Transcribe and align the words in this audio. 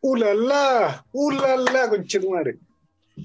¡Ulala! 0.00 1.04
¡Ulala, 1.12 1.88
conchetumare! 1.88 2.58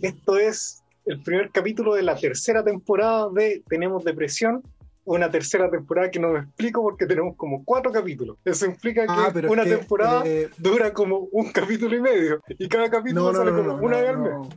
Esto 0.02 0.38
es 0.38 0.84
el 1.06 1.22
primer 1.22 1.52
capítulo 1.52 1.94
de 1.96 2.04
la 2.04 2.16
tercera 2.16 2.64
temporada 2.64 3.30
de 3.34 3.64
Tenemos 3.68 4.04
Depresión. 4.04 4.64
Una 5.06 5.30
tercera 5.30 5.70
temporada 5.70 6.10
que 6.10 6.20
no 6.20 6.30
me 6.30 6.40
explico 6.40 6.82
porque 6.82 7.06
tenemos 7.06 7.36
como 7.36 7.64
cuatro 7.66 7.92
capítulos. 7.92 8.38
Eso 8.46 8.66
implica 8.66 9.02
que 9.06 9.12
Ah, 9.12 9.34
es 9.36 9.44
una 9.52 9.66
que, 9.66 9.76
temporada 9.76 10.24
eh, 10.26 10.50
dura 10.58 10.94
como 10.94 11.28
un 11.34 11.52
capítulo 11.52 11.94
y 11.96 12.00
medio. 12.00 12.42
Y 12.58 12.70
cada 12.70 12.90
capítulo 12.90 13.24
No, 13.24 13.32
no, 13.34 13.38
sale 13.40 13.52
no, 13.52 13.58
como 13.58 13.86
una 13.86 13.98
vez 13.98 14.10
al 14.10 14.18
mes. 14.20 14.32
no. 14.32 14.50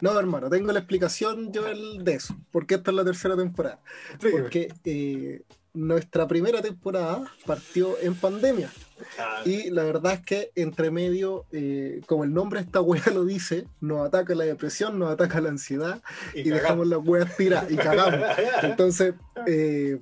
No, 0.00 0.16
hermano, 0.16 0.48
tengo 0.48 0.70
la 0.70 0.78
explicación 0.78 1.52
yo 1.52 1.64
de 1.64 2.14
eso, 2.14 2.36
porque 2.52 2.76
esta 2.76 2.92
es 2.92 2.96
la 2.96 3.04
tercera 3.04 3.36
temporada. 3.36 3.80
Porque 4.20 4.72
eh, 4.84 5.42
nuestra 5.74 6.28
primera 6.28 6.62
temporada 6.62 7.24
partió 7.44 7.98
en 8.00 8.14
pandemia. 8.14 8.70
Ah, 9.18 9.42
Y 9.44 9.70
la 9.70 9.84
verdad 9.84 10.14
es 10.14 10.20
que 10.20 10.50
entre 10.54 10.90
medio, 10.90 11.46
eh, 11.52 12.00
como 12.06 12.24
el 12.24 12.32
nombre 12.32 12.60
de 12.60 12.66
esta 12.66 12.80
wea 12.80 13.02
lo 13.12 13.24
dice, 13.24 13.66
nos 13.80 14.06
ataca 14.06 14.34
la 14.34 14.44
depresión, 14.44 14.98
nos 14.98 15.10
ataca 15.10 15.40
la 15.40 15.50
ansiedad 15.50 16.02
y, 16.34 16.48
dejamos 16.48 16.86
las 16.86 17.00
weas 17.02 17.36
tiradas 17.36 17.70
y 17.70 17.76
cagamos. 17.76 18.20
Entonces, 18.62 19.14
eh, 19.46 19.98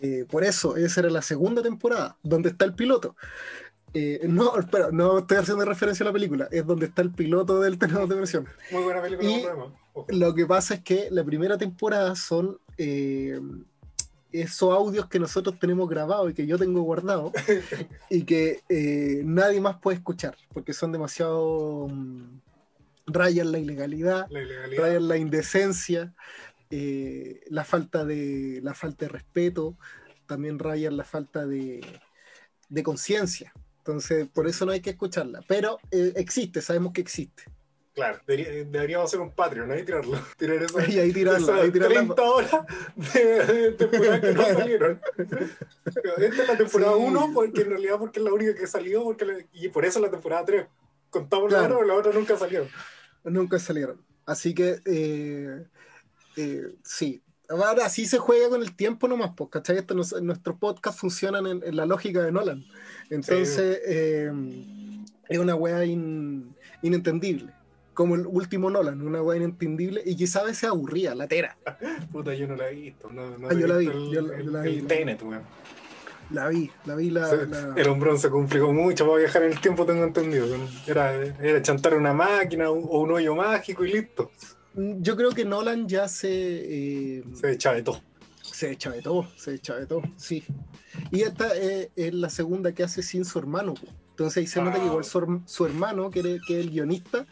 eh, 0.00 0.26
por 0.28 0.44
eso, 0.44 0.76
esa 0.76 1.00
era 1.00 1.10
la 1.10 1.22
segunda 1.22 1.62
temporada, 1.62 2.16
donde 2.22 2.50
está 2.50 2.64
el 2.64 2.74
piloto. 2.74 3.16
Eh, 3.94 4.20
no, 4.24 4.58
espera, 4.58 4.88
no 4.90 5.18
estoy 5.18 5.36
haciendo 5.36 5.64
referencia 5.64 6.04
a 6.04 6.08
la 6.08 6.12
película, 6.12 6.48
es 6.50 6.66
donde 6.66 6.86
está 6.86 7.02
el 7.02 7.12
piloto 7.12 7.60
del 7.60 7.78
Tenemos 7.78 8.08
Depresión. 8.08 8.48
Muy 8.70 8.82
buena 8.82 9.02
película, 9.02 9.28
y-. 9.28 10.16
Lo 10.16 10.34
que 10.34 10.46
pasa 10.46 10.74
es 10.74 10.80
que 10.80 11.08
la 11.10 11.22
primera 11.24 11.58
temporada 11.58 12.16
son 12.16 12.58
eh, 12.78 13.38
esos 14.32 14.72
audios 14.72 15.06
que 15.08 15.18
nosotros 15.18 15.58
tenemos 15.58 15.88
grabados 15.88 16.30
y 16.30 16.34
que 16.34 16.46
yo 16.46 16.58
tengo 16.58 16.82
guardados 16.82 17.32
y 18.10 18.24
que 18.24 18.62
eh, 18.68 19.22
nadie 19.24 19.60
más 19.60 19.76
puede 19.78 19.98
escuchar 19.98 20.36
porque 20.52 20.72
son 20.72 20.92
demasiado 20.92 21.88
mm, 21.90 22.40
rayan 23.06 23.52
la 23.52 23.58
ilegalidad, 23.58 24.26
La 24.30 24.42
ilegalidad. 24.42 24.82
rayan 24.82 25.08
la 25.08 25.16
indecencia, 25.18 26.14
eh, 26.70 27.40
la 27.48 27.64
falta 27.64 28.04
de 28.04 28.60
la 28.62 28.74
falta 28.74 29.04
de 29.06 29.10
respeto, 29.10 29.76
también 30.26 30.58
rayan 30.58 30.96
la 30.96 31.04
falta 31.04 31.44
de, 31.46 31.80
de 32.68 32.82
conciencia. 32.82 33.52
Entonces, 33.78 34.28
por 34.28 34.46
eso 34.46 34.64
no 34.64 34.72
hay 34.72 34.80
que 34.80 34.90
escucharla. 34.90 35.40
Pero 35.48 35.78
eh, 35.90 36.12
existe, 36.16 36.60
sabemos 36.62 36.92
que 36.92 37.00
existe. 37.00 37.42
Claro, 37.94 38.18
debería- 38.26 38.64
deberíamos 38.64 39.10
hacer 39.10 39.20
un 39.20 39.32
Patreon, 39.32 39.70
ahí 39.70 39.84
tirarlo. 39.84 40.18
Tirar 40.38 40.62
eso. 40.62 40.78
Y 40.88 40.98
ahí 40.98 41.12
tirarla, 41.12 41.38
Esas 41.40 41.60
ahí 41.60 41.70
tirarla. 41.70 41.94
30 41.96 42.22
horas 42.22 42.50
de, 43.14 43.24
de 43.46 43.72
temporada 43.72 44.20
que 44.20 44.32
no 44.32 44.42
salieron. 44.44 45.00
Esta 46.18 46.42
es 46.42 46.48
la 46.48 46.56
temporada 46.56 46.92
Sí. 46.96 47.02
1, 47.02 47.30
porque 47.34 47.60
en 47.62 47.68
realidad 47.70 47.98
porque 47.98 48.18
es 48.20 48.24
la 48.24 48.32
única 48.32 48.54
que 48.54 48.66
salió, 48.66 49.04
porque 49.04 49.24
la- 49.26 49.44
y 49.52 49.68
por 49.68 49.84
eso 49.84 50.00
la 50.00 50.10
temporada 50.10 50.44
3. 50.46 50.66
Contamos 51.10 51.52
la 51.52 51.58
Claro. 51.58 51.74
otra, 51.74 51.76
pero 51.84 51.86
la 51.94 52.00
otra 52.00 52.12
nunca 52.12 52.36
salió. 52.38 52.66
Nunca 53.24 53.58
salieron. 53.58 54.00
Así 54.24 54.54
que, 54.54 54.80
eh, 54.86 55.64
eh, 56.36 56.74
sí. 56.82 57.22
Ahora 57.50 57.90
sí 57.90 58.06
se 58.06 58.16
juega 58.18 58.48
con 58.48 58.62
el 58.62 58.74
tiempo 58.74 59.06
nomás, 59.06 59.32
pues, 59.36 59.50
¿cachai? 59.50 59.76
Esto 59.76 59.94
nos- 59.94 60.20
nuestros 60.22 60.56
podcasts 60.58 60.98
funcionan 60.98 61.46
en, 61.46 61.62
en 61.62 61.76
la 61.76 61.84
lógica 61.84 62.22
de 62.22 62.32
Nolan. 62.32 62.64
Entonces, 63.10 63.80
eh, 63.84 64.32
es 65.28 65.38
una 65.38 65.54
in- 65.84 66.56
inentendible. 66.80 67.52
Como 68.02 68.16
el 68.16 68.26
último 68.26 68.68
Nolan, 68.68 69.00
una 69.00 69.22
weá 69.22 69.36
inentendible 69.36 70.02
y 70.04 70.16
quizá 70.16 70.40
a 70.40 70.44
veces 70.44 70.64
aburría, 70.64 71.14
latera. 71.14 71.56
Puta, 72.12 72.34
yo 72.34 72.48
no 72.48 72.56
la 72.56 72.68
he 72.68 72.74
visto. 72.74 73.08
No, 73.12 73.38
no 73.38 73.48
Ah, 73.48 73.54
yo 73.54 73.68
la 73.68 73.76
vi, 73.76 73.86
El, 73.86 74.10
yo 74.10 74.22
la- 74.22 74.36
el- 74.38 74.52
la 74.52 74.64
el 74.66 74.80
vi. 74.80 74.82
Tenet, 74.88 75.22
weón. 75.22 75.42
La 76.32 76.48
vi, 76.48 76.68
la 76.84 76.94
vi, 76.96 77.10
la... 77.10 77.28
Se- 77.28 77.46
la- 77.46 77.74
El 77.76 77.88
hombrón 77.88 78.18
se 78.18 78.28
complicó 78.28 78.72
mucho 78.72 79.06
para 79.06 79.18
viajar 79.20 79.44
en 79.44 79.52
el 79.52 79.60
tiempo, 79.60 79.86
tengo 79.86 80.02
entendido. 80.02 80.46
Era, 80.84 81.14
era 81.22 81.62
chantar 81.62 81.94
una 81.94 82.12
máquina 82.12 82.70
o 82.70 82.74
o 82.78 83.00
un 83.02 83.12
hoyo 83.12 83.36
mágico 83.36 83.84
y 83.84 83.92
listo. 83.92 84.32
Yo 84.74 85.16
creo 85.16 85.30
que 85.30 85.44
Nolan 85.44 85.86
ya 85.86 86.08
se... 86.08 86.28
eh, 86.30 87.24
Se 87.34 87.52
echa 87.52 87.72
de 87.72 87.82
todo. 87.84 88.00
Se 88.42 88.72
echa 88.72 88.90
de 88.90 89.00
todo, 89.00 89.28
se 89.36 89.54
echa 89.54 89.76
de 89.76 89.86
todo, 89.86 90.02
sí. 90.16 90.42
Y 91.12 91.20
esta 91.22 91.56
eh, 91.56 91.90
es 91.94 92.12
la 92.14 92.30
segunda 92.30 92.72
que 92.72 92.82
hace 92.82 93.02
sin 93.04 93.24
su 93.24 93.38
hermano. 93.38 93.74
Entonces 94.10 94.38
ahí 94.38 94.46
se 94.46 94.60
nota 94.60 94.76
que 94.76 94.82
Ah. 94.82 94.86
igual 94.86 95.04
su, 95.04 95.40
su 95.46 95.64
hermano, 95.66 96.10
que, 96.10 96.22
que 96.46 96.58
es 96.60 96.64
el 96.66 96.70
guionista, 96.70 97.26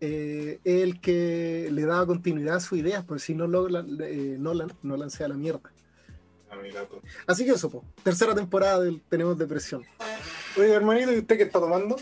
eh, 0.00 0.60
es 0.64 0.82
el 0.82 1.00
que 1.00 1.68
le 1.72 1.84
daba 1.84 2.06
continuidad 2.06 2.56
a 2.56 2.60
sus 2.60 2.78
ideas, 2.78 3.04
porque 3.04 3.22
si 3.22 3.34
no, 3.34 3.46
Nolan, 3.46 3.98
eh, 4.02 4.36
Nolan, 4.38 4.72
Nolan 4.82 5.10
sea 5.10 5.28
la 5.28 5.34
mierda. 5.34 5.70
Ah. 6.50 6.56
Así 7.26 7.44
que 7.44 7.52
eso, 7.52 7.70
po. 7.70 7.84
tercera 8.02 8.34
temporada 8.34 8.80
del 8.80 9.00
Tenemos 9.08 9.38
Depresión. 9.38 9.84
Oiga, 10.58 10.74
hermanito, 10.74 11.12
¿y 11.12 11.18
usted 11.18 11.36
qué 11.36 11.44
está 11.44 11.60
tomando? 11.60 11.96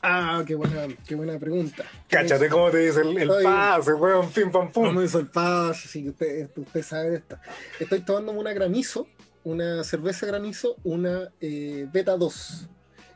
Ah, 0.00 0.42
qué 0.46 0.54
buena, 0.54 0.86
qué 1.06 1.14
buena 1.14 1.38
pregunta. 1.38 1.84
Cáchate 2.08 2.48
cómo 2.48 2.70
te 2.70 2.78
dice 2.78 3.00
el, 3.02 3.16
el 3.18 3.30
Ay. 3.30 3.44
pase, 3.44 3.92
weón, 3.94 4.30
pim 4.30 4.50
pam 4.50 4.66
No 4.66 4.72
pum. 4.72 4.94
me 4.96 5.04
hizo 5.04 5.18
el 5.18 5.26
paso, 5.28 5.82
así 5.84 6.02
que 6.02 6.10
usted, 6.10 6.50
usted 6.56 6.82
sabe 6.82 7.10
de 7.10 7.16
esta. 7.16 7.40
Estoy 7.80 8.00
tomándome 8.00 8.38
una 8.38 8.52
granizo, 8.52 9.06
una 9.44 9.82
cerveza 9.84 10.26
granizo, 10.26 10.76
una 10.84 11.30
eh, 11.40 11.88
Beta 11.92 12.16
2, 12.16 12.68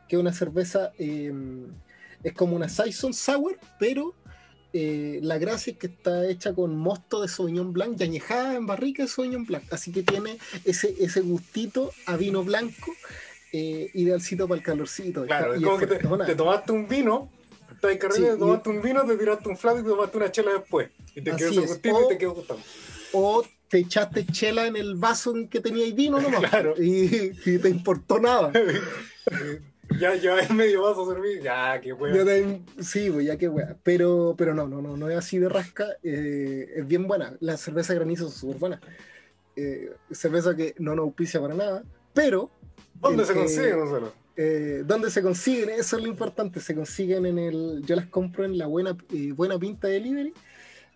que 0.09 0.15
es 0.15 0.19
una 0.21 0.33
cerveza, 0.33 0.91
eh, 0.97 1.31
es 2.23 2.33
como 2.33 2.55
una 2.55 2.69
Saison 2.69 3.13
Sour, 3.13 3.57
pero 3.79 4.13
eh, 4.73 5.19
la 5.23 5.37
gracia 5.37 5.71
es 5.73 5.79
que 5.79 5.87
está 5.87 6.27
hecha 6.29 6.53
con 6.53 6.75
mosto 6.77 7.21
de 7.21 7.27
Sauvignon 7.27 7.71
Blanc 7.73 7.99
y 7.99 8.03
añejada 8.03 8.55
en 8.55 8.65
barrica 8.65 9.03
de 9.03 9.09
Sauvignon 9.09 9.45
Blanc, 9.45 9.63
así 9.71 9.91
que 9.91 10.03
tiene 10.03 10.37
ese, 10.65 10.93
ese 10.99 11.21
gustito 11.21 11.91
a 12.05 12.17
vino 12.17 12.43
blanco, 12.43 12.91
eh, 13.53 13.89
idealcito 13.93 14.47
para 14.47 14.59
el 14.59 14.65
calorcito. 14.65 15.25
Claro, 15.25 15.53
es 15.55 15.61
como 15.63 15.77
que 15.77 15.87
te, 15.87 16.35
tomaste 16.35 16.71
un 16.73 16.87
vino, 16.87 17.31
estás 17.73 17.91
ahí 17.91 17.97
carrera, 17.97 18.15
Sí, 18.17 18.23
te 18.27 18.35
y- 18.35 18.39
tomaste 18.39 18.69
un 18.69 18.81
vino, 18.81 19.05
te 19.05 19.15
tiraste 19.15 19.49
un 19.49 19.57
flato 19.57 19.79
y 19.79 19.83
te 19.83 19.89
tomaste 19.89 20.17
una 20.17 20.31
chela 20.31 20.51
después. 20.53 20.89
Y 21.15 21.21
te 21.21 21.31
Así 21.31 21.39
quedó 21.39 21.49
ese 21.51 21.61
gustito 21.61 21.95
O- 21.95 22.05
y 22.05 22.07
te 22.09 22.17
quedó 22.17 22.33
gustando. 22.33 22.63
o 23.13 23.43
te 23.69 23.79
echaste 23.79 24.25
chela 24.27 24.67
en 24.67 24.75
el 24.75 24.95
vaso 24.95 25.35
en 25.35 25.47
que 25.49 25.59
teníais 25.61 25.95
vino 25.95 26.19
nomás. 26.19 26.41
Claro. 26.51 26.75
Y, 26.81 27.31
y 27.45 27.57
te 27.57 27.69
importó 27.69 28.19
nada. 28.19 28.51
ya 29.99 30.15
lleváis 30.15 30.49
medio 30.51 30.83
vaso 30.83 31.09
servido. 31.11 31.43
Ya, 31.43 31.79
qué 31.81 31.89
Ya 31.89 31.95
weón. 31.95 32.25
te- 32.25 32.83
sí, 32.83 33.09
pues 33.11 33.25
ya 33.25 33.37
qué 33.37 33.47
wea. 33.49 33.75
Pero, 33.83 34.35
pero 34.37 34.53
no, 34.53 34.67
no, 34.67 34.81
no, 34.81 34.97
no 34.97 35.09
es 35.09 35.17
así 35.17 35.37
de 35.39 35.49
rasca. 35.49 35.85
eh, 36.03 36.69
es 36.77 36.87
bien 36.87 37.07
buena. 37.07 37.35
La 37.39 37.57
cerveza 37.57 37.93
granizo 37.93 38.27
es 38.27 38.33
súper 38.33 38.57
buena. 38.57 38.81
Eh, 39.55 39.91
cerveza 40.11 40.55
que 40.55 40.75
no 40.77 40.95
nos 40.95 41.03
auspicia 41.03 41.41
para 41.41 41.53
nada. 41.55 41.83
Pero, 42.13 42.49
¿Dónde 43.01 43.23
el 43.23 43.27
se 43.27 43.33
consigue, 43.33 43.73
Gonzalo? 43.73 44.13
eh, 44.35 44.83
¿dónde 44.85 45.09
se 45.09 45.21
consiguen? 45.21 45.69
Eso 45.71 45.97
es 45.97 46.03
lo 46.03 46.09
importante. 46.09 46.59
Se 46.59 46.75
consiguen 46.75 47.25
en 47.25 47.39
el. 47.39 47.81
Yo 47.85 47.95
las 47.95 48.05
compro 48.07 48.45
en 48.45 48.57
la 48.57 48.67
buena, 48.67 48.95
eh, 49.13 49.31
buena 49.31 49.57
pinta 49.57 49.87
delivery. 49.87 50.33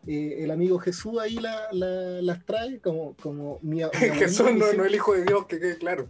Eh, 0.07 0.37
el 0.43 0.49
amigo 0.51 0.79
Jesús 0.79 1.19
ahí 1.19 1.35
la- 1.35 1.67
la- 1.71 2.21
las 2.23 2.43
trae 2.45 2.79
como, 2.79 3.15
como 3.21 3.59
mi, 3.61 3.83
a- 3.83 3.89
mi 3.89 3.91
Jesús 4.17 4.51
no, 4.55 4.73
no 4.73 4.83
el 4.85 4.95
hijo 4.95 5.13
de 5.13 5.25
Dios, 5.25 5.45
que 5.45 5.59
quede 5.59 5.77
claro. 5.77 6.07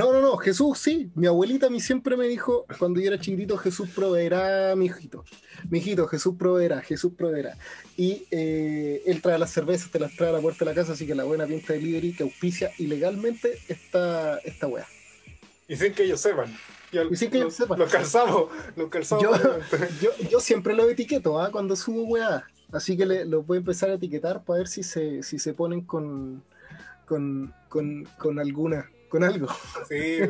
No, 0.00 0.14
no, 0.14 0.22
no, 0.22 0.38
Jesús 0.38 0.78
sí. 0.78 1.10
Mi 1.14 1.26
abuelita 1.26 1.66
a 1.66 1.68
mí 1.68 1.78
siempre 1.78 2.16
me 2.16 2.26
dijo, 2.26 2.64
cuando 2.78 3.00
yo 3.00 3.08
era 3.08 3.20
chiquitito, 3.20 3.58
Jesús 3.58 3.90
proveerá, 3.94 4.74
mi 4.74 4.86
hijito. 4.86 5.26
Mi 5.68 5.76
hijito, 5.78 6.06
Jesús 6.06 6.36
proveerá, 6.38 6.80
Jesús 6.80 7.12
proveerá. 7.18 7.58
Y 7.98 8.24
eh, 8.30 9.02
él 9.04 9.20
trae 9.20 9.38
las 9.38 9.50
cervezas, 9.50 9.90
te 9.90 9.98
las 9.98 10.16
trae 10.16 10.30
a 10.30 10.32
la 10.32 10.40
puerta 10.40 10.64
de 10.64 10.70
la 10.70 10.74
casa, 10.74 10.94
así 10.94 11.06
que 11.06 11.14
la 11.14 11.24
buena 11.24 11.44
pinta 11.46 11.74
delivery 11.74 12.14
que 12.14 12.22
auspicia 12.22 12.70
ilegalmente 12.78 13.58
esta, 13.68 14.38
esta 14.38 14.68
wea. 14.68 14.86
Y 15.68 15.76
sin 15.76 15.92
que 15.92 16.04
ellos 16.04 16.18
sepan. 16.22 16.56
Y 17.10 17.16
sin 17.16 17.30
que 17.30 17.36
ellos 17.36 17.58
lo- 17.58 17.64
sepan. 17.64 17.78
Lo 17.78 17.86
calzamos, 17.86 18.44
lo 18.76 18.88
calzamos. 18.88 19.22
Yo, 19.22 19.32
yo, 20.00 20.28
yo 20.30 20.40
siempre 20.40 20.72
lo 20.72 20.88
etiqueto 20.88 21.38
¿ah? 21.38 21.50
cuando 21.52 21.76
subo 21.76 22.04
weá. 22.04 22.46
Así 22.72 22.96
que 22.96 23.04
le, 23.04 23.26
los 23.26 23.46
voy 23.46 23.56
a 23.56 23.60
empezar 23.60 23.90
a 23.90 23.94
etiquetar 23.94 24.44
para 24.44 24.60
ver 24.60 24.68
si 24.68 24.82
se, 24.82 25.22
si 25.22 25.38
se 25.38 25.52
ponen 25.52 25.82
con, 25.82 26.42
con, 27.04 27.52
con, 27.68 28.08
con 28.16 28.38
alguna, 28.38 28.88
con 29.10 29.22
algo. 29.24 29.48
Sí, 29.88 30.20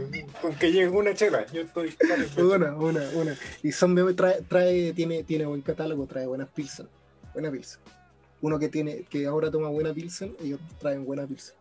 con 0.42 0.54
que 0.56 0.72
llegue 0.72 0.88
una 0.88 1.14
chela. 1.14 1.46
Yo 1.52 1.60
estoy. 1.60 1.94
Una, 2.38 2.74
una, 2.74 3.08
una. 3.14 3.36
Y 3.62 3.70
de- 3.70 4.14
trae, 4.14 4.42
trae, 4.42 4.92
tiene, 4.92 5.22
tiene 5.22 5.46
buen 5.46 5.60
catálogo, 5.60 6.06
trae 6.06 6.26
buenas 6.26 6.48
pilsen. 6.48 6.88
Buena 7.32 7.50
pilsen. 7.52 7.80
Uno 8.40 8.58
que 8.58 8.68
tiene, 8.68 9.04
que 9.04 9.26
ahora 9.26 9.50
toma 9.50 9.68
buena 9.68 9.92
pilsen, 9.94 10.34
ellos 10.42 10.58
traen 10.80 11.04
buena 11.04 11.26
pilsen. 11.26 11.54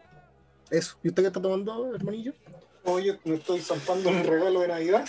Eso. 0.72 0.98
¿Y 1.04 1.10
usted 1.10 1.24
qué 1.24 1.28
está 1.28 1.42
tomando, 1.42 1.94
hermanillo? 1.94 2.34
Hoy 2.86 3.16
me 3.26 3.36
estoy 3.36 3.60
zampando 3.60 4.10
un 4.10 4.24
regalo 4.24 4.62
de 4.62 4.70
Navidad. 4.70 5.06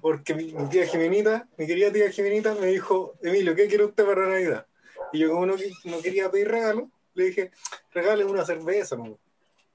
Porque 0.00 0.34
mi, 0.34 0.52
mi 0.52 0.68
tía 0.68 0.86
Jimenita, 0.86 1.48
mi 1.58 1.66
querida 1.66 1.92
tía 1.92 2.10
Jimenita, 2.10 2.54
me 2.54 2.66
dijo, 2.66 3.14
Emilio, 3.22 3.54
¿qué 3.54 3.66
quiere 3.66 3.84
usted 3.84 4.04
para 4.04 4.28
Navidad? 4.28 4.66
Y 5.12 5.18
yo, 5.18 5.30
como 5.30 5.46
no, 5.46 5.56
no 5.84 6.00
quería 6.00 6.30
pedir 6.30 6.48
regalo, 6.48 6.90
le 7.14 7.24
dije, 7.24 7.50
regale 7.92 8.24
una 8.24 8.44
cerveza, 8.44 8.96
¿no? 8.96 9.18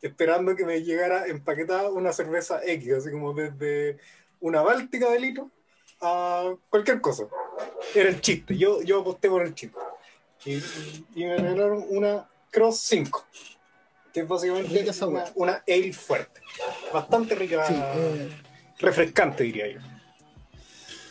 Esperando 0.08 0.56
que 0.56 0.66
me 0.66 0.82
llegara 0.84 1.28
empaquetada 1.28 1.90
una 1.90 2.14
cerveza 2.14 2.62
X, 2.64 2.94
así 2.94 3.12
como 3.12 3.34
desde 3.34 3.98
una 4.40 4.62
báltica 4.62 5.10
de 5.10 5.20
litro 5.20 5.52
a 6.02 6.54
cualquier 6.70 7.02
cosa. 7.02 7.26
Era 7.94 8.10
el 8.10 8.22
chiste, 8.22 8.58
yo, 8.58 8.82
yo 8.82 9.02
aposté 9.02 9.30
por 9.30 9.42
el 9.46 9.56
chiste. 9.56 9.78
Y, 10.46 10.56
y 11.16 11.26
me 11.26 11.38
regalaron 11.38 11.86
una 11.90 12.30
Cross 12.52 12.80
5, 12.82 13.26
que 14.14 14.20
es 14.22 14.28
básicamente 14.28 14.86
una, 15.06 15.26
una 15.36 15.64
ale 15.68 15.94
fuerte. 15.94 16.42
Bastante 16.94 17.36
rica, 17.36 17.66
Sí, 17.66 17.74
eh, 17.76 18.30
refrescante, 18.80 19.44
diría 19.44 19.68
yo. 19.72 19.80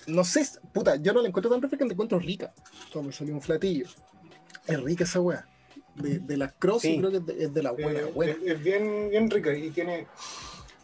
no 0.07 0.23
sé, 0.25 0.47
puta, 0.73 0.97
yo 0.97 1.13
no 1.13 1.23
la 1.23 1.29
encuentro 1.29 1.51
tan 1.51 1.61
refrescante, 1.63 1.93
la 1.93 1.95
encuentro 1.95 2.19
rica. 2.19 2.53
Como 2.93 3.09
me 3.09 3.13
salió 3.13 3.35
un 3.35 3.43
flatillo. 3.43 3.87
Es 4.67 4.81
rica 4.83 5.05
esa 5.05 5.21
weá. 5.21 5.49
De, 5.97 6.19
de 6.19 6.37
las 6.37 6.53
cross, 6.55 6.83
Sí. 6.83 6.99
creo 6.99 7.11
que 7.11 7.17
es 7.19 7.27
de, 7.27 7.45
es 7.45 7.55
de 7.55 7.63
la 7.63 7.71
buena, 7.73 8.01
Eh, 8.01 8.13
buena. 8.15 8.33
Es, 8.33 8.39
es 8.45 8.63
bien, 8.63 9.09
bien 9.11 9.31
rica 9.31 9.57
y 9.57 9.71
tiene 9.71 10.07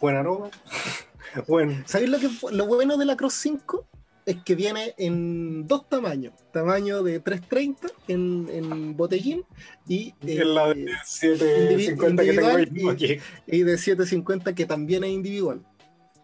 buen 0.00 0.16
aroma. 0.16 0.50
buen. 1.48 1.82
¿Sabéis 1.86 2.10
lo, 2.10 2.18
que, 2.18 2.28
lo 2.52 2.66
bueno 2.66 2.96
de 2.96 3.04
la 3.04 3.16
Cross 3.16 3.34
5? 3.34 3.86
Es 4.26 4.36
que 4.44 4.54
viene 4.54 4.94
en 4.98 5.66
dos 5.66 5.88
tamaños. 5.88 6.34
Tamaño 6.52 7.02
de 7.02 7.18
330 7.20 7.88
en, 8.06 8.48
en 8.52 8.96
botellín 8.96 9.44
y, 9.88 10.14
la 10.22 10.72
de 10.74 10.84
eh, 10.84 10.88
750 11.04 12.22
que 12.24 12.32
tengo 12.34 12.46
ahí 12.48 12.62
individual 12.64 12.96
y- 13.00 13.14
aquí. 13.14 13.22
y 13.46 13.62
de 13.62 13.78
750 13.78 14.54
que 14.54 14.66
también 14.66 15.02
es 15.04 15.10
individual. 15.10 15.62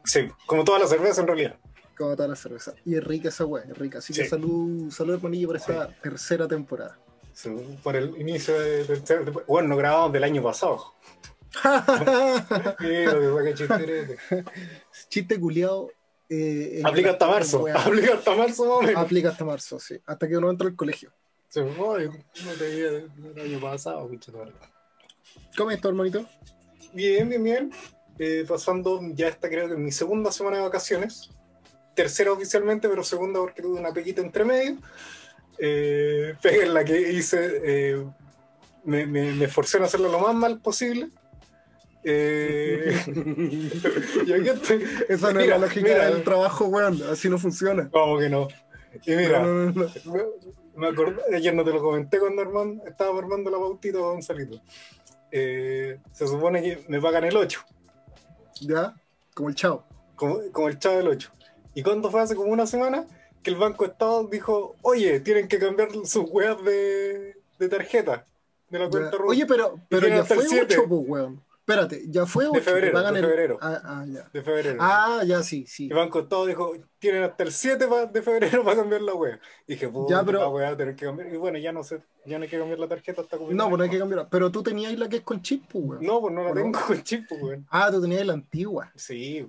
Sí, 0.05 0.21
como 0.47 0.63
toda 0.63 0.79
la 0.79 0.87
cerveza 0.87 1.23
en 1.23 1.27
realidad. 1.27 1.57
Como 1.97 2.15
toda 2.15 2.29
la 2.29 2.37
cerveza. 2.37 2.75
Y 2.85 2.95
es 2.95 3.03
rica 3.03 3.31
esa 3.31 3.45
weá, 3.47 3.65
es 3.65 3.77
rica. 3.77 3.99
Así 3.99 4.13
que 4.13 4.25
Sí. 4.25 4.29
salud, 4.31 4.91
salud 4.93 5.15
hermanillo 5.15 5.49
por 5.49 5.57
esta 5.57 5.89
tercera 6.03 6.47
temporada. 6.47 6.99
Por 7.83 7.97
el 7.97 8.19
inicio 8.21 8.59
de, 8.59 8.85
de- 8.85 8.97
de- 9.25 9.31
Bueno, 9.47 9.69
no 9.69 9.77
grabamos 9.77 10.13
del 10.13 10.25
año 10.25 10.43
pasado. 10.43 10.95
Chisterete. 13.55 14.19
Chiste 15.09 15.41
culiado. 15.41 15.91
eh, 16.29 16.83
Aplica 16.85 17.11
hasta 17.11 17.27
marzo. 17.27 17.67
Aplica 17.75 18.15
hasta 18.15 18.35
marzo 18.35 18.83
más. 18.83 18.97
Aplica 18.97 19.29
hasta 19.31 19.45
marzo, 19.45 19.81
sí. 19.81 20.01
Hasta 20.07 20.29
que 20.29 20.37
uno 20.37 20.51
entra 20.51 20.69
al 20.69 20.77
colegio. 20.77 21.13
Se 21.49 21.65
fue, 21.65 22.07
no 22.09 22.53
te 22.59 22.71
vi 22.71 22.81
del 22.81 23.41
año 23.41 23.61
pasado. 23.61 24.11
¿Cómo 25.57 25.71
es 25.71 25.81
tu 25.81 25.89
hermanito? 25.89 26.27
Bien, 26.93 27.29
bien, 27.29 27.43
bien. 27.43 27.73
Eh, 28.19 28.45
pasando 28.49 29.01
ya 29.15 29.29
esta 29.29 29.49
creo 29.49 29.69
que 29.69 29.77
mi 29.77 29.93
segunda 29.93 30.33
semana 30.33 30.57
de 30.59 30.63
vacaciones. 30.65 31.31
Tercera 31.95 32.33
oficialmente, 32.33 32.89
pero 32.89 33.03
segunda 33.05 33.41
porque 33.41 33.63
tuve 33.63 33.79
una 33.79 33.93
pequita 33.93 34.21
entre 34.21 34.45
medio. 34.45 34.77
Eh, 35.59 36.35
pega 36.43 36.65
en 36.65 36.75
la 36.75 36.85
que 36.85 37.13
hice, 37.13 37.61
eh, 37.65 38.05
me, 38.85 39.07
me, 39.07 39.33
me 39.33 39.45
esforcé 39.47 39.79
en 39.79 39.85
hacerlo 39.85 40.09
lo 40.09 40.19
más 40.21 40.35
mal 40.35 40.61
posible. 40.61 41.09
Eh, 42.09 42.97
y 44.27 44.33
aquí 44.33 44.49
estoy. 44.49 44.85
Esa 45.09 45.33
no 45.33 45.41
es 45.41 45.49
la 45.49 45.59
lógica 45.59 45.89
mira. 45.89 46.11
del 46.11 46.23
trabajo, 46.23 46.67
weón. 46.67 47.01
Así 47.11 47.29
no 47.29 47.37
funciona. 47.37 47.89
¿Cómo 47.91 48.19
que 48.19 48.29
no? 48.29 48.47
Y 49.05 49.11
mira, 49.17 49.41
No, 49.41 49.73
no, 49.73 49.73
no, 49.73 50.25
me 50.77 50.89
acordé, 50.89 51.21
ayer 51.35 51.55
no 51.55 51.65
te 51.65 51.73
lo 51.73 51.83
comenté 51.83 52.19
cuando 52.21 52.43
Armando, 52.43 52.85
estaba 52.87 53.19
armando 53.19 53.51
la 53.51 53.59
pautita 53.59 53.99
con 53.99 54.13
Gonzalito. 54.13 54.61
Eh, 55.33 55.99
se 56.13 56.29
supone 56.29 56.63
que 56.63 56.85
me 56.89 57.01
pagan 57.01 57.25
el 57.25 57.37
8. 57.37 57.61
¿Ya? 58.61 58.95
Como 59.35 59.49
el 59.49 59.55
chavo. 59.55 59.85
como, 60.15 60.41
como 60.53 60.69
el 60.69 60.79
chavo 60.79 60.99
del 60.99 61.09
8. 61.09 61.31
¿Y 61.75 61.83
cuándo 61.83 62.11
fue 62.11 62.23
hace 62.23 62.37
como 62.37 62.53
una 62.53 62.67
semana? 62.67 63.05
Que 63.47 63.53
el 63.53 63.59
Banco 63.59 63.85
Estado 63.85 64.25
dijo, 64.27 64.75
oye, 64.83 65.21
tienen 65.21 65.47
que 65.47 65.61
cambiar 65.61 65.89
sus 66.05 66.25
weas 66.33 66.61
de, 66.65 67.37
de 67.61 67.69
tarjeta, 67.69 68.27
de 68.69 68.77
la 68.81 68.91
cuenta. 68.91 69.13
RUT, 69.13 69.31
Oye, 69.31 69.47
pero, 69.47 69.79
pero 69.89 70.09
ya 70.09 70.17
el 70.17 70.25
fue 70.25 70.49
siete. 70.49 70.77
8, 70.77 70.89
pues, 70.89 71.03
weón. 71.07 71.41
Espérate, 71.61 72.03
ya 72.09 72.27
fue 72.27 72.49
8. 72.49 72.61
febrero, 72.61 73.01
de 73.13 73.21
febrero. 73.21 73.59
Ah, 73.63 73.81
ah, 73.85 74.05
ya. 74.09 74.29
de 74.33 74.43
febrero. 74.43 74.79
Ah, 74.81 75.23
ya, 75.25 75.45
sí, 75.45 75.65
sí. 75.69 75.87
El 75.89 75.95
Banco 75.95 76.19
Estado 76.19 76.45
dijo, 76.47 76.73
tienen 76.99 77.23
hasta 77.23 77.45
el 77.45 77.53
7 77.53 77.87
pa- 77.87 78.07
de 78.07 78.21
febrero 78.21 78.65
para 78.65 78.79
cambiar 78.79 79.03
la 79.03 79.15
wea. 79.15 79.39
Y 79.69 79.75
dije, 79.75 79.89
puta, 79.89 80.17
Ya, 80.17 80.25
pero- 80.25 80.41
la 80.41 80.49
wea 80.49 80.77
tener 80.77 80.97
que 80.97 81.07
cambiar. 81.07 81.33
Y 81.33 81.37
bueno, 81.37 81.57
ya 81.59 81.71
no 81.71 81.85
sé, 81.85 82.01
ya 82.25 82.39
no 82.39 82.43
hay 82.43 82.51
que 82.51 82.59
cambiar 82.59 82.81
la 82.81 82.89
tarjeta 82.89 83.23
hasta 83.23 83.37
No, 83.37 83.47
pues 83.47 83.79
no 83.79 83.85
hay 83.85 83.91
que 83.91 83.99
cambiar. 84.01 84.27
Pero 84.29 84.51
tú 84.51 84.65
tenías 84.65 84.99
la 84.99 85.09
que 85.09 85.19
es 85.19 85.23
con 85.23 85.41
chip, 85.41 85.63
pues, 85.71 85.85
weón. 85.85 86.05
No, 86.05 86.21
pues 86.21 86.35
no 86.35 86.43
la 86.43 86.53
tengo 86.53 86.81
con 86.85 87.01
chip, 87.05 87.29
pues, 87.29 87.41
weón. 87.41 87.65
Ah, 87.71 87.93
tú 87.93 88.03
tenías 88.03 88.27
la 88.27 88.33
antigua. 88.33 88.91
Sí, 88.97 89.49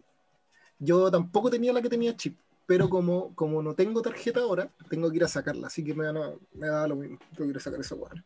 Yo 0.78 1.10
tampoco 1.10 1.50
tenía 1.50 1.74
la 1.74 1.82
que 1.82 1.90
tenía 1.90 2.16
chip. 2.16 2.38
Pero 2.68 2.90
como, 2.90 3.34
como 3.34 3.64
no 3.64 3.74
tengo 3.74 4.02
tarjeta 4.02 4.42
ahora, 4.42 4.70
tengo 4.90 5.10
que 5.10 5.16
ir 5.16 5.24
a 5.24 5.28
sacarla. 5.28 5.68
Así 5.68 5.84
que 5.84 5.94
me 5.96 6.06
da, 6.06 6.34
me 6.54 6.68
da 6.68 6.88
lo 6.88 6.98
mismo. 6.98 7.18
Tengo 7.32 7.46
que 7.46 7.52
ir 7.52 7.58
a 7.58 7.62
sacar 7.62 7.80
esa 7.80 7.96
weón. 7.96 8.24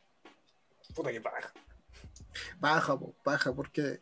puta 0.95 1.11
que 1.11 1.21
paja. 1.21 1.53
Baja, 2.59 2.97
po, 2.99 3.13
baja, 3.23 3.53
porque 3.53 4.01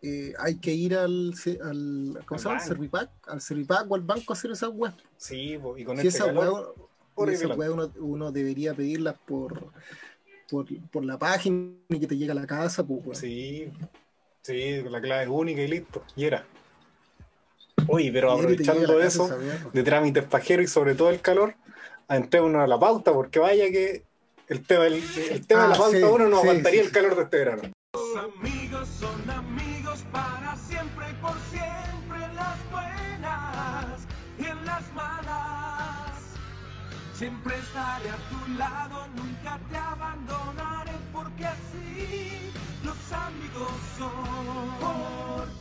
eh, 0.00 0.32
hay 0.38 0.56
que 0.58 0.72
ir 0.72 0.96
al, 0.96 1.34
al 1.62 2.24
¿cómo 2.26 2.38
se 2.38 2.48
llama? 2.48 2.60
Servipack, 2.60 3.10
al 3.28 3.40
Servipack 3.40 3.90
o 3.90 3.94
al 3.94 4.00
banco 4.02 4.32
a 4.32 4.36
hacer 4.36 4.50
esas 4.50 4.70
weas. 4.72 4.94
Sí, 5.16 5.58
pues, 5.62 5.82
y 5.82 5.84
con 5.84 5.98
Si 5.98 6.06
este 6.06 6.18
esa 6.18 6.26
calor, 6.28 6.74
horrible. 7.14 7.44
esa 7.44 7.54
wea 7.54 7.70
uno, 7.70 7.92
uno 7.98 8.32
debería 8.32 8.74
pedirlas 8.74 9.16
por, 9.26 9.70
por, 10.48 10.66
por 10.90 11.04
la 11.04 11.18
página 11.18 11.74
y 11.88 12.00
que 12.00 12.06
te 12.06 12.16
llegue 12.16 12.32
a 12.32 12.36
la 12.36 12.46
casa, 12.46 12.82
weón. 12.82 13.14
Sí, 13.14 13.70
sí, 14.42 14.82
la 14.82 15.00
clave 15.00 15.24
es 15.24 15.28
única 15.28 15.60
y 15.62 15.68
listo. 15.68 16.02
Y 16.16 16.24
era. 16.24 16.46
Oye, 17.86 18.10
pero 18.12 18.32
aprovechando 18.32 19.00
eso, 19.00 19.28
de 19.72 19.82
trámites 19.82 20.24
pajeros 20.24 20.64
y 20.64 20.68
sobre 20.68 20.94
todo 20.94 21.10
el 21.10 21.20
calor, 21.20 21.54
entrémonos 22.08 22.62
a 22.62 22.66
la 22.66 22.78
pauta, 22.78 23.12
porque 23.12 23.38
vaya 23.38 23.70
que 23.70 24.04
el 24.48 24.66
tema, 24.66 24.84
del- 24.84 25.02
el, 25.30 25.46
tema 25.46 25.62
de 25.62 25.68
la 25.68 25.74
Ah, 25.74 25.78
pauta 25.78 25.96
sí, 25.98 26.02
uno 26.04 26.28
no 26.28 26.36
sí, 26.40 26.42
aguantaría 26.48 26.80
sí, 26.80 26.86
el 26.86 26.92
calor 26.92 27.16
de 27.16 27.22
este 27.22 27.36
verano. 27.38 27.62
Los 27.94 28.16
amigos 28.16 28.88
son 28.88 29.30
amigos 29.30 30.04
para 30.12 30.56
siempre 30.56 31.06
y 31.10 31.14
por 31.22 31.34
siempre 31.50 32.24
en 32.24 32.36
las 32.36 32.70
buenas 32.70 34.06
y 34.38 34.44
en 34.46 34.64
las 34.66 34.92
malas. 34.94 36.12
Siempre 37.14 37.54
estaré 37.56 38.10
a 38.10 38.16
tu 38.16 38.52
lado, 38.58 39.06
nunca 39.14 39.33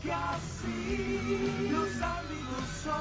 Porque 0.03 0.15
así 0.15 1.69
los 1.71 2.01
amigos 2.01 2.67
son. 2.83 2.93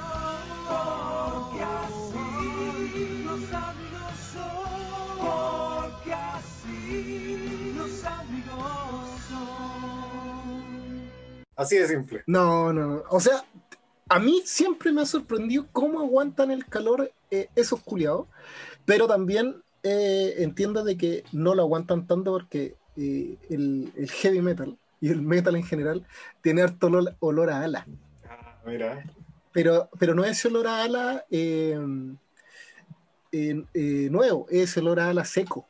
Porque 0.69 1.63
así 1.65 3.25
los 3.25 3.53
amigos 3.53 4.15
son. 4.33 5.19
Porque 5.19 6.13
así 6.13 7.75
los 7.77 8.05
amigos 8.05 9.21
son. 9.29 11.11
Así 11.57 11.77
de 11.77 11.89
simple. 11.89 12.23
No, 12.29 12.73
no, 12.73 12.87
no. 12.87 13.03
O 13.11 13.19
sea, 13.19 13.45
a 14.09 14.21
mí 14.21 14.43
siempre 14.45 14.93
me 14.93 15.03
ha 15.03 15.07
sorprendido 15.07 15.67
cómo 15.73 15.99
aguantan 15.99 16.53
el 16.53 16.67
calor 16.67 17.13
eh, 17.33 17.49
esos 17.57 17.81
culiados, 17.81 18.29
pero 18.85 19.09
también 19.09 19.57
eh, 19.83 20.35
entiendo 20.39 20.85
de 20.85 20.97
que 20.97 21.25
no 21.33 21.57
lo 21.57 21.63
aguantan 21.63 22.07
tanto 22.07 22.31
porque 22.31 22.77
eh, 22.97 23.39
el, 23.51 23.93
el 23.97 24.09
heavy 24.09 24.41
metal 24.41 24.79
y 25.03 25.11
el 25.11 25.21
metal 25.21 25.57
en 25.57 25.65
general 25.65 26.07
tiene 26.41 26.63
harto 26.63 26.87
olor, 26.87 27.15
olor 27.21 27.51
a 27.51 27.61
ala. 27.61 27.87
Ah, 28.27 28.57
mira. 28.65 29.05
Pero, 29.53 29.91
pero 29.99 30.15
no 30.15 30.25
es 30.25 30.43
olor 30.47 30.67
a 30.67 30.85
ala 30.85 31.27
eh, 31.31 31.79
eh, 33.33 33.63
eh, 33.75 34.09
nuevo, 34.11 34.47
es 34.49 34.77
olor 34.79 35.01
a 35.01 35.11
ala 35.11 35.25
seco. 35.25 35.67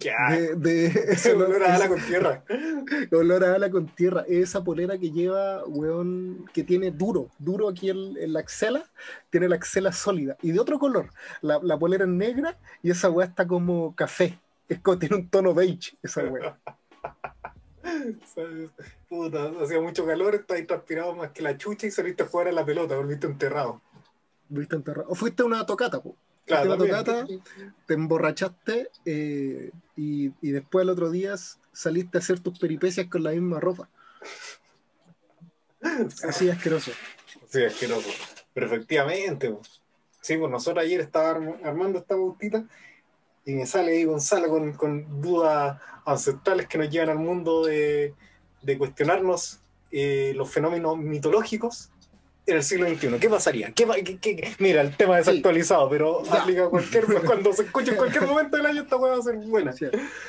¿Qué. 0.00 0.10
De, 0.30 0.56
de- 0.56 0.86
ese 1.12 1.12
Ese 1.12 1.32
olor 1.34 1.62
a 1.62 1.74
ala 1.74 1.88
con 1.88 2.00
tierra. 2.00 2.42
olor 3.12 3.44
a 3.44 3.54
ala 3.54 3.70
con 3.70 3.86
tierra. 3.86 4.24
Esa 4.26 4.64
polera 4.64 4.98
que 4.98 5.10
lleva, 5.10 5.64
weón, 5.66 6.46
que 6.52 6.64
tiene 6.64 6.90
duro, 6.90 7.28
duro 7.38 7.68
aquí 7.68 7.90
en, 7.90 8.16
en 8.16 8.32
la 8.32 8.40
axela, 8.40 8.84
tiene 9.30 9.48
la 9.48 9.56
axela 9.56 9.92
sólida. 9.92 10.36
Y 10.42 10.52
de 10.52 10.60
otro 10.60 10.78
color, 10.78 11.10
la, 11.42 11.60
la 11.62 11.78
polera 11.78 12.04
es 12.04 12.10
negra 12.10 12.56
y 12.82 12.90
esa 12.90 13.10
weá 13.10 13.26
está 13.26 13.46
como 13.46 13.94
café. 13.94 14.38
Es 14.68 14.80
como 14.80 14.98
tiene 14.98 15.16
un 15.16 15.28
tono 15.28 15.52
beige, 15.54 15.96
esa 16.02 16.24
weá. 16.24 16.58
¿Sabes? 18.34 18.70
Puta, 19.08 19.52
hacía 19.62 19.80
mucho 19.80 20.04
calor, 20.06 20.34
estáis 20.34 20.66
transpirado 20.66 21.14
más 21.14 21.30
que 21.32 21.42
la 21.42 21.56
chucha 21.56 21.86
y 21.86 21.90
saliste 21.90 22.22
a 22.22 22.26
jugar 22.26 22.48
a 22.48 22.52
la 22.52 22.64
pelota, 22.64 22.96
volviste 22.96 23.26
enterrado. 23.26 23.80
¿Viste 24.48 24.76
enterrado? 24.76 25.08
O 25.10 25.14
fuiste 25.14 25.42
a 25.42 25.46
una 25.46 25.64
tocata, 25.66 26.00
po. 26.02 26.16
Claro, 26.46 26.76
Fuiste 26.76 26.92
una 26.92 27.04
tocata, 27.04 27.26
te 27.86 27.94
emborrachaste 27.94 28.90
eh, 29.04 29.70
y, 29.96 30.32
y 30.40 30.50
después 30.50 30.82
el 30.82 30.90
otro 30.90 31.10
día 31.10 31.34
saliste 31.72 32.16
a 32.18 32.20
hacer 32.20 32.40
tus 32.40 32.58
peripecias 32.58 33.06
con 33.08 33.22
la 33.22 33.30
misma 33.32 33.60
ropa. 33.60 33.88
Así 36.26 36.48
asqueroso. 36.50 36.90
Sí, 37.48 37.64
asqueroso. 37.64 38.08
Pero 38.54 38.66
efectivamente, 38.66 39.50
po. 39.50 39.60
sí, 40.20 40.36
pues 40.36 40.50
nosotros 40.50 40.84
ayer 40.84 41.00
estaba 41.00 41.30
arm- 41.30 41.60
armando 41.62 41.98
esta 41.98 42.16
bautita 42.16 42.64
y 43.48 43.54
me 43.54 43.64
sale 43.66 43.92
ahí 43.92 44.04
Gonzalo 44.04 44.48
con, 44.48 44.72
con 44.74 45.22
dudas 45.22 45.80
ancestrales 46.04 46.66
que 46.66 46.76
nos 46.76 46.90
llevan 46.90 47.08
al 47.08 47.18
mundo 47.18 47.64
de, 47.64 48.12
de 48.62 48.76
cuestionarnos 48.78 49.58
eh, 49.90 50.32
los 50.36 50.50
fenómenos 50.50 50.98
mitológicos 50.98 51.88
en 52.46 52.56
el 52.56 52.62
siglo 52.62 52.86
XXI. 52.88 53.18
¿Qué 53.18 53.30
pasaría? 53.30 53.72
¿Qué, 53.72 53.86
qué- 54.04 54.18
qué- 54.18 54.54
Mira, 54.58 54.82
el 54.82 54.94
tema 54.96 55.16
desactualizado, 55.16 55.88
pero 55.88 56.22
Ya. 56.24 56.42
aplica 56.42 56.64
a 56.66 56.68
cualquier, 56.68 57.04
cuando 57.26 57.52
se 57.54 57.62
escuche 57.62 57.92
en 57.92 57.96
cualquier 57.96 58.26
momento 58.26 58.58
del 58.58 58.66
año, 58.66 58.82
esta 58.82 58.96
hueá 58.96 59.12
va 59.14 59.18
a 59.18 59.22
ser 59.22 59.36
buena. 59.38 59.72
Sí. 59.72 59.86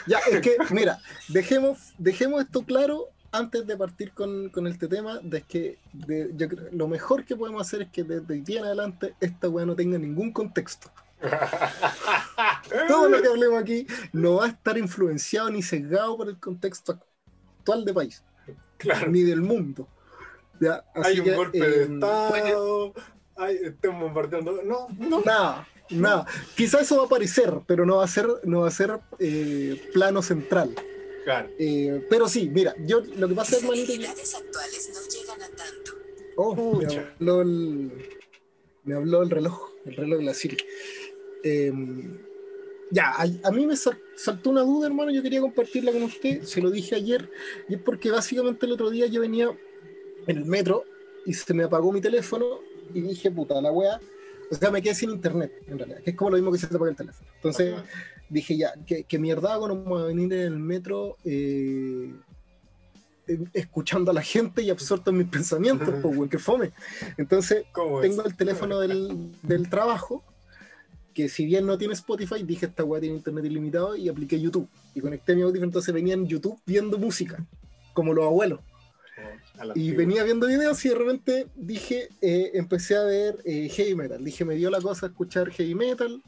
Ya, 0.07 0.19
es 0.31 0.39
que, 0.39 0.55
mira, 0.71 0.99
dejemos, 1.27 1.93
dejemos 1.97 2.41
esto 2.43 2.61
claro 2.63 3.07
antes 3.33 3.67
de 3.67 3.75
partir 3.77 4.11
con, 4.13 4.47
con 4.49 4.65
este 4.67 4.87
tema, 4.87 5.19
de 5.21 5.41
que 5.41 5.77
de- 5.91 6.29
yo 6.37 6.47
creo- 6.47 6.69
lo 6.71 6.87
mejor 6.87 7.25
que 7.25 7.35
podemos 7.35 7.61
hacer 7.67 7.81
es 7.81 7.89
que 7.89 8.03
desde 8.03 8.33
hoy 8.33 8.41
día 8.41 8.59
en 8.59 8.65
adelante 8.65 9.13
esta 9.19 9.49
weá 9.49 9.65
no 9.65 9.75
tenga 9.75 9.97
ningún 9.97 10.31
contexto. 10.31 10.89
Todo 12.87 13.09
lo 13.09 13.21
que 13.21 13.27
hablemos 13.27 13.61
aquí 13.61 13.85
no 14.13 14.35
va 14.35 14.45
a 14.45 14.49
estar 14.49 14.77
influenciado 14.77 15.49
ni 15.49 15.61
sesgado 15.61 16.17
por 16.17 16.29
el 16.29 16.39
contexto 16.39 16.93
actual 17.59 17.85
de 17.85 17.93
país, 17.93 18.23
Claro. 18.77 19.09
ni 19.11 19.21
del 19.23 19.41
mundo. 19.41 19.87
Ya, 20.61 20.83
así 20.93 21.11
Hay 21.11 21.19
un 21.19 21.25
que, 21.25 21.35
golpe 21.35 21.57
eh, 21.57 21.61
de 21.61 21.93
Estado, 21.93 22.93
Ay, 23.37 23.57
estén 23.63 23.97
bombardeando. 23.99 24.61
No, 24.63 24.87
no. 24.97 25.21
Nada, 25.21 25.67
nada. 25.89 26.25
Quizá 26.57 26.81
eso 26.81 26.97
va 26.97 27.03
a 27.03 27.05
aparecer, 27.05 27.53
pero 27.65 27.85
no 27.85 27.97
va 27.97 28.03
a 28.03 28.07
ser, 28.07 28.27
no 28.43 28.61
va 28.61 28.67
a 28.67 28.71
ser 28.71 28.99
eh, 29.19 29.89
plano 29.93 30.21
central. 30.21 30.75
Claro. 31.23 31.49
Eh, 31.57 32.05
pero 32.09 32.27
sí, 32.27 32.49
mira, 32.49 32.73
yo 32.85 32.99
lo 33.01 33.27
que 33.29 33.35
pasa, 33.35 33.53
Las 33.53 33.63
hermanito, 33.63 33.87
que- 33.87 33.93
actividades 33.93 34.35
actuales 34.35 34.89
no 34.93 34.99
llegan 35.09 35.41
a 35.41 35.55
tanto. 35.55 35.91
Oh, 36.35 36.75
me 36.77 36.85
habló 36.97 37.41
el, 37.41 37.91
me 38.83 38.95
habló 38.95 39.23
el 39.23 39.29
reloj, 39.29 39.69
el 39.85 39.95
reloj 39.95 40.19
de 40.19 40.25
la 40.25 40.33
Siri. 40.33 40.57
Eh, 41.43 41.71
ya, 42.91 43.11
a, 43.11 43.23
a 43.43 43.51
mí 43.51 43.65
me 43.67 43.75
sal- 43.75 43.99
saltó 44.15 44.49
una 44.49 44.61
duda, 44.61 44.87
hermano, 44.87 45.11
yo 45.11 45.21
quería 45.21 45.41
compartirla 45.41 45.91
con 45.91 46.03
usted, 46.03 46.41
se 46.43 46.59
lo 46.61 46.71
dije 46.71 46.95
ayer, 46.95 47.29
y 47.67 47.75
es 47.75 47.81
porque 47.81 48.09
básicamente 48.11 48.65
el 48.65 48.71
otro 48.71 48.89
día 48.89 49.05
yo 49.07 49.21
venía 49.21 49.49
en 50.27 50.37
el 50.37 50.45
metro 50.45 50.83
y 51.25 51.33
se 51.33 51.53
me 51.53 51.63
apagó 51.63 51.91
mi 51.91 52.01
teléfono 52.01 52.45
y 52.93 53.01
dije, 53.01 53.29
puta, 53.29 53.61
la 53.61 53.71
wea, 53.71 53.99
o 54.51 54.55
sea, 54.55 54.71
me 54.71 54.81
quedé 54.81 54.95
sin 54.95 55.11
internet, 55.11 55.51
en 55.67 55.77
realidad, 55.77 56.01
que 56.01 56.09
es 56.11 56.15
como 56.15 56.31
lo 56.31 56.37
mismo 56.37 56.51
que 56.51 56.57
se 56.57 56.67
te 56.67 56.75
apaga 56.75 56.89
el 56.91 56.97
teléfono. 56.97 57.29
Entonces 57.35 57.75
dije, 58.27 58.57
ya, 58.57 58.73
que, 58.87 59.03
que 59.03 59.19
mierda 59.19 59.53
hago, 59.53 59.67
no 59.67 59.75
me 59.75 59.83
voy 59.83 60.01
a 60.01 60.05
venir 60.05 60.33
en 60.33 60.53
el 60.53 60.59
metro. 60.59 61.17
eh, 61.25 62.11
escuchando 63.53 64.09
a 64.09 64.13
la 64.15 64.23
gente 64.23 64.63
y 64.63 64.71
absorto 64.71 65.11
en 65.11 65.17
mis 65.17 65.27
pensamientos, 65.27 65.93
pues, 66.01 66.29
que 66.31 66.39
fome. 66.39 66.71
Entonces, 67.15 67.63
tengo 68.01 68.23
el 68.25 68.35
teléfono 68.35 68.79
del, 68.79 69.31
del 69.43 69.69
trabajo, 69.69 70.23
que 71.19 71.27
si 71.27 71.45
bien 71.45 71.65
no 71.65 71.77
tiene 71.77 71.93
Spotify, 71.95 72.43
dije 72.43 72.67
esta 72.67 72.85
weá 72.85 73.01
tiene 73.01 73.17
internet 73.17 73.43
ilimitado 73.43 73.93
y 73.97 74.07
apliqué 74.07 74.39
YouTube. 74.39 74.69
Y 74.95 75.01
conecté 75.01 75.35
mi 75.35 75.41
audífono, 75.41 75.65
entonces 75.65 75.93
venía 75.93 76.13
en 76.13 76.25
YouTube 76.25 76.57
viendo 76.65 76.97
música, 76.97 77.45
como 77.93 78.13
los 78.13 78.23
abuelos. 78.23 78.61
La 79.61 79.73
Y 79.75 79.91
venía 79.91 80.23
viendo 80.23 80.47
videos 80.47 80.85
y 80.85 80.87
de 80.87 80.95
repente 80.95 81.47
dije, 81.55 82.07
eh, 82.21 82.51
empecé 82.53 82.95
a 82.95 83.03
ver 83.03 83.37
eh, 83.43 83.67
heavy 83.67 83.95
metal. 83.95 84.23
Dije, 84.23 84.45
me 84.45 84.55
dio 84.55 84.69
la 84.69 84.79
cosa 84.79 85.07
escuchar 85.07 85.51
heavy 85.51 85.75
metal. 85.75 86.23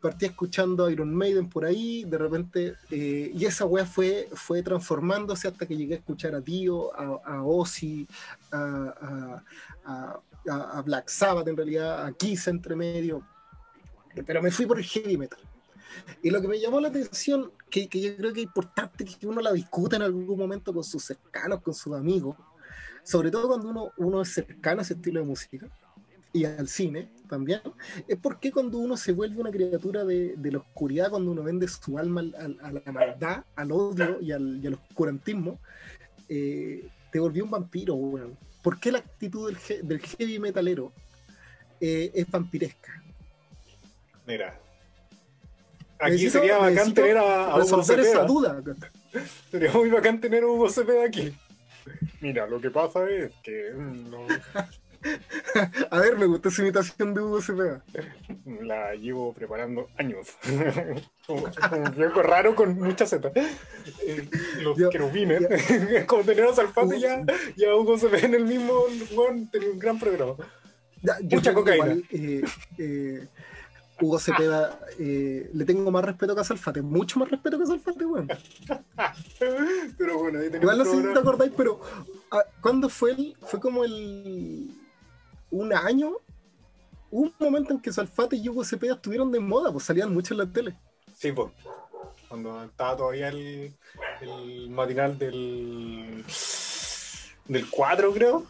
Partí 0.00 0.24
escuchando 0.26 0.90
Iron 0.90 1.14
Maiden 1.14 1.48
por 1.48 1.64
ahí, 1.64 2.02
de 2.02 2.18
repente, 2.18 2.74
eh, 2.90 3.30
y 3.32 3.44
esa 3.44 3.64
weá 3.66 3.86
fue, 3.86 4.28
fue 4.32 4.60
transformándose 4.64 5.46
hasta 5.46 5.66
que 5.66 5.76
llegué 5.76 5.94
a 5.94 5.98
escuchar 5.98 6.34
a 6.34 6.40
Dio, 6.40 6.92
a, 6.98 7.20
a 7.36 7.44
Ozzy, 7.44 8.08
a- 8.50 9.40
a 9.84 10.82
Black 10.82 11.08
Sabbath 11.08 11.46
en 11.46 11.56
realidad, 11.56 12.04
a 12.04 12.10
Kiss 12.12 12.48
entre 12.48 12.74
medio, 12.74 13.22
pero 14.26 14.42
me 14.42 14.50
fui 14.50 14.66
por 14.66 14.78
el 14.78 14.84
heavy 14.84 15.16
metal. 15.16 15.38
Y 16.22 16.30
lo 16.30 16.40
que 16.40 16.48
me 16.48 16.58
llamó 16.60 16.80
la 16.80 16.88
atención, 16.88 17.52
que, 17.70 17.88
que 17.88 18.00
yo 18.00 18.16
creo 18.16 18.32
que 18.32 18.40
es 18.40 18.46
importante 18.46 19.04
que 19.04 19.26
uno 19.26 19.40
la 19.40 19.52
discuta 19.52 19.96
en 19.96 20.02
algún 20.02 20.38
momento 20.38 20.72
con 20.72 20.82
sus 20.84 21.04
cercanos, 21.04 21.60
con 21.62 21.74
sus 21.74 21.94
amigos, 21.94 22.36
sobre 23.04 23.30
todo 23.30 23.48
cuando 23.48 23.68
uno, 23.68 23.92
uno 23.98 24.22
es 24.22 24.32
cercano 24.32 24.80
a 24.80 24.82
ese 24.82 24.94
estilo 24.94 25.20
de 25.20 25.26
música 25.26 25.66
y 26.32 26.44
al 26.44 26.66
cine 26.68 27.10
también, 27.28 27.60
es 28.08 28.16
porque 28.18 28.50
cuando 28.50 28.78
uno 28.78 28.96
se 28.96 29.12
vuelve 29.12 29.40
una 29.40 29.50
criatura 29.50 30.04
de, 30.04 30.34
de 30.36 30.52
la 30.52 30.58
oscuridad, 30.58 31.10
cuando 31.10 31.30
uno 31.30 31.42
vende 31.42 31.68
su 31.68 31.98
alma 31.98 32.20
al- 32.20 32.34
al- 32.34 32.58
a 32.62 32.72
la 32.72 32.92
maldad, 32.92 33.44
al 33.54 33.72
odio 33.72 34.18
y 34.20 34.32
al, 34.32 34.60
y 34.62 34.66
oscurantismo, 34.68 35.58
eh, 36.28 36.88
te 37.10 37.20
volvió 37.20 37.44
un 37.44 37.50
vampiro, 37.50 37.94
weón. 37.94 38.36
¿Por 38.62 38.78
qué 38.80 38.92
la 38.92 38.98
actitud 38.98 39.52
del 39.82 39.98
heavy 40.00 40.38
metalero 40.38 40.92
eh, 41.80 42.10
es 42.14 42.30
vampiresca? 42.30 43.01
Mira. 44.26 44.58
Aquí 45.98 46.12
Necesito- 46.14 46.30
sería 46.40 46.58
bacán 46.58 46.94
tener 46.94 47.18
a, 47.18 47.44
a 47.44 47.48
Hugo 47.56 47.58
Resolver 47.58 48.00
esa 48.00 48.08
Cepeda. 48.10 48.24
duda. 48.26 48.62
Sería 49.50 49.72
muy 49.72 49.90
bacán 49.90 50.20
tener 50.20 50.42
a 50.42 50.46
Hugo 50.46 50.68
Cepeda 50.68 51.04
aquí. 51.04 51.36
Mira, 52.20 52.46
lo 52.46 52.60
que 52.60 52.70
pasa 52.70 53.08
es 53.08 53.32
que 53.42 53.72
mm, 53.76 54.10
no, 54.10 54.26
A 55.90 55.98
ver, 55.98 56.16
me 56.16 56.26
gusta 56.26 56.48
esa 56.48 56.62
imitación 56.62 57.12
de 57.14 57.20
Hugo 57.20 57.40
Cepeda. 57.42 57.84
la 58.62 58.94
llevo 58.94 59.32
preparando 59.32 59.88
años. 59.96 60.28
como, 61.26 61.42
como 61.70 61.82
un 61.82 61.94
viejo 61.96 62.22
raro 62.22 62.54
con 62.54 62.78
mucha 62.78 63.06
Z. 63.06 63.30
Eh, 64.06 64.28
los 64.60 64.76
Yo- 64.78 64.90
querubines. 64.90 65.42
Es 65.42 66.04
como 66.06 66.22
tener 66.22 66.44
a 66.46 66.54
Salfate 66.54 66.96
y 66.96 67.00
ya, 67.00 67.24
ya 67.56 67.74
Hugo 67.74 67.98
Cepeda 67.98 68.26
en 68.26 68.34
el 68.34 68.44
mismo 68.44 68.72
weón, 69.12 69.48
tenía 69.50 69.70
un 69.70 69.78
gran 69.78 69.98
programa. 69.98 70.34
Ya, 71.02 71.16
Mucha 71.30 71.52
cocaína. 71.52 71.84
igual, 71.94 72.04
eh, 72.10 72.42
eh, 72.78 73.26
Hugo 74.02 74.18
Cepeda, 74.18 74.80
eh, 74.98 75.48
le 75.52 75.64
tengo 75.64 75.90
más 75.90 76.04
respeto 76.04 76.34
que 76.34 76.40
a 76.40 76.44
Salfate, 76.44 76.82
mucho 76.82 77.20
más 77.20 77.30
respeto 77.30 77.56
que 77.56 77.64
a 77.64 77.66
Salfate, 77.66 78.04
weón. 78.04 78.28
Pero 79.98 80.18
bueno, 80.18 80.40
ahí 80.40 80.46
tenemos 80.46 80.62
Igual 80.62 80.78
no 80.78 80.84
sé 80.84 80.96
si 80.96 81.12
te 81.12 81.18
acordáis, 81.18 81.52
pero 81.56 81.80
ah, 82.30 82.44
¿cuándo 82.60 82.88
fue 82.88 83.12
el? 83.12 83.36
Fue 83.40 83.60
como 83.60 83.84
el. 83.84 84.70
un 85.50 85.72
año. 85.72 86.16
Hubo 87.10 87.24
un 87.24 87.34
momento 87.38 87.72
en 87.74 87.80
que 87.80 87.92
Salfate 87.92 88.36
y 88.36 88.48
Hugo 88.48 88.64
Cepeda 88.64 88.94
estuvieron 88.94 89.30
de 89.30 89.38
moda, 89.40 89.70
pues 89.70 89.84
salían 89.84 90.12
mucho 90.12 90.34
en 90.34 90.38
la 90.38 90.46
tele. 90.46 90.76
Sí, 91.14 91.32
pues. 91.32 91.52
Cuando 92.28 92.64
estaba 92.64 92.96
todavía 92.96 93.28
el, 93.28 93.74
el 94.20 94.70
matinal 94.70 95.18
del. 95.18 96.24
del 97.46 97.70
4, 97.70 98.12
creo. 98.12 98.46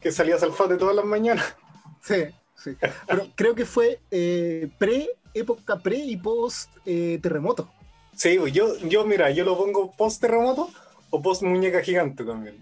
Que 0.00 0.12
salía 0.12 0.38
Salfate 0.38 0.76
todas 0.76 0.94
las 0.96 1.04
mañanas. 1.04 1.56
Sí, 2.00 2.24
sí. 2.58 2.76
Pero 3.06 3.28
creo 3.34 3.54
que 3.54 3.64
fue 3.64 4.00
eh, 4.10 4.68
pre, 4.78 5.08
época 5.34 5.78
pre 5.78 5.98
y 5.98 6.16
post 6.16 6.70
eh, 6.84 7.18
terremoto. 7.22 7.70
Sí, 8.14 8.38
yo, 8.52 8.76
yo, 8.78 9.04
mira, 9.06 9.30
yo 9.30 9.44
lo 9.44 9.56
pongo 9.56 9.92
post 9.92 10.20
terremoto 10.20 10.68
o 11.10 11.22
post 11.22 11.42
muñeca 11.42 11.80
gigante 11.82 12.24
también. 12.24 12.56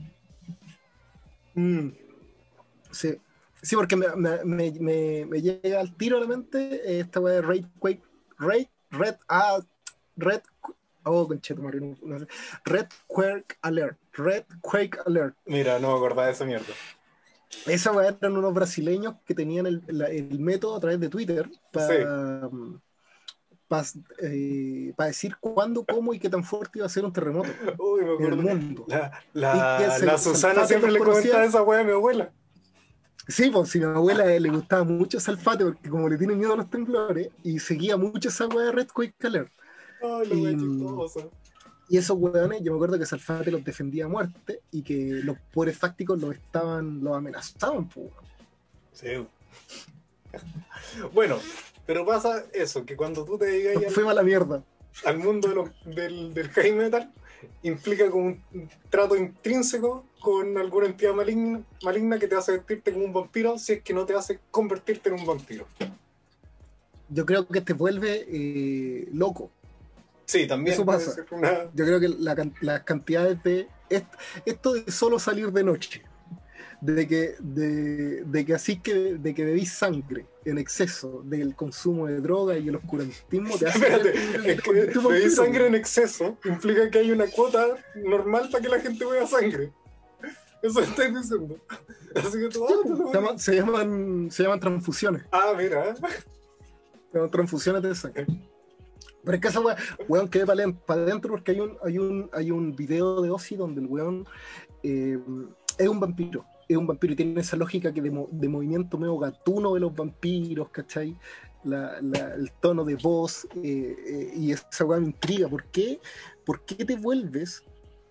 Mm. 1.54 1.88
Sí. 2.90 3.18
Sí, 3.62 3.74
porque 3.74 3.96
me, 3.96 4.06
me, 4.44 4.70
me, 5.24 5.42
llega 5.42 5.80
al 5.80 5.96
tiro 5.96 6.18
a 6.18 6.20
la 6.20 6.26
mente 6.26 6.58
eh, 6.84 7.00
esta 7.00 7.20
weá 7.20 7.34
de 7.34 7.42
Red 7.42 7.64
Quake. 7.78 8.02
Red, 8.38 8.66
Red, 8.90 9.16
ah, 9.28 9.58
Red, 10.16 10.42
oh, 11.04 11.26
conchetumare, 11.26 11.80
no, 11.80 11.96
no 12.02 12.18
sé. 12.18 12.26
Red 12.64 12.88
Quake 13.06 13.56
Alert. 13.62 13.98
Red 14.12 14.44
Quake 14.60 14.98
Alert. 15.06 15.36
Mira, 15.46 15.78
no 15.78 15.90
me 15.90 15.96
acordaba 15.96 16.26
de 16.26 16.32
esa 16.32 16.44
mierda. 16.44 16.72
Esa 17.66 17.92
weá 17.92 18.08
eran 18.20 18.36
unos 18.36 18.54
brasileños 18.54 19.14
que 19.24 19.34
tenían 19.34 19.66
el, 19.66 19.82
la- 19.88 20.08
el 20.08 20.38
método 20.38 20.76
a 20.76 20.80
través 20.80 21.00
de 21.00 21.08
Twitter 21.08 21.50
para 21.70 22.48
decir 25.06 25.36
cuándo, 25.40 25.84
cómo 25.84 26.14
y 26.14 26.18
qué 26.18 26.28
tan 26.28 26.44
fuerte 26.44 26.78
iba 26.78 26.86
a 26.86 26.90
ser 26.90 27.04
un 27.04 27.12
terremoto 27.12 27.48
Uy, 27.78 28.04
me 28.04 28.14
en 28.26 28.32
el 28.32 28.36
mundo. 28.36 28.84
La, 28.88 29.12
la, 29.32 30.18
Susana 30.18 30.66
siempre 30.66 30.90
le 30.92 30.98
conocía. 30.98 31.32
comentaba 31.32 31.44
esa 31.44 31.62
wea 31.62 31.80
a 31.80 31.84
mi 31.84 31.92
abuela. 31.92 32.32
Sí, 33.28 33.50
pues 33.50 33.70
si 33.70 33.82
a 33.82 33.88
mi 33.88 33.96
abuela 33.96 34.24
le 34.24 34.48
gustaba 34.50 34.84
mucho 34.84 35.18
Salfate 35.18 35.64
porque 35.64 35.90
como 35.90 36.08
le 36.08 36.16
tiene 36.16 36.36
miedo 36.36 36.52
a 36.52 36.56
los 36.56 36.70
temblores 36.70 37.28
y 37.42 37.58
seguía 37.58 37.96
mucho 37.96 38.28
esa 38.28 38.46
weá 38.46 38.66
de 38.66 38.72
Red 38.72 38.88
Quake 38.94 39.26
Alert. 39.26 39.52
Ay, 40.00 40.28
wea 40.30 40.52
Y- 40.52 40.56
chistosa. 40.56 41.20
Y 41.88 41.98
esos 41.98 42.16
weones, 42.18 42.62
yo 42.62 42.72
me 42.72 42.76
acuerdo 42.78 42.98
que 42.98 43.06
Salfate 43.06 43.50
los 43.50 43.64
defendía 43.64 44.06
a 44.06 44.08
muerte 44.08 44.60
y 44.72 44.82
que 44.82 45.20
los 45.22 45.36
poderes 45.52 45.78
fácticos 45.78 46.18
los 46.20 46.34
estaban, 46.34 47.02
los 47.02 47.16
amenazaban, 47.16 47.88
pues. 47.88 48.08
Sí. 48.92 49.08
Bueno, 51.14 51.38
pero 51.86 52.04
pasa 52.04 52.44
eso, 52.52 52.84
que 52.84 52.96
cuando 52.96 53.24
tú 53.24 53.38
te 53.38 53.46
digas 53.46 53.80
Nos 53.82 53.92
fuimos 53.94 54.12
a 54.12 54.14
la 54.16 54.22
mierda. 54.22 54.62
al 55.04 55.18
mundo 55.18 55.48
de 55.48 55.54
los- 55.54 55.70
del, 55.84 56.34
del 56.34 56.48
heavy 56.50 56.72
metal 56.72 57.12
implica 57.62 58.10
como 58.10 58.26
un 58.26 58.42
trato 58.90 59.14
intrínseco 59.16 60.04
con 60.20 60.58
alguna 60.58 60.86
entidad 60.86 61.14
maligna, 61.14 61.62
maligna 61.82 62.18
que 62.18 62.26
te 62.26 62.34
hace 62.34 62.52
vestirte 62.52 62.92
como 62.92 63.04
un 63.04 63.12
vampiro 63.12 63.58
si 63.58 63.74
es 63.74 63.82
que 63.82 63.94
no 63.94 64.04
te 64.04 64.14
hace 64.14 64.40
convertirte 64.50 65.08
en 65.10 65.20
un 65.20 65.26
vampiro. 65.26 65.66
Yo 67.08 67.24
creo 67.24 67.46
que 67.46 67.60
te 67.60 67.72
vuelve 67.72 68.26
eh, 68.28 69.08
loco. 69.12 69.50
Sí, 70.26 70.46
también 70.46 70.74
Eso 70.74 70.84
pasa. 70.84 71.14
una- 71.30 71.64
Yo 71.72 71.84
creo 71.86 72.00
que 72.00 72.08
la 72.08 72.36
las 72.60 72.82
cantidades 72.82 73.42
de. 73.42 73.68
est- 73.88 74.06
Esto 74.44 74.74
de 74.74 74.90
solo 74.92 75.18
salir 75.18 75.50
de 75.52 75.64
noche. 75.64 76.02
De 76.80 77.08
que, 77.08 77.36
de, 77.40 78.22
de 78.24 78.44
que 78.44 78.52
así 78.54 78.78
que, 78.80 79.14
de 79.14 79.34
que 79.34 79.44
bebís 79.46 79.72
sangre 79.72 80.26
en 80.44 80.58
exceso 80.58 81.22
del 81.24 81.54
consumo 81.56 82.06
de 82.06 82.20
droga 82.20 82.58
y 82.58 82.68
el 82.68 82.76
oscurantismo 82.76 83.56
te 83.56 83.66
hace. 83.68 83.78
Espérate, 83.78 84.12
te 84.12 84.52
es 84.52 84.62
que 84.62 84.98
vampiro. 84.98 85.30
sangre 85.30 85.66
en 85.68 85.74
exceso 85.74 86.36
implica 86.44 86.90
que 86.90 86.98
hay 86.98 87.10
una 87.12 87.26
cuota 87.28 87.66
normal 87.94 88.50
para 88.52 88.62
que 88.62 88.68
la 88.68 88.80
gente 88.80 89.04
beba 89.06 89.26
sangre. 89.26 89.72
Eso 90.62 90.80
estáis 90.80 91.14
diciendo. 91.14 91.56
Así 92.14 92.38
que 92.40 92.48
tú 92.48 92.66
lo 92.98 93.10
Se 93.10 93.14
llaman, 93.14 93.38
se 93.38 93.54
llaman, 93.56 94.28
se 94.30 94.42
llaman 94.42 94.60
transfusiones. 94.60 95.22
Ah, 95.32 95.54
mira. 95.56 95.94
Se 95.96 96.02
llaman 97.14 97.30
transfusiones 97.30 97.82
de 97.82 97.94
sangre. 97.94 98.26
Pero 99.26 99.34
es 99.36 99.42
que 99.42 99.48
esa 99.48 99.60
weá, 99.60 99.76
weón, 100.08 100.28
quedé 100.28 100.46
para 100.46 101.02
adentro 101.02 101.32
porque 101.32 101.50
hay 101.50 101.60
un, 101.60 101.76
hay 101.84 101.98
un, 101.98 102.30
hay 102.32 102.50
un 102.52 102.74
video 102.74 103.20
de 103.20 103.28
Ozzy 103.30 103.56
donde 103.56 103.80
el 103.82 103.88
weón 103.88 104.24
eh, 104.82 105.18
es 105.76 105.88
un 105.88 106.00
vampiro. 106.00 106.44
Es 106.68 106.76
un 106.76 106.86
vampiro 106.86 107.12
y 107.12 107.16
tiene 107.16 107.40
esa 107.40 107.56
lógica 107.56 107.92
que 107.92 108.00
de, 108.00 108.26
de 108.30 108.48
movimiento 108.48 108.96
medio 108.98 109.18
gatuno 109.18 109.74
de 109.74 109.80
los 109.80 109.94
vampiros, 109.94 110.70
¿cachai? 110.70 111.16
La- 111.64 111.98
el 111.98 112.52
tono 112.60 112.84
de 112.84 112.94
voz 112.94 113.46
eh, 113.56 113.96
eh, 114.06 114.32
y 114.36 114.52
esa 114.52 114.84
weá 114.84 115.00
me 115.00 115.06
intriga. 115.06 115.48
¿Por 115.48 115.64
qué? 115.66 116.00
¿Por 116.44 116.64
qué 116.64 116.84
te 116.84 116.96
vuelves 116.96 117.64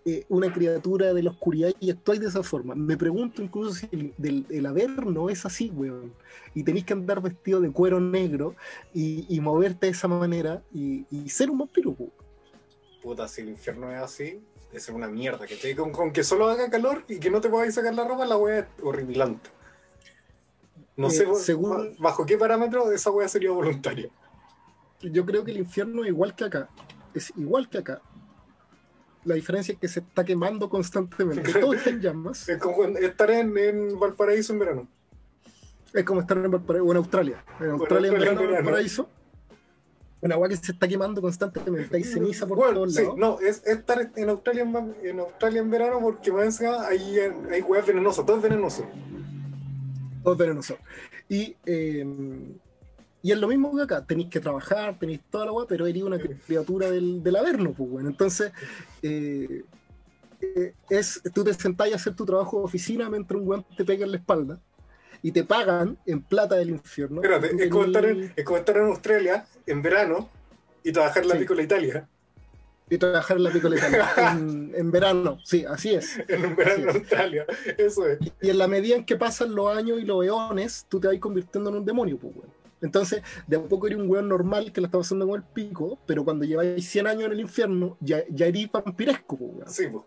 eh, 0.05 0.23
una 0.29 0.53
criatura 0.53 1.13
de 1.13 1.23
la 1.23 1.31
oscuridad 1.31 1.71
y 1.79 1.89
actuáis 1.89 2.21
de 2.21 2.27
esa 2.27 2.43
forma. 2.43 2.75
Me 2.75 2.95
pregunto 2.95 3.41
incluso 3.41 3.73
si 3.73 3.89
el, 3.91 4.13
del, 4.17 4.45
el 4.49 4.65
haber 4.67 5.05
no 5.05 5.29
es 5.29 5.45
así, 5.45 5.71
weón. 5.71 6.13
Y 6.53 6.63
tenéis 6.63 6.85
que 6.85 6.93
andar 6.93 7.21
vestido 7.21 7.59
de 7.59 7.71
cuero 7.71 7.99
negro 7.99 8.55
y, 8.93 9.25
y 9.35 9.39
moverte 9.39 9.87
de 9.87 9.91
esa 9.93 10.07
manera 10.07 10.61
y, 10.73 11.05
y 11.09 11.27
ser 11.29 11.49
un 11.49 11.57
vampiro, 11.57 11.95
weón. 11.97 12.13
Puta, 13.01 13.27
si 13.27 13.41
el 13.41 13.49
infierno 13.49 13.91
es 13.91 13.97
así, 14.01 14.39
es 14.71 14.89
una 14.89 15.07
mierda, 15.07 15.45
¿cachai? 15.47 15.75
Con, 15.75 15.91
con 15.91 16.11
que 16.11 16.23
solo 16.23 16.49
haga 16.49 16.69
calor 16.69 17.03
y 17.07 17.19
que 17.19 17.29
no 17.31 17.41
te 17.41 17.49
podáis 17.49 17.73
sacar 17.75 17.93
la 17.95 18.07
ropa, 18.07 18.25
la 18.25 18.37
wea 18.37 18.59
es 18.59 18.65
horripilante. 18.83 19.49
No 20.97 21.07
Eh, 21.07 21.11
sé 21.11 21.25
según- 21.35 21.95
bajo 21.99 22.25
qué 22.25 22.37
parámetro 22.37 22.91
esa 22.91 23.11
wea 23.11 23.27
sería 23.27 23.51
voluntaria. 23.51 24.09
Yo 25.01 25.25
creo 25.25 25.43
que 25.43 25.51
el 25.51 25.57
infierno 25.57 26.03
es 26.03 26.09
igual 26.09 26.35
que 26.35 26.45
acá. 26.45 26.69
Es 27.13 27.33
igual 27.37 27.69
que 27.69 27.77
acá. 27.79 28.01
La 29.25 29.35
diferencia 29.35 29.73
es 29.73 29.79
que 29.79 29.87
se 29.87 29.99
está 30.01 30.23
quemando 30.23 30.69
constantemente. 30.69 31.51
Todo 31.59 31.73
está 31.73 31.89
en 31.89 31.99
llamas. 31.99 32.47
Es 32.49 32.57
como 32.59 32.83
estar 32.83 33.29
en, 33.31 33.57
en 33.57 33.99
Valparaíso 33.99 34.53
en 34.53 34.59
verano. 34.59 34.87
Es 35.93 36.03
como 36.03 36.21
estar 36.21 36.37
en 36.37 36.51
Valparaíso 36.51 36.85
o 36.85 36.91
en 36.91 36.97
Australia. 36.97 37.43
En 37.59 37.69
Australia, 37.71 38.07
en 38.09 38.13
en 38.13 38.19
verano, 38.19 38.39
verano. 38.41 38.55
Valparaíso. 38.57 39.09
Una 40.21 40.35
agua 40.35 40.49
que 40.49 40.57
se 40.57 40.71
está 40.71 40.87
quemando 40.87 41.21
constantemente. 41.21 41.97
Hay 41.97 42.03
ceniza 42.03 42.47
por 42.47 42.57
Bueno, 42.57 42.73
todos 42.75 42.95
sí, 42.95 43.01
lados. 43.03 43.17
no, 43.17 43.39
es 43.39 43.61
es 43.65 43.77
estar 43.77 44.11
en 44.15 44.29
Australia 44.29 44.63
en, 44.63 44.95
en 45.03 45.19
Australia 45.19 45.61
en 45.61 45.69
verano 45.69 45.99
porque 46.01 46.31
más 46.31 46.61
hay, 46.61 47.19
hay 47.51 47.61
weas 47.61 47.85
venenosas, 47.85 48.25
todo 48.25 48.37
es 48.37 48.43
venenoso. 48.43 48.85
Todo 50.23 50.33
es 50.33 50.39
venenoso. 50.39 50.77
Y, 51.29 51.55
eh, 51.65 52.05
y 53.25 53.31
es 53.31 53.39
lo 53.39 53.47
mismo 53.47 53.75
que 53.75 53.81
acá. 53.81 54.05
Tenéis 54.05 54.29
que 54.29 54.39
trabajar, 54.39 54.99
tenéis 54.99 55.19
toda 55.31 55.45
la 55.45 55.49
agua, 55.49 55.65
pero 55.67 55.87
eres 55.87 56.03
una 56.03 56.19
criatura 56.19 56.91
del, 56.91 57.23
del 57.23 57.35
averno, 57.35 57.73
pues 57.73 57.89
bueno. 57.89 58.07
Entonces, 58.07 58.51
eh, 59.01 59.63
eh, 60.39 60.73
es, 60.91 61.23
tú 61.33 61.43
te 61.43 61.51
sentás 61.55 61.91
a 61.91 61.95
hacer 61.95 62.15
tu 62.15 62.23
trabajo 62.23 62.59
de 62.59 62.65
oficina 62.65 63.09
mientras 63.09 63.41
un 63.41 63.47
weón 63.47 63.65
te 63.75 63.83
pega 63.83 64.05
en 64.05 64.11
la 64.11 64.17
espalda 64.17 64.59
y 65.23 65.31
te 65.31 65.43
pagan 65.43 65.97
en 66.05 66.21
plata 66.21 66.53
del 66.53 66.69
infierno. 66.69 67.23
Espérate, 67.23 67.63
es 67.63 67.71
como, 67.71 67.85
estar 67.85 68.05
en, 68.05 68.31
es 68.35 68.45
como 68.45 68.57
estar 68.59 68.77
en 68.77 68.83
Australia 68.83 69.47
en 69.65 69.81
verano 69.81 70.29
y 70.83 70.91
trabajar 70.91 71.23
en 71.23 71.29
la 71.29 71.35
Sí. 71.35 71.63
Italia 71.63 72.07
Y 72.91 72.97
trabajar 72.99 73.37
en 73.37 73.43
la 73.43 73.49
picoleta 73.49 73.87
en, 74.33 74.71
en 74.75 74.91
verano, 74.91 75.39
sí, 75.43 75.65
así 75.67 75.95
es. 75.95 76.19
en 76.27 76.45
un 76.45 76.55
verano 76.55 76.91
en. 76.91 76.97
Australia. 76.97 77.47
Eso 77.75 78.07
es. 78.07 78.19
Y 78.39 78.51
en 78.51 78.59
la 78.59 78.67
medida 78.67 78.97
en 78.97 79.03
que 79.03 79.15
pasan 79.15 79.55
los 79.55 79.75
años 79.75 79.99
y 79.99 80.05
los 80.05 80.23
eones, 80.23 80.85
tú 80.87 80.99
te 80.99 81.07
vas 81.07 81.17
convirtiendo 81.17 81.71
en 81.71 81.77
un 81.77 81.85
demonio, 81.85 82.19
pues, 82.19 82.35
weón. 82.35 82.64
Entonces, 82.85 83.21
de 83.47 83.57
a 83.57 83.61
poco 83.63 83.87
eres 83.87 83.99
un 83.99 84.09
weón 84.09 84.29
normal 84.29 84.71
que 84.71 84.79
la 84.79 84.87
está 84.87 84.97
pasando 84.99 85.27
con 85.27 85.41
el 85.41 85.47
pico, 85.47 85.99
pero 86.05 86.23
cuando 86.23 86.45
lleváis 86.45 86.87
100 86.87 87.07
años 87.07 87.23
en 87.25 87.31
el 87.33 87.39
infierno, 87.41 87.97
ya, 87.99 88.23
ya 88.29 88.45
eres 88.45 88.71
vampiresco, 88.71 89.37
pues, 89.37 89.51
weón. 89.55 89.69
Sí, 89.69 89.87
po. 89.87 90.05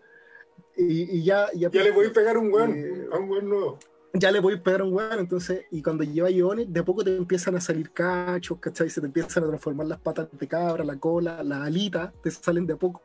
Y, 0.77 1.17
y 1.17 1.23
ya, 1.23 1.47
ya, 1.53 1.69
Ya 1.69 1.83
le 1.83 1.91
voy 1.91 2.07
a 2.07 2.13
pegar 2.13 2.37
un 2.37 2.51
weón, 2.53 2.73
Eh, 2.75 3.07
a 3.11 3.17
un 3.17 3.29
weón 3.29 3.49
nuevo. 3.49 3.79
ya 4.13 4.31
le 4.31 4.41
pegar 4.59 4.81
a 4.81 4.85
un 4.85 4.93
weón, 4.93 5.19
entonces, 5.19 5.65
y 5.71 5.81
cuando 5.83 6.03
lleváis 6.03 6.37
eones, 6.37 6.71
de 6.71 6.79
a 6.79 6.85
poco 6.85 7.03
te 7.03 7.15
empiezan 7.15 7.55
a 7.55 7.61
salir 7.61 7.91
cachos, 7.91 8.57
¿cachai? 8.59 8.89
Se 8.89 9.01
te 9.01 9.07
empiezan 9.07 9.43
a 9.43 9.47
transformar 9.47 9.87
las 9.87 9.99
patas 9.99 10.29
de 10.31 10.47
cabra, 10.47 10.83
la 10.83 10.97
cola, 10.97 11.43
las 11.43 11.61
alitas, 11.61 12.11
te 12.23 12.31
salen 12.31 12.65
de 12.65 12.73
a 12.73 12.77
poco. 12.77 13.01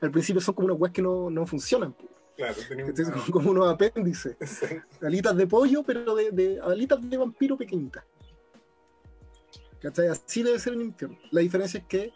Al 0.00 0.10
principio 0.10 0.40
son 0.40 0.54
como 0.54 0.66
unas 0.66 0.78
weas 0.80 0.92
que 0.92 1.02
no, 1.02 1.30
no 1.30 1.46
funcionan, 1.46 1.92
pues. 1.92 2.10
Claro. 2.36 2.54
Son 2.94 3.32
como 3.32 3.50
unos 3.50 3.68
apéndices. 3.68 4.36
alitas 5.02 5.36
de 5.36 5.46
pollo, 5.48 5.82
pero 5.82 6.14
de, 6.14 6.30
de- 6.30 6.60
alitas 6.60 6.98
de 7.10 7.16
vampiro 7.16 7.56
pequeñitas. 7.56 8.04
¿Cachai? 9.80 10.08
Así 10.08 10.42
debe 10.42 10.58
ser 10.58 10.74
el 10.74 10.82
infierno. 10.82 11.18
La 11.30 11.40
diferencia 11.40 11.78
es 11.80 11.86
que 11.86 12.12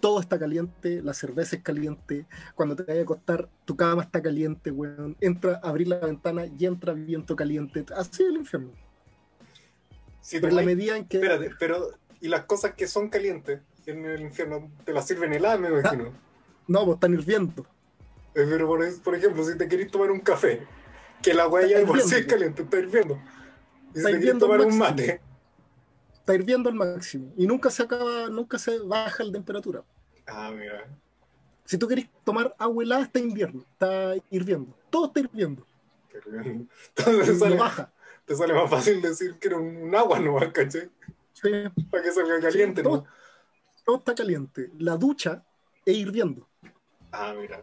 todo 0.00 0.20
está 0.20 0.38
caliente, 0.38 1.00
la 1.02 1.14
cerveza 1.14 1.56
es 1.56 1.62
caliente, 1.62 2.26
cuando 2.54 2.76
te 2.76 2.82
vayas 2.82 3.00
a 3.00 3.02
acostar, 3.02 3.48
tu 3.64 3.76
cama 3.76 4.02
está 4.02 4.22
caliente, 4.22 4.70
weón. 4.70 5.16
Entra 5.20 5.60
abrir 5.62 5.88
la 5.88 5.98
ventana 5.98 6.46
y 6.46 6.66
entra 6.66 6.92
viento 6.92 7.34
caliente. 7.34 7.84
Así 7.96 8.22
es 8.22 8.28
el 8.28 8.36
infierno. 8.36 8.70
Pero 10.30 10.50
la 10.50 10.62
medida 10.62 10.96
en 10.96 11.06
que. 11.06 11.18
Espérate, 11.18 11.50
pero 11.58 11.90
¿y 12.20 12.28
las 12.28 12.44
cosas 12.44 12.74
que 12.74 12.86
son 12.86 13.08
calientes 13.08 13.60
en 13.86 14.04
el 14.04 14.20
infierno 14.20 14.70
te 14.84 14.92
las 14.92 15.06
sirven 15.06 15.32
heladas, 15.32 15.60
me 15.60 15.68
imagino? 15.68 16.12
No, 16.66 16.84
pues 16.84 16.96
están 16.96 17.14
hirviendo. 17.14 17.64
Eh, 18.34 18.44
Pero 18.48 18.66
por, 18.66 19.02
por 19.02 19.14
ejemplo, 19.14 19.44
si 19.44 19.56
te 19.56 19.68
querés 19.68 19.90
tomar 19.90 20.10
un 20.10 20.20
café, 20.20 20.66
que 21.22 21.32
la 21.32 21.48
huella 21.48 21.84
por 21.86 22.00
sí 22.00 22.16
es 22.16 22.26
caliente, 22.26 22.62
está 22.62 22.78
hirviendo. 22.78 23.18
Y 23.94 23.94
si 23.94 23.98
Está 23.98 24.10
te 24.10 24.20
querés 24.20 24.38
tomar 24.38 24.60
un 24.60 24.76
mate, 24.76 25.20
Está 26.26 26.34
hirviendo 26.34 26.68
al 26.68 26.74
máximo. 26.74 27.32
Y 27.36 27.46
nunca 27.46 27.70
se 27.70 27.84
acaba, 27.84 28.28
nunca 28.28 28.58
se 28.58 28.80
baja 28.80 29.22
la 29.22 29.30
temperatura. 29.30 29.84
ah, 30.26 30.50
mira, 30.50 30.88
Si 31.64 31.78
tú 31.78 31.86
querés 31.86 32.08
tomar 32.24 32.52
agua 32.58 32.82
helada, 32.82 33.02
está 33.04 33.20
invierno, 33.20 33.64
está 33.72 34.14
hirviendo. 34.30 34.76
Todo 34.90 35.06
está 35.06 35.20
hirviendo. 35.20 35.64
Entonces 36.12 37.26
te 37.26 37.34
sale, 37.36 37.56
baja. 37.56 37.92
te 38.24 38.34
sale 38.34 38.54
más 38.54 38.68
fácil 38.68 39.00
decir 39.00 39.38
que 39.38 39.48
era 39.48 39.58
un 39.58 39.94
agua 39.94 40.18
nomás, 40.18 40.48
¿cachai? 40.52 40.90
Sí, 41.32 41.50
Para 41.90 42.02
que 42.02 42.10
salga 42.12 42.40
caliente, 42.40 42.82
todo, 42.82 42.96
¿no? 43.02 43.06
todo 43.84 43.98
está 43.98 44.14
caliente. 44.16 44.72
La 44.78 44.96
ducha 44.96 45.44
es 45.84 45.96
hirviendo. 45.96 46.48
Ah, 47.12 47.34
mira. 47.38 47.62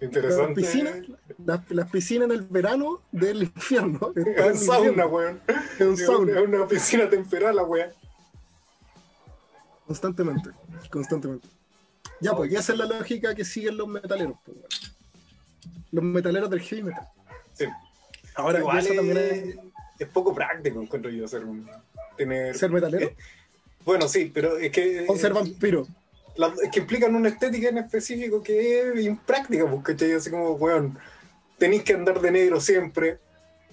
Las 0.00 0.02
Interesante. 0.02 0.54
piscinas, 0.62 0.96
las, 1.44 1.70
las 1.70 1.90
piscinas 1.90 2.24
en 2.26 2.32
el 2.32 2.42
verano 2.42 3.02
del 3.12 3.42
infierno 3.42 4.12
Es 4.16 4.52
un 4.52 4.66
sauna, 4.66 5.06
weón. 5.06 5.40
Es 5.78 5.80
un 5.86 5.94
Es 5.94 6.06
sauna. 6.06 6.40
una 6.40 6.66
piscina 6.66 7.08
temperada, 7.10 7.52
la 7.52 7.64
wea. 7.64 7.90
Constantemente. 9.86 10.50
Constantemente. 10.90 11.48
Ya, 12.20 12.34
pues, 12.34 12.52
y 12.52 12.56
esa 12.56 12.72
es 12.72 12.78
la 12.78 12.86
lógica 12.86 13.34
que 13.34 13.44
siguen 13.44 13.76
los 13.76 13.88
metaleros. 13.88 14.36
pues, 14.44 14.56
weón. 14.56 14.68
Los 15.92 16.04
metaleros 16.04 16.48
del 16.50 16.60
heavy 16.60 16.82
metal. 16.84 17.08
Sí. 17.54 17.66
Ahora, 18.36 18.60
Igual 18.60 18.78
eso 18.78 18.90
es, 18.90 18.96
también 18.96 19.18
es 19.18 19.56
es 19.98 20.08
poco 20.08 20.34
práctico, 20.34 20.80
encuentro 20.80 21.10
yo, 21.10 21.26
ser 21.28 21.44
un. 21.44 21.68
Tener. 22.16 22.56
ser 22.56 22.70
metalero 22.70 23.06
Eh, 23.08 23.16
Bueno, 23.84 24.08
sí, 24.08 24.30
pero 24.32 24.56
es 24.56 24.70
que. 24.70 25.04
o 25.08 25.16
ser 25.16 25.32
vampiro. 25.34 25.86
Que 26.72 26.80
implican 26.80 27.14
una 27.14 27.28
estética 27.28 27.68
en 27.68 27.78
específico 27.78 28.42
que 28.42 28.80
es 28.92 29.00
impráctica, 29.04 29.68
pues, 29.68 29.82
¿cachai? 29.82 30.12
Así 30.12 30.30
como, 30.30 30.52
weón, 30.52 30.98
tenéis 31.58 31.82
que 31.82 31.92
andar 31.94 32.20
de 32.20 32.30
negro 32.30 32.60
siempre, 32.60 33.18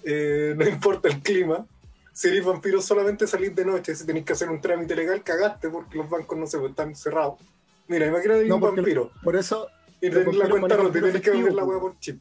eh, 0.04 0.54
no 0.56 0.66
importa 0.68 1.08
el 1.08 1.20
clima. 1.20 1.66
Si 2.12 2.28
eres 2.28 2.44
vampiro, 2.44 2.82
solamente 2.82 3.26
salís 3.28 3.54
de 3.54 3.64
noche. 3.64 3.94
Si 3.94 4.04
tenéis 4.04 4.24
que 4.26 4.32
hacer 4.32 4.48
un 4.50 4.60
trámite 4.60 4.96
legal, 4.96 5.22
cagaste 5.22 5.68
porque 5.70 5.96
los 5.98 6.10
bancos 6.10 6.36
no 6.36 6.46
se 6.46 6.64
están 6.66 6.94
cerrados. 6.96 7.38
Mira, 7.86 8.06
imagínate 8.06 8.44
No, 8.46 8.56
un 8.56 8.60
porque- 8.60 8.80
vampiro 8.80 9.10
Por 9.22 9.36
eso, 9.36 9.68
y 10.00 10.10
tener 10.10 10.34
la 10.34 10.48
cuenta 10.50 10.76
rota 10.76 10.92
tenés 10.92 11.22
que 11.22 11.30
vender 11.30 11.54
la 11.54 11.64
pues. 11.64 11.78
por 11.78 11.98
chip. 12.00 12.20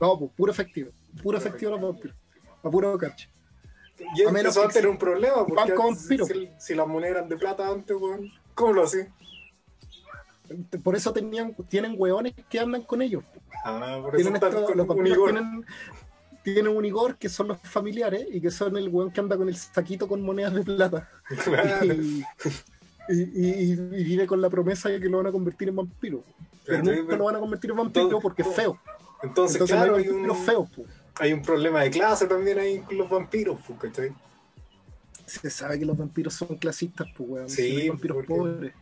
no, 0.00 0.18
pues, 0.18 0.30
puro 0.36 0.52
efectivo. 0.52 0.90
Puro 1.22 1.38
efectivo 1.38 1.70
los 1.70 1.80
vampiros. 1.80 2.16
A 2.64 2.70
puro 2.70 2.98
cacho. 2.98 3.28
Y 4.16 4.24
A 4.24 4.32
menos 4.32 4.52
eso 4.56 4.62
antes 4.62 4.76
era 4.76 4.88
exi- 4.88 4.90
un 4.90 4.98
problema, 4.98 5.46
porque 5.46 5.72
vampiro. 5.74 6.26
si, 6.26 6.50
si 6.58 6.74
las 6.74 6.86
monedas 6.88 7.16
eran 7.18 7.28
de 7.28 7.36
plata 7.36 7.68
antes, 7.68 7.96
weón, 7.96 8.28
¿cómo 8.54 8.72
lo 8.72 8.82
hacía? 8.82 9.06
Por 10.82 10.94
eso 10.94 11.12
tenían, 11.12 11.54
tienen 11.68 11.94
hueones 11.96 12.34
que 12.48 12.58
andan 12.60 12.82
con 12.82 13.00
ellos. 13.02 13.24
Ah, 13.64 13.98
por 14.02 14.14
eso 14.14 14.30
Tienen 14.30 14.40
con 14.40 14.76
los 14.76 14.80
un 14.80 14.86
vampiros 14.88 15.16
Igor. 15.18 15.30
tienen, 15.32 15.64
tienen 16.42 16.68
un 16.76 16.84
Igor 16.84 17.16
que 17.16 17.28
son 17.30 17.48
los 17.48 17.58
familiares 17.60 18.26
y 18.30 18.40
que 18.40 18.50
son 18.50 18.76
el 18.76 18.88
hueón 18.88 19.10
que 19.10 19.20
anda 19.20 19.36
con 19.36 19.48
el 19.48 19.56
saquito 19.56 20.06
con 20.06 20.20
monedas 20.22 20.54
de 20.54 20.62
plata. 20.62 21.08
Claro. 21.44 21.94
Y, 23.06 23.20
y- 23.20 23.22
y- 23.44 23.72
y 24.00 24.04
vive 24.04 24.26
con 24.26 24.40
la 24.40 24.48
promesa 24.48 24.88
de 24.88 24.98
que 24.98 25.10
lo 25.10 25.18
van 25.18 25.26
a 25.26 25.30
convertir 25.32 25.68
en 25.68 25.76
vampiro. 25.76 26.24
Pero 26.64 26.82
nunca 26.82 27.16
lo 27.18 27.24
van 27.24 27.36
a 27.36 27.38
convertir 27.38 27.70
en 27.70 27.76
vampiro 27.76 28.18
porque 28.18 28.40
es 28.40 28.48
feo. 28.48 28.78
Entonces, 29.22 29.56
Entonces 29.56 29.76
claro, 29.76 29.96
hay 29.96 30.08
un, 30.08 30.34
feos. 30.36 30.70
po. 30.70 30.84
hay 31.16 31.34
un 31.34 31.42
problema 31.42 31.82
de 31.82 31.90
clase 31.90 32.26
también 32.26 32.58
ahí 32.58 32.78
con 32.78 32.96
los 32.96 33.10
vampiros, 33.10 33.58
pues, 33.66 33.78
¿cachai? 33.78 34.10
Se 35.26 35.50
sabe 35.50 35.78
que 35.78 35.84
los 35.84 35.98
vampiros 35.98 36.32
son 36.32 36.56
clasistas, 36.56 37.06
pues, 37.14 37.28
weón. 37.28 37.50
Sí, 37.50 37.78
Son 37.80 37.88
vampiros 37.88 38.16
porque- 38.16 38.34
pobres. 38.34 38.72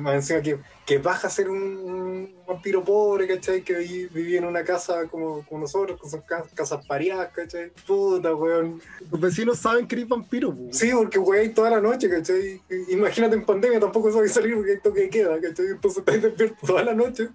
Más 0.00 0.14
encima 0.14 0.40
que, 0.40 0.58
que 0.86 0.98
baja 0.98 1.26
a 1.28 1.30
ser 1.30 1.48
un, 1.50 1.58
un 1.62 2.34
vampiro 2.48 2.82
pobre, 2.82 3.28
¿cachai? 3.28 3.62
Que 3.62 3.74
vi- 3.74 4.06
vivía 4.06 4.38
en 4.38 4.46
una 4.46 4.64
casa 4.64 5.06
como, 5.10 5.44
como 5.46 5.60
nosotros, 5.60 6.00
que 6.00 6.08
son 6.08 6.22
ca- 6.22 6.44
casas 6.54 6.84
pareadas, 6.86 7.30
¿cachai? 7.32 7.70
Puta, 7.86 8.34
weón. 8.34 8.80
Los 9.10 9.20
vecinos 9.20 9.58
saben 9.58 9.86
que 9.86 9.94
eres 9.96 10.08
vampiro. 10.08 10.56
Sí, 10.70 10.90
porque 10.94 11.18
weón 11.18 11.52
toda 11.54 11.70
la 11.70 11.80
noche, 11.80 12.08
¿cachai? 12.08 12.60
Imagínate 12.88 13.36
en 13.36 13.44
pandemia 13.44 13.78
tampoco 13.78 14.10
sabes 14.10 14.32
salir 14.32 14.54
porque 14.54 14.72
hay 14.72 14.80
toque 14.80 15.00
de 15.02 15.10
queda, 15.10 15.38
¿cachai? 15.40 15.66
Entonces 15.66 15.98
estás 15.98 16.22
despierto 16.22 16.66
toda 16.66 16.82
la 16.82 16.94
noche 16.94 17.28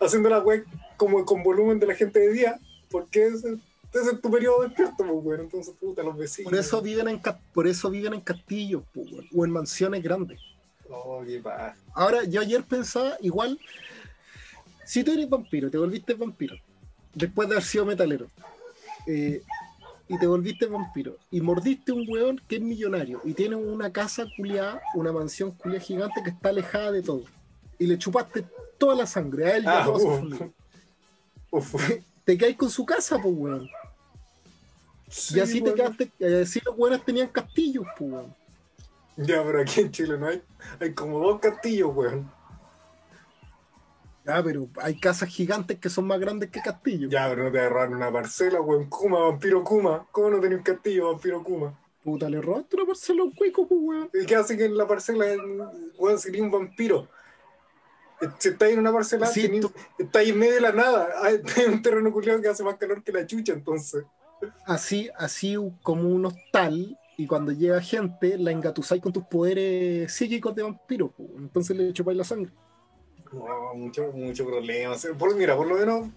haciendo 0.00 0.30
la 0.30 0.40
weá 0.40 0.64
como 0.96 1.24
con 1.26 1.42
volumen 1.42 1.78
de 1.78 1.86
la 1.86 1.94
gente 1.94 2.18
de 2.18 2.32
día, 2.32 2.58
porque 2.90 3.26
ese, 3.26 3.58
ese 3.92 4.10
es 4.12 4.20
tu 4.20 4.30
periodo 4.30 4.62
despierto, 4.62 5.04
weón. 5.04 5.40
Entonces, 5.40 5.74
puta, 5.78 6.02
los 6.02 6.16
vecinos. 6.16 6.50
Por 6.50 6.58
eso 6.58 6.80
viven 6.80 7.08
en, 7.08 7.20
por 7.52 7.66
eso 7.66 7.90
viven 7.90 8.14
en 8.14 8.20
castillos, 8.22 8.82
weón, 8.94 9.26
o 9.34 9.44
en 9.44 9.50
mansiones 9.50 10.02
grandes. 10.02 10.40
Oh, 10.90 11.22
qué. 11.24 11.42
Ahora, 11.94 12.24
yo 12.24 12.40
ayer 12.40 12.62
pensaba, 12.64 13.16
igual, 13.20 13.58
si 14.84 15.04
tú 15.04 15.12
eres 15.12 15.28
vampiro, 15.28 15.70
te 15.70 15.78
volviste 15.78 16.14
vampiro, 16.14 16.56
después 17.14 17.48
de 17.48 17.54
haber 17.54 17.64
sido 17.64 17.84
metalero, 17.86 18.28
eh, 19.06 19.42
y 20.08 20.18
te 20.18 20.26
volviste 20.26 20.66
vampiro, 20.66 21.16
y 21.30 21.40
mordiste 21.40 21.92
un 21.92 22.04
weón 22.08 22.40
que 22.48 22.56
es 22.56 22.62
millonario, 22.62 23.20
y 23.24 23.32
tiene 23.34 23.54
una 23.56 23.92
casa 23.92 24.26
culiada, 24.36 24.80
una 24.94 25.12
mansión 25.12 25.52
culiada 25.52 25.84
gigante 25.84 26.22
que 26.24 26.30
está 26.30 26.48
alejada 26.48 26.90
de 26.92 27.02
todo, 27.02 27.22
y 27.78 27.86
le 27.86 27.96
chupaste 27.98 28.44
toda 28.78 28.94
la 28.96 29.06
sangre 29.06 29.46
a 29.46 29.56
él 29.56 29.64
y 29.64 29.66
a 29.68 29.82
Ah, 29.82 29.84
toda 29.84 29.98
su 30.00 30.08
familia. 30.10 30.50
Uf. 31.52 31.74
te 32.24 32.38
quedáis 32.38 32.56
con 32.56 32.70
su 32.70 32.84
casa, 32.84 33.18
pues, 33.20 33.34
weón. 33.36 33.68
Sí, 35.08 35.36
y 35.36 35.40
así 35.40 35.60
te 35.60 35.74
quedaste, 35.74 36.10
eh, 36.20 36.42
así 36.44 36.60
los 36.64 36.76
weones 36.78 37.04
tenían 37.04 37.28
castillos, 37.28 37.84
pues, 37.98 38.10
weón. 38.10 38.39
Ya, 39.16 39.42
pero 39.44 39.60
aquí 39.60 39.80
en 39.80 39.90
Chile 39.90 40.16
no 40.18 40.26
hay. 40.28 40.42
Hay 40.80 40.94
como 40.94 41.18
dos 41.18 41.40
castillos, 41.40 41.90
weón. 41.94 42.30
Ah, 44.26 44.42
pero 44.44 44.68
hay 44.80 44.98
casas 45.00 45.28
gigantes 45.28 45.78
que 45.78 45.88
son 45.88 46.06
más 46.06 46.20
grandes 46.20 46.50
que 46.50 46.60
castillos. 46.60 47.10
Ya, 47.10 47.28
pero 47.28 47.44
no 47.44 47.50
te 47.52 47.58
agarraron 47.58 47.94
una 47.94 48.12
parcela, 48.12 48.60
weón. 48.60 48.88
Kuma, 48.88 49.18
vampiro 49.20 49.64
Kuma. 49.64 50.06
¿Cómo 50.12 50.30
no 50.30 50.40
tenés 50.40 50.58
un 50.58 50.64
castillo, 50.64 51.10
vampiro 51.12 51.42
Kuma? 51.42 51.76
Puta, 52.04 52.28
le 52.30 52.40
robaste 52.40 52.76
una 52.76 52.86
parcela 52.86 53.22
a 53.22 53.24
un 53.24 53.32
cuico, 53.32 53.66
pues, 53.66 53.80
weón. 53.82 54.10
¿Y 54.14 54.26
qué 54.26 54.36
hace 54.36 54.56
que 54.56 54.64
en 54.66 54.76
la 54.76 54.86
parcela, 54.86 55.26
weón, 55.98 56.18
sería 56.18 56.42
un 56.42 56.50
vampiro? 56.50 57.08
Si 58.38 58.50
estáis 58.50 58.74
en 58.74 58.80
una 58.80 58.92
parcela, 58.92 59.26
Sí, 59.26 59.42
tenés- 59.48 59.60
tú- 59.62 59.72
estáis 59.98 60.30
en 60.30 60.38
medio 60.38 60.54
de 60.54 60.60
la 60.60 60.72
nada. 60.72 61.08
Hay 61.22 61.40
un 61.66 61.80
terreno 61.82 62.12
culiado 62.12 62.40
que 62.40 62.48
hace 62.48 62.62
más 62.62 62.76
calor 62.76 63.02
que 63.02 63.12
la 63.12 63.26
chucha, 63.26 63.52
entonces. 63.54 64.04
Así, 64.66 65.10
así 65.16 65.56
como 65.82 66.08
un 66.08 66.26
hostal, 66.26 66.98
y 67.16 67.26
cuando 67.26 67.52
llega 67.52 67.80
gente, 67.80 68.38
la 68.38 68.50
engatusáis 68.50 69.02
con 69.02 69.12
tus 69.12 69.24
poderes 69.24 70.12
psíquicos 70.12 70.54
de 70.54 70.62
vampiro, 70.62 71.10
pues. 71.10 71.28
Entonces 71.38 71.76
le 71.76 71.92
chupáis 71.92 72.16
la 72.16 72.24
sangre. 72.24 72.52
No, 73.32 73.74
mucho, 73.74 74.10
mucho 74.12 74.44
problema. 74.46 74.94
Por- 75.18 75.36
mira, 75.36 75.56
por 75.56 75.66
lo 75.66 75.76
menos 75.76 76.08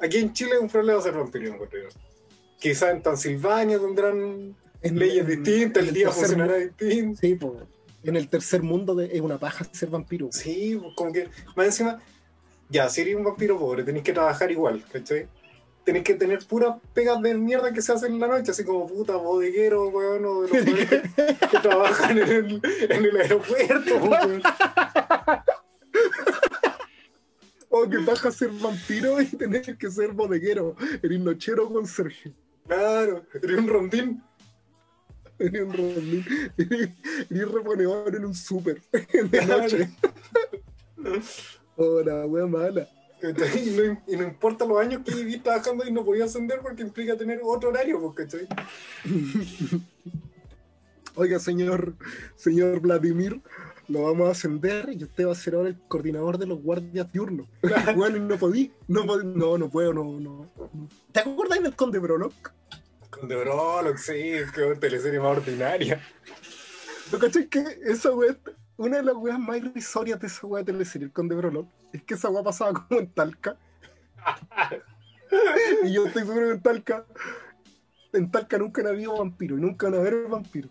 aquí 0.00 0.18
en 0.18 0.32
Chile 0.32 0.52
es 0.54 0.60
un 0.60 0.68
problema 0.68 1.00
ser 1.00 1.14
vampiro, 1.14 1.56
yo. 1.58 1.88
Quizás 2.58 2.90
en 2.94 3.02
Transilvania 3.02 3.78
tendrán 3.78 4.54
En- 4.82 4.98
leyes 4.98 5.26
distintas, 5.26 5.82
en 5.82 5.88
el 5.88 5.94
día 5.94 6.10
funcionará 6.10 6.56
distinto. 6.56 7.20
Sí, 7.20 7.34
pues. 7.34 7.52
En 8.04 8.14
el 8.16 8.28
tercer 8.28 8.62
mundo 8.62 8.94
de- 8.94 9.06
es 9.16 9.20
una 9.20 9.38
paja 9.38 9.64
ser 9.72 9.88
vampiro. 9.88 10.28
Sí, 10.30 10.78
pues, 10.80 10.94
como 10.94 11.12
que, 11.12 11.28
más 11.56 11.66
encima, 11.66 12.00
ya, 12.68 12.88
si 12.88 13.00
eres 13.00 13.16
un 13.16 13.24
vampiro 13.24 13.58
pobre, 13.58 13.82
tenés 13.82 14.02
que 14.02 14.12
trabajar 14.12 14.50
igual, 14.52 14.84
¿cachai? 14.92 15.26
Tenés 15.86 16.02
que 16.02 16.14
tener 16.14 16.44
puras 16.44 16.78
pegas 16.92 17.22
de 17.22 17.32
mierda 17.34 17.72
que 17.72 17.80
se 17.80 17.92
hacen 17.92 18.14
en 18.14 18.18
la 18.18 18.26
noche, 18.26 18.50
así 18.50 18.64
como 18.64 18.88
puta 18.88 19.14
bodeguero, 19.14 19.86
weón, 19.88 20.24
o 20.24 20.42
de 20.42 20.48
los 20.48 20.64
que, 20.88 21.36
que 21.48 21.58
trabajan 21.62 22.18
en 22.18 22.28
el, 22.28 22.60
en 22.90 23.04
el 23.04 23.16
aeropuerto, 23.16 23.96
weón. 24.02 24.42
O 27.68 27.88
que 27.88 27.98
baja 27.98 28.32
ser 28.32 28.50
vampiro 28.50 29.22
y 29.22 29.26
tener 29.26 29.78
que 29.78 29.88
ser 29.88 30.10
bodeguero. 30.10 30.74
Eres 31.04 31.20
nochero 31.20 31.68
con 31.68 31.86
Sergio. 31.86 32.32
Claro, 32.66 33.24
eres 33.40 33.56
un 33.56 33.68
rondín. 33.68 34.22
Eres 35.38 35.62
un 35.62 35.72
rondín. 35.72 36.24
Eres, 36.56 37.52
reponedor 37.52 38.16
en 38.16 38.24
un 38.24 38.34
súper. 38.34 38.82
De 38.90 39.46
noche. 39.46 39.88
Oh, 41.76 42.00
la 42.00 42.26
wea 42.26 42.46
mala. 42.46 42.88
¿Cachai? 43.20 43.68
Y 43.68 43.70
no, 43.76 44.02
y 44.06 44.16
no 44.16 44.22
importa 44.24 44.64
los 44.64 44.78
años 44.78 45.02
que 45.04 45.14
viví 45.14 45.38
trabajando 45.38 45.84
y 45.86 45.92
no 45.92 46.04
podía 46.04 46.24
ascender 46.24 46.60
porque 46.60 46.82
implica 46.82 47.16
tener 47.16 47.40
otro 47.42 47.70
horario, 47.70 48.00
pues, 48.00 48.28
¿cachai? 48.28 48.48
Oiga, 51.18 51.38
señor, 51.38 51.94
señor 52.34 52.80
Vladimir, 52.80 53.40
lo 53.88 54.02
vamos 54.02 54.28
a 54.28 54.32
ascender 54.32 54.90
y 54.92 55.02
usted 55.04 55.26
va 55.26 55.32
a 55.32 55.34
ser 55.34 55.54
ahora 55.54 55.70
el 55.70 55.78
coordinador 55.88 56.36
de 56.36 56.46
los 56.46 56.60
guardias 56.62 57.10
diurnos. 57.10 57.46
Bueno, 57.96 58.18
y 58.18 58.20
no 58.20 58.36
podí, 58.36 58.72
no 58.88 59.06
podí, 59.06 59.26
no, 59.26 59.56
no 59.56 59.70
puedo, 59.70 59.94
no, 59.94 60.20
no. 60.20 60.50
¿Te 61.12 61.20
acuerdas 61.20 61.62
del 61.62 61.74
Conde 61.74 61.98
Brolock? 61.98 62.52
Con 63.08 63.28
The 63.28 63.36
Brolock, 63.36 63.96
sí, 63.96 64.32
que 64.54 64.76
teleserie 64.78 65.18
más 65.18 65.38
ordinaria. 65.38 66.02
¿Lo 67.10 67.18
cachai 67.18 67.48
que 67.48 67.64
esa 67.86 68.10
wea, 68.12 68.36
una 68.76 68.98
de 68.98 69.04
las 69.04 69.16
weas 69.16 69.38
más 69.38 69.56
irrisorias 69.56 70.20
de 70.20 70.26
esa 70.26 70.46
wea 70.46 70.62
de 70.62 70.72
teleserie, 70.72 71.06
el 71.06 71.12
Conde 71.12 71.34
Brolock, 71.34 71.66
es 71.92 72.02
que 72.02 72.14
esa 72.14 72.28
wea 72.30 72.42
pasaba 72.42 72.72
como 72.72 73.00
en 73.00 73.10
Talca? 73.12 73.56
y 75.84 75.92
yo 75.92 76.06
estoy 76.06 76.22
seguro 76.24 76.46
que 76.46 76.52
en 76.52 76.62
Talca, 76.62 77.06
en 78.12 78.30
Talca 78.30 78.58
nunca 78.58 78.80
han 78.82 78.88
habido 78.88 79.16
vampiros, 79.16 79.58
y 79.58 79.62
nunca 79.62 79.86
van 79.86 79.94
a 79.94 79.98
haber 80.00 80.28
vampiros. 80.28 80.70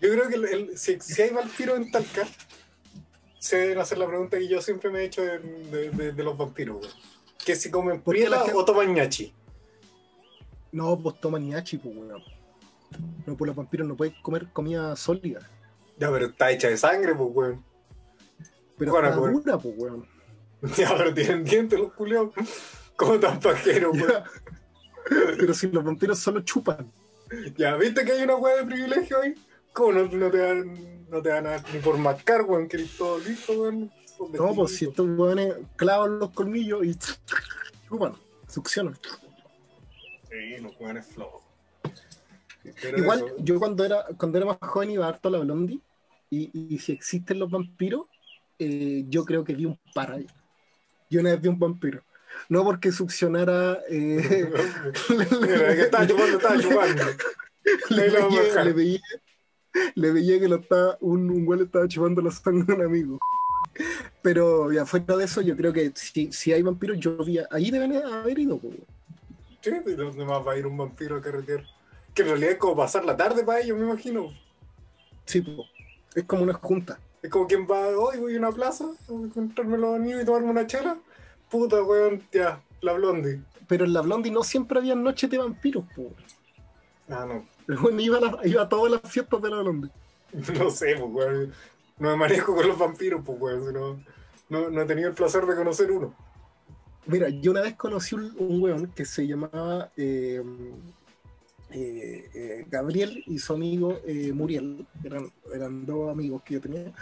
Yo 0.00 0.10
creo 0.12 0.28
que 0.28 0.34
el- 0.36 0.44
el- 0.44 0.78
si, 0.78 1.00
si 1.00 1.22
hay 1.22 1.30
vampiros 1.30 1.76
en 1.76 1.90
Talca, 1.90 2.26
se 3.38 3.56
deben 3.58 3.78
hacer 3.78 3.98
la 3.98 4.06
pregunta 4.06 4.38
que 4.38 4.48
yo 4.48 4.60
siempre 4.62 4.90
me 4.90 5.00
he 5.00 5.04
hecho 5.04 5.22
de, 5.22 5.38
de- 5.38 5.90
de- 5.90 6.12
de 6.12 6.22
los 6.24 6.36
vampiros, 6.36 6.78
güey. 6.78 6.90
Que 7.44 7.54
si 7.56 7.70
comen 7.70 8.00
¿Por 8.02 8.14
qué 8.14 8.22
la 8.22 8.28
prieta 8.28 8.44
gente- 8.46 8.58
o 8.58 8.64
toman 8.64 8.92
ñachi. 8.94 9.32
No, 10.72 10.98
pues 10.98 11.18
toman 11.20 11.48
ñachi, 11.48 11.78
pues 11.78 11.96
weón. 11.96 12.22
No, 13.26 13.36
pues 13.36 13.46
los 13.46 13.56
vampiros 13.56 13.86
no 13.88 13.96
pueden 13.96 14.14
comer 14.22 14.48
comida 14.52 14.94
sólida. 14.96 15.40
Ya, 15.98 16.10
pero 16.10 16.26
está 16.26 16.50
hecha 16.50 16.68
de 16.68 16.76
sangre, 16.76 17.14
pues, 17.14 17.28
weón. 17.32 17.64
Pero 18.78 18.92
Bueno, 18.92 19.08
está 19.08 19.20
pues. 19.20 19.32
dura, 19.32 19.58
pues 19.58 19.74
weón. 19.76 20.06
Ya, 20.76 20.96
pero 20.96 21.14
tienen 21.14 21.44
dientes 21.44 21.78
los 21.78 21.92
culeos. 21.92 22.30
Como 22.96 23.18
tan 23.20 23.38
pajeros, 23.40 23.96
weón. 23.96 24.08
Ya. 24.08 24.24
Pero 25.38 25.54
si 25.54 25.68
los 25.68 25.84
vampiros 25.84 26.18
solo 26.18 26.40
chupan. 26.40 26.90
Ya, 27.56 27.76
¿viste 27.76 28.04
que 28.04 28.12
hay 28.12 28.22
una 28.22 28.36
weá 28.36 28.56
de 28.56 28.64
privilegio 28.64 29.20
ahí? 29.20 29.34
¿Cómo 29.72 29.92
no, 29.92 30.04
no 30.06 30.30
te 30.30 30.38
dan, 30.38 31.08
no 31.08 31.22
te 31.22 31.28
dan 31.28 31.46
a- 31.46 31.62
ni 31.72 31.78
por 31.80 31.96
mascar, 31.98 32.42
weón? 32.42 32.68
Que 32.68 32.78
eres 32.78 32.96
todo 32.96 33.18
listo, 33.18 33.52
weón. 33.60 33.90
No, 34.32 34.54
pues 34.54 34.76
si 34.76 34.86
estos 34.86 35.06
weones 35.16 35.54
clavan 35.76 36.18
los 36.18 36.30
colmillos 36.30 36.84
y 36.84 36.94
chupan, 37.88 38.14
succionan. 38.48 38.98
Sí, 40.30 40.58
los 40.62 40.78
weones 40.80 41.06
flojos. 41.06 41.42
Igual, 42.96 43.18
eso, 43.18 43.36
yo 43.38 43.58
cuando 43.58 43.84
era, 43.84 44.04
cuando 44.16 44.38
era 44.38 44.46
más 44.46 44.58
joven 44.60 44.90
iba 44.90 45.08
harto 45.08 45.28
a 45.28 45.32
la 45.32 45.38
Blondie. 45.38 45.80
Y, 46.30 46.50
y 46.74 46.78
si 46.78 46.92
existen 46.92 47.38
los 47.38 47.50
vampiros, 47.50 48.06
eh, 48.58 49.04
yo 49.08 49.24
creo 49.24 49.44
que 49.44 49.54
vi 49.54 49.66
un 49.66 49.78
par 49.94 50.12
ahí. 50.12 50.26
Yo 51.10 51.20
una 51.20 51.30
vez 51.30 51.40
vi 51.40 51.48
un 51.48 51.58
vampiro. 51.58 52.02
No 52.48 52.62
porque 52.64 52.92
succionara. 52.92 53.78
eh, 53.88 54.50
Mira, 55.10 55.74
que 55.74 55.80
estaba 55.82 56.06
chupando, 56.06 56.36
estaba 56.36 56.58
chupando. 56.60 57.02
le, 57.90 58.10
veía, 58.10 58.42
dejar. 58.42 58.66
le, 58.66 58.72
veía, 58.72 59.00
le 59.94 60.12
veía 60.12 60.38
que 60.40 60.48
lo 60.48 60.56
estaba, 60.56 60.96
un, 61.00 61.30
un 61.30 61.44
güey 61.44 61.58
le 61.60 61.64
estaba 61.66 61.88
chupando 61.88 62.20
la 62.22 62.30
sangre 62.30 62.72
a 62.74 62.76
un 62.76 62.84
amigo. 62.84 63.18
Pero 64.22 64.72
ya 64.72 64.84
fuera 64.84 65.16
de 65.16 65.24
eso, 65.24 65.40
yo 65.40 65.56
creo 65.56 65.72
que 65.72 65.92
si, 65.94 66.32
si 66.32 66.52
hay 66.52 66.62
vampiros, 66.62 66.98
yo 66.98 67.16
vi. 67.24 67.38
Ahí 67.50 67.70
deben 67.70 67.92
haber 67.96 68.38
ido. 68.38 68.58
po. 68.58 68.70
Sí, 69.60 69.70
¿de 69.70 69.96
dónde 69.96 70.24
más 70.24 70.46
va 70.46 70.52
a 70.52 70.58
ir 70.58 70.66
un 70.66 70.76
vampiro 70.76 71.16
a 71.16 71.20
carretera? 71.20 71.64
Que 72.14 72.22
en 72.22 72.28
realidad 72.28 72.52
es 72.52 72.58
como 72.58 72.76
pasar 72.76 73.04
la 73.04 73.16
tarde 73.16 73.44
para 73.44 73.60
ellos, 73.60 73.78
me 73.78 73.84
imagino. 73.84 74.32
Sí, 75.24 75.40
po. 75.42 75.64
es 76.14 76.24
como 76.24 76.42
una 76.42 76.54
junta. 76.54 76.98
Es 77.22 77.30
como 77.30 77.46
quien 77.46 77.66
va, 77.66 77.88
hoy 77.88 78.18
voy 78.18 78.36
a 78.36 78.38
una 78.38 78.52
plaza, 78.52 78.84
a 79.08 79.12
encontrarme 79.12 79.76
los 79.78 79.96
amigos 79.96 80.22
y 80.22 80.24
tomarme 80.24 80.50
una 80.50 80.66
chela. 80.66 80.96
Puta, 81.50 81.82
weón, 81.82 82.22
ya, 82.32 82.60
la 82.80 82.92
blondie. 82.92 83.40
Pero 83.66 83.84
en 83.84 83.92
la 83.92 84.00
Blondie 84.00 84.30
no 84.32 84.42
siempre 84.42 84.78
había 84.78 84.94
noches 84.94 85.28
de 85.28 85.38
vampiros. 85.38 85.84
Po. 85.94 86.14
Ah, 87.10 87.26
no, 87.26 87.44
güey 87.80 88.04
iba, 88.04 88.18
a 88.18 88.20
la- 88.20 88.40
iba 88.46 88.62
a 88.62 88.68
todas 88.68 88.92
las 88.92 89.12
fiestas 89.12 89.42
de 89.42 89.50
la 89.50 89.60
Blondie. 89.62 89.90
no 90.58 90.70
sé, 90.70 90.94
pues, 90.98 91.10
weón. 91.12 91.52
No 91.98 92.10
me 92.10 92.16
manejo 92.16 92.54
con 92.54 92.66
los 92.68 92.78
vampiros, 92.78 93.20
pues, 93.24 93.38
weón. 93.40 93.66
sino- 93.66 94.00
no, 94.48 94.70
no 94.70 94.82
he 94.82 94.86
tenido 94.86 95.08
el 95.08 95.14
placer 95.14 95.44
de 95.44 95.54
conocer 95.56 95.90
uno. 95.90 96.14
Mira, 97.06 97.28
yo 97.28 97.50
una 97.50 97.60
vez 97.62 97.74
conocí 97.74 98.14
un, 98.14 98.34
un 98.38 98.62
weón 98.62 98.86
que 98.92 99.04
se 99.04 99.26
llamaba 99.26 99.90
eh, 99.96 100.42
eh, 101.70 102.30
eh, 102.34 102.66
Gabriel 102.70 103.22
y 103.26 103.38
su 103.38 103.52
amigo 103.52 104.00
eh, 104.06 104.32
Muriel, 104.32 104.86
eran, 105.04 105.30
eran 105.54 105.84
dos 105.86 106.10
amigos 106.10 106.42
que 106.42 106.54
yo 106.54 106.60
tenía, 106.60 106.92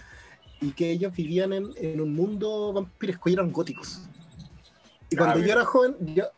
y 0.60 0.72
que 0.72 0.90
ellos 0.90 1.14
vivían 1.14 1.52
en, 1.52 1.70
en 1.76 2.00
un 2.00 2.14
mundo 2.14 2.72
vampiresco 2.72 3.28
y 3.28 3.34
eran 3.34 3.52
góticos. 3.52 4.02
Y 5.08 5.14
Ah, 5.16 5.18
cuando 5.18 5.38
yo 5.38 5.52
era 5.52 5.64
joven, 5.64 5.94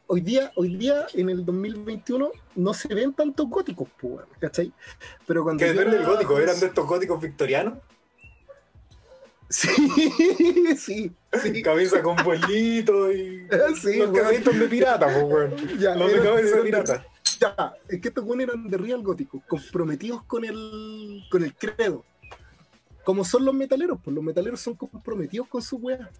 hoy 0.06 0.20
día, 0.20 0.52
hoy 0.56 0.76
día, 0.76 1.06
en 1.14 1.30
el 1.30 1.44
2021, 1.44 2.30
no 2.56 2.74
se 2.74 2.94
ven 2.94 3.14
tantos 3.14 3.48
góticos, 3.48 3.88
pues, 3.98 4.26
¿cachai? 4.38 4.72
Pero 5.26 5.42
cuando 5.42 5.60
Que 5.60 5.68
yo 5.68 5.72
depende 5.72 5.98
del 5.98 6.06
gótico, 6.06 6.38
eran 6.38 6.60
de 6.60 6.66
estos 6.66 6.86
góticos 6.86 7.20
victorianos. 7.22 7.78
Sí, 9.48 9.68
sí, 10.76 11.12
sí. 11.42 11.62
Cabeza 11.62 12.02
con 12.02 12.16
vuelito 12.24 13.10
y. 13.10 13.46
Sí, 13.80 13.96
los 13.96 14.10
carritos 14.10 14.58
de 14.58 14.66
pirata, 14.66 15.06
pues. 15.26 15.78
Ya, 15.78 15.94
Los 15.94 16.12
de 16.12 16.20
cabeza 16.20 16.56
de 16.56 16.62
pirata. 16.62 17.06
Ya, 17.40 17.74
es 17.88 18.00
que 18.00 18.08
estos 18.08 18.24
buenos 18.24 18.48
eran 18.48 18.68
de 18.68 18.76
real 18.76 19.02
góticos, 19.02 19.42
comprometidos 19.46 20.22
con 20.24 20.44
el, 20.44 21.22
con 21.30 21.44
el 21.44 21.54
credo. 21.54 22.04
Como 23.04 23.24
son 23.24 23.44
los 23.44 23.54
metaleros, 23.54 23.98
pues 24.02 24.14
los 24.14 24.24
metaleros 24.24 24.60
son 24.60 24.74
comprometidos 24.74 25.48
con 25.48 25.62
su 25.62 25.76
weá. 25.76 26.10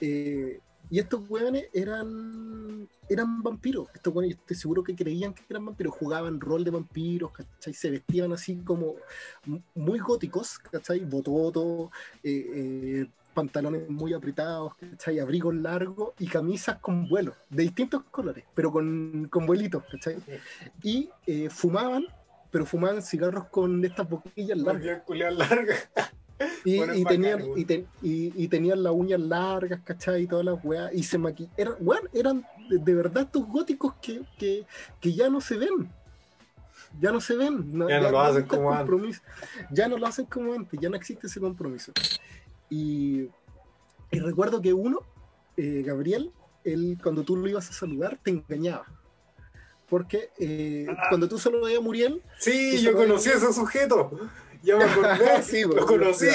Eh, 0.00 0.60
y 0.90 0.98
estos 0.98 1.28
weones 1.30 1.66
eran, 1.72 2.88
eran 3.08 3.42
vampiros. 3.42 3.86
Estos 3.94 4.12
weones, 4.12 4.36
estoy 4.36 4.56
seguro 4.56 4.82
que 4.82 4.96
creían 4.96 5.32
que 5.32 5.44
eran 5.48 5.64
vampiros. 5.66 5.94
Jugaban 5.94 6.40
rol 6.40 6.64
de 6.64 6.72
vampiros, 6.72 7.30
¿cachai? 7.30 7.72
Se 7.72 7.90
vestían 7.90 8.32
así 8.32 8.56
como 8.56 8.96
muy 9.74 10.00
góticos, 10.00 10.58
¿cachai? 10.58 11.00
Bototo, 11.00 11.92
eh, 12.24 12.46
eh, 12.54 13.06
pantalones 13.34 13.88
muy 13.88 14.12
apretados, 14.12 14.74
¿cachai? 14.76 15.18
Abrigos 15.20 15.54
largos 15.54 16.10
y 16.18 16.26
camisas 16.26 16.78
con 16.78 17.08
vuelos, 17.08 17.34
de 17.48 17.62
distintos 17.64 18.02
colores, 18.10 18.44
pero 18.54 18.70
con, 18.72 19.28
con 19.30 19.46
vuelitos, 19.46 19.82
¿cachai? 19.90 20.16
Y 20.82 21.08
eh, 21.26 21.48
fumaban, 21.50 22.04
pero 22.50 22.66
fumaban 22.66 23.02
cigarros 23.02 23.46
con 23.48 23.84
estas 23.84 24.08
boquillas 24.08 24.58
largas. 24.58 24.82
Y, 26.64 26.78
Bueno, 26.78 26.94
tenían, 27.06 27.38
bacán, 27.40 27.58
y, 27.58 27.64
ten- 27.66 27.86
y- 28.00 28.44
y 28.44 28.48
tenían 28.48 28.82
las 28.82 28.94
uñas 28.94 29.20
largas, 29.20 29.78
¿cachai? 29.84 30.22
Y 30.22 30.26
todas 30.26 30.46
las 30.46 30.64
weas. 30.64 30.90
Y 30.94 31.02
se 31.02 31.18
maquillaban. 31.18 31.76
Weón, 31.80 32.08
eran 32.14 32.46
de, 32.70 32.78
de 32.78 32.94
verdad 32.94 33.24
estos 33.24 33.46
góticos 33.46 33.92
que, 34.00 34.22
que, 34.38 34.64
que 35.00 35.12
ya 35.12 35.28
no 35.28 35.42
se 35.42 35.58
ven. 35.58 35.90
Ya 36.98 37.12
no 37.12 37.20
se 37.20 37.36
ven. 37.36 37.70
Ya 37.86 38.00
no 38.00 38.10
lo 38.10 38.20
hacen 38.22 38.42
nunca 38.42 38.56
como 38.56 38.70
el 38.72 38.78
antes. 38.78 38.90
compromiso. 38.90 39.22
Ya 39.70 39.86
no 39.88 39.98
lo 39.98 40.06
hacen 40.06 40.24
como 40.24 40.54
antes, 40.54 40.80
ya 40.80 40.88
no 40.88 40.96
existe 40.96 41.26
ese 41.26 41.40
compromiso. 41.40 41.92
Y, 42.70 43.28
y 44.10 44.18
recuerdo 44.20 44.62
que 44.62 44.72
uno, 44.72 45.00
eh, 45.56 45.82
Gabriel, 45.84 46.30
él 46.64 46.98
cuando 47.02 47.22
tú 47.24 47.36
lo 47.36 47.48
ibas 47.48 47.68
a 47.68 47.72
saludar 47.72 48.18
te 48.22 48.30
engañaba. 48.30 48.86
Porque 49.88 50.30
eh, 50.38 50.86
cuando 51.08 51.28
tú 51.28 51.36
solo 51.38 51.62
veías 51.62 51.80
a 51.80 51.82
Muriel, 51.82 52.22
Sí, 52.38 52.80
yo 52.80 52.94
conocí 52.94 53.28
a 53.28 53.34
ese 53.34 53.52
sujeto. 53.52 54.10
Ya 54.62 54.76
me 54.76 54.84
acordé. 54.84 55.18
Sí, 55.42 55.62
lo 55.64 55.84
conocí. 55.84 56.26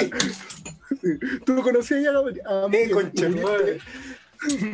tú 1.44 1.62
conocías 1.62 2.02
ya 2.02 2.10
a 2.10 2.12
Gabriel. 2.12 2.42
a 2.46 2.64
Eh, 2.64 2.68
Muriel, 2.68 2.90
concha 2.90 3.28
Muriel 3.28 3.44
madre. 3.44 3.78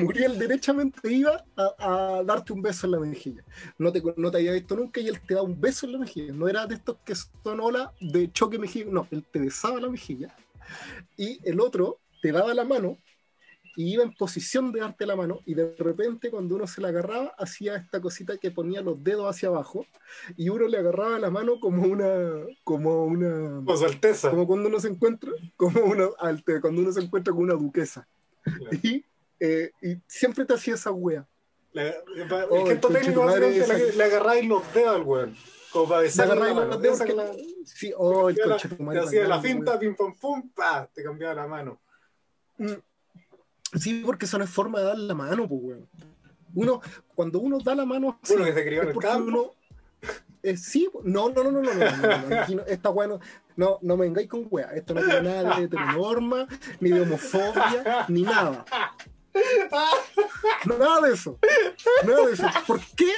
Muriel 0.00 0.38
derechamente 0.38 1.12
iba 1.12 1.44
a, 1.56 2.16
a 2.18 2.24
darte 2.24 2.52
un 2.52 2.60
beso 2.62 2.86
en 2.88 2.90
la 2.92 2.98
mejilla. 2.98 3.44
No 3.78 3.92
te, 3.92 4.02
no 4.16 4.30
te 4.32 4.38
había 4.38 4.52
visto 4.52 4.74
nunca 4.74 5.00
y 5.00 5.06
él 5.06 5.20
te 5.20 5.34
da 5.34 5.42
un 5.42 5.60
beso 5.60 5.86
en 5.86 5.92
la 5.92 5.98
mejilla. 5.98 6.32
No 6.32 6.48
era 6.48 6.66
de 6.66 6.74
estos 6.74 6.96
que 7.04 7.14
son 7.14 7.60
ola 7.60 7.92
de 8.00 8.32
choque 8.32 8.58
mejilla. 8.58 8.86
No, 8.90 9.06
él 9.12 9.24
te 9.30 9.38
besaba 9.38 9.80
la 9.80 9.88
mejilla. 9.88 10.34
Y 11.16 11.40
el 11.48 11.60
otro 11.60 11.98
te 12.20 12.32
daba 12.32 12.54
la 12.54 12.64
mano 12.64 12.96
y 13.74 13.94
iba 13.94 14.02
en 14.02 14.12
posición 14.14 14.70
de 14.70 14.80
darte 14.80 15.06
la 15.06 15.16
mano. 15.16 15.40
Y 15.46 15.54
de 15.54 15.74
repente, 15.78 16.30
cuando 16.30 16.56
uno 16.56 16.66
se 16.66 16.80
la 16.82 16.88
agarraba, 16.88 17.34
hacía 17.38 17.76
esta 17.76 18.00
cosita 18.02 18.36
que 18.36 18.50
ponía 18.50 18.82
los 18.82 19.02
dedos 19.02 19.24
hacia 19.28 19.48
abajo. 19.48 19.86
Y 20.36 20.50
uno 20.50 20.68
le 20.68 20.76
agarraba 20.78 21.18
la 21.18 21.30
mano 21.30 21.58
como 21.58 21.82
una. 21.84 22.32
como 22.64 23.06
una. 23.06 23.62
Su 23.76 23.84
alteza. 23.86 24.30
como 24.30 24.46
cuando 24.46 24.68
uno 24.68 24.78
se 24.78 24.88
encuentra. 24.88 25.32
como 25.56 25.80
una. 25.84 26.06
alte- 26.18 26.60
cuando 26.60 26.82
uno 26.82 26.92
se 26.92 27.00
encuentra 27.00 27.32
con 27.32 27.44
una 27.44 27.54
duquesa. 27.54 28.06
Y, 28.82 29.04
eh, 29.40 29.70
y 29.80 29.96
siempre 30.06 30.44
te 30.44 30.52
hacía 30.54 30.74
esa 30.74 30.90
wea. 30.90 31.26
La- 31.72 31.88
el 31.88 31.96
Oh, 32.50 32.66
gesto 32.66 32.88
concha 32.88 33.00
técnico 33.00 33.24
básicamente 33.24 33.86
le, 33.92 33.96
le 33.96 34.04
agarráis 34.04 34.46
los 34.46 34.74
dedos 34.74 34.96
al 34.96 35.02
weón. 35.02 35.34
Como 35.72 35.88
para 35.88 36.00
Te 36.00 36.04
besarle 36.04 36.34
la 36.34 36.54
mano. 36.54 36.76
dedos 36.76 36.96
Esa 36.96 37.04
que- 37.06 37.14
la- 37.14 37.32
Sí, 37.64 37.92
oh, 37.96 38.28
el 38.28 38.34
de 38.34 38.42
madre, 38.78 39.00
te 39.00 39.06
hacía 39.06 39.26
la 39.28 39.40
finta, 39.40 39.78
pim 39.78 39.94
pam 39.94 40.14
pum, 40.16 40.50
pa, 40.50 40.86
te 40.92 41.02
cambiaba 41.02 41.34
la 41.34 41.46
mano. 41.46 41.80
Mm. 42.58 42.72
Sí, 43.78 44.02
porque 44.04 44.26
eso 44.26 44.36
no 44.38 44.44
es 44.44 44.50
forma 44.50 44.80
de 44.80 44.84
dar 44.86 44.98
la 44.98 45.14
mano, 45.14 45.48
pues, 45.48 45.60
weón. 45.62 45.88
Uno, 46.54 46.80
cuando 47.14 47.38
uno 47.40 47.58
da 47.60 47.74
la 47.74 47.86
mano 47.86 48.18
Uno 48.28 48.44
que 48.44 48.52
se 48.52 48.64
crió 48.64 48.82
en 48.82 48.88
el 48.90 48.98
campo. 48.98 49.54
eh, 50.42 50.56
sí, 50.58 50.90
no, 51.04 51.30
no, 51.30 51.44
no, 51.44 51.50
no, 51.52 51.62
no, 51.62 51.72
no, 51.72 51.74
no, 51.74 51.96
no, 51.96 52.28
no, 52.28 52.40
aquí 52.40 52.54
no, 52.56 52.62
esta 52.66 52.90
weá 52.90 53.06
no, 53.08 53.20
no, 53.56 53.78
no 53.80 53.96
me 53.96 54.04
vengáis 54.04 54.28
con 54.28 54.46
weá, 54.50 54.72
esto 54.74 54.92
no 54.92 55.00
tiene 55.02 55.22
nada 55.22 55.56
de 55.56 55.64
heteronorma, 55.64 56.46
ni 56.80 56.90
de 56.90 57.00
homofobia, 57.00 58.04
ni 58.08 58.22
nada. 58.22 58.64
Nada 60.66 61.00
de 61.06 61.14
eso. 61.14 61.38
Nada 62.04 62.26
de 62.26 62.32
eso. 62.32 62.46
¿Por 62.66 62.80
qué? 62.96 63.12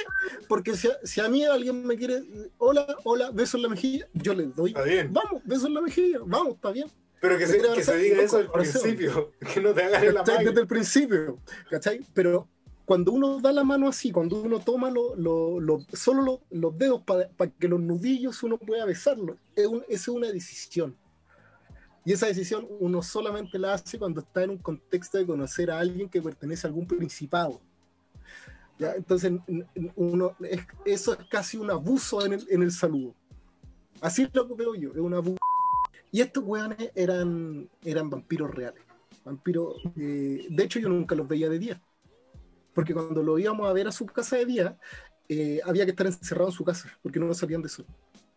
Porque 0.47 0.75
si 0.75 0.87
a, 0.87 0.97
si 1.03 1.21
a 1.21 1.27
mí 1.29 1.43
alguien 1.45 1.85
me 1.85 1.95
quiere, 1.97 2.23
hola, 2.57 2.85
hola, 3.03 3.31
beso 3.31 3.57
en 3.57 3.63
la 3.63 3.69
mejilla, 3.69 4.07
yo 4.13 4.33
le 4.33 4.45
doy. 4.45 4.69
Está 4.71 4.83
bien. 4.83 5.11
Vamos, 5.13 5.41
beso 5.45 5.67
en 5.67 5.73
la 5.73 5.81
mejilla, 5.81 6.19
vamos, 6.25 6.55
está 6.55 6.71
bien. 6.71 6.87
Pero 7.21 7.37
que 7.37 7.47
se, 7.47 7.59
que 7.59 7.97
diga 7.97 8.21
eso 8.21 8.37
al 8.37 8.51
principio. 8.51 9.31
Que 9.53 9.61
no 9.61 9.73
te 9.73 9.83
agarre 9.83 10.11
la 10.13 10.23
mano. 10.23 10.39
Desde 10.43 10.61
el 10.61 10.67
principio, 10.67 11.39
¿cachai? 11.69 12.01
Pero 12.13 12.47
cuando 12.85 13.11
uno 13.13 13.39
da 13.39 13.51
la 13.51 13.63
mano 13.63 13.87
así, 13.87 14.11
cuando 14.11 14.41
uno 14.41 14.59
toma 14.59 14.91
lo- 14.91 15.15
lo- 15.15 15.59
lo- 15.59 15.79
solo 15.93 16.21
lo- 16.21 16.41
los 16.51 16.77
dedos 16.77 17.01
para 17.03 17.27
que 17.59 17.67
los 17.67 17.79
nudillos 17.79 18.43
uno 18.43 18.57
pueda 18.57 18.85
besarlos, 18.85 19.37
es 19.55 19.65
un- 19.65 19.83
es 19.87 20.07
una 20.07 20.31
decisión. 20.31 20.95
Y 22.05 22.13
esa 22.13 22.27
decisión 22.27 22.67
uno 22.79 23.01
solamente 23.01 23.57
la 23.57 23.73
hace 23.73 23.97
cuando 23.97 24.21
está 24.21 24.43
en 24.43 24.51
un 24.51 24.57
contexto 24.59 25.17
de 25.17 25.25
conocer 25.25 25.71
a 25.71 25.79
alguien 25.79 26.07
que 26.07 26.21
pertenece 26.21 26.67
a 26.67 26.69
algún 26.69 26.85
principado. 26.87 27.59
¿Ya? 28.77 28.93
Entonces, 28.93 29.33
uno, 29.95 30.35
es- 30.41 30.67
eso 30.85 31.13
es 31.13 31.27
casi 31.29 31.57
un 31.57 31.71
abuso 31.71 32.23
en 32.25 32.33
el, 32.33 32.45
en 32.49 32.61
el 32.61 32.71
saludo. 32.71 33.15
Así 34.01 34.23
es 34.23 34.29
lo 34.33 34.47
que 34.47 34.53
veo 34.53 34.75
yo, 34.75 34.91
es 34.91 34.97
un 34.97 35.13
abuso. 35.13 35.37
Y 36.11 36.21
estos 36.21 36.43
weones 36.43 36.91
eran, 36.93 37.69
eran 37.83 38.09
vampiros 38.09 38.53
reales. 38.53 38.83
Vampiros, 39.23 39.81
eh, 39.95 40.45
de 40.49 40.63
hecho, 40.63 40.79
yo 40.79 40.89
nunca 40.89 41.15
los 41.15 41.27
veía 41.27 41.49
de 41.49 41.57
día. 41.57 41.81
Porque 42.73 42.93
cuando 42.93 43.23
lo 43.23 43.39
íbamos 43.39 43.67
a 43.67 43.73
ver 43.73 43.87
a 43.87 43.91
su 43.91 44.05
casa 44.05 44.35
de 44.35 44.45
día, 44.45 44.77
eh, 45.27 45.59
había 45.65 45.85
que 45.85 45.91
estar 45.91 46.05
encerrado 46.05 46.49
en 46.49 46.55
su 46.55 46.63
casa, 46.63 46.89
porque 47.01 47.19
no 47.19 47.33
salían 47.33 47.61
de 47.63 47.69
sol. 47.69 47.85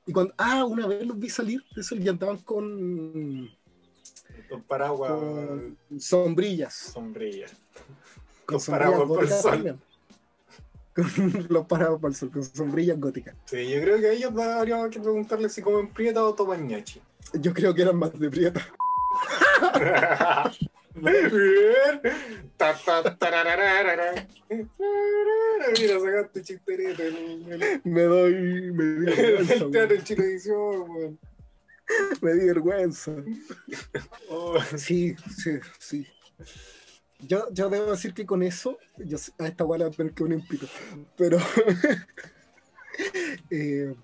Y 0.09 0.13
cuando, 0.13 0.33
ah, 0.39 0.65
una 0.65 0.87
vez 0.87 1.07
los 1.07 1.19
vi 1.19 1.29
salir 1.29 1.63
de 1.77 1.83
sol 1.83 2.01
y 2.01 2.09
andaban 2.09 2.39
con, 2.39 3.51
Con 4.49 4.63
paraguas, 4.63 5.13
con 5.13 5.79
sombrillas. 6.01 6.73
sombrilla. 6.75 7.47
Con 8.47 8.59
Con 8.59 8.67
paraguas 8.67 9.07
por 9.07 9.29
sol. 9.29 9.79
Con 10.95 11.07
los 11.51 11.67
paraguas 11.67 12.01
por 12.01 12.11
el 12.11 12.17
sol, 12.17 12.31
con 12.31 12.43
sombrillas 12.43 12.99
góticas. 12.99 13.37
Sí, 13.45 13.69
yo 13.69 13.83
creo 13.83 14.01
que 14.01 14.07
a 14.07 14.13
ellos 14.13 14.33
habría 14.39 14.89
que 14.89 14.99
preguntarle 14.99 15.51
si 15.51 15.61
comen 15.61 15.93
prieta 15.93 16.25
o 16.25 16.35
toman 16.35 16.67
ñachi. 16.67 17.03
Yo 17.35 17.53
creo 17.53 17.75
que 17.75 17.83
eran 17.83 17.97
más 17.97 18.19
de 18.19 18.31
prieta. 18.31 18.67
Bien. 21.03 22.01
Ta. 22.57 22.75
Mira, 25.79 26.01
sacaste 26.01 26.41
el, 26.41 27.81
Me 27.85 28.03
doy, 28.03 28.73
me 28.73 28.85
di 28.85 29.05
vergüenza, 29.05 29.55
el 29.55 29.71
teatro 29.71 29.97
weón. 30.85 31.19
me 32.23 32.35
di 32.35 32.47
vergüenza. 32.47 33.13
Oh, 34.29 34.59
Sí, 34.77 35.15
sí, 35.37 35.59
sí. 35.79 36.07
Yo, 37.21 37.49
yo 37.53 37.69
debo 37.69 37.91
decir 37.91 38.15
que 38.15 38.25
con 38.25 38.43
eso, 38.43 38.79
yo 38.97 39.19
a 39.39 39.49
esta 39.49 39.65
guala 39.65 39.91
que 39.91 40.23
un 40.23 40.33
impito, 40.33 40.67
pero 41.17 41.39
eh, 43.51 43.95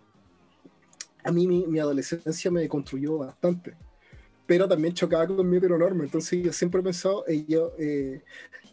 a 1.22 1.30
mí 1.30 1.46
mi, 1.46 1.66
mi 1.66 1.78
adolescencia 1.78 2.50
me 2.50 2.68
construyó 2.68 3.18
bastante, 3.18 3.76
pero 4.46 4.68
también 4.68 4.94
chocaba 4.94 5.26
con 5.26 5.48
mi 5.48 5.56
heteronorma, 5.56 6.04
entonces 6.04 6.42
yo 6.42 6.52
siempre 6.52 6.80
he 6.80 6.84
pensado, 6.84 7.24
ellos 7.26 7.72
eh, 7.78 8.22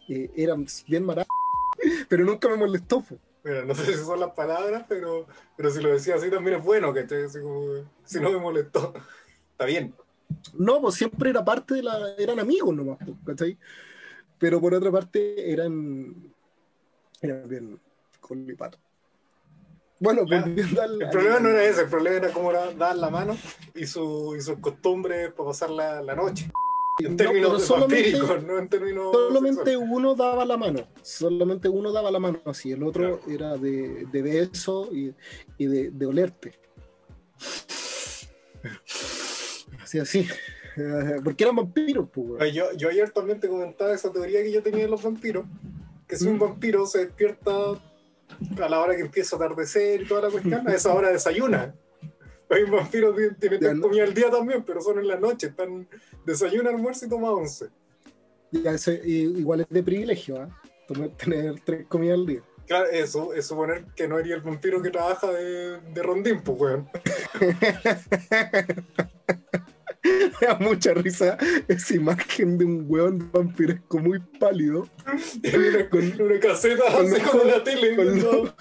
eh, 0.08 0.30
eran 0.36 0.66
bien 0.86 1.04
maravillosos, 1.04 1.28
pero 2.08 2.24
nunca 2.24 2.48
me 2.48 2.56
molestó. 2.56 3.04
Mira, 3.44 3.64
no 3.64 3.74
sé 3.74 3.86
si 3.86 4.04
son 4.04 4.20
las 4.20 4.30
palabras, 4.32 4.84
pero, 4.88 5.26
pero 5.56 5.70
si 5.70 5.80
lo 5.80 5.90
decía 5.90 6.14
así 6.14 6.30
también 6.30 6.58
es 6.58 6.64
bueno, 6.64 6.92
que 6.94 7.06
si 8.04 8.20
no 8.20 8.30
me 8.30 8.38
molestó. 8.38 8.94
Está 9.52 9.64
bien. 9.64 9.94
No, 10.54 10.80
pues 10.80 10.94
siempre 10.94 11.30
era 11.30 11.44
parte 11.44 11.74
de 11.74 11.82
la. 11.82 12.14
eran 12.18 12.38
amigos 12.38 12.74
nomás, 12.74 12.98
pues, 13.04 13.16
¿cachai? 13.26 13.58
Pero 14.38 14.60
por 14.60 14.74
otra 14.74 14.90
parte 14.90 15.52
eran. 15.52 16.32
eran 17.20 17.48
bien 17.48 17.80
colipatos. 18.20 18.80
Bueno, 20.02 20.22
al. 20.30 20.58
El 20.58 21.08
problema 21.10 21.38
no 21.40 21.48
era 21.48 21.64
ese, 21.64 21.82
el 21.82 21.88
problema 21.88 22.16
era 22.16 22.32
cómo 22.32 22.52
dar 22.52 22.96
la 22.96 23.08
mano 23.10 23.36
y, 23.74 23.86
su, 23.86 24.34
y 24.36 24.40
sus 24.42 24.58
costumbres 24.58 25.30
para 25.32 25.48
pasar 25.48 25.70
la, 25.70 26.02
la 26.02 26.14
noche. 26.16 26.50
En 26.98 27.12
No, 27.12 27.16
términos 27.16 27.50
pero 27.52 27.58
solamente- 27.60 28.18
no 28.46 28.58
en 28.58 28.68
términos. 28.68 29.12
Solamente 29.12 29.64
sexuales. 29.64 29.88
uno 29.90 30.14
daba 30.14 30.44
la 30.44 30.56
mano, 30.56 30.80
solamente 31.02 31.68
uno 31.68 31.90
daba 31.92 32.10
la 32.10 32.18
mano 32.18 32.40
así, 32.46 32.72
el 32.72 32.82
otro 32.82 33.20
era 33.28 33.56
de, 33.56 34.06
de 34.12 34.22
beso 34.22 34.88
y, 34.92 35.14
y 35.56 35.66
de, 35.66 35.90
de 35.90 36.06
olerte. 36.06 36.58
Así, 39.82 39.98
así. 39.98 40.26
Porque 41.24 41.44
eran 41.44 41.56
vampiros, 41.56 42.08
pues. 42.12 42.52
Yo, 42.54 42.72
yo 42.76 42.88
ayer 42.88 43.10
también 43.10 43.40
te 43.40 43.48
comentaba 43.48 43.92
esa 43.94 44.10
teoría 44.12 44.42
que 44.42 44.52
yo 44.52 44.62
tenía 44.62 44.84
de 44.84 44.88
los 44.90 45.02
vampiros, 45.02 45.44
que 46.08 46.16
si 46.16 46.26
un 46.26 46.36
Mm. 46.36 46.40
vampiro 46.40 46.86
se 46.86 47.06
despierta 47.06 47.52
a 48.62 48.68
la 48.68 48.80
hora 48.80 48.94
que 48.96 49.02
empieza 49.02 49.36
a 49.36 49.38
atardecer 49.38 50.02
y 50.02 50.06
toda 50.06 50.22
la 50.22 50.30
cuestión, 50.30 50.66
a 50.68 50.74
esa 50.74 50.92
hora 50.94 51.10
desayuna. 51.10 51.74
Hay 52.50 52.64
vampiros 52.64 53.16
que 53.16 53.30
tienen 53.48 53.80
comida 53.80 54.04
al 54.04 54.12
día 54.14 54.30
también, 54.30 54.62
pero 54.64 54.80
son 54.82 54.98
en 54.98 55.08
la 55.08 55.16
noche, 55.18 55.46
están 55.48 55.88
desayuna, 56.26 56.70
almuerzo 56.70 57.06
y 57.06 57.08
toma 57.08 57.30
once. 57.30 57.68
Ya, 58.50 58.72
eso, 58.72 58.92
igual 58.92 59.62
es 59.62 59.66
de 59.70 59.82
privilegio. 59.82 60.50
Tomar- 60.86 61.16
Tener 61.16 61.60
tres 61.64 61.86
comidas 61.86 62.18
al 62.18 62.26
día. 62.26 62.42
Claro, 62.66 62.86
eso 62.90 63.34
es 63.34 63.46
suponer 63.46 63.84
que 63.96 64.08
no 64.08 64.18
eres 64.18 64.32
el 64.32 64.40
vampiro 64.40 64.80
que 64.80 64.90
trabaja 64.90 65.30
de, 65.30 65.78
de 65.80 66.02
rondín, 66.02 66.40
pues, 66.42 66.58
weón. 66.60 66.88
Me 70.04 70.46
da 70.48 70.56
mucha 70.58 70.94
risa 70.94 71.38
esa 71.68 71.94
imagen 71.94 72.58
de 72.58 72.64
un 72.64 72.84
weón 72.88 73.30
vampiresco 73.32 73.98
muy 74.00 74.18
pálido. 74.40 74.88
En 75.42 75.60
una, 75.60 75.88
Con- 75.90 76.20
una 76.22 76.40
caseta 76.40 76.82
con 76.92 77.06
así 77.06 77.20
como 77.22 77.44
la 77.44 77.62
tele, 77.62 77.94
con 77.96 78.04
viendo, 78.12 78.54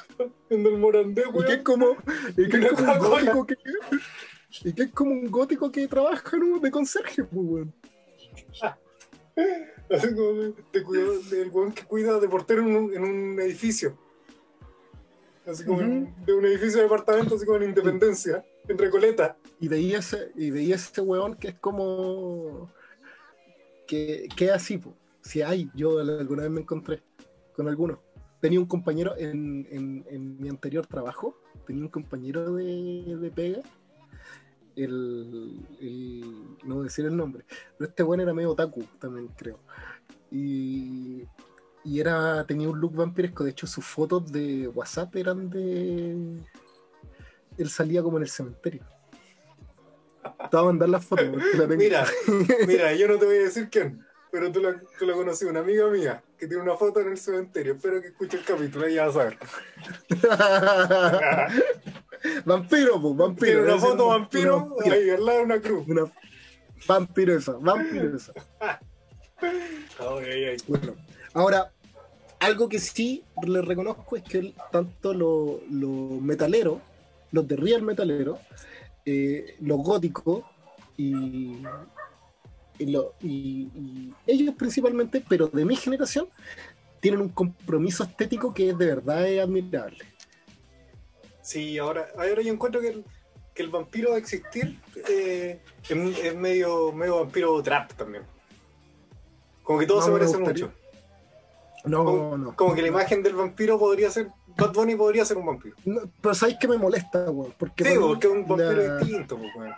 viendo 0.50 0.70
el 0.70 0.78
morandé, 0.78 1.24
Y 1.28 1.32
que 1.32 1.40
es 1.40 1.48
weón. 1.48 1.64
como, 1.64 1.98
y 2.38 2.48
que 2.50 2.58
es 2.58 2.72
como 2.74 2.92
un 2.94 3.00
Coca-Cola. 3.00 3.34
gótico 3.34 3.46
que. 3.48 3.56
Y 4.70 4.74
que 4.74 4.84
es 4.84 4.92
como 4.92 5.12
un 5.12 5.32
gótico 5.32 5.72
que 5.72 5.88
trabaja 5.88 6.38
¿no? 6.38 6.60
de 6.60 6.70
conserje, 6.70 7.24
pues, 7.24 7.34
weón. 7.34 7.74
Así 9.90 10.14
como 10.16 10.32
del 11.30 11.50
weón 11.52 11.72
que 11.74 11.84
cuida 11.84 12.20
de 12.20 12.28
portero 12.30 12.62
en 12.62 12.76
un, 12.76 12.94
en 12.94 13.04
un 13.04 13.40
edificio. 13.40 13.98
Así 15.46 15.66
como 15.66 15.82
en- 15.82 16.14
de 16.26 16.34
un 16.34 16.46
edificio 16.46 16.78
de 16.78 16.84
departamento, 16.84 17.36
así 17.36 17.46
como 17.46 17.58
en 17.58 17.70
Independencia, 17.70 18.46
en 18.68 18.78
Recoleta. 18.78 19.38
Y 19.60 19.68
veía 19.68 20.00
ese, 20.00 20.32
y 20.36 20.52
veía 20.52 20.76
ese 20.76 21.02
weón 21.02 21.36
que 21.36 21.50
es 21.50 21.56
como. 21.60 22.72
que, 23.88 24.28
que 24.36 24.52
así, 24.52 24.78
pues. 24.78 24.96
Si 25.24 25.42
hay, 25.42 25.70
yo 25.76 26.00
alguna 26.00 26.44
vez 26.44 26.52
me 26.52 26.62
encontré 26.62 27.02
con 27.56 27.68
alguno. 27.68 28.02
tenía 28.40 28.60
un 28.60 28.66
compañero 28.66 29.16
en, 29.18 29.68
en- 29.70 30.06
en 30.10 30.40
mi 30.42 30.50
anterior 30.50 30.88
trabajo, 30.88 31.38
tenía 31.68 31.84
un 31.84 31.90
compañero 31.90 32.54
de, 32.56 33.18
de 33.20 33.30
pega, 33.32 33.60
el, 34.84 35.60
el- 35.80 36.58
no 36.64 36.76
voy 36.76 36.82
a 36.82 36.84
decir 36.86 37.06
el 37.06 37.16
nombre, 37.16 37.46
pero 37.78 37.90
este 37.90 38.04
bueno 38.04 38.24
era 38.24 38.34
medio 38.34 38.52
otaku 38.52 38.84
también, 39.00 39.28
creo. 39.30 39.60
Y, 40.32 41.24
y 41.84 42.00
era, 42.00 42.46
tenía 42.46 42.70
un 42.70 42.80
look 42.80 42.96
vampiresco, 42.96 43.44
de 43.44 43.52
hecho 43.52 43.68
sus 43.68 43.86
fotos 43.86 44.32
de 44.32 44.68
WhatsApp 44.70 45.16
eran 45.16 45.50
de... 45.50 46.40
Él 47.58 47.70
salía 47.70 48.02
como 48.02 48.18
en 48.18 48.24
el 48.24 48.30
cementerio. 48.30 48.84
Te 50.24 50.58
voy 50.58 50.62
a 50.62 50.66
mandar 50.66 50.90
las 50.90 51.06
fotos. 51.06 51.28
porque 51.32 51.58
la 51.58 51.68
tengo. 51.68 51.78
Mira, 51.78 52.06
mira, 52.68 52.94
yo 52.94 53.08
no 53.08 53.18
te 53.18 53.26
voy 53.26 53.38
a 53.38 53.44
decir 53.44 53.70
quién, 53.70 54.04
pero 54.32 54.52
tú 54.52 54.62
la, 54.62 54.82
tú 54.98 55.06
la 55.06 55.14
conocí, 55.14 55.46
una 55.46 55.60
amiga 55.60 55.88
mía 55.88 56.24
que 56.38 56.48
tiene 56.48 56.64
una 56.64 56.76
foto 56.78 57.02
en 57.02 57.10
el 57.10 57.18
cementerio. 57.18 57.74
Espero 57.74 58.02
que 58.02 58.08
escuche 58.08 58.38
el 58.38 58.46
capítulo 58.46 58.88
y 58.88 58.96
ya 58.96 59.08
vas 59.08 59.18
a 59.18 59.24
ver. 59.26 59.38
vampiro, 62.46 63.02
pues, 63.02 63.16
vampiro. 63.18 63.64
Una 63.64 63.78
foto 63.78 64.08
vampiro 64.08 64.58
una 64.58 64.66
vampira. 64.76 64.96
ahí 64.96 65.10
al 65.10 65.26
lado 65.26 65.38
de 65.40 65.44
una 65.46 65.62
cruz. 65.62 65.88
Una 65.88 66.12
vampiresa, 66.88 67.54
vampiresa. 67.60 68.34
Bueno, 70.68 70.96
ahora, 71.34 71.72
algo 72.40 72.70
que 72.70 72.80
sí 72.80 73.24
le 73.46 73.62
reconozco 73.62 74.16
es 74.18 74.24
que 74.24 74.54
tanto 74.72 75.14
los 75.14 75.62
metaleros, 76.22 76.80
los 77.32 77.48
de 77.48 77.56
real 77.56 77.82
metalero, 77.82 78.40
eh, 79.06 79.56
los 79.62 79.80
góticos 79.80 80.44
y, 80.98 81.58
y, 82.78 82.86
lo- 82.88 83.14
y- 83.22 83.70
y 83.76 84.14
ellos 84.28 84.54
principalmente, 84.56 85.24
pero 85.28 85.48
de 85.48 85.66
mi 85.66 85.76
generación, 85.76 86.28
tienen 87.00 87.22
un 87.22 87.30
compromiso 87.30 88.04
estético 88.04 88.54
que 88.54 88.70
es 88.70 88.78
de 88.78 88.86
verdad 88.86 89.28
es 89.28 89.42
admirable. 89.42 89.98
Sí, 91.52 91.78
ahora, 91.78 92.08
ahora 92.18 92.42
yo 92.42 92.54
encuentro 92.54 92.80
que 92.80 92.88
el, 92.90 93.06
que 93.54 93.62
el 93.64 93.70
vampiro 93.70 94.12
va 94.12 94.16
a 94.16 94.20
existir 94.20 94.80
eh, 95.10 95.60
es, 95.84 95.92
es 96.24 96.36
medio, 96.36 96.94
medio 96.94 97.20
vampiro 97.20 97.62
trap 97.62 97.92
también. 97.94 98.24
Como 99.64 99.80
que 99.80 99.86
todo 99.86 100.00
No 100.00 100.06
se 100.06 100.12
parece 100.12 100.38
mucho. 100.38 100.72
No, 101.84 102.06
Como, 102.06 102.38
no. 102.38 102.56
como 102.56 102.74
que 102.74 102.82
la 102.82 102.88
imagen 102.88 103.22
del 103.22 103.36
vampiro 103.36 103.78
podría 103.78 104.10
ser. 104.12 104.30
Bad 104.58 104.72
Bunny 104.74 104.96
podría 104.96 105.26
ser 105.26 105.36
un 105.38 105.46
vampiro. 105.46 105.76
No, 105.84 106.02
pero 106.22 106.34
¿sabes 106.36 106.56
qué 106.60 106.68
me 106.70 106.78
molesta, 106.78 107.30
weón? 107.32 107.54
Porque 107.58 107.84
Sí, 107.84 107.98
porque 108.00 108.28
es 108.28 108.34
un 108.34 108.48
vampiro 108.48 108.72
la- 108.72 108.98
distinto, 109.00 109.38
pues, 109.38 109.56
weón. 109.56 109.74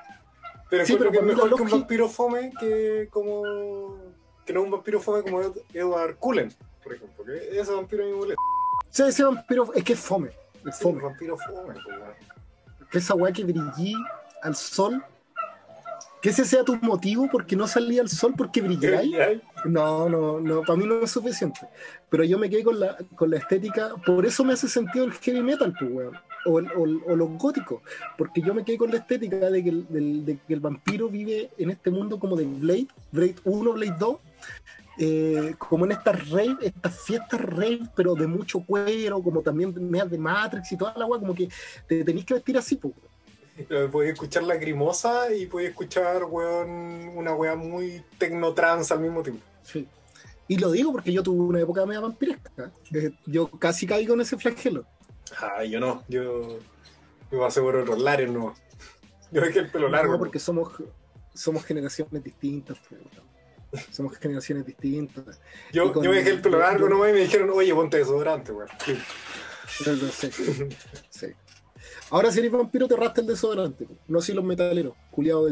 Pero 0.70 0.86
Sí, 0.86 0.96
pero 0.98 1.12
que 1.12 1.18
es 1.18 1.24
mejor 1.24 1.56
que 1.56 1.62
un 1.64 1.70
vampiro 1.72 2.10
fome 2.10 2.52
que 2.60 3.08
como. 3.12 3.98
que 4.46 4.54
no 4.54 4.62
un 4.64 4.70
vampiro 4.72 5.00
fome 5.00 5.24
como 5.24 5.42
Ed- 5.42 5.62
Edward 5.74 6.18
Cullen, 6.18 6.54
por 6.84 6.94
ejemplo. 6.94 7.24
Que 7.26 7.60
ese 7.60 7.72
vampiro 7.72 8.04
a 8.04 8.06
mí 8.06 8.12
me 8.12 8.18
molesta. 8.18 8.42
Sí, 8.90 9.04
ese 9.04 9.24
vampiro 9.24 9.74
es 9.74 9.84
que 9.84 9.94
es 9.94 10.00
fome. 10.00 10.32
Sí, 10.71 10.84
fome. 10.84 10.97
un 10.97 11.04
vampiro 11.04 11.38
fome, 11.38 11.73
pues, 12.89 13.04
esa 13.04 13.15
weá 13.15 13.32
que 13.34 13.43
brillí 13.43 13.93
al 14.41 14.56
sol, 14.56 15.04
que 16.21 16.30
ese 16.30 16.45
sea 16.45 16.63
tu 16.63 16.78
motivo 16.78 17.28
porque 17.32 17.56
no 17.56 17.67
salía 17.67 18.02
al 18.02 18.10
sol 18.10 18.34
porque 18.38 18.62
brilláis. 18.62 19.12
No, 19.65 20.08
no, 20.08 20.39
no, 20.39 20.62
para 20.62 20.78
mí 20.78 20.86
no 20.86 20.99
es 21.02 21.12
suficiente. 21.12 21.60
Pero 22.10 22.23
yo 22.23 22.38
me 22.38 22.49
quedé 22.49 22.63
con 22.63 22.80
la, 22.80 22.97
con 23.15 23.30
la 23.30 23.38
estética, 23.38 23.89
por 24.06 24.26
eso 24.26 24.43
me 24.45 24.54
hace 24.54 24.67
sentido 24.69 25.06
el 25.06 25.12
heavy 25.13 25.41
metal, 25.41 25.73
pues, 25.78 25.91
weón. 25.91 26.17
O, 26.45 26.60
el- 26.60 27.02
o, 27.08 27.15
los 27.15 27.30
góticos, 27.38 27.82
porque 28.17 28.41
yo 28.41 28.54
me 28.54 28.65
quedé 28.65 28.78
con 28.78 28.91
la 28.91 28.97
estética 28.97 29.49
de 29.49 29.63
que, 29.63 29.69
el, 29.69 29.88
del- 29.88 30.26
de 30.26 30.38
que 30.45 30.54
el 30.54 30.60
vampiro 30.60 31.08
vive 31.08 31.49
en 31.58 31.69
este 31.71 31.89
mundo 31.89 32.19
como 32.19 32.36
de 32.36 32.43
Blade, 32.43 32.88
Blade 33.13 33.36
1, 33.45 33.71
Blade 33.71 33.95
2, 33.97 34.17
eh, 34.97 35.56
como 35.58 35.86
en 35.86 35.91
estas 35.93 36.29
rave, 36.29 36.56
estas 36.62 36.99
fiestas 37.01 37.41
rave, 37.41 37.82
pero 37.95 38.15
de 38.15 38.27
mucho 38.27 38.60
cuero, 38.65 39.21
como 39.21 39.41
también 39.41 39.73
medias 39.89 40.10
de 40.12 40.17
Matrix 40.17 40.71
y 40.71 40.77
toda 40.77 40.93
la 40.97 41.06
weá, 41.06 41.19
como 41.19 41.34
que 41.34 41.49
te 41.88 42.03
tenéis 42.03 42.25
que 42.25 42.34
vestir 42.36 42.58
así, 42.58 42.75
pues. 42.75 42.93
Eh, 43.56 43.88
Podéis 43.91 44.13
escuchar 44.13 44.41
lacrimosa 44.41 45.32
y 45.32 45.45
podéis 45.45 45.69
escuchar, 45.69 46.23
weón, 46.23 47.10
una 47.15 47.36
weá 47.36 47.56
muy 47.56 48.03
tecnotrans 48.17 48.91
al 48.91 48.99
mismo 49.01 49.21
tiempo. 49.21 49.43
Sí. 49.62 49.88
Y 50.47 50.58
lo 50.58 50.71
digo 50.71 50.91
porque 50.91 51.13
yo 51.13 51.21
tuve 51.21 51.39
una 51.39 51.60
época 51.60 51.86
media 51.86 51.99
vampiresca. 51.99 52.71
Eh, 52.95 53.12
Yo 53.27 53.47
casi 53.51 53.86
caigo 53.86 54.15
en 54.15 54.21
ese 54.21 54.38
flagelo. 54.39 54.86
Ah, 55.39 55.63
yo 55.63 55.79
no, 55.79 56.03
yo, 56.08 56.58
yo 57.32 57.39
pasé 57.39 57.62
por 57.62 57.75
otros 57.75 57.99
lares, 57.99 58.32
no. 58.32 58.56
Yo 59.32 59.41
dejé 59.41 59.60
el 59.60 59.69
pelo 59.71 59.88
largo. 59.88 60.13
No, 60.13 60.17
porque 60.19 60.39
somos, 60.39 60.69
somos 61.36 61.63
generaciones 61.63 62.23
distintas. 62.23 62.79
pues, 62.89 63.01
weón. 63.01 63.33
Somos 63.92 64.18
generaciones 64.18 64.66
distintas. 64.66 65.40
yo, 65.72 65.94
yo 66.02 66.10
me 66.10 66.18
dejé 66.18 66.32
el 66.32 66.42
pelo 66.42 66.60
largo 66.60 66.88
nomás 66.88 67.10
y 67.10 67.14
me 67.14 67.20
dijeron, 67.22 67.50
oye, 67.52 67.74
ponte 67.74 67.98
desodorante, 67.98 68.52
weón. 68.52 68.70
Sí. 71.10 71.28
Ahora 72.10 72.32
si 72.32 72.40
eres 72.40 72.52
vampiro 72.52 72.88
te 72.88 72.96
rastra 72.96 73.22
el 73.22 73.28
desodorante. 73.28 73.88
No 74.08 74.22
si 74.22 74.34
los 74.34 74.44
metaleros. 74.44 74.94
Culiado 75.10 75.46
de. 75.46 75.52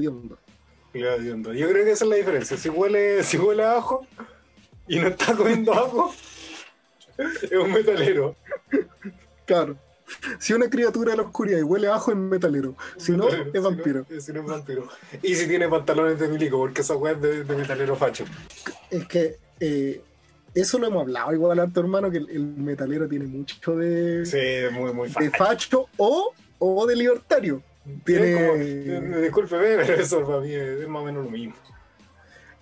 Y 0.94 1.00
le 1.00 1.10
voy 1.10 1.20
diciendo, 1.20 1.54
Yo 1.54 1.70
creo 1.70 1.86
que 1.86 1.92
esa 1.92 2.06
es 2.06 2.10
la 2.10 2.16
diferencia. 2.18 2.58
Si 2.58 2.70
huele, 2.70 3.24
si 3.24 3.38
huele 3.38 3.64
a 3.64 3.78
ajo 3.78 4.06
y 4.88 5.00
no 5.00 5.08
está 5.08 5.36
comiendo 5.36 5.74
ajo, 5.74 6.14
es 7.18 7.52
un 7.52 7.72
metalero. 7.72 8.36
Claro. 9.46 9.78
Si 10.40 10.54
una 10.54 10.70
criatura 10.70 11.12
de 11.12 11.18
la 11.18 11.24
oscuridad 11.24 11.60
y 11.60 11.64
huele 11.64 11.88
ajo 11.88 12.12
es 12.12 12.18
metalero. 12.18 12.76
Si 12.98 13.12
no, 13.14 13.26
Metalero, 13.26 13.52
es 13.54 13.62
vampiro. 13.64 14.06
Si 14.10 14.14
no, 14.16 14.22
si 14.22 14.34
no 14.34 14.40
es 14.42 14.48
vampiro. 14.48 14.88
Y 15.24 15.36
si 15.36 15.48
tiene 15.48 15.68
pantalones 15.68 16.20
de 16.20 16.28
milico, 16.28 16.58
porque 16.58 16.82
esa 16.82 16.96
weá 16.96 17.14
es 17.14 17.22
de, 17.22 17.44
de 17.44 17.56
metalero 17.56 17.96
facho. 17.96 18.26
Es 18.90 19.06
que 19.08 19.38
eh, 19.60 20.02
eso 20.54 20.80
lo 20.80 20.88
hemos 20.88 21.02
hablado 21.04 21.34
igual 21.34 21.60
a 21.60 21.68
tu 21.68 21.80
hermano, 21.80 22.12
que 22.12 22.18
el, 22.18 22.30
el 22.30 22.42
metalero 22.46 23.08
tiene 23.08 23.26
mucho 23.26 23.76
de, 23.78 24.26
Sí, 24.26 24.38
muy, 24.76 24.94
muy 24.94 25.10
de 25.10 25.30
facho. 25.32 25.88
o, 25.98 26.34
o 26.60 26.86
de 26.88 26.96
libertario. 26.96 27.62
Tiene- 28.06 28.52
eh, 28.58 29.22
discúlpeme, 29.24 29.76
pero 29.86 29.94
eso 29.96 30.24
para 30.26 30.40
mí 30.42 30.54
es, 30.54 30.82
es 30.82 30.88
más 30.88 31.02
o 31.02 31.06
menos 31.06 31.24
lo 31.26 31.32
mismo. 31.32 31.56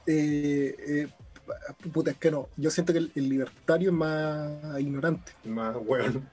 Eh, 0.05 0.75
eh, 0.87 1.07
puta, 1.91 2.11
es 2.11 2.17
que 2.17 2.31
no. 2.31 2.47
Yo 2.57 2.69
siento 2.71 2.93
que 2.93 2.99
el, 2.99 3.11
el 3.15 3.29
libertario 3.29 3.89
es 3.89 3.95
más 3.95 4.79
ignorante. 4.79 5.31
Más 5.45 5.75
weón. 5.85 6.27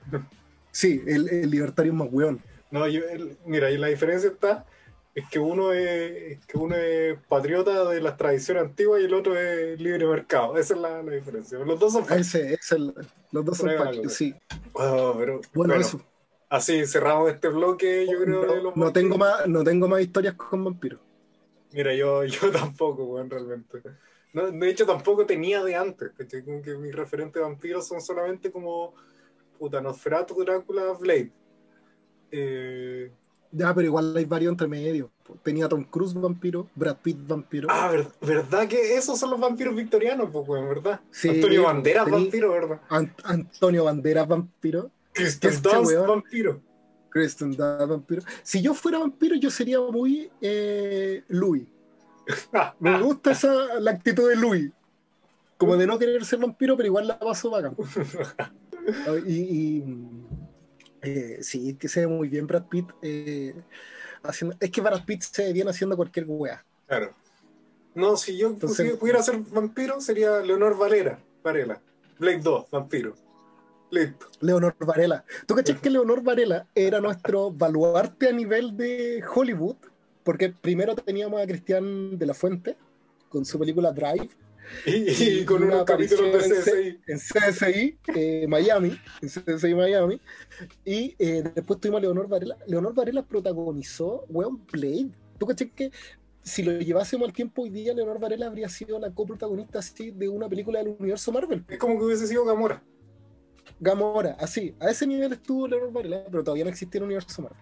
Sí, 0.76 1.02
el, 1.06 1.28
el 1.30 1.50
libertario 1.50 1.92
es 1.92 1.98
más 1.98 2.08
weón. 2.10 2.42
No, 2.70 2.86
yo, 2.88 3.00
el- 3.08 3.38
mira, 3.46 3.70
y 3.70 3.78
la 3.78 3.86
diferencia 3.88 4.28
está 4.30 4.66
es 5.14 5.26
que 5.30 5.38
uno 5.38 5.72
es, 5.72 6.12
es 6.40 6.46
que 6.46 6.58
uno 6.58 6.76
es 6.76 7.18
patriota 7.28 7.88
de 7.88 8.00
las 8.02 8.16
tradiciones 8.18 8.64
antiguas 8.64 9.00
y 9.00 9.04
el 9.06 9.14
otro 9.14 9.38
es 9.38 9.80
libre 9.80 10.06
mercado. 10.06 10.58
Esa 10.58 10.74
es 10.74 10.80
la, 10.80 11.02
la 11.02 11.12
diferencia. 11.12 11.58
Los 11.60 11.78
dos 11.80 11.92
son 11.94 12.04
fachos. 12.04 12.26
Ese, 12.26 12.52
es 12.54 12.72
el, 12.72 12.94
los 13.32 13.44
dos 13.44 13.56
son 13.58 13.70
fachos, 13.76 14.12
sí. 14.12 14.34
Oh, 14.74 15.14
pero, 15.18 15.40
Bueno, 15.54 15.72
bueno, 15.72 15.86
eso. 15.86 16.06
así 16.50 16.84
cerramos 16.86 17.30
este 17.30 17.48
bloque, 17.48 18.06
yo 18.06 18.22
creo. 18.22 18.42
de 18.42 18.46
No, 18.56 18.62
los 18.62 18.74
no 18.76 18.92
tengo 18.92 19.16
más, 19.16 19.46
no 19.48 19.64
tengo 19.64 19.88
más 19.88 20.02
historias 20.02 20.34
con 20.34 20.62
vampiros. 20.64 21.00
Mira, 21.72 21.94
yo, 21.94 22.24
yo 22.24 22.50
tampoco, 22.52 23.04
weón, 23.04 23.30
realmente. 23.30 23.82
No, 24.32 24.50
de 24.50 24.68
hecho, 24.70 24.86
tampoco 24.86 25.24
tenía 25.26 25.62
de 25.64 25.74
antes. 25.76 26.12
que 26.16 26.76
mis 26.76 26.94
referentes 26.94 27.42
vampiros 27.42 27.86
son 27.86 28.00
solamente 28.00 28.50
como 28.50 28.94
puta 29.58 29.80
Nosferatu, 29.80 30.34
Drácula, 30.44 30.92
Blade. 30.98 31.32
Eh, 32.30 33.10
Ya, 33.52 33.72
pero 33.74 33.86
igual 33.86 34.14
hay 34.16 34.24
varios 34.24 34.52
entre 34.52 34.66
medio. 34.68 35.10
Tenía 35.42 35.68
Tom 35.68 35.82
Cruise 35.84 36.12
vampiro, 36.14 36.68
Brad 36.74 36.96
Pitt 37.02 37.18
vampiro. 37.26 37.68
Ah, 37.70 37.88
ver- 37.90 38.08
¿verdad 38.20 38.68
que 38.68 38.96
esos 38.96 39.18
son 39.18 39.30
los 39.30 39.40
vampiros 39.40 39.74
victorianos, 39.74 40.28
pues, 40.30 40.46
weón, 40.48 40.68
verdad? 40.68 41.00
Sí, 41.10 41.28
Antonio 41.30 41.62
Banderas, 41.64 42.06
tení- 42.06 42.10
vampiro, 42.12 42.50
¿verdad? 42.52 42.80
An- 42.90 43.14
Antonio 43.24 43.84
Banderas 43.84 44.28
vampiro. 44.28 44.90
Kristen 45.12 45.50
Este 45.50 45.68
Dunst, 45.68 45.94
vampiro. 46.06 46.60
Kristen 47.08 47.56
Dunst 47.56 47.88
vampiro. 47.88 48.22
Si 48.42 48.60
yo 48.60 48.74
fuera 48.74 48.98
vampiro, 48.98 49.34
yo 49.36 49.50
sería 49.50 49.80
muy 49.80 50.30
eh, 50.40 51.24
Louis. 51.28 51.64
Me 52.80 53.00
gusta 53.00 53.30
esa, 53.32 53.80
la 53.80 53.92
actitud 53.92 54.28
de 54.28 54.36
Louis. 54.36 54.70
Como 55.56 55.76
de 55.76 55.86
no 55.86 55.98
querer 55.98 56.22
ser 56.24 56.38
vampiro, 56.40 56.76
pero 56.76 56.88
igual 56.88 57.06
la 57.06 57.18
paso 57.18 57.50
bacán. 57.50 57.74
y, 59.26 59.32
y, 59.32 59.84
eh, 61.02 61.38
sí, 61.42 61.74
que 61.74 61.88
se 61.88 62.00
ve 62.00 62.06
muy 62.06 62.28
bien 62.28 62.46
Brad 62.46 62.64
Pitt. 62.66 62.88
eh, 63.02 63.54
haciendo, 64.22 64.56
es 64.58 64.70
que 64.70 64.80
Brad 64.80 65.04
Pitt 65.04 65.22
se 65.22 65.44
ve 65.44 65.52
bien 65.52 65.68
haciendo 65.68 65.96
cualquier 65.96 66.26
weá. 66.28 66.64
Claro. 66.86 67.14
No, 67.94 68.16
si 68.16 68.36
yo 68.36 68.48
Entonces- 68.48 68.96
pudiera 68.96 69.22
ser 69.22 69.38
vampiro, 69.38 70.00
sería 70.00 70.40
Leonor 70.40 70.76
Valera. 70.76 71.18
Varela. 71.42 71.80
Blade 72.18 72.40
2, 72.40 72.70
vampiro. 72.70 73.14
Listo. 73.90 74.26
Leonor 74.40 74.74
Varela. 74.80 75.24
¿Tú 75.46 75.54
cachas 75.54 75.80
que 75.80 75.88
Leonor 75.90 76.22
Varela 76.22 76.66
era 76.74 77.00
nuestro 77.00 77.50
baluarte 77.52 78.28
a 78.28 78.32
nivel 78.32 78.76
de 78.76 79.22
Hollywood? 79.32 79.76
Porque 80.24 80.48
primero 80.50 80.96
teníamos 80.96 81.40
a 81.40 81.46
Cristian 81.46 82.18
de 82.18 82.26
la 82.26 82.34
Fuente 82.34 82.76
con 83.28 83.44
su 83.44 83.58
película 83.60 83.92
Drive 83.92 84.28
Y, 84.86 85.40
y 85.40 85.44
con 85.44 85.62
una 85.62 85.76
unos 85.76 85.84
capítulos 85.84 86.48
de 86.48 86.60
CSI. 86.60 87.00
en 87.06 87.18
CSI 87.18 87.98
eh, 88.14 88.46
Miami, 88.48 88.98
en 89.22 89.28
CSI 89.28 89.74
Miami. 89.74 90.20
Y 90.84 91.14
eh, 91.18 91.44
después 91.54 91.80
tuvimos 91.80 91.98
a 91.98 92.02
Leonor 92.02 92.28
Varela. 92.28 92.56
Leonor 92.66 92.94
Varela 92.94 93.22
protagonizó 93.22 94.24
Weon 94.28 94.64
Blade. 94.72 95.10
¿Tú 95.38 95.46
cachas 95.46 95.68
que 95.74 95.90
si 96.42 96.62
lo 96.62 96.78
llevásemos 96.78 97.26
al 97.28 97.34
tiempo 97.34 97.62
hoy 97.62 97.70
día, 97.70 97.92
Leonor 97.92 98.20
Varela 98.20 98.46
habría 98.46 98.68
sido 98.68 98.98
la 98.98 99.10
coprotagonista 99.10 99.80
así 99.80 100.10
de 100.12 100.28
una 100.28 100.48
película 100.48 100.78
del 100.78 100.96
universo 100.98 101.32
Marvel? 101.32 101.64
Es 101.68 101.78
como 101.78 101.98
que 101.98 102.04
hubiese 102.04 102.26
sido 102.26 102.44
Gamora. 102.44 102.82
Gamora, 103.78 104.36
así, 104.40 104.74
a 104.80 104.90
ese 104.90 105.06
nivel 105.06 105.32
estuvo 105.32 105.68
Leonard 105.68 105.92
Varela, 105.92 106.24
pero 106.30 106.42
todavía 106.44 106.64
no 106.64 106.70
existía 106.70 106.98
el 107.00 107.04
universo 107.04 107.42
Marvel. 107.42 107.60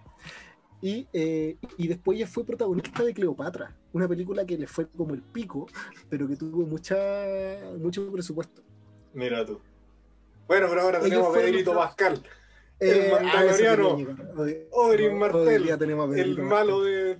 Y, 0.81 1.07
eh, 1.13 1.57
y 1.77 1.87
después 1.87 2.17
ella 2.17 2.27
fue 2.27 2.43
protagonista 2.45 3.03
de 3.03 3.13
Cleopatra, 3.13 3.75
una 3.93 4.07
película 4.07 4.45
que 4.45 4.57
le 4.57 4.67
fue 4.67 4.87
como 4.87 5.13
el 5.13 5.21
pico, 5.21 5.67
pero 6.09 6.27
que 6.27 6.35
tuvo 6.35 6.65
mucha, 6.65 6.95
mucho 7.79 8.11
presupuesto. 8.11 8.61
Mira 9.13 9.45
tú. 9.45 9.59
Bueno, 10.47 10.67
pero 10.69 10.81
ahora 10.81 10.99
tenemos 10.99 11.29
a 11.35 11.39
Pedrito 11.39 11.73
los- 11.73 11.83
Pascal, 11.85 12.21
Eh, 12.77 13.07
El 13.07 13.13
a 13.13 13.17
eso 13.19 13.23
Mandaloriano, 13.23 13.97
tenemos 15.77 16.13
a 16.13 16.19
el 16.19 16.37
malo 16.43 16.83
de 16.83 17.17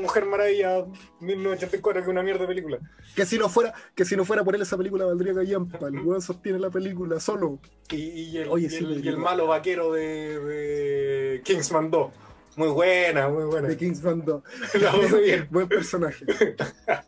Mujer 0.00 0.24
Maravilla 0.24 0.84
1984, 1.20 2.00
que 2.00 2.04
es 2.04 2.08
una 2.08 2.22
mierda 2.22 2.42
de 2.42 2.46
película. 2.46 2.78
Que 3.14 3.26
si 3.26 3.38
no 3.38 3.48
fuera, 3.48 3.74
que 3.96 4.04
si 4.04 4.16
no 4.16 4.24
fuera 4.24 4.44
por 4.44 4.54
él 4.54 4.62
esa 4.62 4.76
película 4.76 5.04
valdría 5.04 5.34
callampa. 5.34 5.78
El 5.88 6.00
weón 6.00 6.22
sostiene 6.22 6.58
la 6.60 6.70
película 6.70 7.18
solo. 7.20 7.58
Y, 7.90 7.96
y 7.96 8.38
el, 8.38 8.48
Oye, 8.48 8.66
y 8.66 8.70
sí, 8.70 8.76
el- 8.78 8.90
y 8.90 8.94
el 8.94 9.00
Pedrito. 9.02 9.18
malo 9.18 9.46
vaquero 9.48 9.92
de, 9.92 10.38
de 10.38 11.42
Kingsman 11.44 11.90
2. 11.90 12.12
Muy 12.58 12.68
buena, 12.70 13.28
muy 13.28 13.44
buena. 13.44 13.68
De 13.68 13.76
Kingsman 13.76 14.24
2. 14.24 14.42
La 14.82 14.90
pasé 14.90 15.20
bien. 15.20 15.46
Buen 15.48 15.68
personaje. 15.68 16.26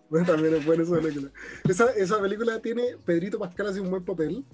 bueno, 0.09 0.25
también 0.25 0.55
es 0.55 0.65
buena 0.65 0.85
esa 0.85 1.01
película. 1.01 1.31
Esa, 1.69 1.91
esa 1.91 2.21
película 2.21 2.63
tiene, 2.63 2.97
Pedrito 3.05 3.37
Pascal 3.37 3.67
hace 3.67 3.81
un 3.81 3.91
buen 3.91 4.05
papel. 4.05 4.45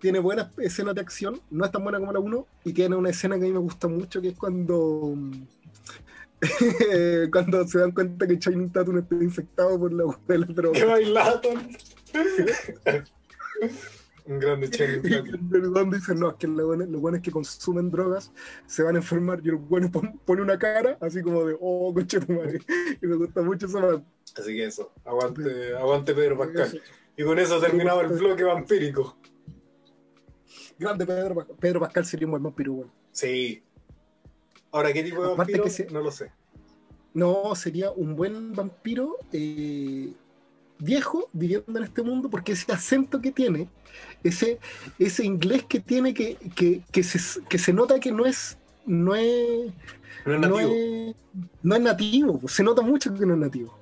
Tiene 0.00 0.18
buenas 0.18 0.48
escenas 0.58 0.96
de 0.96 1.02
acción, 1.02 1.40
no 1.50 1.64
es 1.64 1.70
tan 1.70 1.84
buena 1.84 2.00
como 2.00 2.12
la 2.12 2.18
1, 2.18 2.46
y 2.64 2.72
tiene 2.72 2.96
una 2.96 3.10
escena 3.10 3.36
que 3.36 3.44
a 3.44 3.46
mí 3.46 3.52
me 3.52 3.60
gusta 3.60 3.86
mucho, 3.86 4.20
que 4.20 4.28
es 4.28 4.36
cuando 4.36 5.14
cuando 7.32 7.66
se 7.66 7.78
dan 7.78 7.92
cuenta 7.92 8.26
que 8.26 8.38
Channing 8.38 8.70
Tatum 8.70 8.98
está 8.98 9.14
infectado 9.14 9.78
por 9.78 9.92
la 9.92 10.02
abuela, 10.02 10.46
pero 10.54 10.72
Que 10.72 10.84
bailaton. 10.84 11.68
Un 14.26 14.38
grande 14.38 14.66
el 14.78 15.68
weón 15.70 15.90
dice, 15.90 16.14
no, 16.14 16.30
es 16.30 16.36
que 16.36 16.46
los 16.46 17.00
buenos, 17.00 17.20
que 17.20 17.30
consumen 17.30 17.90
drogas 17.90 18.32
se 18.66 18.82
van 18.82 18.94
a 18.94 18.98
enfermar, 18.98 19.40
y 19.44 19.50
el 19.50 19.56
bueno 19.56 19.90
pone 20.24 20.40
una 20.40 20.58
cara, 20.58 20.96
así 21.00 21.20
como 21.20 21.44
de, 21.44 21.56
oh, 21.60 21.92
coche 21.92 22.20
tu 22.20 22.32
madre, 22.32 22.60
y 23.02 23.06
me 23.06 23.16
gusta 23.16 23.42
mucho 23.42 23.66
esa. 23.66 24.02
Así 24.36 24.54
que 24.54 24.64
eso, 24.64 24.92
aguante, 25.04 25.76
aguante 25.76 26.14
Pedro 26.14 26.38
Pascal. 26.38 26.80
Y 27.16 27.22
con 27.22 27.38
eso 27.38 27.60
terminaba 27.60 28.02
el 28.02 28.08
bloque 28.08 28.44
vampírico. 28.44 29.16
Grande 30.78 31.06
Pedro 31.06 31.34
Pascal. 31.34 31.56
Pedro 31.60 31.80
Pascal 31.80 32.04
sería 32.06 32.26
un 32.26 32.30
buen 32.32 32.42
vampiro, 32.42 32.72
weón. 32.72 32.92
Sí. 33.12 33.62
Ahora, 34.72 34.92
¿qué 34.92 35.04
tipo 35.04 35.22
de 35.22 35.32
Aparte 35.34 35.52
vampiro? 35.52 35.64
que 35.64 35.70
se- 35.70 35.86
No 35.86 36.00
lo 36.00 36.10
sé. 36.10 36.32
No, 37.12 37.54
sería 37.54 37.92
un 37.92 38.16
buen 38.16 38.52
vampiro 38.54 39.18
eh, 39.32 40.12
viejo 40.80 41.28
viviendo 41.32 41.78
en 41.78 41.84
este 41.84 42.02
mundo 42.02 42.28
porque 42.28 42.52
ese 42.52 42.72
acento 42.72 43.20
que 43.20 43.30
tiene, 43.30 43.68
ese, 44.24 44.60
ese 44.98 45.24
inglés 45.24 45.64
que 45.68 45.80
tiene 45.80 46.14
que, 46.14 46.38
que, 46.56 46.84
que, 46.92 47.04
se, 47.04 47.44
que 47.46 47.58
se 47.58 47.72
nota 47.74 48.00
que 48.00 48.12
no 48.12 48.26
es, 48.26 48.58
no 48.86 49.14
es, 49.16 49.74
No 50.24 50.34
es 50.34 50.40
no 50.40 50.40
nativo. 50.40 50.82
es, 51.12 51.16
no 51.62 51.76
es 51.76 51.82
nativo, 51.82 52.40
pues, 52.40 52.54
se 52.54 52.64
nota 52.64 52.82
mucho 52.82 53.14
que 53.14 53.26
no 53.26 53.34
es 53.34 53.40
nativo. 53.40 53.80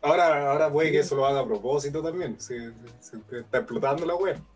Ahora, 0.00 0.50
ahora 0.52 0.70
puede 0.72 0.92
que 0.92 0.98
eso 1.00 1.16
lo 1.16 1.26
haga 1.26 1.40
a 1.40 1.46
propósito 1.46 2.02
también. 2.02 2.38
Se, 2.40 2.72
se- 3.00 3.18
se 3.26 3.38
está 3.40 3.58
explotando 3.58 4.04
la 4.06 4.14
web. 4.14 4.46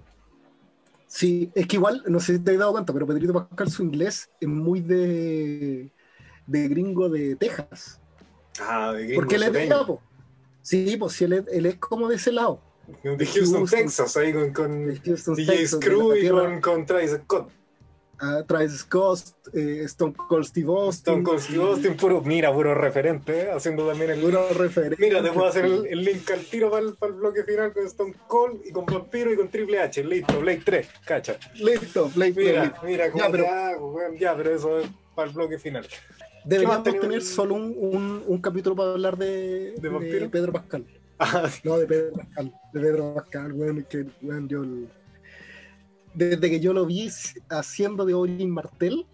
Sí, 1.06 1.50
es 1.54 1.66
que 1.66 1.76
igual, 1.76 2.02
no 2.06 2.20
sé 2.20 2.34
si 2.36 2.44
te 2.44 2.52
has 2.52 2.58
dado 2.58 2.72
cuenta, 2.72 2.92
pero 2.92 3.06
Pedrito 3.06 3.32
Pascal 3.32 3.70
su 3.70 3.82
inglés 3.82 4.30
es 4.40 4.48
muy 4.48 4.80
de, 4.82 5.92
de 6.46 6.68
gringo 6.68 7.08
de 7.08 7.36
Texas. 7.36 8.02
Ah, 8.60 8.92
de 8.92 9.06
gringo 9.06 9.14
Porque 9.16 9.36
él 9.36 9.42
es 9.44 9.52
de 9.52 9.60
sureño. 9.60 9.74
allá, 9.76 9.86
po. 9.86 10.06
Sí, 10.62 10.96
pues 10.98 11.14
sí, 11.14 11.24
él 11.24 11.34
es, 11.34 11.44
él 11.48 11.66
es 11.66 11.78
como 11.78 12.08
de 12.08 12.16
ese 12.16 12.32
lado. 12.32 12.67
De 13.02 13.26
Houston, 13.26 13.60
Houston. 13.60 13.66
Texas, 13.66 14.16
ahí 14.16 14.32
con, 14.32 14.52
con 14.52 14.96
Houston, 15.04 15.34
DJ 15.34 15.56
Texas, 15.56 15.80
Screw 15.80 16.16
y 16.16 16.28
con, 16.28 16.60
con 16.60 16.86
Travis 16.86 17.12
Scott. 17.22 17.50
a 18.18 18.42
Travis 18.44 18.78
Scott, 18.78 19.20
eh, 19.52 19.82
Stone 19.84 20.14
Cold 20.28 20.44
Steve 20.46 20.66
Austin. 20.72 21.00
Stone 21.00 21.22
Cold 21.22 21.40
Steve 21.40 21.62
Austin, 21.62 21.96
puro, 21.96 22.22
mira, 22.22 22.52
puro 22.52 22.74
referente, 22.74 23.42
¿eh? 23.42 23.50
haciendo 23.52 23.86
también 23.86 24.10
el... 24.10 24.20
Puro 24.20 24.48
referente. 24.54 24.96
Mira, 24.98 25.22
te 25.22 25.30
puedo 25.30 25.46
hacer 25.46 25.66
el, 25.66 25.86
el 25.86 26.02
link 26.04 26.28
al 26.30 26.40
tiro 26.46 26.70
para 26.70 26.82
el, 26.86 26.94
para 26.94 27.12
el 27.12 27.18
bloque 27.18 27.44
final 27.44 27.72
con 27.72 27.86
Stone 27.86 28.14
Cold 28.26 28.60
y 28.64 28.72
con 28.72 28.86
Vampiro 28.86 29.32
y 29.32 29.36
con 29.36 29.48
Triple 29.48 29.80
H. 29.80 30.02
Listo, 30.04 30.40
Blade 30.40 30.62
3, 30.64 30.88
cacha. 31.04 31.38
Listo, 31.56 32.10
Blade 32.14 32.32
Mira, 32.36 32.52
Blade. 32.62 32.74
mira 32.84 33.10
cómo 33.12 33.24
Ya, 33.24 33.30
pero- 33.30 33.48
hago. 33.48 33.98
Ya, 34.18 34.36
pero 34.36 34.54
eso 34.56 34.78
es 34.80 34.88
para 35.14 35.28
el 35.28 35.34
bloque 35.34 35.58
final. 35.58 35.86
Deberíamos 36.44 36.82
tener 36.84 37.22
solo 37.22 37.54
un, 37.54 37.74
un, 37.78 38.22
un 38.26 38.40
capítulo 38.40 38.74
para 38.74 38.92
hablar 38.92 39.18
de. 39.18 39.74
Pedro 40.32 40.52
Pascal. 40.52 40.86
Ah, 41.18 41.50
No, 41.64 41.78
de 41.78 41.86
Pedro 41.86 42.12
Pascal. 42.12 42.54
De 42.72 42.80
Pedro 42.80 43.14
Pascal, 43.14 43.52
weón, 43.52 43.84
que 43.84 44.06
weón, 44.22 44.48
yo. 44.48 44.62
Desde 46.14 46.50
que 46.50 46.60
yo 46.60 46.72
lo 46.72 46.86
vi 46.86 47.08
haciendo 47.50 48.04
de 48.04 48.14
Orin 48.14 48.50
Martel, 48.50 49.06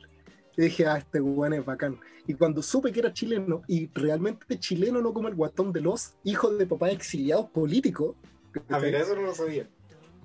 dije, 0.56 0.86
ah, 0.86 0.98
este 0.98 1.20
weón 1.20 1.54
es 1.54 1.64
bacán. 1.64 1.98
Y 2.26 2.34
cuando 2.34 2.62
supe 2.62 2.92
que 2.92 3.00
era 3.00 3.12
chileno, 3.12 3.62
y 3.68 3.90
realmente 3.94 4.58
chileno, 4.58 5.02
no 5.02 5.12
como 5.12 5.28
el 5.28 5.34
guatón 5.34 5.72
de 5.72 5.80
los 5.80 6.14
hijos 6.24 6.56
de 6.56 6.66
papás 6.66 6.92
exiliados 6.92 7.50
políticos. 7.50 8.16
ah, 8.70 8.78
mira, 8.78 9.00
eso 9.00 9.14
no 9.14 9.22
lo 9.22 9.34
sabía. 9.34 9.68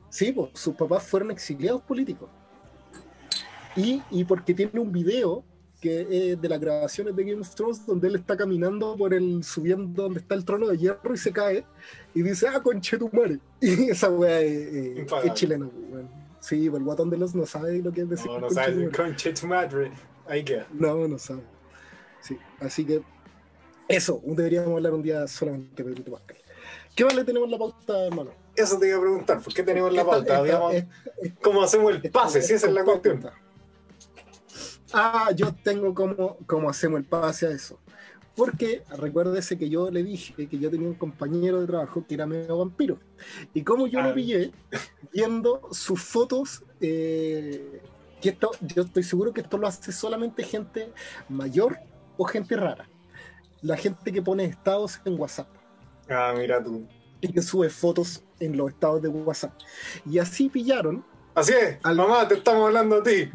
Sí, 0.09 0.31
pues 0.31 0.51
sus 0.53 0.75
papás 0.75 1.03
fueron 1.03 1.31
exiliados 1.31 1.81
políticos. 1.81 2.29
Y, 3.75 4.01
y 4.11 4.23
porque 4.23 4.53
tiene 4.53 4.79
un 4.79 4.91
video 4.91 5.43
que 5.79 6.31
es 6.31 6.41
de 6.41 6.49
las 6.49 6.59
grabaciones 6.59 7.15
de 7.15 7.23
Game 7.23 7.41
of 7.41 7.55
Thrones 7.55 7.85
donde 7.85 8.07
él 8.09 8.15
está 8.15 8.35
caminando 8.35 8.95
por 8.97 9.13
el, 9.13 9.43
subiendo 9.43 10.03
donde 10.03 10.19
está 10.19 10.35
el 10.35 10.43
trono 10.43 10.67
de 10.67 10.77
hierro 10.77 11.13
y 11.13 11.17
se 11.17 11.31
cae 11.31 11.63
y 12.13 12.21
dice, 12.21 12.47
ah, 12.47 12.61
conche 12.61 12.97
tu 12.97 13.09
madre. 13.13 13.39
Y 13.61 13.89
esa 13.89 14.09
weá 14.09 14.41
es, 14.41 14.53
es- 15.25 15.33
chilena, 15.33 15.67
weón. 15.89 16.09
Sí, 16.41 16.69
pues 16.69 16.79
el 16.79 16.85
guatón 16.85 17.09
de 17.09 17.17
los 17.17 17.35
no 17.35 17.45
sabe 17.45 17.79
lo 17.81 17.91
que 17.91 18.01
es 18.01 18.09
decir 18.09 18.27
No, 18.27 18.39
no 18.39 18.47
madre. 19.47 19.91
Ahí 20.27 20.43
queda. 20.43 20.67
No, 20.73 21.07
no 21.07 21.17
sabe. 21.17 21.41
Sí, 22.21 22.37
así 22.59 22.85
que 22.85 23.01
eso, 23.87 24.21
deberíamos 24.25 24.71
hablar 24.75 24.93
un 24.93 25.01
día 25.01 25.27
solamente 25.27 25.81
de 25.83 25.89
Pedrito 25.89 26.11
Pascal. 26.11 26.37
¿Qué 26.95 27.03
más 27.05 27.15
le 27.15 27.23
tenemos 27.23 27.47
en 27.47 27.51
la 27.51 27.57
pauta, 27.57 28.05
hermano? 28.05 28.31
Eso 28.55 28.77
te 28.77 28.87
iba 28.87 28.97
a 28.97 29.01
preguntar, 29.01 29.41
¿por 29.41 29.53
qué 29.53 29.63
tenemos 29.63 29.91
la 29.93 30.05
pauta? 30.05 30.45
esta- 30.45 30.73
esta- 30.73 31.39
¿Cómo 31.41 31.63
hacemos 31.63 31.93
el 31.93 32.11
pase? 32.11 32.41
Si 32.41 32.53
esa 32.53 32.67
es 32.67 32.73
la 32.73 32.83
cuestión. 32.83 33.21
Ah, 34.93 35.31
yo 35.35 35.53
tengo 35.63 35.93
cómo, 35.93 36.37
cómo 36.45 36.69
hacemos 36.69 36.99
el 36.99 37.05
pase 37.05 37.47
a 37.47 37.51
eso. 37.51 37.79
Porque 38.35 38.83
recuérdese 38.97 39.57
que 39.57 39.69
yo 39.69 39.91
le 39.91 40.01
dije 40.03 40.47
que 40.47 40.57
yo 40.59 40.69
tenía 40.71 40.87
un 40.87 40.93
compañero 40.95 41.59
de 41.59 41.67
trabajo 41.67 42.05
que 42.07 42.13
era 42.15 42.25
medio 42.25 42.57
vampiro. 42.57 42.97
Y 43.53 43.63
como 43.63 43.87
yo 43.87 43.99
Ah. 43.99 44.07
lo 44.07 44.13
pillé 44.13 44.51
viendo 45.11 45.61
sus 45.71 46.01
fotos, 46.01 46.63
eh, 46.79 47.81
que 48.21 48.29
esto, 48.29 48.51
yo 48.61 48.83
estoy 48.83 49.03
seguro 49.03 49.33
que 49.33 49.41
esto 49.41 49.57
lo 49.57 49.67
hace 49.67 49.91
solamente 49.91 50.43
gente 50.43 50.91
mayor 51.27 51.77
o 52.17 52.25
gente 52.25 52.55
rara. 52.55 52.87
La 53.61 53.75
gente 53.75 54.11
que 54.13 54.21
pone 54.21 54.45
estados 54.45 55.01
en 55.05 55.19
WhatsApp 55.19 55.47
Ah, 56.09 56.33
mira 56.37 56.63
tú. 56.63 56.85
y 57.21 57.31
que 57.33 57.41
sube 57.41 57.69
fotos 57.69 58.23
en 58.39 58.55
los 58.55 58.69
estados 58.71 59.01
de 59.01 59.09
WhatsApp. 59.09 59.53
Y 60.09 60.17
así 60.19 60.47
pillaron 60.49 61.03
Así 61.35 61.53
es, 61.53 61.77
Al- 61.83 61.95
mamá, 61.95 62.27
te 62.27 62.35
estamos 62.35 62.65
hablando 62.67 62.97
a 62.97 63.03
ti. 63.03 63.29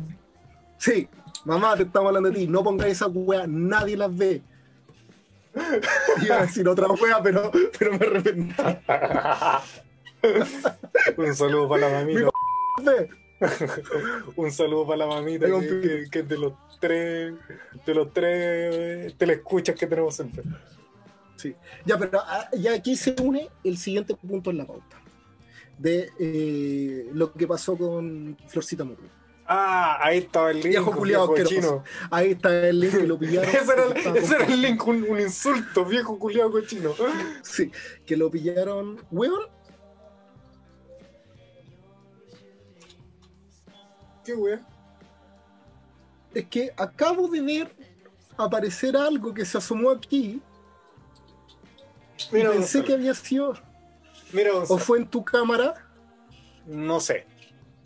Sí, 0.78 1.08
mamá, 1.44 1.76
te 1.76 1.82
estamos 1.84 2.08
hablando 2.08 2.30
de 2.30 2.36
ti. 2.36 2.46
No 2.46 2.62
pongáis 2.62 2.92
esa 2.92 3.06
wea, 3.06 3.46
nadie 3.46 3.96
las 3.96 4.16
ve. 4.16 4.42
Iba 6.22 6.38
a 6.38 6.42
decir 6.42 6.66
otra 6.68 6.88
wea, 6.88 7.22
pero, 7.22 7.50
pero 7.78 7.90
me 7.92 8.06
arrepentí. 8.06 8.54
Un 11.16 11.34
saludo 11.34 11.68
para 11.68 11.88
la 11.88 11.98
mamita. 12.00 12.30
Un 14.36 14.50
saludo 14.50 14.86
para 14.86 14.98
la 14.98 15.06
mamita 15.06 15.46
que, 15.46 16.04
que- 16.10 16.22
de 16.22 16.38
los 16.38 16.52
tres, 16.80 17.34
de 17.84 17.94
los 17.94 18.12
tres 18.12 19.14
telescuchas 19.16 19.76
que 19.76 19.86
tenemos 19.86 20.14
siempre. 20.14 20.42
Sí. 21.36 21.54
Ya, 21.84 21.98
pero 21.98 22.20
ah, 22.20 22.48
ya 22.56 22.74
aquí 22.74 22.96
se 22.96 23.14
une 23.20 23.48
el 23.64 23.76
siguiente 23.76 24.14
punto 24.14 24.50
en 24.50 24.58
la 24.58 24.66
pauta. 24.66 25.00
De 25.78 26.10
eh, 26.18 27.10
lo 27.12 27.32
que 27.32 27.46
pasó 27.46 27.76
con 27.76 28.36
Florcita 28.48 28.84
Murray. 28.84 29.10
Ah, 29.46 29.98
ahí 30.00 30.18
estaba 30.18 30.50
el 30.50 30.56
link. 30.56 30.68
Viejo 30.68 30.90
culiao 30.92 31.28
viejo 31.28 31.32
asqueroso. 31.48 31.54
chino. 31.84 31.84
Ahí 32.10 32.30
está 32.32 32.68
el 32.68 32.80
link 32.80 32.92
que 32.96 33.06
lo 33.06 33.18
pillaron. 33.18 33.48
Ese 33.54 33.72
era, 33.72 33.84
el- 33.84 33.96
estaba 33.96 34.18
ese 34.18 34.34
era 34.36 34.44
el 34.46 34.62
link, 34.62 34.86
un, 34.86 35.04
un 35.10 35.20
insulto, 35.20 35.84
viejo 35.84 36.18
culiao 36.18 36.50
cochino. 36.50 36.94
Sí, 37.42 37.70
que 38.06 38.16
lo 38.16 38.30
pillaron. 38.30 39.04
Weón, 39.10 39.42
Qué 44.24 44.34
wea. 44.34 44.60
es 46.32 46.46
que 46.46 46.72
acabo 46.76 47.28
de 47.28 47.40
ver 47.42 47.76
aparecer 48.38 48.96
algo 48.96 49.34
que 49.34 49.44
se 49.44 49.58
asomó 49.58 49.90
aquí. 49.90 50.40
Y 52.30 52.34
Mira, 52.34 52.50
pensé 52.52 52.78
Gonzalo, 52.78 52.84
que 52.86 52.92
había 52.94 53.14
sido. 53.14 53.54
mira, 54.32 54.52
¿O 54.54 54.78
fue 54.78 54.98
en 54.98 55.06
tu 55.06 55.22
cámara? 55.24 55.74
no 56.66 56.98
sé. 57.00 57.26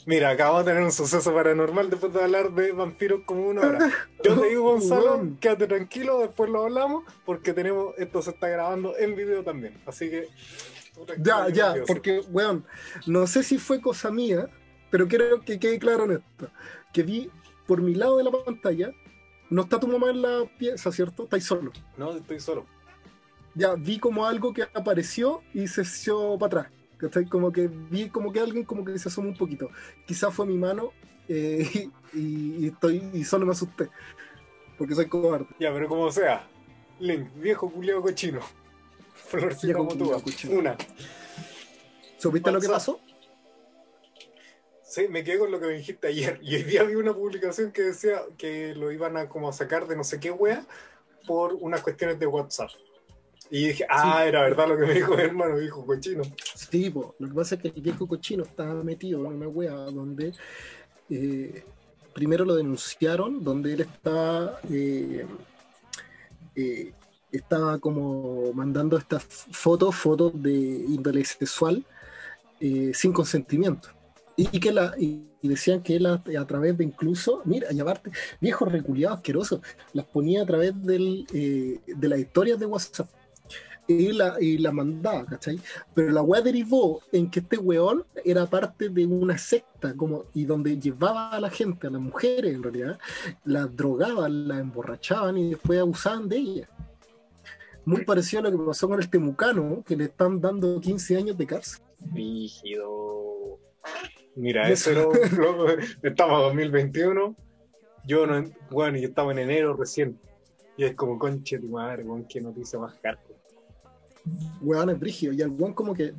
Mira, 0.09 0.31
acabamos 0.31 0.65
de 0.65 0.71
tener 0.71 0.85
un 0.85 0.91
suceso 0.91 1.35
paranormal 1.35 1.91
después 1.91 2.15
de 2.15 2.23
hablar 2.23 2.51
de 2.53 2.73
vampiros 2.73 3.21
como 3.27 3.47
una 3.47 3.61
hora. 3.61 3.79
Yo 4.25 4.41
te 4.41 4.49
digo, 4.49 4.63
Gonzalo, 4.63 5.37
quédate 5.39 5.67
tranquilo, 5.67 6.21
después 6.21 6.49
lo 6.49 6.63
hablamos, 6.65 7.05
porque 7.27 7.53
tenemos, 7.53 7.93
esto 7.99 8.23
se 8.23 8.31
está 8.31 8.49
grabando 8.49 8.97
en 8.97 9.15
video 9.15 9.45
también. 9.45 9.79
Así 9.85 10.09
que. 10.09 10.29
Ya, 11.19 11.51
ya, 11.51 11.75
nervioso. 11.75 11.93
porque, 11.93 12.21
weón, 12.31 12.65
no 13.05 13.27
sé 13.27 13.43
si 13.43 13.59
fue 13.59 13.83
cosa 13.83 14.11
mía, 14.11 14.49
pero 14.91 15.07
quiero 15.09 15.43
que 15.43 15.59
quede 15.59 15.79
claro 15.79 16.07
en 16.07 16.13
esto. 16.13 16.49
Que 16.91 17.03
vi 17.03 17.31
por 17.67 17.83
mi 17.83 17.95
lado 17.95 18.17
de 18.17 18.25
la 18.25 18.31
pantalla, 18.31 18.91
no 19.51 19.61
está 19.61 19.79
tu 19.79 19.89
mamá 19.89 20.09
en 20.09 20.23
la 20.23 20.47
pieza, 20.59 20.91
¿cierto? 20.91 21.25
Estáis 21.25 21.45
solo. 21.45 21.71
No, 21.99 22.13
estoy 22.13 22.41
solo. 22.41 22.65
Ya 23.55 23.75
vi 23.75 23.99
como 23.99 24.25
algo 24.25 24.55
que 24.55 24.63
apareció 24.73 25.43
y 25.53 25.69
se 25.69 25.83
echó 25.83 26.39
para 26.39 26.63
atrás. 26.63 26.78
¿Cachai? 26.99 27.26
Como 27.26 27.51
que 27.53 27.68
vi 27.68 28.09
como 28.11 28.32
que 28.32 28.40
alguien 28.40 28.64
como 28.64 28.84
que 28.84 28.99
se 28.99 29.09
asomó 29.09 29.28
un 29.28 29.36
poquito. 29.36 29.70
Quizás 30.07 30.34
fue 30.34 30.46
mi 30.46 30.57
mano 30.57 30.92
eh, 31.28 31.90
y, 32.12 32.64
y 32.64 32.66
estoy 32.68 33.03
y 33.12 33.24
solo 33.24 33.46
me 33.46 33.53
asusté. 33.53 33.88
Porque 34.76 34.94
soy 34.94 35.07
cobarde. 35.07 35.46
Ya, 35.59 35.72
pero 35.72 35.88
como 35.88 36.11
sea. 36.11 36.49
Link, 37.01 37.28
viejo 37.36 37.70
culiado 37.70 38.03
cochino. 38.03 38.40
Florcita 39.14 39.74
como 39.74 39.96
tú. 39.96 40.11
culiao. 40.11 40.59
Una. 40.59 40.76
¿Supiste 42.18 42.51
lo 42.51 42.61
que 42.61 42.68
pasó? 42.68 43.01
Sí, 44.82 45.07
me 45.09 45.22
quedé 45.22 45.38
con 45.38 45.51
lo 45.51 45.61
que 45.61 45.66
me 45.66 45.74
dijiste 45.74 46.09
ayer. 46.09 46.40
Y 46.42 46.57
hoy 46.57 46.62
día 46.62 46.82
vi 46.82 46.94
una 46.94 47.12
publicación 47.12 47.72
que 47.72 47.82
decía 47.82 48.22
que 48.38 48.74
lo 48.74 48.90
iban 48.90 49.16
a 49.16 49.28
como 49.28 49.49
a 49.49 49.53
sacar 49.53 49.86
de 49.86 49.96
no 49.96 50.03
sé 50.03 50.18
qué 50.18 50.30
wea 50.30 50.66
por 51.26 51.55
unas 51.55 51.82
cuestiones 51.82 52.18
de 52.18 52.26
WhatsApp. 52.26 52.70
Y 53.51 53.68
dije, 53.68 53.86
ah, 53.88 54.26
era 54.26 54.42
verdad 54.42 54.68
lo 54.68 54.76
que 54.76 54.86
me 54.86 54.94
dijo 54.94 55.16
mi 55.16 55.22
hermano, 55.22 55.59
dijo 55.59 55.84
cochino. 55.86 56.22
Sí, 56.55 56.90
po. 56.90 57.14
lo 57.18 57.28
que 57.28 57.34
pasa 57.34 57.55
es 57.55 57.62
que 57.62 57.68
el 57.68 57.80
viejo 57.80 58.07
cochino 58.07 58.42
estaba 58.42 58.82
metido 58.84 59.20
en 59.20 59.26
una 59.26 59.49
wea 59.49 59.72
donde 59.72 60.34
eh, 61.09 61.64
primero 62.18 62.44
lo 62.44 62.57
denunciaron, 62.57 63.44
donde 63.44 63.74
él 63.74 63.80
estaba, 63.82 64.59
eh, 64.68 65.24
eh, 66.57 66.92
estaba 67.30 67.78
como 67.78 68.53
mandando 68.55 68.99
estas 68.99 69.22
fotos, 69.53 69.94
fotos 69.94 70.32
de 70.42 70.51
índole 70.51 71.24
sexual 71.24 71.84
eh, 72.59 72.90
sin 72.92 73.12
consentimiento. 73.12 73.90
Y 74.36 74.46
que 74.59 74.72
la, 74.72 74.94
y 74.99 75.28
decían 75.42 75.80
que 75.80 75.94
él 75.94 76.07
a, 76.07 76.22
a 76.40 76.46
través 76.46 76.76
de 76.76 76.82
incluso, 76.82 77.40
mira, 77.44 77.72
y 77.72 77.78
aparte, 77.78 78.11
viejo 78.40 78.64
reculiado 78.64 79.14
asqueroso, 79.14 79.62
las 79.92 80.05
ponía 80.07 80.42
a 80.42 80.46
través 80.46 80.72
del, 80.84 81.24
de 81.26 82.09
las 82.09 82.18
historias 82.18 82.59
de 82.59 82.66
WhatsApp. 82.66 83.09
Y 83.91 84.12
la, 84.12 84.36
y 84.39 84.59
la 84.59 84.70
mandaba, 84.70 85.24
¿cachai? 85.24 85.59
Pero 85.95 86.11
la 86.12 86.20
weá 86.20 86.43
derivó 86.43 87.01
en 87.11 87.30
que 87.30 87.41
este 87.41 87.57
weón 87.57 88.05
era 88.22 88.45
parte 88.45 88.91
de 88.91 89.07
una 89.07 89.39
secta, 89.39 89.95
como, 89.97 90.26
y 90.34 90.45
donde 90.45 90.78
llevaba 90.78 91.30
a 91.30 91.41
la 91.41 91.49
gente, 91.49 91.86
a 91.86 91.91
las 91.91 92.01
mujeres 92.03 92.55
en 92.55 92.62
realidad, 92.62 92.99
las 93.45 93.74
drogaban, 93.74 94.47
las 94.47 94.61
emborrachaban 94.61 95.39
y 95.39 95.51
después 95.51 95.80
abusaban 95.80 96.28
de 96.28 96.36
ellas. 96.36 96.68
Muy 97.86 98.05
parecido 98.05 98.41
a 98.41 98.51
lo 98.51 98.59
que 98.59 98.64
pasó 98.66 98.86
con 98.89 99.01
el 99.01 99.09
temucano, 99.09 99.82
que 99.86 99.97
le 99.97 100.05
están 100.05 100.39
dando 100.39 100.78
15 100.80 101.16
años 101.16 101.39
de 101.39 101.47
cárcel. 101.47 101.82
Rígido. 102.14 103.59
Mira, 104.36 104.68
eso 104.70 104.91
era- 104.91 105.03
lo- 105.36 105.66
estamos 106.03 106.41
en 106.53 106.59
2021. 106.59 107.34
Yo 108.07 108.26
no, 108.26 108.45
bueno, 108.70 108.99
yo 108.99 109.09
estaba 109.09 109.32
en 109.32 109.39
enero 109.39 109.74
recién. 109.74 110.18
Y 110.76 110.84
es 110.84 110.95
como, 110.95 111.18
conche 111.18 111.59
tu 111.59 111.68
madre, 111.68 112.05
weón, 112.05 112.24
qué 112.28 112.41
noticia 112.41 112.78
más 112.78 112.95
hardcore. 113.03 113.28
Weón 114.61 114.91
es 114.91 114.99
brígido. 114.99 115.33
Y 115.33 115.43
el 115.43 115.49
weón 115.49 115.74
como 115.74 115.95
que 115.95 116.14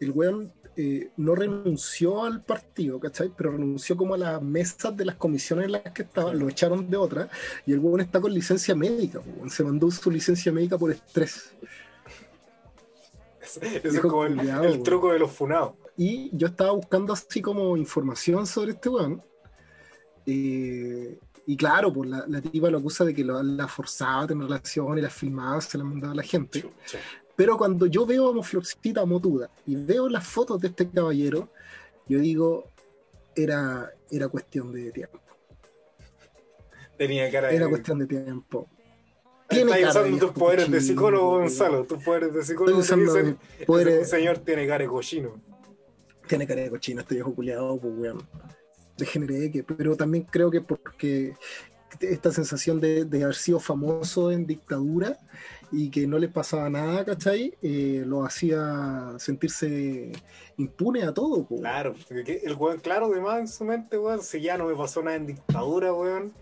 el 0.00 0.10
weón 0.12 0.52
eh, 0.76 1.10
no 1.16 1.34
renunció 1.34 2.24
al 2.24 2.44
partido, 2.44 3.00
¿cachai? 3.00 3.32
Pero 3.36 3.50
renunció 3.50 3.96
como 3.96 4.14
a 4.14 4.18
las 4.18 4.40
mesas 4.40 4.96
de 4.96 5.04
las 5.04 5.16
comisiones 5.16 5.66
en 5.66 5.72
las 5.72 5.82
que 5.92 6.02
estaba, 6.02 6.32
lo 6.32 6.48
echaron 6.48 6.88
de 6.88 6.96
otra, 6.96 7.28
y 7.66 7.72
el 7.72 7.80
weón 7.80 8.00
está 8.00 8.20
con 8.20 8.32
licencia 8.32 8.76
médica, 8.76 9.18
weón. 9.18 9.50
se 9.50 9.64
mandó 9.64 9.90
su 9.90 10.08
licencia 10.10 10.52
médica 10.52 10.78
por 10.78 10.92
estrés. 10.92 11.52
Ese 13.40 13.88
es 13.88 14.00
como 14.00 14.24
el, 14.24 14.82
truco 14.84 15.12
de 15.12 15.18
los 15.18 15.32
funados. 15.32 15.72
Y 15.96 16.30
yo 16.36 16.46
estaba 16.46 16.70
buscando 16.72 17.12
así 17.12 17.42
como 17.42 17.76
información 17.76 18.46
sobre 18.46 18.72
este 18.72 18.88
weón. 18.88 19.20
eh, 20.26 21.18
y 21.50 21.56
claro, 21.56 21.90
pues 21.92 22.10
la, 22.10 22.24
la 22.28 22.40
tipa 22.42 22.68
lo 22.68 22.76
acusa 22.78 23.04
de 23.06 23.14
que 23.14 23.24
lo, 23.24 23.42
la 23.42 23.66
forzaba 23.66 24.22
a 24.22 24.26
tener 24.26 24.44
relaciones, 24.44 25.02
las 25.02 25.14
filmaba, 25.14 25.60
se 25.62 25.78
las 25.78 25.86
mandaba 25.86 26.12
a 26.12 26.16
la 26.16 26.22
gente. 26.22 26.62
Pero 27.34 27.56
cuando 27.56 27.86
yo 27.86 28.04
veo 28.04 28.28
a 28.28 28.32
Moflorcita 28.34 29.04
Motuda 29.06 29.48
y 29.66 29.74
veo 29.76 30.08
las 30.10 30.26
fotos 30.26 30.60
de 30.60 30.68
este 30.68 30.88
caballero, 30.90 31.48
yo 32.06 32.18
digo, 32.18 32.64
era, 33.34 33.90
era 34.10 34.28
cuestión 34.28 34.72
de 34.72 34.90
tiempo. 34.92 35.20
Tenía 36.96 37.30
cara 37.30 37.48
de. 37.48 37.56
Era 37.56 37.68
cuestión 37.68 37.98
de 38.00 38.06
tiempo. 38.06 38.68
Tiene 39.48 39.70
Estás 39.72 39.94
cara 39.94 40.04
de 40.04 40.10
usando 40.12 40.26
tus 40.26 40.38
poderes 40.38 40.70
de 40.70 40.80
psicólogo. 40.80 41.30
Gonzalo. 41.38 41.84
Tus 41.84 42.02
poderes 42.02 42.34
de 42.34 42.40
Estoy 42.40 42.54
psicólogo 42.54 42.76
te 42.76 42.82
usando 42.82 43.14
dicen. 43.14 43.38
mis 43.58 43.66
poderes- 43.66 43.94
"Ese 44.02 44.16
señor 44.16 44.38
tiene 44.38 44.66
cara 44.66 44.82
de 44.84 44.88
cochino. 44.90 45.40
Tiene 46.26 46.46
cara 46.46 46.60
de 46.62 46.70
cochino 46.70 47.00
este 47.00 47.14
viejo 47.14 47.34
culiado, 47.34 47.78
pues 47.80 47.94
weón. 47.96 48.28
Degeneré 48.98 49.50
que, 49.50 49.62
pero 49.62 49.96
también 49.96 50.24
creo 50.24 50.50
que 50.50 50.60
porque 50.60 51.34
esta 52.00 52.30
sensación 52.32 52.80
de, 52.80 53.04
de 53.04 53.22
haber 53.24 53.34
sido 53.36 53.58
famoso 53.60 54.30
en 54.30 54.46
dictadura 54.46 55.18
y 55.72 55.90
que 55.90 56.06
no 56.06 56.18
le 56.18 56.28
pasaba 56.28 56.68
nada, 56.68 57.04
¿cachai? 57.04 57.56
Eh, 57.62 58.02
lo 58.06 58.24
hacía 58.24 59.14
sentirse 59.18 60.12
impune 60.56 61.04
a 61.04 61.14
todo, 61.14 61.46
pues. 61.46 61.60
Claro, 61.60 61.94
el 62.10 62.54
weón, 62.54 62.78
claro, 62.80 63.06
además 63.06 63.40
en 63.40 63.48
su 63.48 63.64
mente, 63.64 63.96
weón, 63.98 64.22
si 64.22 64.40
ya 64.40 64.58
no 64.58 64.66
me 64.66 64.74
pasó 64.74 65.02
nada 65.02 65.16
en 65.16 65.26
dictadura, 65.26 65.92
weón. 65.92 66.32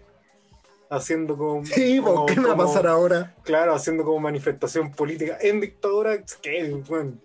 Haciendo 0.88 1.36
como. 1.36 1.64
Sí, 1.66 1.98
como- 1.98 2.26
¿por 2.26 2.34
qué 2.34 2.40
me 2.40 2.48
va 2.48 2.54
a 2.54 2.58
pasar 2.58 2.86
ahora? 2.86 3.34
Claro, 3.42 3.74
haciendo 3.74 4.04
como 4.04 4.20
manifestación 4.20 4.92
política 4.92 5.36
en 5.40 5.60
dictadura, 5.60 6.22
¿qué, 6.40 6.72
weón? 6.88 7.20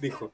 Dijo. 0.00 0.30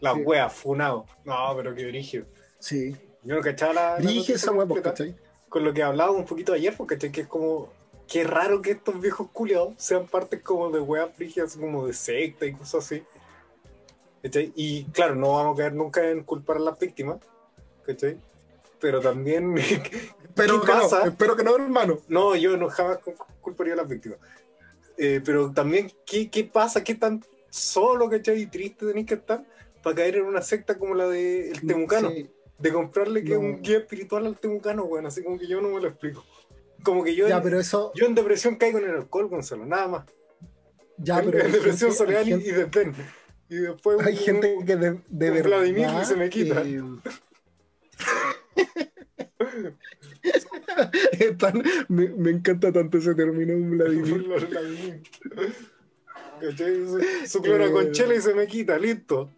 La 0.00 0.14
Sí. 0.14 0.20
wea, 0.20 0.50
funado. 0.50 1.06
No, 1.24 1.34
pero 1.56 1.74
qué 1.74 1.86
brígido. 1.86 2.26
Sí. 2.58 2.94
Yo 3.24 3.36
no 3.36 3.40
cachaba 3.40 3.72
la. 3.72 3.98
noticia 3.98 4.34
esa 4.34 4.52
completa. 4.52 4.90
¿cachai? 4.90 5.14
Con 5.48 5.64
lo 5.64 5.72
que 5.72 5.82
hablábamos 5.82 6.20
un 6.20 6.26
poquito 6.26 6.52
ayer, 6.52 6.74
porque 6.76 6.96
¿cachai? 6.96 7.12
que 7.12 7.20
es 7.22 7.26
como. 7.26 7.70
Qué 8.08 8.24
raro 8.24 8.60
que 8.60 8.72
estos 8.72 9.00
viejos 9.00 9.28
culiados 9.32 9.74
sean 9.78 10.06
parte 10.06 10.40
como 10.42 10.70
de 10.70 10.80
weas 10.80 11.08
frígidas, 11.14 11.56
como 11.56 11.86
de 11.86 11.94
secta 11.94 12.44
y 12.46 12.52
cosas 12.52 12.84
así. 12.84 13.02
¿Cachai? 14.22 14.52
Y 14.54 14.84
claro, 14.86 15.14
no 15.14 15.32
vamos 15.34 15.54
a 15.54 15.62
caer 15.62 15.74
nunca 15.74 16.08
en 16.10 16.22
culpar 16.22 16.56
a 16.56 16.60
las 16.60 16.78
víctimas. 16.78 17.18
¿Cachai? 17.86 18.18
Pero 18.80 19.00
también. 19.00 19.54
Pero 20.34 20.60
¿Qué 20.60 20.66
que 20.66 20.72
pasa? 20.72 21.00
no, 21.00 21.10
espero 21.10 21.36
que 21.36 21.44
no, 21.44 21.54
hermano. 21.56 21.98
No, 22.08 22.34
yo 22.36 22.56
no 22.56 22.68
jamás 22.70 22.98
cu- 22.98 23.14
culparía 23.40 23.74
a 23.74 23.76
las 23.76 23.88
víctimas. 23.88 24.18
Eh, 24.96 25.20
pero 25.24 25.50
también, 25.52 25.90
¿qué, 26.06 26.30
¿qué 26.30 26.44
pasa? 26.44 26.82
¿Qué 26.84 26.94
tan 26.94 27.22
solo, 27.50 28.08
cachai? 28.08 28.40
Y 28.42 28.46
triste 28.46 28.86
tenéis 28.86 29.06
que 29.06 29.14
estar 29.14 29.44
para 29.82 29.96
caer 29.96 30.16
en 30.16 30.24
una 30.24 30.40
secta 30.42 30.78
como 30.78 30.94
la 30.94 31.06
del 31.08 31.60
Temucano? 31.66 32.10
Sí. 32.10 32.30
De 32.62 32.72
comprarle 32.72 33.24
que 33.24 33.34
No. 33.34 33.40
un 33.40 33.62
guía 33.62 33.78
espiritual 33.78 34.26
al 34.26 34.38
Temucano, 34.38 34.84
bueno, 34.86 35.08
así 35.08 35.22
como 35.22 35.38
que 35.38 35.46
yo 35.48 35.60
no 35.60 35.68
me 35.70 35.80
lo 35.80 35.88
explico. 35.88 36.24
Como 36.84 37.02
que 37.04 37.14
yo, 37.14 37.28
Ya, 37.28 37.36
en, 37.38 37.42
pero 37.42 37.58
eso. 37.60 37.92
yo 37.94 38.06
en 38.06 38.14
depresión 38.14 38.56
caigo 38.56 38.78
en 38.78 38.84
el 38.84 38.90
alcohol, 38.96 39.28
Gonzalo, 39.28 39.66
nada 39.66 39.88
más. 39.88 40.04
Ya, 40.98 41.18
en, 41.18 41.30
pero. 41.30 41.44
en 41.44 41.52
depresión, 41.52 41.90
gente- 41.90 41.96
soledad 41.96 42.22
y, 42.22 42.26
gente- 42.30 42.48
y 42.48 42.52
desdén. 42.52 42.94
Y 43.48 43.56
después 43.56 44.00
Hay 44.06 44.14
un- 44.14 44.18
gente 44.20 44.56
que 44.66 44.76
de, 44.76 45.00
verdad. 45.30 45.44
Vladimir 45.44 45.88
y 46.00 46.04
se 46.04 46.16
me 46.16 46.30
quita. 46.30 46.62
eh, 51.12 51.34
tan- 51.38 51.62
me, 51.88 52.08
me 52.08 52.30
encanta 52.30 52.72
tanto 52.72 52.98
ese 52.98 53.14
término, 53.14 53.54
un 53.54 53.70
Vladimir. 53.70 54.26
Su, 57.26 57.40
clona 57.40 57.66
Eh. 57.66 57.70
con 57.72 57.92
chela 57.92 58.14
y 58.16 58.20
se 58.20 58.34
me 58.34 58.46
quita, 58.48 58.76
listo. 58.78 59.30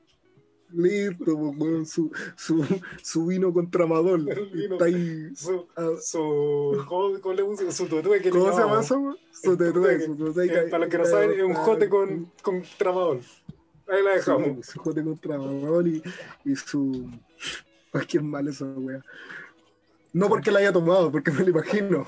Listo, 0.77 1.55
pues, 1.57 1.91
su, 1.91 2.11
su, 2.37 2.64
su 3.03 3.27
vino 3.27 3.53
contra 3.53 3.87
vino. 4.53 4.75
Está 4.75 4.87
ahí. 4.87 5.31
Su, 5.37 5.66
su, 6.01 6.85
¿cómo, 6.89 7.20
cómo 7.20 7.35
le? 7.35 7.72
Su 7.72 7.89
que 7.89 8.31
¿Cómo 8.31 8.53
se 8.53 8.61
llama 8.61 8.81
eso? 8.81 9.16
Su. 9.33 9.53
Eh, 9.53 10.68
Para 10.70 10.81
los 10.81 10.89
que 10.89 10.99
no 10.99 11.05
saben, 11.05 11.31
es 11.33 11.43
un 11.43 11.55
jote 11.55 11.89
con, 11.89 12.33
con 12.43 12.62
tramador. 12.77 13.20
Ahí 13.87 14.03
la 14.03 14.14
dejamos. 14.14 14.66
Su 14.66 14.81
jote 14.81 15.05
contra 15.05 15.37
Amador 15.37 15.87
y, 15.87 16.03
y 16.45 16.57
su. 16.57 17.09
Ay, 17.93 18.07
qué 18.07 18.20
mal 18.20 18.49
esa 18.49 18.64
wea. 18.64 19.03
No 20.12 20.29
porque 20.29 20.51
la 20.51 20.61
haya 20.61 20.72
tomado, 20.72 21.11
porque 21.12 21.31
me 21.31 21.45
lo 21.45 21.51
imagino. 21.51 22.07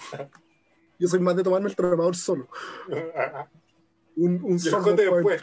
Yo 0.99 1.09
soy 1.09 1.21
más 1.21 1.37
de 1.37 1.43
tomarme 1.43 1.69
el 1.69 1.77
tramador 1.77 2.17
solo. 2.17 2.49
Un, 4.17 4.41
un 4.43 4.59
pa' 4.59 4.93
después. 4.93 5.43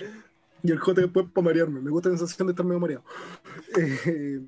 Y 0.63 0.71
el 0.71 0.79
jote 0.79 1.01
después 1.01 1.25
para 1.33 1.45
marearme. 1.45 1.81
Me 1.81 1.91
gusta 1.91 2.09
la 2.09 2.17
sensación 2.17 2.47
de 2.47 2.53
estar 2.53 2.65
medio 2.65 2.79
mareado. 2.79 3.03
Eh, 3.77 4.41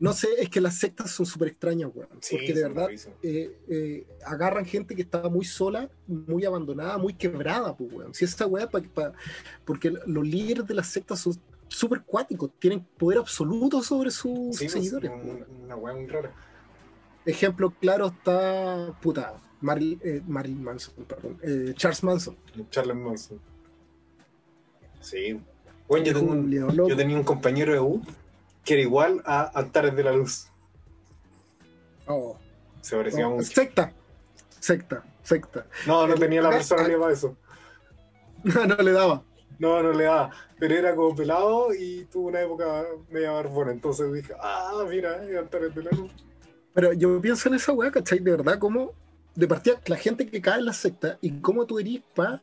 no 0.00 0.12
sé, 0.12 0.28
es 0.38 0.48
que 0.48 0.60
las 0.60 0.78
sectas 0.78 1.10
son 1.10 1.26
súper 1.26 1.48
extrañas, 1.48 1.90
weón. 1.92 2.08
Sí, 2.20 2.36
porque 2.36 2.54
de 2.54 2.62
verdad 2.62 2.88
eh, 3.22 3.58
eh, 3.68 4.06
agarran 4.24 4.64
gente 4.64 4.94
que 4.94 5.02
está 5.02 5.28
muy 5.28 5.44
sola, 5.44 5.90
muy 6.06 6.44
abandonada, 6.44 6.98
muy 6.98 7.14
quebrada, 7.14 7.76
pues, 7.76 7.92
weón. 7.92 8.14
Si 8.14 8.24
esa 8.24 8.46
weá, 8.46 8.68
pa- 8.68 8.80
pa- 8.82 9.12
porque 9.64 9.90
los 10.06 10.24
líderes 10.26 10.66
de 10.68 10.74
las 10.74 10.86
sectas 10.88 11.18
son 11.20 11.34
súper 11.66 12.02
cuáticos, 12.02 12.50
tienen 12.60 12.86
poder 12.96 13.18
absoluto 13.18 13.82
sobre 13.82 14.10
sus 14.12 14.56
Sí, 14.56 14.66
pues, 14.66 14.72
seguidores. 14.72 15.10
un- 15.10 15.20
weón. 15.30 15.46
una 15.64 15.76
weá 15.76 15.94
muy 15.94 16.06
rara. 16.06 16.32
Ejemplo 17.26 17.70
claro 17.80 18.06
está, 18.06 18.96
puta, 19.02 19.34
Maril- 19.60 19.98
eh, 20.04 20.22
Marilyn 20.26 20.62
Manson, 20.62 20.94
perdón, 21.04 21.38
Charles 21.74 22.02
Manson. 22.04 22.36
Charles 22.70 22.96
Manson. 22.96 23.40
Sí. 25.00 25.40
Bueno, 25.86 26.04
yo, 26.06 26.14
tengo 26.14 26.32
un- 26.32 26.50
yo 26.88 26.96
tenía 26.96 27.16
un 27.16 27.24
compañero 27.24 27.72
de 27.72 27.80
U 27.80 28.02
que 28.64 28.74
era 28.74 28.82
igual 28.82 29.22
a 29.24 29.42
Altares 29.42 29.96
de 29.96 30.04
la 30.04 30.12
Luz. 30.12 30.48
Oh, 32.06 32.36
Se 32.80 32.96
parecía 32.96 33.28
oh, 33.28 33.32
mucho. 33.36 33.46
secta. 33.46 33.92
Secta, 34.60 35.04
secta. 35.22 35.66
No, 35.86 36.06
no 36.06 36.14
el- 36.14 36.20
tenía 36.20 36.42
la 36.42 36.48
acá- 36.48 36.58
personalidad 36.58 36.98
para 36.98 37.12
eso. 37.12 37.36
no 38.44 38.76
le 38.76 38.92
daba. 38.92 39.22
No, 39.58 39.82
no 39.82 39.92
le 39.92 40.04
daba. 40.04 40.30
Pero 40.58 40.74
era 40.74 40.94
como 40.94 41.14
pelado 41.16 41.74
y 41.74 42.04
tuvo 42.12 42.28
una 42.28 42.40
época 42.42 42.84
media 43.10 43.32
barbona. 43.32 43.72
Entonces 43.72 44.12
dije, 44.12 44.32
ah, 44.40 44.84
mira, 44.88 45.24
es 45.24 45.36
Altares 45.36 45.74
de 45.74 45.82
la 45.84 45.90
Luz. 45.92 46.12
Pero 46.74 46.92
yo 46.92 47.20
pienso 47.20 47.48
en 47.48 47.54
esa 47.56 47.72
weá, 47.72 47.90
¿cachai? 47.90 48.18
De 48.20 48.30
verdad, 48.30 48.58
cómo 48.58 48.92
de 49.34 49.46
partida 49.46 49.80
la 49.86 49.96
gente 49.96 50.28
que 50.28 50.40
cae 50.40 50.58
en 50.58 50.66
la 50.66 50.72
secta 50.72 51.18
y 51.20 51.40
cómo 51.40 51.64
tú 51.66 51.78
eres 51.78 52.00
para. 52.14 52.42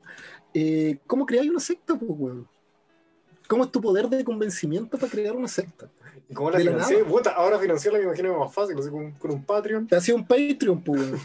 Eh, 0.57 0.97
¿Cómo 1.05 1.25
creáis 1.25 1.49
una 1.51 1.59
secta, 1.59 1.95
pues, 1.99 2.09
weón? 2.15 2.47
¿Cómo 3.49 3.65
es 3.65 3.71
tu 3.71 3.81
poder 3.81 4.07
de 4.07 4.23
convencimiento 4.23 4.97
para 4.97 5.11
crear 5.11 5.35
una 5.35 5.49
secta? 5.49 5.89
¿Y 6.29 6.33
cómo 6.33 6.49
la 6.49 6.59
financié? 6.59 7.03
Puta, 7.03 7.31
ahora 7.31 7.59
financiarla 7.59 7.99
me 7.99 8.05
imagino 8.05 8.39
más 8.39 8.53
fácil, 8.53 8.77
así 8.79 8.89
con, 8.89 9.11
con 9.11 9.31
un 9.31 9.43
Patreon, 9.43 9.85
Te 9.85 9.97
hacía 9.97 10.15
un 10.15 10.25
Patreon, 10.25 10.81
pues, 10.81 11.01
weón. 11.01 11.19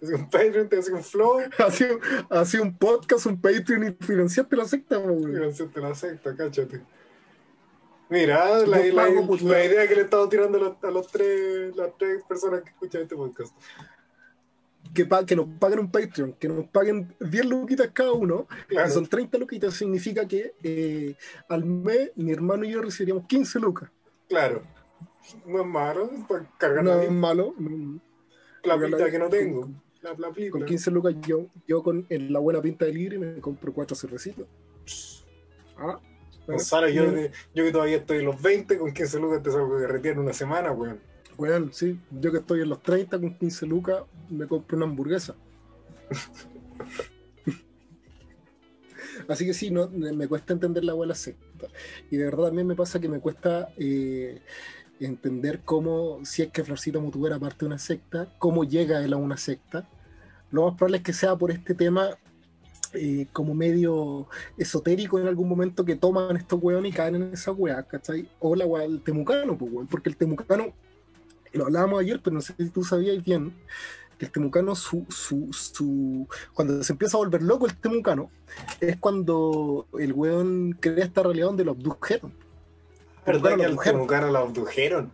te 0.00 0.06
hace 0.06 0.14
un 0.16 0.28
Patreon, 0.30 0.68
te 0.68 0.78
hace 0.78 0.92
un 0.92 1.02
Flow, 1.04 1.38
Hacía, 1.58 1.88
hacía 2.28 2.60
un 2.60 2.76
podcast, 2.76 3.26
un 3.26 3.40
Patreon 3.40 3.84
y 3.88 4.04
financiaste 4.04 4.56
la 4.56 4.64
secta, 4.64 5.00
pues, 5.00 5.16
weón. 5.16 5.32
financiaste 5.32 5.80
la 5.80 5.94
secta, 5.94 6.36
cáchate. 6.36 6.80
Mira, 8.10 8.58
la- 8.66 8.86
idea 8.86 9.88
que 9.88 9.94
le 9.94 10.00
he 10.02 10.04
estado 10.04 10.28
tirando 10.28 10.58
a 10.58 10.60
los, 10.60 10.84
a 10.84 10.90
los 10.90 11.06
tres, 11.06 11.74
las 11.76 11.96
tres 11.96 12.22
personas 12.24 12.62
que 12.62 12.68
escuchan 12.70 13.02
este 13.02 13.16
podcast. 13.16 13.54
Que, 14.94 15.06
pa- 15.06 15.24
que 15.24 15.34
nos 15.36 15.46
paguen 15.58 15.78
un 15.80 15.90
Patreon, 15.90 16.34
que 16.34 16.48
nos 16.48 16.66
paguen 16.66 17.14
10 17.18 17.46
luquitas 17.46 17.88
cada 17.94 18.12
uno, 18.12 18.46
Claro, 18.68 18.86
que 18.88 18.92
son 18.92 19.06
30 19.06 19.38
luquitas, 19.38 19.72
significa 19.74 20.26
que 20.28 20.52
eh, 20.62 21.14
al 21.48 21.64
mes 21.64 22.10
mi 22.16 22.30
hermano 22.32 22.64
y 22.64 22.72
yo 22.72 22.82
recibiríamos 22.82 23.26
15 23.26 23.58
lucas. 23.60 23.90
claro. 24.28 24.62
No 25.46 25.60
es 25.60 25.66
malo, 25.66 26.10
para 26.28 26.44
cargar 26.58 26.82
No 26.84 26.96
la 26.96 27.04
es 27.04 27.10
malo. 27.10 27.54
no- 27.56 28.00
plapita 28.62 29.08
que 29.10 29.18
no 29.18 29.28
tengo. 29.28 29.70
La 30.02 30.14
plapita. 30.16 30.50
Con 30.50 30.64
15 30.66 30.90
lucas 30.90 31.14
yo, 31.26 31.46
yo 31.66 31.80
con 31.82 32.04
en 32.08 32.32
la 32.32 32.40
buena 32.40 32.60
pinta 32.60 32.84
de 32.84 32.92
libre 32.92 33.18
me 33.18 33.40
compro 33.40 33.72
cuatro 33.72 33.94
cervecitas. 33.96 34.44
Ah, 35.76 35.84
bueno, 35.84 36.00
Gonzalo, 36.46 36.88
yo, 36.88 37.04
yo 37.54 37.64
que 37.64 37.70
todavía 37.70 37.98
estoy 37.98 38.18
en 38.18 38.24
los 38.24 38.42
20, 38.42 38.78
con 38.78 38.92
15 38.92 39.20
lucas 39.20 39.42
te 39.44 39.52
salgo 39.52 39.78
de 39.78 40.10
en 40.10 40.18
una 40.18 40.32
semana, 40.32 40.72
weón. 40.72 40.98
bueno, 41.36 41.68
sí, 41.72 41.98
yo 42.10 42.32
que 42.32 42.38
estoy 42.38 42.62
en 42.62 42.68
los 42.70 42.82
30 42.82 43.20
con 43.20 43.38
15 43.38 43.64
lucas 43.66 44.02
me 44.32 44.46
compro 44.46 44.76
una 44.76 44.86
hamburguesa. 44.86 45.34
Así 49.28 49.46
que 49.46 49.54
sí, 49.54 49.70
no, 49.70 49.88
me 49.88 50.26
cuesta 50.28 50.52
entender 50.52 50.84
la 50.84 50.92
abuela 50.92 51.14
secta. 51.14 51.68
Y 52.10 52.16
de 52.16 52.24
verdad 52.24 52.46
también 52.46 52.66
me 52.66 52.74
pasa 52.74 53.00
que 53.00 53.08
me 53.08 53.20
cuesta 53.20 53.68
eh, 53.76 54.40
entender 55.00 55.60
cómo, 55.64 56.20
si 56.24 56.42
es 56.42 56.50
que 56.50 56.64
Florcito 56.64 57.00
Mutu 57.00 57.26
era 57.26 57.38
parte 57.38 57.58
de 57.60 57.66
una 57.66 57.78
secta, 57.78 58.34
cómo 58.38 58.64
llega 58.64 59.04
él 59.04 59.12
a 59.12 59.16
una 59.16 59.36
secta. 59.36 59.88
Lo 60.50 60.66
más 60.66 60.76
probable 60.76 60.98
es 60.98 61.02
que 61.02 61.12
sea 61.12 61.36
por 61.36 61.50
este 61.50 61.74
tema 61.74 62.10
eh, 62.94 63.26
como 63.32 63.54
medio 63.54 64.28
esotérico 64.58 65.18
en 65.18 65.26
algún 65.26 65.48
momento 65.48 65.84
que 65.84 65.96
toman 65.96 66.36
estos 66.36 66.62
hueones 66.62 66.92
y 66.92 66.94
caen 66.94 67.14
en 67.14 67.32
esa 67.32 67.52
hueá, 67.52 67.82
¿cachai? 67.84 68.28
O 68.38 68.54
la 68.54 68.66
hueá 68.66 68.82
del 68.82 69.02
temucano, 69.02 69.56
pues, 69.56 69.72
porque 69.90 70.10
el 70.10 70.16
temucano, 70.16 70.74
lo 71.52 71.64
hablábamos 71.64 72.00
ayer, 72.00 72.20
pero 72.22 72.34
no 72.34 72.42
sé 72.42 72.54
si 72.58 72.68
tú 72.68 72.84
sabías 72.84 73.22
bien, 73.24 73.54
que 74.22 74.26
el 74.26 74.32
temucano, 74.32 74.76
su, 74.76 75.04
su, 75.08 75.48
su, 75.52 76.28
cuando 76.54 76.84
se 76.84 76.92
empieza 76.92 77.16
a 77.16 77.18
volver 77.18 77.42
loco 77.42 77.66
el 77.66 77.76
temucano, 77.76 78.30
es 78.80 78.96
cuando 78.98 79.88
el 79.98 80.12
weón 80.12 80.76
crea 80.78 81.04
esta 81.04 81.24
realidad 81.24 81.46
donde 81.46 81.64
lo 81.64 81.72
abdujeron. 81.72 82.32
¿Verdad 83.26 83.56
que 83.56 83.64
al 83.64 83.78
temucano 83.80 84.30
lo 84.30 84.38
abdujeron? 84.38 85.10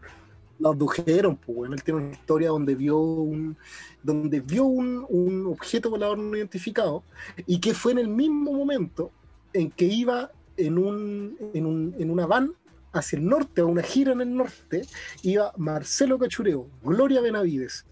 Lo 0.59 0.69
abdujeron, 0.69 1.37
pues 1.37 1.57
bueno, 1.57 1.75
él 1.75 1.83
tiene 1.83 2.01
una 2.01 2.13
historia 2.13 2.49
donde 2.49 2.75
vio 2.75 2.99
un, 2.99 3.57
donde 4.03 4.41
vio 4.41 4.65
un, 4.65 5.07
un 5.09 5.47
objeto 5.47 5.89
volador 5.89 6.19
no 6.19 6.37
identificado 6.37 7.03
y 7.47 7.61
que 7.61 7.73
fue 7.73 7.93
en 7.93 7.99
el 8.01 8.09
mismo 8.09 8.53
momento 8.53 9.11
en 9.55 9.71
que 9.71 9.87
iba 9.87 10.31
en, 10.59 10.77
un, 10.77 11.39
en, 11.55 11.65
un, 11.65 11.95
en 11.99 12.11
una 12.11 12.27
van 12.27 12.53
hacia 12.93 13.19
el 13.19 13.27
norte, 13.27 13.63
a 13.63 13.65
una 13.65 13.83
gira 13.83 14.13
en 14.13 14.21
el 14.21 14.37
norte, 14.37 14.83
iba 15.23 15.53
Marcelo 15.57 16.19
Cachureo, 16.19 16.67
Gloria 16.83 17.23
Benavides 17.23 17.87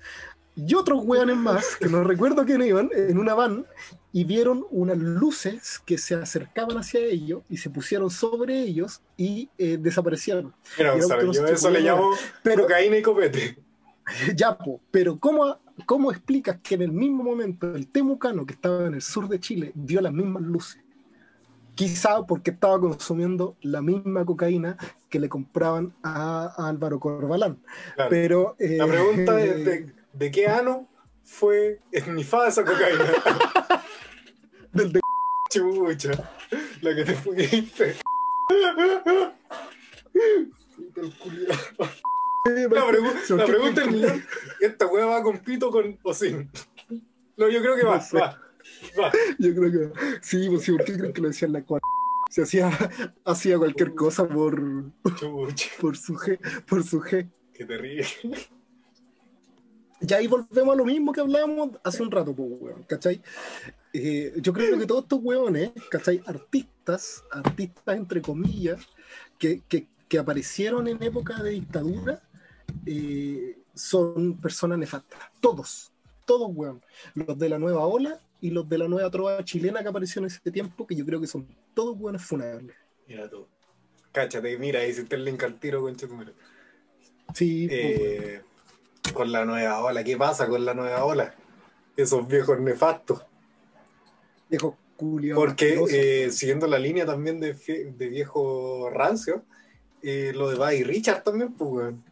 y 0.56 0.74
otros 0.74 1.00
hueones 1.04 1.36
más, 1.36 1.76
que 1.76 1.86
no 1.86 2.02
recuerdo 2.02 2.46
quién 2.46 2.62
iban, 2.62 2.90
en 2.94 3.18
una 3.18 3.34
van 3.34 3.66
y 4.10 4.24
vieron 4.24 4.66
unas 4.70 4.96
luces 4.96 5.78
que 5.84 5.98
se 5.98 6.14
acercaban 6.14 6.78
hacia 6.78 7.00
ellos 7.00 7.42
y 7.50 7.58
se 7.58 7.68
pusieron 7.68 8.08
sobre 8.10 8.58
ellos 8.62 9.02
y 9.18 9.50
eh, 9.58 9.76
desaparecieron. 9.78 10.54
Mira, 10.78 10.96
Y 10.96 11.00
Gonzalo, 11.00 11.32
yo 11.32 11.46
eso 11.46 11.70
le 11.70 11.80
llamo 11.82 12.12
Pero, 12.42 12.62
cocaína 12.62 12.96
y 12.96 13.02
copete. 13.02 13.58
ya, 14.34 14.56
po, 14.56 14.80
pero 14.90 15.18
¿cómo, 15.18 15.58
¿cómo 15.84 16.10
explicas 16.10 16.58
que 16.62 16.76
en 16.76 16.82
el 16.82 16.92
mismo 16.92 17.22
momento 17.22 17.74
el 17.74 17.88
temucano 17.88 18.46
que 18.46 18.54
estaba 18.54 18.86
en 18.86 18.94
el 18.94 19.02
sur 19.02 19.28
de 19.28 19.38
Chile 19.38 19.72
vio 19.74 20.00
las 20.00 20.14
mismas 20.14 20.42
luces? 20.42 20.80
Quizá 21.74 22.24
porque 22.24 22.52
estaba 22.52 22.80
consumiendo 22.80 23.54
la 23.60 23.82
misma 23.82 24.24
cocaína 24.24 24.78
que 25.10 25.20
le 25.20 25.28
compraban 25.28 25.92
a, 26.02 26.54
a 26.56 26.68
Álvaro 26.68 26.98
Corbalán. 26.98 27.58
Claro. 27.96 28.10
Pero 28.10 28.56
eh, 28.58 28.78
La 28.78 28.86
pregunta 28.86 29.38
es 29.44 29.92
de, 30.18 30.30
qué 30.30 30.46
ano 30.46 30.88
fue 31.24 31.80
esnifada 31.92 32.48
esa 32.48 32.64
cocaína. 32.64 33.04
del 34.72 34.92
de- 34.92 35.00
Chucha, 35.50 36.10
la 36.82 36.94
que 36.94 37.04
te 37.04 37.14
fuiste. 37.14 37.96
La, 42.44 42.86
pregu- 42.86 43.36
la 43.36 43.44
pregunta 43.46 43.82
es 43.82 43.90
millón. 43.90 44.24
¿Esta 44.60 44.86
hueá 44.86 45.06
va 45.06 45.22
con 45.22 45.38
pito 45.38 45.70
con 45.70 45.98
o 46.02 46.14
sin? 46.14 46.50
No, 47.36 47.48
yo 47.48 47.60
creo 47.60 47.76
que 47.76 47.84
va, 47.84 47.96
No 47.96 48.02
sé. 48.02 48.18
va. 48.18 48.40
Va. 49.00 49.12
Yo 49.38 49.54
creo 49.54 49.72
que 49.72 50.18
sí, 50.22 50.48
pues 50.48 50.62
sí, 50.62 50.72
¿por 50.72 50.84
qué 50.84 50.96
creen 50.98 51.12
que 51.12 51.20
lo 51.22 51.28
decían 51.28 51.52
la 51.52 51.64
cua- 51.64 51.80
Se 52.30 52.42
hacía, 52.42 52.70
hacía 53.24 53.58
cualquier 53.58 53.94
cosa 53.94 54.28
por, 54.28 54.60
por 55.02 55.96
su 55.96 56.14
G, 56.16 56.64
por 56.66 56.84
su 56.84 57.00
G. 57.00 57.28
qué 57.54 57.64
terrible. 57.64 58.06
Y 60.06 60.12
ahí 60.12 60.26
volvemos 60.26 60.74
a 60.74 60.76
lo 60.76 60.84
mismo 60.84 61.12
que 61.12 61.20
hablábamos 61.20 61.70
hace 61.82 62.02
un 62.02 62.10
rato, 62.10 62.34
pues, 62.34 62.48
weón, 62.60 62.82
¿cachai? 62.84 63.20
Eh, 63.92 64.34
yo 64.40 64.52
creo 64.52 64.78
que 64.78 64.86
todos 64.86 65.04
estos 65.04 65.20
weones, 65.22 65.72
¿cachai? 65.90 66.22
Artistas, 66.26 67.24
artistas 67.30 67.96
entre 67.96 68.20
comillas, 68.20 68.86
que, 69.38 69.62
que- 69.68 69.88
que 70.08 70.18
aparecieron 70.18 70.86
en 70.86 71.02
época 71.02 71.42
de 71.42 71.50
dictadura, 71.50 72.22
eh, 72.84 73.58
son 73.74 74.36
personas 74.40 74.78
nefastas. 74.78 75.18
Todos, 75.40 75.92
todos, 76.24 76.50
weón. 76.54 76.80
Los 77.14 77.36
de 77.38 77.48
la 77.48 77.58
nueva 77.58 77.86
ola 77.86 78.20
y 78.40 78.50
los 78.50 78.68
de 78.68 78.78
la 78.78 78.86
nueva 78.86 79.10
trova 79.10 79.44
chilena 79.44 79.82
que 79.82 79.88
apareció 79.88 80.20
en 80.20 80.26
ese 80.26 80.50
tiempo, 80.52 80.86
que 80.86 80.94
yo 80.94 81.04
creo 81.04 81.20
que 81.20 81.26
son 81.26 81.48
todos 81.74 81.96
weones 81.98 82.22
funables. 82.22 82.76
Mira 83.08 83.28
tú. 83.28 83.48
Cáchate, 84.12 84.56
mira, 84.58 84.80
ahí 84.80 84.90
hiciste 84.90 85.16
el 85.16 85.24
link 85.24 85.42
al 85.42 85.58
tiro, 85.58 85.82
concha 85.82 86.06
tu. 86.06 86.14
Sí, 87.34 87.66
weón. 87.66 88.55
Con 89.12 89.32
la 89.32 89.44
nueva 89.44 89.80
ola, 89.80 90.04
¿qué 90.04 90.16
pasa 90.16 90.46
con 90.46 90.64
la 90.64 90.74
nueva 90.74 91.04
ola? 91.04 91.34
Esos 91.96 92.26
viejos 92.28 92.60
nefastos. 92.60 93.24
viejo 94.48 94.76
culiao 94.96 95.36
Porque 95.36 95.80
eh, 95.90 96.30
siguiendo 96.30 96.66
la 96.66 96.78
línea 96.78 97.06
también 97.06 97.40
de, 97.40 97.54
de 97.54 98.08
viejo 98.08 98.90
rancio, 98.90 99.44
eh, 100.02 100.32
lo 100.34 100.50
de 100.50 100.56
Buddy 100.56 100.84
Richard 100.84 101.22
también, 101.22 101.52
pues, 101.52 101.70
weón. 101.70 102.04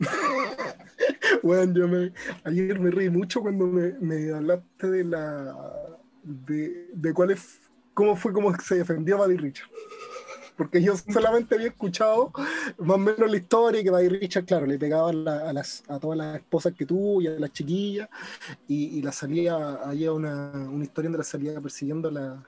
Weón, 1.42 1.74
yo 1.74 1.86
me, 1.86 2.12
ayer 2.44 2.78
me 2.80 2.90
reí 2.90 3.10
mucho 3.10 3.40
cuando 3.40 3.66
me, 3.66 3.92
me 4.00 4.32
hablaste 4.32 4.90
de 4.90 5.04
la. 5.04 5.54
de, 6.22 6.88
de 6.92 7.12
cuál 7.12 7.32
es. 7.32 7.60
cómo 7.92 8.16
fue 8.16 8.32
como 8.32 8.54
se 8.58 8.76
defendió 8.76 9.18
Buddy 9.18 9.36
Richard. 9.36 9.68
Porque 10.56 10.80
yo 10.80 10.96
solamente 10.96 11.56
había 11.56 11.66
escuchado 11.68 12.30
más 12.78 12.94
o 12.94 12.98
menos 12.98 13.28
la 13.30 13.36
historia 13.36 13.82
que 13.82 13.90
Buddy 13.90 14.08
Richard, 14.08 14.44
claro, 14.44 14.66
le 14.66 14.78
pegaba 14.78 15.10
a, 15.10 15.12
la- 15.12 15.48
a 15.50 15.52
las, 15.52 15.82
a 15.88 15.98
todas 15.98 16.16
las 16.16 16.36
esposas 16.36 16.72
que 16.74 16.86
tuvo 16.86 17.20
y 17.20 17.26
a 17.26 17.30
las 17.32 17.52
chiquillas, 17.52 18.08
y, 18.68 18.98
y 18.98 19.02
la 19.02 19.10
salía, 19.10 19.56
había 19.82 20.12
una, 20.12 20.52
una 20.52 20.84
historia 20.84 21.08
donde 21.08 21.18
la 21.18 21.24
salía 21.24 21.60
persiguiendo 21.60 22.08
a 22.08 22.12
la, 22.12 22.44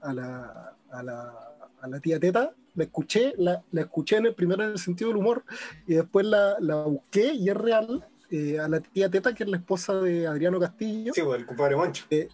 a 0.00 0.12
la, 0.14 0.76
a 0.90 1.02
la, 1.02 1.34
a 1.82 1.86
la 1.88 2.00
tía 2.00 2.18
Teta. 2.18 2.52
La 2.76 2.84
escuché, 2.84 3.34
la, 3.36 3.62
la 3.70 3.82
escuché 3.82 4.16
en 4.16 4.26
el 4.26 4.34
primero 4.34 4.64
en 4.64 4.70
el 4.70 4.78
sentido 4.78 5.10
del 5.10 5.18
humor, 5.18 5.44
y 5.86 5.94
después 5.94 6.26
la, 6.26 6.56
la 6.60 6.82
busqué 6.82 7.32
y 7.34 7.48
es 7.48 7.56
real 7.56 8.04
eh, 8.30 8.58
a 8.58 8.66
la 8.68 8.80
tía 8.80 9.08
Teta, 9.10 9.32
que 9.34 9.44
es 9.44 9.48
la 9.50 9.58
esposa 9.58 9.94
de 10.00 10.26
Adriano 10.26 10.58
Castillo, 10.58 11.12
Sí, 11.14 11.20
pues, 11.22 11.40
el 11.40 11.46
compadre 11.46 11.76
Moncho. 11.76 12.06
que, 12.08 12.28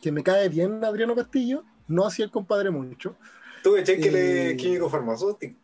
que 0.00 0.12
me 0.12 0.22
cae 0.22 0.48
bien 0.48 0.82
Adriano 0.84 1.14
Castillo, 1.14 1.64
no 1.88 2.06
así 2.06 2.22
el 2.22 2.30
compadre 2.30 2.70
mucho. 2.70 3.16
Tú 3.66 3.74
caché 3.74 3.98
que 3.98 4.08
él 4.10 4.14
es 4.14 4.52
Eh, 4.52 4.56
químico 4.56 4.88
farmacéutico 4.88 5.58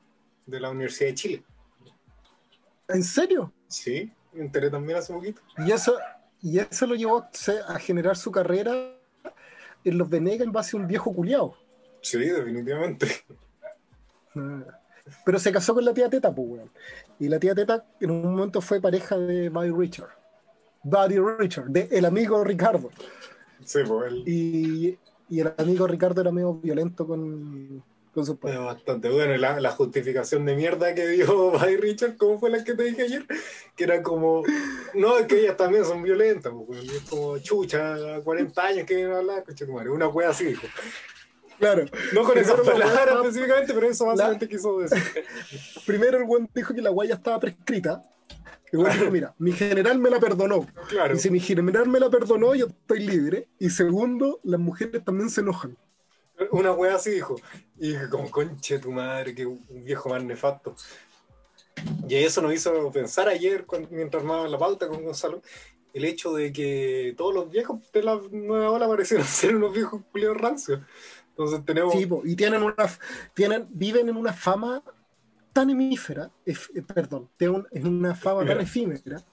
de 0.45 0.59
la 0.59 0.71
Universidad 0.71 1.11
de 1.11 1.15
Chile. 1.15 1.45
¿En 2.89 3.05
serio? 3.05 3.53
Sí, 3.69 4.11
me 4.33 4.43
enteré 4.43 4.71
también 4.71 4.99
hace 4.99 5.13
poquito. 5.13 5.41
Y 5.59 5.71
eso, 5.71 5.97
y 6.41 6.59
eso 6.59 6.85
lo 6.89 6.97
llevó 6.97 7.25
a, 7.69 7.79
generar 7.79 8.17
su 8.17 8.33
carrera 8.33 8.73
en 9.85 9.99
los 9.99 10.11
Venegas 10.11 10.45
en 10.45 10.51
base 10.51 10.77
a 10.77 10.81
un 10.81 10.89
viejo 10.89 11.15
culiao. 11.15 11.57
Sí, 12.01 12.19
definitivamente. 12.19 13.07
pero 15.25 15.39
se 15.39 15.53
casó 15.53 15.73
con 15.73 15.85
la 15.85 15.95
tía 15.95 16.11
Teta, 16.11 16.35
pues, 16.35 16.49
weón. 16.49 16.71
Y 17.21 17.29
la 17.29 17.39
tía 17.39 17.55
Teta 17.55 17.87
en 18.01 18.11
un 18.11 18.23
momento 18.23 18.61
fue 18.61 18.81
pareja 18.81 19.17
de 19.17 19.49
Buddy 19.49 19.71
Richard. 19.71 20.11
Buddy 20.83 21.21
Richard, 21.39 21.69
de 21.69 21.89
el 21.93 22.05
amigo 22.05 22.43
Ricardo. 22.43 22.91
Sí, 23.65 23.79
pues 23.87 24.13
él 24.13 24.25
Y, 24.27 24.99
y 25.29 25.39
el 25.39 25.55
amigo 25.57 25.87
Ricardo 25.87 26.21
era 26.21 26.33
medio 26.33 26.55
violento 26.55 27.07
con, 27.07 27.85
con 28.13 28.27
sus 28.27 28.35
es 28.35 28.41
padres. 28.41 28.61
bastante 28.61 29.09
bueno. 29.09 29.35
y 29.35 29.39
La, 29.39 29.59
la 29.61 29.71
justificación 29.73 30.45
de 30.45 30.55
mierda 30.55 30.95
que 30.95 31.07
dio 31.09 31.51
Buddy 31.51 31.77
Richard, 31.77 32.17
¿cómo 32.17 32.39
fue 32.39 32.51
la 32.51 32.63
que 32.63 32.75
te 32.75 32.85
dije 32.85 33.03
ayer? 33.03 33.27
Que 33.77 33.85
era 33.85 34.03
como, 34.03 34.43
no, 34.95 35.19
es 35.19 35.27
que 35.27 35.41
ellas 35.41 35.57
también 35.57 35.85
son 35.85 36.03
violentas, 36.03 36.53
pues. 36.67 36.85
Y 36.85 36.89
es 36.91 37.03
como 37.09 37.39
chucha, 37.39 38.21
40 38.23 38.63
años 38.63 38.87
que 38.87 38.95
vienen 38.97 39.15
a 39.15 39.19
hablar, 39.19 39.45
coche 39.45 39.67
tu 39.67 39.73
madre. 39.73 39.91
Una 39.91 40.09
wea 40.09 40.31
así, 40.31 40.45
dijo. 40.45 40.67
Claro. 41.59 41.85
No 42.13 42.25
con 42.25 42.37
esas 42.39 42.59
la 42.59 42.73
palabras 42.73 43.17
específicamente, 43.23 43.73
pero 43.73 43.89
eso 43.89 44.07
básicamente 44.07 44.49
quiso 44.49 44.81
decir. 44.81 45.03
Primero 45.87 46.19
el 46.19 46.25
buen 46.25 46.49
dijo 46.53 46.75
que 46.75 46.83
la 46.83 46.91
guaya 46.91 47.15
estaba 47.15 47.39
prescrita. 47.39 48.05
El 48.73 48.81
buen 48.81 48.93
dijo, 48.99 49.11
mira, 49.11 49.35
mi 49.39 49.53
general 49.53 49.99
me 49.99 50.11
la 50.11 50.19
perdonó. 50.19 50.67
Claro. 50.89 51.15
Y 51.15 51.19
si 51.19 51.31
mi 51.31 51.39
general 51.39 51.89
me 51.89 52.01
la 52.01 52.11
perdonó, 52.11 52.55
yo 52.55 52.67
estoy 52.67 53.01
libre. 53.01 53.49
Y 53.59 53.71
segundo, 53.71 54.41
las 54.43 54.59
mujeres 54.59 55.05
también 55.05 55.31
se 55.31 55.43
enojan. 55.43 55.77
Una 56.51 56.73
wea 56.73 56.97
así 56.97 57.11
dijo. 57.11 57.37
Y 57.83 57.89
dije, 57.89 58.09
como 58.09 58.31
conche 58.31 58.79
tu 58.79 58.93
madre, 58.93 59.35
que 59.35 59.45
un 59.45 59.61
viejo 59.85 60.09
más 60.09 60.23
nefasto. 60.23 60.77
Y 62.09 62.15
eso 62.15 62.41
nos 62.41 62.55
hizo 62.55 62.93
pensar 62.93 63.27
ayer, 63.29 63.67
cuando- 63.67 63.89
mientras 63.91 64.23
armaba 64.23 64.47
la 64.47 64.57
pauta 64.57 64.87
con 64.87 65.03
Gonzalo, 65.03 65.43
el 65.93 66.05
hecho 66.05 66.33
de 66.33 66.53
que 66.53 67.13
todos 67.17 67.35
los 67.35 67.51
viejos 67.51 67.81
de 67.93 68.05
la 68.05 68.21
nueva 68.31 68.71
ola 68.71 68.87
parecieron 68.87 69.27
ser 69.27 69.57
unos 69.57 69.73
viejos 69.73 70.01
culiados 70.13 70.37
rancios. 70.41 70.79
Entonces 71.31 71.65
tenemos. 71.65 71.93
Sí, 71.93 72.09
y 72.25 72.37
tienen 72.37 72.63
una, 72.63 72.77
tienen, 73.35 73.67
viven 73.71 74.09
en 74.09 74.17
una 74.17 74.33
fama 74.33 74.81
tan 75.53 75.69
hemífera, 75.69 76.31
eh, 76.47 76.55
perdón, 76.95 77.29
en 77.41 77.87
una 77.89 78.15
fama 78.15 78.47
tan 78.47 78.61
efímera, 78.61 79.25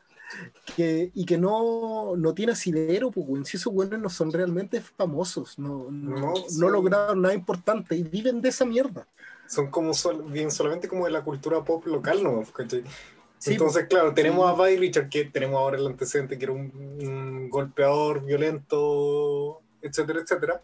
que, 0.76 1.12
y 1.14 1.26
que 1.26 1.38
no, 1.38 2.16
no 2.16 2.34
tiene 2.34 2.52
asidero, 2.54 3.12
pues, 3.12 3.48
si 3.48 3.58
esos 3.58 3.74
buenos 3.74 4.00
no 4.00 4.10
son 4.10 4.32
realmente 4.32 4.82
famosos, 4.82 5.58
no, 5.60 5.88
no, 5.90 6.20
No, 6.20 6.20
no 6.34 6.36
son- 6.50 6.72
lograron 6.72 7.22
nada 7.22 7.34
importante 7.34 7.96
y 7.96 8.04
viven 8.04 8.42
de 8.42 8.50
esa 8.50 8.66
mierda. 8.66 9.08
son 9.48 9.72
como 9.72 9.94
sol- 9.96 10.26
bien 10.32 10.52
solamente 10.52 10.88
como 10.88 11.06
de 11.06 11.12
la 11.12 11.24
cultura 11.24 11.64
pop 11.64 11.86
local, 11.88 12.24
¿no? 12.24 12.44
Sí, 13.40 13.54
Entonces, 13.54 13.88
claro, 13.90 14.14
tenemos 14.14 14.46
Sí. 14.46 14.52
a 14.52 14.56
Buddy 14.56 14.78
Richard, 14.78 15.10
que 15.10 15.26
tenemos 15.26 15.58
ahora 15.60 15.78
el 15.78 15.88
antecedente, 15.88 16.38
que 16.38 16.44
era 16.46 16.54
un, 16.54 16.72
un 17.02 17.50
golpeador 17.50 18.24
violento, 18.26 19.62
etcétera, 19.82 20.20
etcétera. 20.22 20.62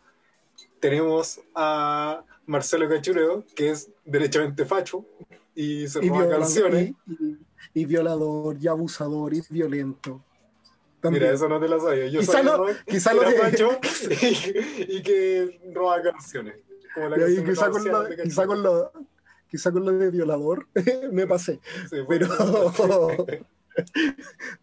Tenemos 0.80 1.39
a 1.55 2.24
Marcelo 2.45 2.88
Cachureo, 2.89 3.43
que 3.55 3.72
es 3.72 3.89
derechamente 4.03 4.66
facho 4.66 5.05
y 5.55 5.88
se 5.88 6.01
roba 6.01 6.30
canciones. 6.30 6.91
y, 7.07 7.11
y- 7.13 7.38
y 7.74 7.86
violador, 7.86 8.57
y 8.59 8.68
abusador, 8.68 9.34
y 9.34 9.41
violento. 9.49 10.24
También. 11.01 11.24
Mira, 11.24 11.36
eso 11.36 11.47
no 11.49 11.59
te 11.59 11.68
lo 11.68 11.80
sabía. 11.80 12.07
Yo 12.07 12.20
Quizá 12.20 12.43
sabía 12.43 12.84
quizá 12.88 13.11
que 13.11 13.16
lo 13.18 13.32
facho 13.32 13.70
y, 14.89 14.97
y 14.97 15.01
que 15.03 15.59
roba 15.74 16.01
canciones. 16.01 16.55
Como 16.93 17.09
la 17.09 17.18
canción 17.18 17.45
quizá 17.45 17.70
con, 17.70 17.84
de 17.84 18.24
quizá, 18.24 18.47
con 18.47 18.63
lo, 18.63 18.91
quizá 19.49 19.72
con 19.72 19.86
lo 19.86 19.91
de 19.91 20.09
violador 20.09 20.68
me 21.11 21.28
pasé. 21.28 21.59
Sí, 21.89 21.97
Pero, 22.07 22.28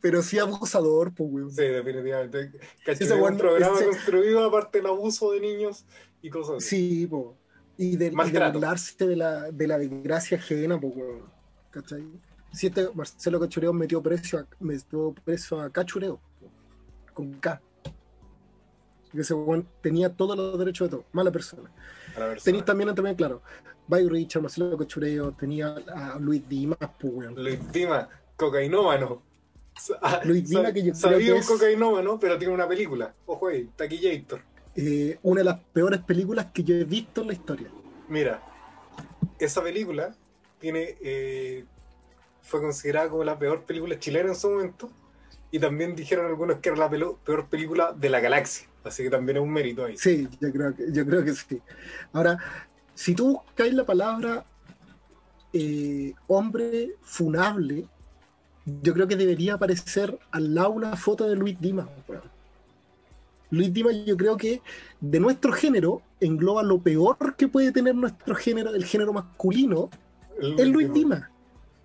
pero 0.00 0.22
sí 0.22 0.38
abusador, 0.38 1.12
pues, 1.14 1.30
weón. 1.30 1.50
Sí, 1.52 1.62
definitivamente. 1.62 2.50
Cachureo 2.84 2.92
ese 2.94 3.04
es 3.04 3.10
un 3.12 3.20
buen- 3.20 3.36
programa 3.36 3.76
ese- 3.76 3.84
construido 3.86 4.44
aparte 4.44 4.78
del 4.78 4.86
abuso 4.86 5.32
de 5.32 5.40
niños 5.40 5.84
y 6.22 6.30
cosas 6.30 6.56
así. 6.56 6.66
Sí, 7.00 7.06
po. 7.06 7.36
Y 7.76 7.96
de, 7.96 8.06
y 8.06 8.30
de 8.30 8.50
burlarse 8.50 9.06
de 9.06 9.16
la, 9.16 9.50
de 9.50 9.66
la 9.66 9.78
desgracia 9.78 10.38
ajena, 10.38 10.80
pues, 10.80 10.92
weón. 10.96 11.22
¿Cachai? 11.70 12.04
Si 12.52 12.66
este 12.66 12.88
Marcelo 12.94 13.40
Cachureo 13.40 13.72
metió 13.72 14.02
preso 14.02 14.38
a, 14.38 14.46
metió 14.60 15.14
preso 15.24 15.60
a 15.60 15.70
Cachureo, 15.70 16.20
con 17.14 17.32
K. 17.34 17.60
Ese 19.14 19.34
tenía 19.82 20.08
todos 20.14 20.36
los 20.36 20.58
derechos 20.58 20.88
de 20.90 20.96
todo, 20.96 21.04
mala 21.12 21.30
persona. 21.30 21.70
Tenéis 22.42 22.64
también, 22.64 22.94
también, 22.94 23.14
claro, 23.16 23.42
Bay 23.86 24.08
Richard, 24.08 24.42
Marcelo 24.42 24.76
Cachureo, 24.78 25.32
tenía 25.32 25.74
a 25.94 26.18
Luis 26.18 26.46
Dimas, 26.48 26.78
pues, 26.98 27.12
weón. 27.12 27.34
Luis 27.42 27.70
Dima, 27.72 28.08
cocainómano. 28.36 29.22
Luis 30.24 30.48
Dima, 30.48 30.62
sa- 30.64 30.72
que 30.72 30.80
yo 30.82 30.92
creo 30.92 30.94
sabía 30.94 31.26
que 31.26 31.32
un 31.32 31.38
es- 31.38 31.46
cocainómano, 31.46 32.18
pero 32.18 32.38
tiene 32.38 32.54
una 32.54 32.66
película. 32.68 33.14
Ojo 33.26 33.48
ahí, 33.48 33.68
Taquillator. 33.76 34.40
Eh, 34.76 35.18
una 35.22 35.40
de 35.40 35.44
las 35.44 35.60
peores 35.60 36.00
películas 36.00 36.46
que 36.52 36.64
yo 36.64 36.74
he 36.74 36.84
visto 36.84 37.20
en 37.20 37.26
la 37.26 37.32
historia. 37.34 37.68
Mira, 38.08 38.42
esa 39.38 39.62
película 39.62 40.14
tiene 40.58 40.96
eh, 41.02 41.66
fue 42.42 42.60
considerada 42.60 43.08
como 43.08 43.24
la 43.24 43.38
peor 43.38 43.62
película 43.62 43.98
chilena 43.98 44.30
en 44.30 44.36
su 44.36 44.50
momento. 44.50 44.90
Y 45.50 45.58
también 45.58 45.94
dijeron 45.94 46.26
algunos 46.26 46.58
que 46.58 46.70
era 46.70 46.78
la 46.78 46.90
peor 46.90 47.46
película 47.48 47.92
de 47.92 48.08
la 48.08 48.20
galaxia. 48.20 48.68
Así 48.84 49.02
que 49.02 49.10
también 49.10 49.36
es 49.36 49.42
un 49.42 49.50
mérito 49.50 49.84
ahí. 49.84 49.96
Sí, 49.96 50.28
yo 50.40 50.50
creo 50.50 50.74
que, 50.74 50.92
yo 50.92 51.06
creo 51.06 51.24
que 51.24 51.34
sí. 51.34 51.60
Ahora, 52.12 52.38
si 52.94 53.14
tú 53.14 53.34
buscáis 53.34 53.74
la 53.74 53.84
palabra 53.84 54.44
eh, 55.52 56.14
hombre 56.26 56.94
funable, 57.02 57.86
yo 58.64 58.94
creo 58.94 59.06
que 59.06 59.16
debería 59.16 59.54
aparecer 59.54 60.18
al 60.30 60.54
lado 60.54 60.70
una 60.70 60.96
foto 60.96 61.28
de 61.28 61.36
Luis 61.36 61.60
Dimas. 61.60 61.88
Luis 63.50 63.72
Dimas, 63.72 63.94
yo 64.06 64.16
creo 64.16 64.36
que 64.36 64.62
de 65.00 65.20
nuestro 65.20 65.52
género 65.52 66.00
engloba 66.20 66.62
lo 66.62 66.80
peor 66.80 67.36
que 67.36 67.48
puede 67.48 67.70
tener 67.70 67.94
nuestro 67.94 68.34
género, 68.34 68.74
el 68.74 68.84
género 68.84 69.12
masculino, 69.12 69.90
es 70.40 70.66
Luis 70.68 70.92
Dima. 70.92 71.16
Dimas. 71.16 71.31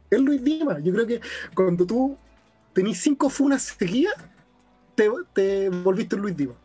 Es 0.10 0.20
Luis 0.20 0.44
Dimas. 0.44 0.82
Yo 0.84 0.94
creo 0.94 1.06
que 1.08 1.22
cuando 1.54 1.86
tú 1.86 2.18
tenés 2.74 3.00
cinco 3.00 3.30
funas 3.30 3.64
seguidas, 3.78 4.14
te, 4.96 5.10
te 5.34 5.70
volviste 5.70 6.16
Luis 6.16 6.36
Dimas. 6.36 6.56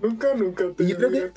Nunca, 0.00 0.34
nunca 0.34 0.64
te 0.76 0.84
Y 0.84 0.88
yo 0.88 0.96
creo 0.96 1.10
que- 1.10 1.32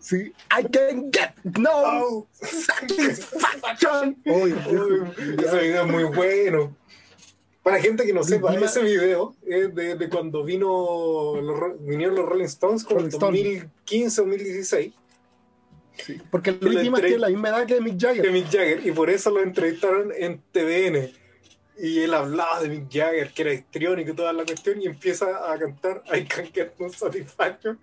Sí. 0.00 0.32
I 0.50 0.62
can 0.70 1.10
get 1.10 1.30
no 1.58 1.70
Au. 1.70 2.26
satisfaction. 2.42 4.16
Oye, 4.26 4.54
Uy, 4.68 5.02
ese 5.42 5.58
video 5.60 5.84
es 5.86 5.90
muy 5.90 6.04
bueno. 6.04 6.76
Para 7.62 7.80
gente 7.80 8.04
que 8.04 8.12
no 8.12 8.22
sepa, 8.22 8.52
Dima- 8.52 8.66
ese 8.66 8.82
video 8.82 9.34
es 9.44 9.74
de, 9.74 9.96
de 9.96 10.08
cuando 10.08 10.44
vino 10.44 11.40
los, 11.40 11.84
vinieron 11.84 12.14
los 12.14 12.28
Rolling 12.28 12.44
Stones, 12.44 12.84
como 12.84 13.00
en 13.00 13.06
Rolling 13.10 13.16
Stones. 13.16 13.42
2015 13.42 14.20
o 14.20 14.24
2016, 14.24 14.92
sí, 15.96 16.20
porque 16.30 16.52
Luis 16.52 16.80
Dimas 16.80 17.00
tiene 17.00 17.18
la 17.18 17.28
misma 17.28 17.48
edad 17.48 17.66
que 17.66 17.80
Mick 17.80 17.98
Jagger. 18.00 18.32
Mick 18.32 18.46
Jagger, 18.46 18.86
y 18.86 18.92
por 18.92 19.10
eso 19.10 19.30
lo 19.30 19.42
entrevistaron 19.42 20.12
en 20.16 20.40
TVN. 20.52 21.10
Y 21.78 21.98
él 22.00 22.14
hablaba 22.14 22.62
de 22.62 22.70
Mick 22.70 22.90
Jagger, 22.90 23.32
que 23.32 23.42
era 23.42 23.52
histriónico 23.52 24.10
y 24.10 24.14
toda 24.14 24.32
la 24.32 24.44
cuestión, 24.44 24.80
y 24.80 24.86
empieza 24.86 25.52
a 25.52 25.58
cantar 25.58 26.02
I 26.06 26.24
Can't 26.24 26.54
Get 26.54 26.72
No 26.78 26.88
Satisfaction. 26.88 27.78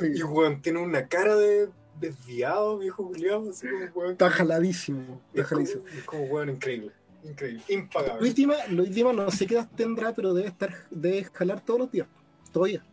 Sí, 0.00 0.06
Y 0.14 0.22
weón, 0.22 0.62
tiene 0.62 0.80
una 0.80 1.06
cara 1.08 1.36
de 1.36 1.68
desviado, 2.00 2.78
viejo 2.78 3.04
Julián, 3.04 3.48
así 3.50 3.68
como 3.68 3.84
weón. 3.94 4.12
Está 4.12 4.30
jaladísimo. 4.30 5.20
Está 5.34 5.42
Es 5.42 5.48
como, 5.48 5.48
jaladísimo. 5.48 5.84
es 5.88 6.04
como 6.04 6.22
weón 6.24 6.50
increíble, 6.50 6.92
increíble, 7.22 7.62
impagable. 7.68 8.20
Luis 8.20 8.34
Dimas, 8.34 8.70
Luis 8.70 8.94
Dimas 8.94 9.14
no 9.14 9.30
sé 9.30 9.46
qué 9.46 9.54
edad 9.54 9.68
tendrá, 9.76 10.14
pero 10.14 10.32
debe 10.32 10.48
estar, 10.48 10.74
debe 10.90 11.24
jalar 11.24 11.60
todos 11.64 11.80
los 11.80 11.90
días. 11.92 12.08
Todavía. 12.50 12.84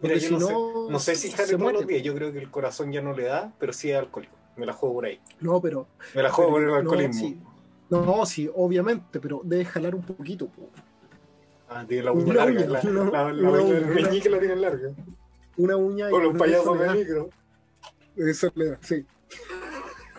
Mira, 0.00 0.14
yo 0.14 0.20
si 0.20 0.34
no, 0.34 0.40
sé, 0.46 0.54
no 0.90 0.98
sé 1.00 1.14
si 1.16 1.30
jale 1.30 1.46
se 1.48 1.52
todos 1.54 1.62
muere. 1.62 1.78
los 1.78 1.86
días, 1.88 2.02
yo 2.02 2.14
creo 2.14 2.32
que 2.32 2.38
el 2.38 2.50
corazón 2.50 2.92
ya 2.92 3.00
no 3.02 3.12
le 3.14 3.24
da, 3.24 3.52
pero 3.58 3.72
sí 3.72 3.90
es 3.90 3.96
alcohólico. 3.98 4.34
Me 4.56 4.66
la 4.66 4.72
juego 4.72 4.94
por 4.96 5.04
ahí. 5.06 5.20
No, 5.40 5.60
pero. 5.60 5.86
Me 6.14 6.22
la 6.22 6.30
juego 6.30 6.50
por 6.52 6.60
el 6.62 6.66
pero- 6.68 6.76
alcoholismo. 6.78 7.28
No, 7.90 8.00
sí. 8.00 8.06
No, 8.06 8.26
sí, 8.26 8.50
obviamente, 8.54 9.18
pero 9.20 9.40
debe 9.44 9.64
jalar 9.64 9.94
un 9.94 10.02
poquito. 10.02 10.46
po. 10.48 10.68
Ah, 11.68 11.84
tiene 11.86 12.04
la 12.04 12.12
uña 12.12 12.32
larga, 12.34 12.60
uña, 12.64 12.80
la, 13.10 13.24
uña 13.50 13.74
del 13.74 13.86
meñique 13.86 14.30
la 14.30 14.38
tiene 14.38 14.56
larga. 14.56 14.90
Una 15.56 15.76
uña 15.76 16.08
y 16.08 16.10
Con 16.10 16.22
los 16.22 16.36
payasos 16.36 16.78
de 16.78 16.90
micro. 16.90 17.30
Eso 18.16 18.50
le 18.54 18.70
da, 18.70 18.78
sí. 18.80 19.04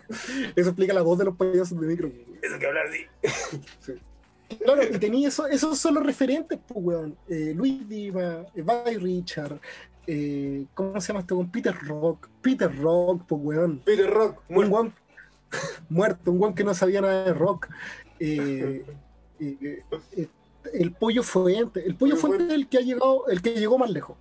Eso 0.56 0.70
explica 0.70 0.94
la 0.94 1.02
voz 1.02 1.18
de 1.20 1.26
los 1.26 1.36
payasos 1.36 1.80
de 1.80 1.88
micro. 1.88 2.12
Eso 2.42 2.60
que 2.60 2.66
hablar 2.68 2.86
así. 2.88 3.96
Claro, 4.64 4.82
y 4.84 4.97
tenía 4.97 5.28
eso, 5.28 5.47
esos 5.47 5.78
son 5.78 5.95
los 5.95 6.06
referentes, 6.06 6.58
pues, 6.68 6.80
weón. 6.84 7.18
Eh, 7.28 7.54
Luis 7.56 7.88
Diva, 7.88 8.45
eh, 8.56 8.62
Buddy 8.62 8.97
Richard, 8.97 9.60
eh, 10.08 10.66
¿cómo 10.74 11.00
se 11.00 11.08
llama 11.10 11.20
este 11.22 11.34
weón? 11.34 11.52
Peter 11.52 11.76
Rock, 11.88 12.28
Peter 12.41 12.76
Rock, 12.82 13.24
pues, 13.28 13.41
weón. 13.43 13.80
Peter 13.86 14.10
Rock, 14.10 14.41
Un 14.50 14.56
muerto. 14.56 14.74
weón 14.76 14.93
muerto, 15.89 16.32
un 16.32 16.41
weón 16.41 16.56
que 16.56 16.64
no 16.64 16.74
sabía 16.74 17.02
nada 17.02 17.26
de 17.26 17.34
rock. 17.34 17.68
Eh, 18.20 18.84
eh, 19.39 19.58
eh, 19.62 19.84
eh, 20.18 20.28
el 20.74 20.91
pollo 20.93 21.24
fuente, 21.24 21.86
el 21.86 21.95
pollo 21.95 22.16
fuente 22.18 22.43
es 22.47 22.54
el 22.54 22.68
que 22.68 22.78
ha 22.80 22.82
llegado, 22.82 23.28
el 23.28 23.41
que 23.41 23.52
llegó 23.54 23.78
más 23.78 23.89
lejos. 23.89 24.18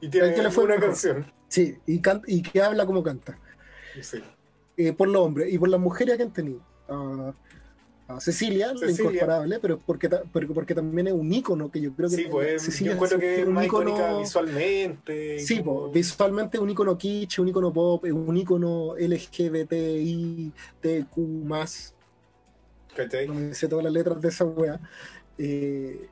Y 0.00 0.08
tiene 0.08 0.28
el 0.28 0.34
que 0.34 0.42
le 0.42 0.50
fue 0.50 0.64
una 0.64 0.74
mejor. 0.74 0.88
canción. 0.90 1.32
Sí, 1.48 1.76
y, 1.86 2.00
can- 2.00 2.22
y 2.26 2.42
que 2.42 2.60
habla 2.62 2.86
como 2.86 3.02
canta. 3.02 3.38
Sí. 4.00 4.18
Eh, 4.76 4.92
por 4.92 5.08
los 5.08 5.20
hombres 5.22 5.52
y 5.52 5.58
por 5.58 5.68
las 5.68 5.80
mujeres 5.80 6.16
que 6.16 6.22
han 6.22 6.32
tenido. 6.32 6.60
A, 8.16 8.20
Cecilia, 8.20 8.72
la 8.72 8.78
Cecilia. 8.78 9.02
incomparable, 9.12 9.58
pero 9.60 9.78
porque, 9.78 10.08
porque, 10.08 10.52
porque 10.52 10.74
también 10.74 11.08
es 11.08 11.12
un 11.12 11.32
ícono 11.32 11.70
que 11.70 11.80
yo 11.80 11.92
creo 11.94 12.08
que 12.08 12.16
Sí, 12.16 12.26
pues 12.30 12.62
Cecilia 12.62 12.92
yo 12.92 12.94
encuentro 12.96 13.18
que 13.18 13.40
es 13.42 13.48
más 13.48 13.66
icónica 13.66 14.18
visualmente. 14.18 15.38
Sí, 15.40 15.58
como- 15.58 15.86
po, 15.86 15.90
visualmente 15.90 16.58
un 16.58 16.70
icono 16.70 16.96
kitsch, 16.98 17.38
un 17.38 17.48
icono 17.48 17.72
pop, 17.72 18.04
un 18.04 18.36
icono 18.36 18.94
LGBTI, 18.98 20.52
TQ 20.80 21.18
más, 21.44 21.94
no 23.26 23.34
me 23.34 23.54
sé 23.54 23.68
todas 23.68 23.84
las 23.84 23.92
letras 23.92 24.20
de 24.20 24.28
esa 24.28 24.44
wea. 24.44 24.80
Eh, 25.38 26.08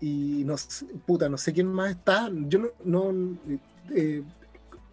y 0.00 0.42
no 0.44 0.56
sé, 0.56 0.86
puta, 1.06 1.28
no 1.28 1.36
sé 1.36 1.52
quién 1.52 1.66
más 1.66 1.90
está. 1.90 2.30
Yo 2.32 2.58
no. 2.58 2.68
no 2.84 3.38
eh, 3.94 4.22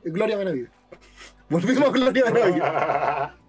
Gloria 0.04 0.38
Benavides. 0.38 0.70
Volvimos 1.50 1.90
a 1.90 1.92
Gloria 1.92 2.24
Benavides. 2.26 3.34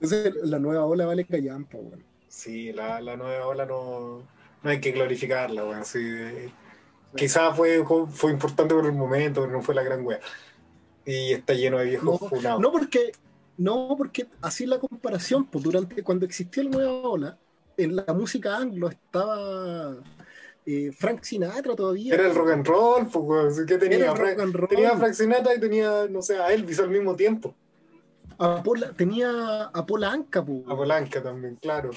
Entonces, 0.00 0.34
la 0.44 0.58
nueva 0.58 0.84
ola 0.84 1.06
vale 1.06 1.24
callampa, 1.26 1.78
weón. 1.78 2.02
Sí, 2.28 2.72
la, 2.72 3.00
la 3.00 3.16
nueva 3.16 3.46
ola 3.46 3.66
no, 3.66 4.22
no 4.62 4.70
hay 4.70 4.80
que 4.80 4.92
glorificarla, 4.92 5.64
weón. 5.64 5.84
Sí, 5.84 5.98
quizás 7.16 7.56
fue, 7.56 7.84
fue 8.08 8.30
importante 8.32 8.74
por 8.74 8.86
el 8.86 8.92
momento, 8.92 9.40
pero 9.42 9.52
no 9.52 9.62
fue 9.62 9.74
la 9.74 9.82
gran 9.82 10.04
wea. 10.04 10.20
Y 11.04 11.32
está 11.32 11.54
lleno 11.54 11.78
de 11.78 11.84
viejos 11.86 12.20
No, 12.20 12.28
funados. 12.28 12.60
No 12.60 12.70
porque, 12.72 13.12
no 13.56 13.94
porque 13.98 14.26
así 14.40 14.66
la 14.66 14.78
comparación, 14.78 15.44
pues 15.46 15.64
durante 15.64 16.02
cuando 16.02 16.24
existió 16.24 16.62
la 16.62 16.70
nueva 16.70 16.92
ola, 16.92 17.38
en 17.76 17.96
la 17.96 18.04
música 18.14 18.56
anglo 18.56 18.88
estaba 18.88 19.96
eh, 20.66 20.92
Frank 20.92 21.22
Sinatra 21.22 21.74
todavía. 21.74 22.14
Era 22.14 22.26
el 22.28 22.34
rock 22.34 22.50
and 22.50 22.66
roll, 22.66 23.06
pues. 23.08 23.62
¿Qué 23.66 23.78
tenía? 23.78 23.96
Era 23.98 24.10
el 24.12 24.16
Frank- 24.16 24.30
rock 24.36 24.40
and 24.44 24.54
roll. 24.54 24.68
Tenía 24.68 24.90
a 24.90 24.96
Frank 24.98 25.12
Sinatra 25.14 25.54
y 25.54 25.60
tenía, 25.60 26.06
no 26.08 26.22
sé, 26.22 26.38
a 26.38 26.52
Elvis 26.52 26.78
al 26.78 26.90
mismo 26.90 27.16
tiempo. 27.16 27.54
A 28.42 28.62
Pola- 28.62 28.92
tenía 28.92 29.64
a 29.64 29.86
Polanca, 29.86 30.44
pues, 30.44 30.62
A 30.66 30.74
Polanca 30.74 31.22
también, 31.22 31.56
claro. 31.56 31.90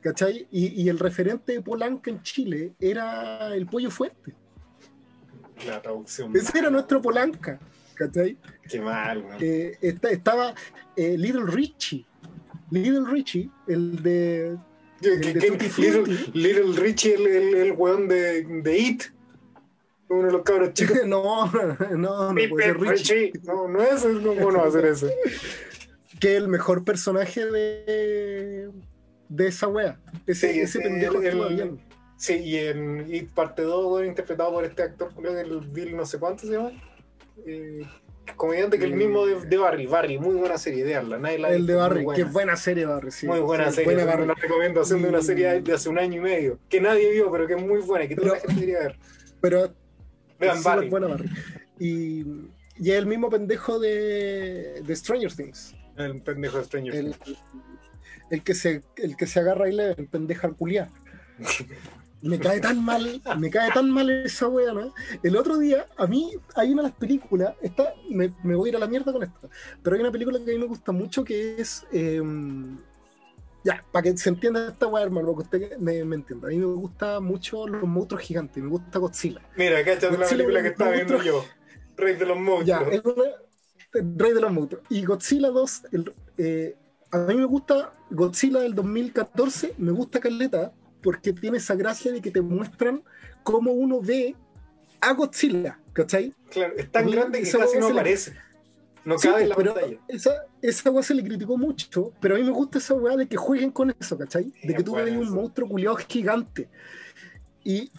¿cachai? 0.00 0.46
Y, 0.50 0.82
y 0.82 0.88
el 0.88 0.98
referente 0.98 1.52
de 1.52 1.60
Polanca 1.62 2.10
en 2.10 2.22
Chile 2.22 2.72
era 2.78 3.54
el 3.54 3.66
Pollo 3.66 3.90
Fuerte. 3.90 4.34
La 5.66 5.82
traducción. 5.82 6.34
Ese 6.36 6.58
era 6.58 6.70
nuestro 6.70 7.02
Polanca, 7.02 7.58
¿cachai? 7.94 8.38
Qué 8.68 8.80
mal, 8.80 9.18
weón. 9.18 9.36
Eh, 9.40 9.76
esta- 9.82 10.10
estaba 10.10 10.54
eh, 10.96 11.16
Little 11.18 11.44
Richie. 11.46 12.06
Little 12.70 13.04
Richie, 13.10 13.50
el 13.66 14.00
de 14.02 14.56
¿Qué- 15.00 15.08
el 15.14 15.20
de 15.20 15.70
Little. 15.76 16.30
Little 16.34 16.80
Richie, 16.80 17.14
el, 17.14 17.26
el, 17.26 17.54
el 17.56 17.72
weón 17.72 18.06
de, 18.06 18.42
de 18.44 18.78
It. 18.78 19.02
Uno 20.08 20.26
de 20.26 20.32
los 20.32 20.42
cabros 20.42 20.72
chicos. 20.74 20.98
no, 21.04 21.46
no, 21.96 22.32
no 22.32 22.34
puede 22.48 22.64
ser 22.64 22.78
Richie. 22.80 23.32
No, 23.42 23.66
no 23.68 23.82
es, 23.82 24.04
no, 24.04 24.34
¿cómo 24.36 24.52
no 24.52 24.58
va 24.60 24.68
a 24.68 24.70
ser 24.70 24.84
ese? 24.86 25.12
Que 26.20 26.36
el 26.36 26.48
mejor 26.48 26.84
personaje 26.84 27.46
de, 27.46 28.70
de 29.28 29.46
esa 29.48 29.68
wea. 29.68 29.98
Ese, 30.26 30.52
Sí, 30.52 30.60
ese 30.60 30.80
pendejo 30.80 31.18
actúa 31.18 31.48
el- 31.48 31.54
bien. 31.54 31.80
Sí, 32.16 32.34
y 32.34 32.56
en 32.58 33.12
It 33.14 33.30
parte 33.30 33.62
2, 33.62 33.86
weón, 33.94 34.06
interpretado 34.06 34.52
por 34.52 34.64
este 34.66 34.82
actor, 34.82 35.10
creo 35.16 35.32
que 35.34 35.40
el 35.40 35.60
Bill 35.60 35.96
no 35.96 36.04
sé 36.04 36.18
cuánto 36.18 36.46
se 36.46 36.52
llama. 36.52 36.70
Eh, 37.46 37.80
comediante 38.36 38.78
que 38.78 38.84
el 38.84 38.92
mismo 38.92 39.24
de, 39.24 39.46
de 39.46 39.56
Barry. 39.56 39.86
Barry, 39.86 40.18
muy 40.18 40.34
buena 40.36 40.58
serie, 40.58 40.84
veanla. 40.84 41.16
Nadie 41.18 41.38
la 41.38 41.48
ha 41.48 41.54
El 41.54 41.66
de 41.66 41.74
Barry, 41.74 42.04
que 42.14 42.24
buena. 42.24 42.56
serie 42.56 42.84
Barry, 42.84 43.10
sí. 43.10 43.26
Muy 43.26 43.40
buena 43.40 43.70
Sí, 43.70 43.76
serie, 43.76 43.94
buena 43.94 44.04
Barry. 44.04 44.26
la 44.26 44.34
recomiendo, 44.34 44.82
una 45.08 45.18
Y- 45.20 45.22
serie 45.22 45.62
de 45.62 45.72
hace 45.72 45.88
un 45.88 45.98
año 45.98 46.18
y 46.18 46.20
medio, 46.22 46.58
que 46.68 46.78
nadie 46.82 47.10
vio, 47.10 47.30
pero 47.32 47.46
que 47.46 47.54
es 47.54 47.62
muy 47.62 47.80
buena, 47.80 48.06
que 48.06 48.14
toda 48.16 48.34
la 48.34 48.40
gente 48.40 48.54
debería 48.54 48.78
ver. 48.80 48.98
Pero 49.40 49.72
Vean 50.38 50.62
Barry. 50.62 50.90
buena 50.90 51.06
Barry. 51.06 51.30
Y, 51.78 52.20
y 52.76 52.90
es 52.90 52.98
el 52.98 53.06
mismo 53.06 53.30
pendejo 53.30 53.78
de, 53.78 54.82
de 54.84 54.94
Stranger 54.96 55.32
Things. 55.34 55.74
El 56.06 56.22
pendejo 56.22 56.58
de 56.58 56.64
Stranger 56.64 56.94
El, 56.94 57.14
el 58.30 58.42
que 58.42 58.54
se, 58.54 58.82
el 58.96 59.16
que 59.16 59.26
se 59.26 59.40
agarra 59.40 59.68
y 59.68 59.72
le 59.74 59.92
el 59.92 60.06
pendeja 60.06 60.46
al 60.46 60.56
culiar. 60.56 60.88
Me 62.22 62.38
cae 62.38 62.60
tan 62.60 62.84
mal, 62.84 63.22
me 63.38 63.48
cae 63.48 63.70
tan 63.72 63.90
mal 63.90 64.10
esa 64.10 64.46
wea, 64.48 64.72
¿no? 64.74 64.92
El 65.22 65.36
otro 65.36 65.56
día, 65.58 65.86
a 65.96 66.06
mí 66.06 66.32
hay 66.54 66.70
una 66.72 66.82
de 66.82 66.88
las 66.90 66.98
películas, 66.98 67.54
esta, 67.62 67.94
me, 68.10 68.34
me 68.42 68.54
voy 68.54 68.68
a 68.68 68.70
ir 68.72 68.76
a 68.76 68.78
la 68.78 68.86
mierda 68.86 69.10
con 69.10 69.22
esta, 69.22 69.48
pero 69.82 69.96
hay 69.96 70.02
una 70.02 70.12
película 70.12 70.38
que 70.38 70.50
a 70.50 70.54
mí 70.54 70.58
me 70.60 70.66
gusta 70.66 70.92
mucho 70.92 71.24
que 71.24 71.56
es. 71.58 71.86
eh, 71.92 72.20
ya, 73.64 73.84
para 73.92 74.02
que 74.04 74.16
se 74.16 74.28
entienda 74.30 74.68
esta 74.68 74.86
wea, 74.86 75.02
hermano, 75.04 75.34
para 75.34 75.48
que 75.48 75.56
usted 75.66 75.78
me, 75.78 76.04
me 76.04 76.16
entienda. 76.16 76.48
A 76.48 76.50
mí 76.50 76.58
me 76.58 76.66
gusta 76.66 77.20
mucho 77.20 77.66
los 77.66 77.82
monstruos 77.84 78.22
gigantes, 78.22 78.62
me 78.62 78.68
gusta 78.70 78.98
Godzilla. 78.98 79.40
Mira, 79.56 79.82
cáchate 79.84 80.16
la 80.16 80.26
película 80.26 80.62
que 80.62 80.68
estaba 80.68 80.90
viendo 80.92 81.22
yo. 81.22 81.44
Rey 81.96 82.16
de 82.16 82.26
los 82.26 82.38
monstruos. 82.38 82.66
Ya, 82.66 82.80
es 82.90 83.04
una- 83.04 83.24
el 83.94 84.18
Rey 84.18 84.32
de 84.32 84.40
los 84.40 84.52
monstruos. 84.52 84.84
Y 84.88 85.04
Godzilla 85.04 85.48
2, 85.48 85.82
el- 85.92 86.12
eh, 86.38 86.76
a 87.10 87.18
mí 87.18 87.34
me 87.34 87.44
gusta 87.44 87.92
Godzilla 88.10 88.60
del 88.60 88.74
2014, 88.74 89.74
me 89.78 89.92
gusta 89.92 90.20
Caleta, 90.20 90.72
porque 91.02 91.32
tiene 91.32 91.58
esa 91.58 91.74
gracia 91.74 92.12
de 92.12 92.20
que 92.20 92.30
te 92.30 92.40
muestran 92.40 93.02
cómo 93.42 93.72
uno 93.72 94.00
ve 94.00 94.36
a 95.00 95.12
Godzilla, 95.14 95.78
¿cachai? 95.92 96.34
Claro, 96.50 96.74
es 96.76 96.90
tan 96.92 97.10
grande 97.10 97.42
que 97.42 97.50
casi 97.50 97.78
no 97.78 97.88
aparece. 97.88 98.34
No 99.02 99.18
Sí, 99.18 99.28
cabe 99.28 99.44
en 99.44 99.48
la 99.48 99.56
pero 99.56 99.72
pantalla. 99.72 99.96
esa, 100.08 100.30
esa 100.60 100.90
weá 100.90 101.02
se 101.02 101.14
le 101.14 101.24
criticó 101.24 101.56
mucho, 101.56 102.12
pero 102.20 102.34
a 102.34 102.38
mí 102.38 102.44
me 102.44 102.50
gusta 102.50 102.76
esa 102.78 102.92
weá 102.92 103.16
de 103.16 103.26
que 103.26 103.36
jueguen 103.38 103.70
con 103.70 103.94
eso, 103.98 104.18
¿cachai? 104.18 104.52
De 104.62 104.74
que 104.74 104.82
tú 104.82 104.94
veas 104.94 105.10
un 105.16 105.30
monstruo 105.32 105.66
culiado 105.68 105.96
gigante. 105.96 106.68
Y 107.64 107.90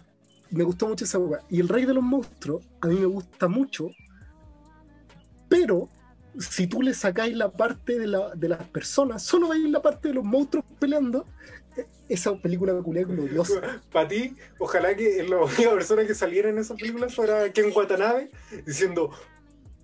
me 0.51 0.63
gustó 0.63 0.87
mucho 0.87 1.05
esa 1.05 1.17
weá. 1.17 1.41
Y 1.49 1.59
el 1.59 1.69
rey 1.69 1.85
de 1.85 1.95
los 1.95 2.03
monstruos, 2.03 2.63
a 2.81 2.87
mí 2.87 2.95
me 2.99 3.07
gusta 3.07 3.47
mucho, 3.47 3.89
pero 5.51 5.89
si 6.39 6.65
tú 6.65 6.81
le 6.81 6.93
sacáis 6.93 7.35
la 7.35 7.51
parte 7.51 7.99
de, 7.99 8.07
la- 8.07 8.33
de 8.33 8.47
las 8.47 8.63
personas, 8.69 9.21
solo 9.21 9.49
veis 9.49 9.69
la 9.69 9.81
parte 9.81 10.07
de 10.07 10.13
los 10.13 10.23
monstruos 10.23 10.63
peleando, 10.79 11.25
eh, 11.75 11.85
esa 12.07 12.33
película 12.37 12.71
es 12.71 13.05
gloriosa. 13.07 13.61
Para 13.91 14.07
ti, 14.07 14.33
ojalá 14.57 14.95
que 14.95 15.21
la 15.23 15.41
única 15.43 15.71
persona 15.73 16.07
que 16.07 16.15
saliera 16.15 16.47
en 16.49 16.57
esa 16.57 16.73
película 16.75 17.09
fuera 17.09 17.51
Ken 17.51 17.71
Watanabe 17.75 18.31
diciendo 18.65 19.11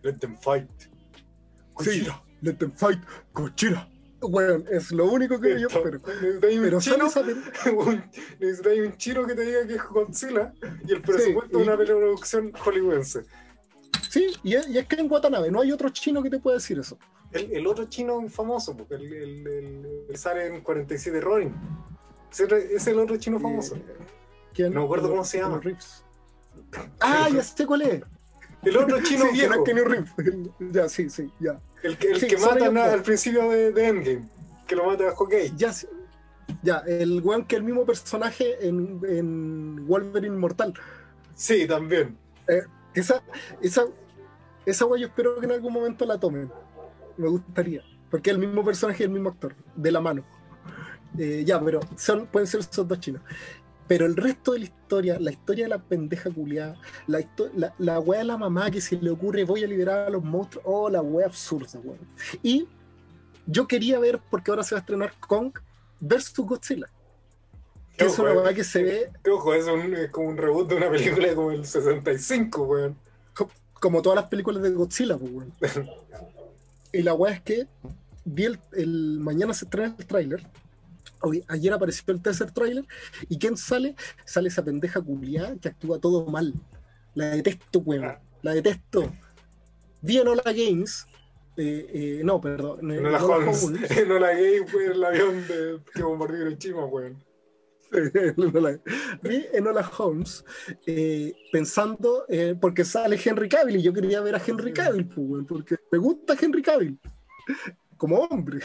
Let 0.03 0.13
them 0.20 0.38
fight. 0.39 0.70
Sí, 0.80 1.99
Gojira. 2.01 2.24
let 2.41 2.53
them 2.53 2.72
fight, 2.72 2.99
Gojira. 3.34 3.89
Bueno, 4.22 4.63
es 4.72 4.91
lo 4.91 5.05
único 5.05 5.39
que 5.39 5.59
yo 5.59 5.68
Esto, 5.68 5.80
espero. 5.86 5.99
Necesitáis 6.22 6.57
un 6.57 6.63
Pero 6.63 6.80
chino, 6.80 7.05
un, 7.78 8.03
necesitáis 8.39 8.82
un 8.88 8.97
chino 8.97 9.28
que 9.28 9.36
te 9.36 9.41
diga 9.45 9.68
que 9.68 9.76
es 9.76 9.84
Godzilla 9.84 10.53
y 10.88 10.91
el 10.93 11.01
presupuesto 11.01 11.59
y- 11.59 11.63
de 11.63 11.68
una 11.70 11.78
producción 11.78 12.51
hollywoodense. 12.53 13.26
Sí, 14.10 14.28
y 14.43 14.53
es, 14.55 14.68
y 14.68 14.78
es 14.78 14.86
que 14.88 14.95
en 14.95 15.12
Watanabe 15.12 15.51
no 15.51 15.62
hay 15.62 15.72
otro 15.72 15.89
chino 15.89 16.22
que 16.24 16.30
te 16.30 16.39
pueda 16.39 16.58
decir 16.58 16.80
eso. 16.80 16.97
El, 17.32 17.51
el 17.51 17.68
otro 17.68 17.86
chino 17.86 18.28
famoso, 18.30 18.76
porque 18.76 18.95
el, 18.95 19.14
el, 19.14 19.47
el- 20.10 20.18
sale 20.18 20.47
en 20.47 20.62
47 20.62 21.20
Ronin. 21.22 21.53
Es 22.32 22.88
el 22.88 22.99
otro 22.99 23.18
chino 23.18 23.39
famoso. 23.39 23.76
Eh, 23.76 23.84
¿quién? 24.53 24.74
No 24.74 24.82
me 24.82 24.86
acuerdo 24.86 25.08
Keanu- 25.08 25.12
cómo 25.12 25.24
se 25.26 25.38
llama. 25.39 25.60
Reeves. 25.62 26.03
Ah, 26.99 27.30
ya 27.34 27.43
sé 27.43 27.66
cuál 27.66 27.82
es. 27.84 28.01
El 28.64 28.78
otro 28.78 29.01
chino 29.03 29.26
sí, 29.32 29.39
que 29.64 29.74
no 29.74 29.82
es 29.82 29.88
Reeves. 29.88 30.12
Ya, 30.72 30.89
sí, 30.89 31.10
sí, 31.10 31.32
ya. 31.39 31.60
El 31.84 31.97
que, 31.97 32.12
el 32.12 32.20
Sí, 32.20 32.28
que 32.28 32.38
solo 32.38 32.53
matan 32.53 32.74
yo- 32.76 32.82
a- 32.82 32.93
al 32.93 33.03
principio 33.03 33.49
de, 33.51 33.72
de 33.72 33.88
Endgame. 33.88 34.28
Que 34.68 34.76
lo 34.76 34.86
mata 34.86 35.08
a 35.10 35.16
Hawkeye. 35.16 35.53
Ya, 35.55 35.72
sí. 35.72 35.88
ya, 36.64 36.80
el 36.88 37.22
weón 37.24 37.45
que 37.45 37.55
el 37.58 37.64
mismo 37.64 37.86
personaje 37.86 38.66
en, 38.68 38.99
en 39.08 39.86
Wolverine 39.88 40.36
Mortal. 40.38 40.74
Sí, 41.36 41.68
también. 41.68 42.18
Esa, 42.93 43.21
esa, 43.61 43.85
esa 44.65 44.85
yo 44.97 45.07
espero 45.07 45.39
que 45.39 45.45
en 45.45 45.51
algún 45.51 45.73
momento 45.73 46.05
la 46.05 46.19
tomen. 46.19 46.51
Me 47.17 47.27
gustaría. 47.27 47.83
Porque 48.09 48.29
es 48.29 48.35
el 48.35 48.39
mismo 48.39 48.63
personaje 48.63 49.03
y 49.03 49.05
el 49.05 49.11
mismo 49.11 49.29
actor, 49.29 49.55
de 49.75 49.91
la 49.91 49.99
mano. 49.99 50.23
Eh, 51.17 51.43
ya, 51.45 51.59
pero 51.59 51.79
son, 51.95 52.27
pueden 52.27 52.47
ser 52.47 52.61
esos 52.61 52.88
dos 52.88 52.99
chinos. 52.99 53.21
Pero 53.88 54.05
el 54.05 54.15
resto 54.15 54.51
de 54.53 54.59
la 54.59 54.65
historia, 54.65 55.19
la 55.19 55.31
historia 55.31 55.65
de 55.65 55.69
la 55.69 55.79
pendeja 55.79 56.29
culiada, 56.29 56.75
la, 57.07 57.19
la, 57.55 57.73
la 57.77 57.99
de 58.01 58.23
la 58.23 58.38
mamá 58.38 58.69
que 58.69 58.81
se 58.81 58.97
le 58.97 59.09
ocurre 59.09 59.45
voy 59.45 59.63
a 59.63 59.67
liberar 59.67 60.07
a 60.07 60.09
los 60.09 60.23
monstruos, 60.23 60.65
oh, 60.67 60.89
la 60.89 61.01
wea 61.01 61.25
absurda, 61.25 61.79
weón. 61.79 61.99
Y 62.43 62.67
yo 63.45 63.67
quería 63.67 63.97
ver, 63.99 64.19
porque 64.29 64.51
ahora 64.51 64.63
se 64.63 64.75
va 64.75 64.79
a 64.79 64.81
estrenar 64.81 65.13
Kong 65.19 65.53
versus 65.99 66.45
Godzilla. 66.45 66.88
Que 67.98 68.06
es 68.06 68.14
Ojo, 68.14 68.22
una 68.24 68.34
eh. 68.34 68.38
wea 68.38 68.54
que 68.54 68.64
se 68.64 68.84
ve 68.84 69.12
Que 69.24 69.32
ojo, 69.32 69.54
es, 69.54 69.66
un, 69.66 69.93
es 69.95 70.12
como 70.12 70.30
un 70.30 70.38
reboot 70.38 70.70
de 70.70 70.76
una 70.76 70.89
película 70.91 71.34
como 71.36 71.52
el 71.52 71.66
65, 71.66 72.64
weón. 72.64 72.95
como 73.74 74.02
todas 74.02 74.16
las 74.18 74.26
películas 74.30 74.62
de 74.62 74.70
Godzilla, 74.72 75.18
pues, 75.18 75.32
weón. 75.32 75.54
y 76.93 77.02
la 77.02 77.14
weá 77.14 77.34
es 77.34 77.41
que 77.41 77.68
vi 78.24 78.45
el, 78.45 78.60
el- 78.74 79.20
mañana 79.20 79.54
se 79.54 79.66
estrena 79.66 79.95
el 79.98 80.06
tráiler. 80.06 80.45
Ayer 81.48 81.74
apareció 81.74 82.14
el 82.14 82.22
tercer 82.22 82.52
tráiler. 82.52 82.86
¿Y 83.28 83.39
quién 83.39 83.58
sale? 83.58 83.95
Sale 84.24 84.50
esa 84.50 84.64
pendeja 84.64 85.02
culiada 85.02 85.56
que 85.60 85.70
actúa 85.70 86.00
todo 86.00 86.26
mal. 86.28 86.54
La 87.16 87.32
detesto, 87.32 87.80
weón. 87.80 88.06
Ah. 88.06 88.20
La 88.43 88.54
detesto. 88.54 89.12
Vi 90.02 90.20
en 90.20 90.28
Hola 90.28 90.43
Games. 90.45 91.08
eh, 91.58 91.89
eh, 91.91 92.22
no, 92.24 92.39
perdón. 92.39 92.80
No 92.84 93.10
la 93.10 93.24
Holmes. 93.26 93.64
Holmes. 93.64 94.08
No 94.08 94.20
la 94.20 94.34
gay 94.36 94.60
fue 94.68 94.86
el 94.86 95.04
avión 95.04 95.48
de, 95.48 95.80
que 95.95 96.04
bombardeó 96.04 96.48
Hiroshima, 96.48 96.86
weón. 96.86 97.18
Vi 99.23 99.45
Enola 99.53 99.89
Holmes 99.97 100.43
eh, 100.85 101.33
pensando, 101.51 102.25
eh, 102.29 102.55
porque 102.59 102.83
sale 102.85 103.19
Henry 103.23 103.49
Cavill 103.49 103.77
y 103.77 103.81
yo 103.81 103.93
quería 103.93 104.21
ver 104.21 104.35
a 104.35 104.41
Henry 104.45 104.73
Cavill, 104.73 105.07
pues, 105.07 105.45
porque 105.47 105.77
me 105.91 105.97
gusta 105.97 106.35
Henry 106.39 106.61
Cavill. 106.61 106.99
como 107.97 108.17
hombre. 108.25 108.59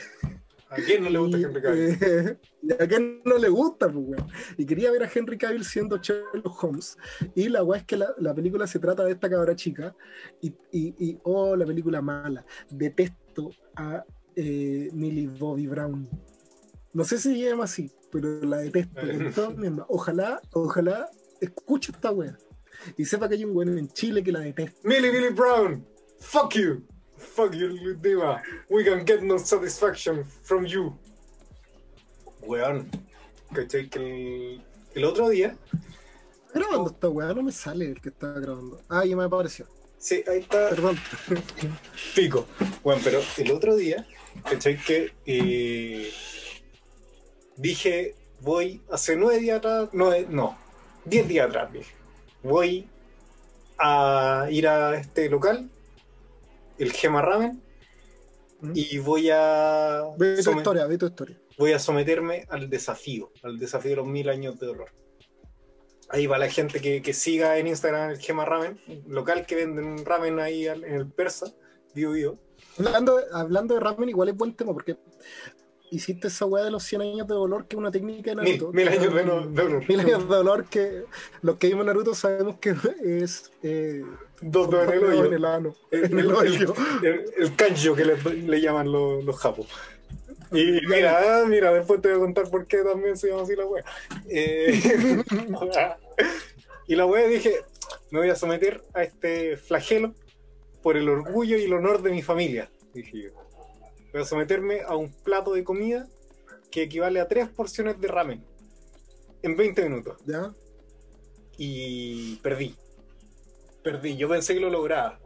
¿A 0.68 0.76
quién 0.76 1.04
no 1.04 1.10
le 1.10 1.18
gusta 1.18 1.38
Y, 1.38 1.42
Henry 1.44 1.62
Cavill? 1.62 1.98
eh, 2.00 2.38
a 2.80 2.86
quién 2.86 3.20
no 3.24 3.36
le 3.36 3.48
gusta, 3.48 3.90
pues, 3.92 4.04
weón. 4.06 4.26
Y 4.56 4.64
quería 4.64 4.90
ver 4.90 5.02
a 5.04 5.10
Henry 5.12 5.36
Cavill 5.36 5.64
siendo 5.64 5.98
Sherlock 5.98 6.64
Holmes. 6.64 6.96
Y 7.34 7.48
la 7.48 7.62
weá 7.62 7.80
es 7.80 7.86
que 7.86 7.96
la, 7.96 8.14
la 8.18 8.34
película 8.34 8.66
se 8.66 8.78
trata 8.78 9.04
de 9.04 9.12
esta 9.12 9.28
cabra 9.28 9.54
chica. 9.54 9.94
Y, 10.40 10.48
y, 10.72 10.94
y, 10.98 11.18
oh, 11.24 11.54
la 11.56 11.66
película 11.66 12.00
mala. 12.00 12.44
Detesto 12.70 13.50
a 13.76 14.02
eh, 14.34 14.88
Millie 14.94 15.28
Bobby 15.28 15.66
Brown. 15.66 16.08
No 16.94 17.04
sé 17.04 17.18
si 17.18 17.34
se 17.34 17.48
llama 17.50 17.64
así, 17.64 17.90
pero 18.12 18.42
la 18.42 18.58
detesto. 18.58 19.00
con 19.00 19.32
toda 19.32 19.50
mi 19.50 19.66
alma. 19.66 19.86
Ojalá, 19.88 20.40
ojalá 20.52 21.10
escuche 21.40 21.90
esta 21.92 22.12
weá. 22.12 22.36
Y 22.96 23.04
sepa 23.04 23.28
que 23.28 23.36
hay 23.36 23.44
un 23.44 23.56
weón 23.56 23.78
en 23.78 23.88
Chile 23.88 24.22
que 24.22 24.30
la 24.30 24.40
detesta. 24.40 24.78
Millie 24.84 25.10
Billy 25.10 25.30
Brown, 25.30 25.84
fuck 26.20 26.54
you. 26.54 26.86
Fuck 27.16 27.54
you, 27.54 27.94
Diva. 27.94 28.42
We 28.68 28.84
can 28.84 29.04
get 29.06 29.22
no 29.22 29.38
satisfaction 29.38 30.24
from 30.42 30.66
you. 30.66 30.98
Weón. 32.42 32.90
¿Cachai? 33.54 33.88
Que 33.88 33.98
el, 34.54 34.62
el 34.94 35.04
otro 35.04 35.28
día. 35.28 35.56
¿Está 36.48 36.58
grabando 36.60 36.90
esta 36.90 37.08
weá? 37.08 37.32
No 37.32 37.42
me 37.42 37.52
sale 37.52 37.86
el 37.86 38.00
que 38.00 38.10
está 38.10 38.32
grabando. 38.32 38.82
Ah, 38.88 39.04
ya 39.04 39.16
me 39.16 39.24
apareció. 39.24 39.66
Sí, 39.98 40.24
ahí 40.26 40.40
está. 40.40 40.70
Perdón. 40.70 40.98
Pico. 42.16 42.46
Bueno, 42.82 43.00
pero 43.04 43.20
el 43.38 43.52
otro 43.52 43.76
día, 43.76 44.04
¿cachai? 44.42 44.76
Que 44.76 45.12
eh, 45.26 46.10
dije, 47.56 48.14
voy 48.40 48.82
hace 48.90 49.16
nueve 49.16 49.40
días 49.40 49.58
atrás, 49.58 49.88
no, 49.92 50.12
eh, 50.12 50.26
no, 50.28 50.58
diez 51.04 51.26
días 51.28 51.48
atrás 51.48 51.72
dije, 51.72 51.94
voy 52.42 52.88
a 53.78 54.46
ir 54.50 54.68
a 54.68 54.96
este 54.96 55.28
local, 55.28 55.70
el 56.78 56.92
Gema 56.92 57.22
Ramen, 57.22 57.62
¿Mm? 58.60 58.72
y 58.74 58.98
voy 58.98 59.30
a, 59.30 60.02
Ve 60.18 60.42
tu 60.42 60.50
historia, 60.52 60.86
ve 60.86 60.98
tu 60.98 61.06
historia. 61.06 61.38
voy 61.58 61.72
a 61.72 61.78
someterme 61.78 62.46
al 62.48 62.68
desafío, 62.68 63.30
al 63.42 63.58
desafío 63.58 63.90
de 63.90 63.96
los 63.96 64.06
mil 64.06 64.28
años 64.28 64.58
de 64.58 64.66
dolor. 64.66 64.90
Ahí 66.08 66.26
va 66.26 66.36
la 66.36 66.50
gente 66.50 66.80
que, 66.80 67.00
que 67.00 67.14
siga 67.14 67.56
en 67.56 67.66
Instagram 67.68 68.10
el 68.10 68.18
Gema 68.18 68.44
Ramen, 68.44 68.78
local 69.06 69.46
que 69.46 69.54
venden 69.54 70.04
ramen 70.04 70.40
ahí 70.40 70.66
en 70.66 70.84
el 70.84 71.10
persa, 71.10 71.46
Bio 71.94 72.10
Bio. 72.10 72.38
Hablando, 72.78 73.18
hablando 73.32 73.74
de 73.74 73.80
ramen, 73.80 74.08
igual 74.08 74.28
es 74.28 74.36
buen 74.36 74.54
tema 74.54 74.72
porque 74.74 74.96
hiciste 75.94 76.28
esa 76.28 76.46
weá 76.46 76.64
de 76.64 76.70
los 76.70 76.82
100 76.84 77.02
años 77.02 77.28
de 77.28 77.34
dolor, 77.34 77.66
que 77.66 77.76
es 77.76 77.78
una 77.78 77.90
técnica 77.90 78.30
de 78.30 78.36
Naruto. 78.36 78.72
mil 78.72 78.88
años 78.88 79.14
de, 79.14 79.24
no- 79.24 79.46
de 79.46 79.62
dolor. 79.62 79.88
Mil 79.88 80.00
años 80.00 80.28
de 80.28 80.34
dolor 80.34 80.64
que 80.66 81.04
los 81.42 81.56
que 81.58 81.66
vimos 81.68 81.84
Naruto 81.86 82.14
sabemos 82.14 82.56
que 82.58 82.74
es 83.04 83.50
eh, 83.62 84.04
Dos 84.40 84.70
dedos 84.70 84.88
en 84.88 84.98
el 84.98 85.04
en 85.04 85.10
hoyo. 85.20 85.32
el 85.36 85.44
ano, 85.44 85.76
El, 85.90 86.04
en 86.04 86.18
el 86.18 86.32
hoyo. 86.32 86.74
el- 87.02 87.24
el 87.36 87.54
kanjo 87.56 87.94
que 87.94 88.04
le, 88.04 88.16
le 88.16 88.60
llaman 88.60 88.90
los, 88.90 89.24
los 89.24 89.36
japos. 89.38 89.66
Y 90.50 90.80
mira, 90.86 91.18
ah, 91.42 91.44
mira, 91.46 91.72
después 91.72 92.00
te 92.02 92.08
voy 92.08 92.16
a 92.18 92.20
contar 92.20 92.50
por 92.50 92.66
qué 92.66 92.78
también 92.82 93.16
se 93.16 93.28
llama 93.28 93.42
así 93.42 93.54
la 93.56 93.64
wea. 93.66 93.84
Eh, 94.28 95.22
y 96.86 96.94
la 96.96 97.06
wea 97.06 97.26
dije, 97.26 97.56
me 98.10 98.18
voy 98.18 98.28
a 98.28 98.36
someter 98.36 98.82
a 98.94 99.02
este 99.02 99.56
flagelo 99.56 100.14
por 100.82 100.96
el 100.96 101.08
orgullo 101.08 101.56
y 101.56 101.64
el 101.64 101.72
honor 101.72 102.02
de 102.02 102.10
mi 102.10 102.22
familia. 102.22 102.68
Dije 102.92 103.22
yo. 103.22 103.30
Voy 104.12 104.22
a 104.22 104.24
someterme 104.24 104.82
a 104.82 104.96
un 104.96 105.10
plato 105.10 105.52
de 105.52 105.64
comida 105.64 106.06
que 106.70 106.82
equivale 106.82 107.20
a 107.20 107.28
tres 107.28 107.48
porciones 107.48 108.00
de 108.00 108.08
ramen 108.08 108.44
en 109.42 109.56
20 109.56 109.82
minutos. 109.88 110.18
¿Ya? 110.26 110.52
y 111.56 112.36
perdí. 112.36 112.74
Perdí. 113.82 114.16
Yo 114.16 114.28
pensé 114.28 114.54
que 114.54 114.60
lo 114.60 114.70
lograba. 114.70 115.18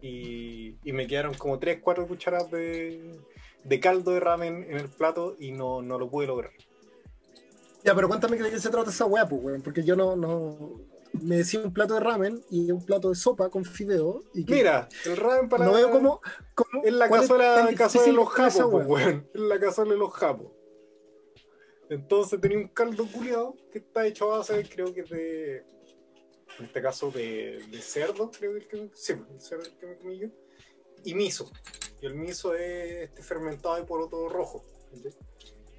Y, 0.00 0.76
y 0.84 0.92
me 0.92 1.06
quedaron 1.06 1.34
como 1.34 1.58
3, 1.58 1.80
4 1.82 2.06
cucharadas 2.06 2.50
de, 2.50 3.18
de 3.64 3.80
caldo 3.80 4.12
de 4.12 4.20
ramen 4.20 4.64
en 4.68 4.76
el 4.76 4.88
plato 4.88 5.36
y 5.38 5.50
no, 5.50 5.82
no 5.82 5.98
lo 5.98 6.08
pude 6.08 6.26
lograr. 6.26 6.52
Ya, 7.84 7.94
pero 7.94 8.08
cuéntame 8.08 8.36
de 8.38 8.50
qué 8.50 8.58
se 8.58 8.70
trata 8.70 8.90
esa 8.90 9.06
weá, 9.06 9.28
pues, 9.28 9.42
weón, 9.42 9.62
porque 9.62 9.82
yo 9.82 9.96
no, 9.96 10.14
no. 10.16 10.80
Me 11.12 11.36
decía 11.38 11.60
un 11.60 11.72
plato 11.72 11.94
de 11.94 12.00
ramen 12.00 12.40
y 12.50 12.70
un 12.70 12.84
plato 12.84 13.08
de 13.08 13.14
sopa 13.14 13.48
con 13.50 13.64
fideo. 13.64 14.22
Y 14.34 14.44
que 14.44 14.54
Mira, 14.54 14.88
el 15.06 15.16
ramen 15.16 15.48
para 15.48 15.64
no 15.64 15.72
veo 15.72 15.90
cómo. 15.90 16.20
cómo 16.54 16.82
Es 16.84 16.92
la 16.92 17.08
cazuela, 17.08 17.66
de 17.66 18.12
los 18.12 18.28
japos, 18.28 18.68
pues, 18.70 18.86
weón. 18.86 19.28
Es 19.34 19.40
la 19.40 19.58
cazuela 19.58 19.92
de 19.92 19.98
los 19.98 20.12
japos. 20.12 20.52
Entonces 21.90 22.40
tenía 22.40 22.58
un 22.58 22.68
caldo 22.68 23.06
culiado 23.10 23.56
que 23.72 23.78
está 23.78 24.06
hecho 24.06 24.32
a 24.32 24.38
base, 24.38 24.68
creo 24.68 24.92
que 24.92 25.02
de. 25.02 25.56
En 26.58 26.64
este 26.66 26.82
caso 26.82 27.10
de, 27.10 27.62
de 27.70 27.80
cerdo, 27.80 28.30
creo 28.30 28.52
que, 28.52 28.58
el 28.58 28.68
que 28.68 28.90
sí, 28.94 29.12
el 29.12 29.40
cerdo 29.40 29.64
el 29.64 29.76
que 29.78 29.86
me 29.86 29.96
comí 29.98 30.18
yo. 30.18 30.28
Y 31.04 31.14
miso. 31.14 31.50
Y 32.02 32.06
el 32.06 32.14
miso 32.14 32.54
es 32.54 33.08
este 33.08 33.22
fermentado 33.22 33.76
de 33.76 33.84
poroto 33.84 34.28
rojo. 34.28 34.64
¿cachai? 34.92 35.12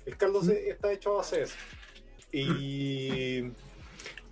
El 0.05 0.17
caldo 0.17 0.41
se- 0.43 0.69
está 0.69 0.91
hecho 0.91 1.13
a 1.13 1.17
base 1.17 1.37
de 1.37 1.43
eso. 1.43 1.55
Y 2.31 3.41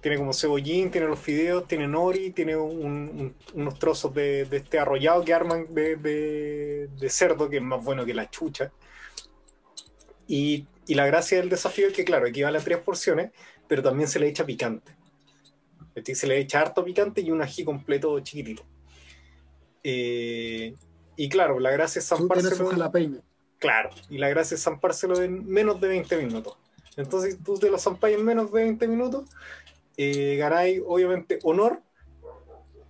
tiene 0.02 0.18
como 0.18 0.34
cebollín, 0.34 0.92
tiene 0.92 1.08
los 1.08 1.20
fideos, 1.20 1.68
tiene 1.68 1.88
nori, 1.88 2.32
tiene 2.32 2.56
un- 2.56 2.80
un- 2.86 3.36
unos 3.56 3.80
trozos 3.80 4.14
de, 4.14 4.46
de 4.46 4.58
este 4.58 4.80
arrollado 4.80 5.24
que 5.24 5.34
arman 5.34 5.74
de, 5.74 5.96
de- 5.98 6.88
de 7.00 7.10
cerdo, 7.10 7.50
que 7.50 7.58
es 7.58 7.64
más 7.64 7.84
bueno 7.84 8.06
que 8.06 8.14
la 8.14 8.30
chucha. 8.30 8.72
Y, 10.28 10.68
y 10.88 10.94
la 10.96 11.06
gracia 11.06 11.38
del 11.40 11.50
desafío 11.50 11.88
es 11.88 11.94
que, 11.94 12.04
claro, 12.06 12.28
equivale 12.28 12.58
a 12.58 12.62
tres 12.62 12.80
porciones, 12.80 13.32
pero 13.68 13.82
también 13.82 14.08
se 14.10 14.20
le 14.20 14.28
echa 14.28 14.46
picante. 14.46 14.96
¿cachai? 15.96 16.16
Se 16.16 16.28
le 16.28 16.38
echa 16.40 16.62
harto 16.62 16.84
picante 16.84 17.22
y 17.22 17.32
un 17.32 17.42
ají 17.42 17.64
completo 17.64 18.20
chiquitito. 18.20 18.64
Eh, 19.84 20.76
y 21.16 21.30
claro, 21.30 21.60
la 21.60 21.72
gracia 21.72 22.00
es 22.00 22.08
zampárselo. 22.08 22.68
jalapeño. 22.68 23.22
Claro, 23.60 23.90
y 24.10 24.18
la 24.20 24.30
gracia 24.30 24.56
es 24.56 24.64
zampárselo 24.64 25.22
en 25.22 25.46
menos 25.48 25.82
de 25.82 25.88
20 25.88 26.18
minutos. 26.18 26.58
Entonces, 26.96 27.38
tú 27.44 27.58
te 27.58 27.70
lo 27.70 27.78
zampáis 27.80 28.18
en 28.18 28.26
menos 28.26 28.52
de 28.52 28.64
20 28.64 28.88
minutos, 28.88 29.30
eh, 29.98 30.36
ganáis, 30.38 30.82
obviamente, 30.86 31.40
honor, 31.44 31.82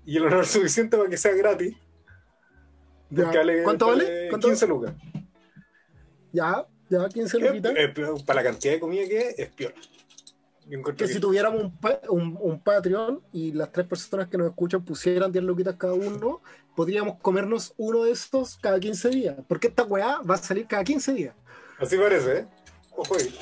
y 0.05 0.17
el 0.17 0.25
honor 0.25 0.45
suficiente 0.45 0.97
para 0.97 1.09
que 1.09 1.17
sea 1.17 1.33
gratis. 1.33 1.75
¿Cuánto 3.63 3.87
vale? 3.87 4.27
¿Cuánto 4.29 4.47
15 4.49 4.67
lucas. 4.67 4.93
Ya, 6.33 6.65
ya, 6.89 7.07
15 7.07 7.37
Es- 7.37 7.43
luquitas. 7.43 7.73
es 7.77 7.89
peor, 7.91 8.25
para 8.25 8.43
la 8.43 8.49
cantidad 8.51 8.73
de 8.73 8.79
comida 8.79 9.07
que 9.07 9.17
es, 9.29 9.39
es 9.39 9.49
peor. 9.49 9.73
Que 10.69 10.95
que- 10.95 11.07
si 11.07 11.19
tuviéramos 11.21 11.63
un, 11.63 11.73
un, 12.09 12.37
un 12.41 12.59
Patreon 12.59 13.21
y 13.31 13.53
las 13.53 13.71
tres 13.71 13.87
personas 13.87 14.27
que 14.27 14.37
nos 14.37 14.49
escuchan 14.49 14.83
pusieran 14.83 15.31
10 15.31 15.45
luquitas 15.45 15.75
cada 15.77 15.93
uno, 15.93 16.41
podríamos 16.75 17.17
comernos 17.21 17.73
uno 17.77 18.03
de 18.03 18.11
estos 18.11 18.57
cada 18.57 18.77
15 18.77 19.09
días. 19.09 19.35
Porque 19.47 19.67
esta 19.67 19.83
weá 19.83 20.19
va 20.29 20.35
a 20.35 20.37
salir 20.37 20.67
cada 20.67 20.83
15 20.83 21.13
días. 21.13 21.33
Así 21.79 21.95
parece, 21.97 22.39
¿eh? 22.39 22.47
Ojo 22.97 23.15
ahí. 23.15 23.33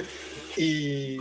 Y... 0.58 1.18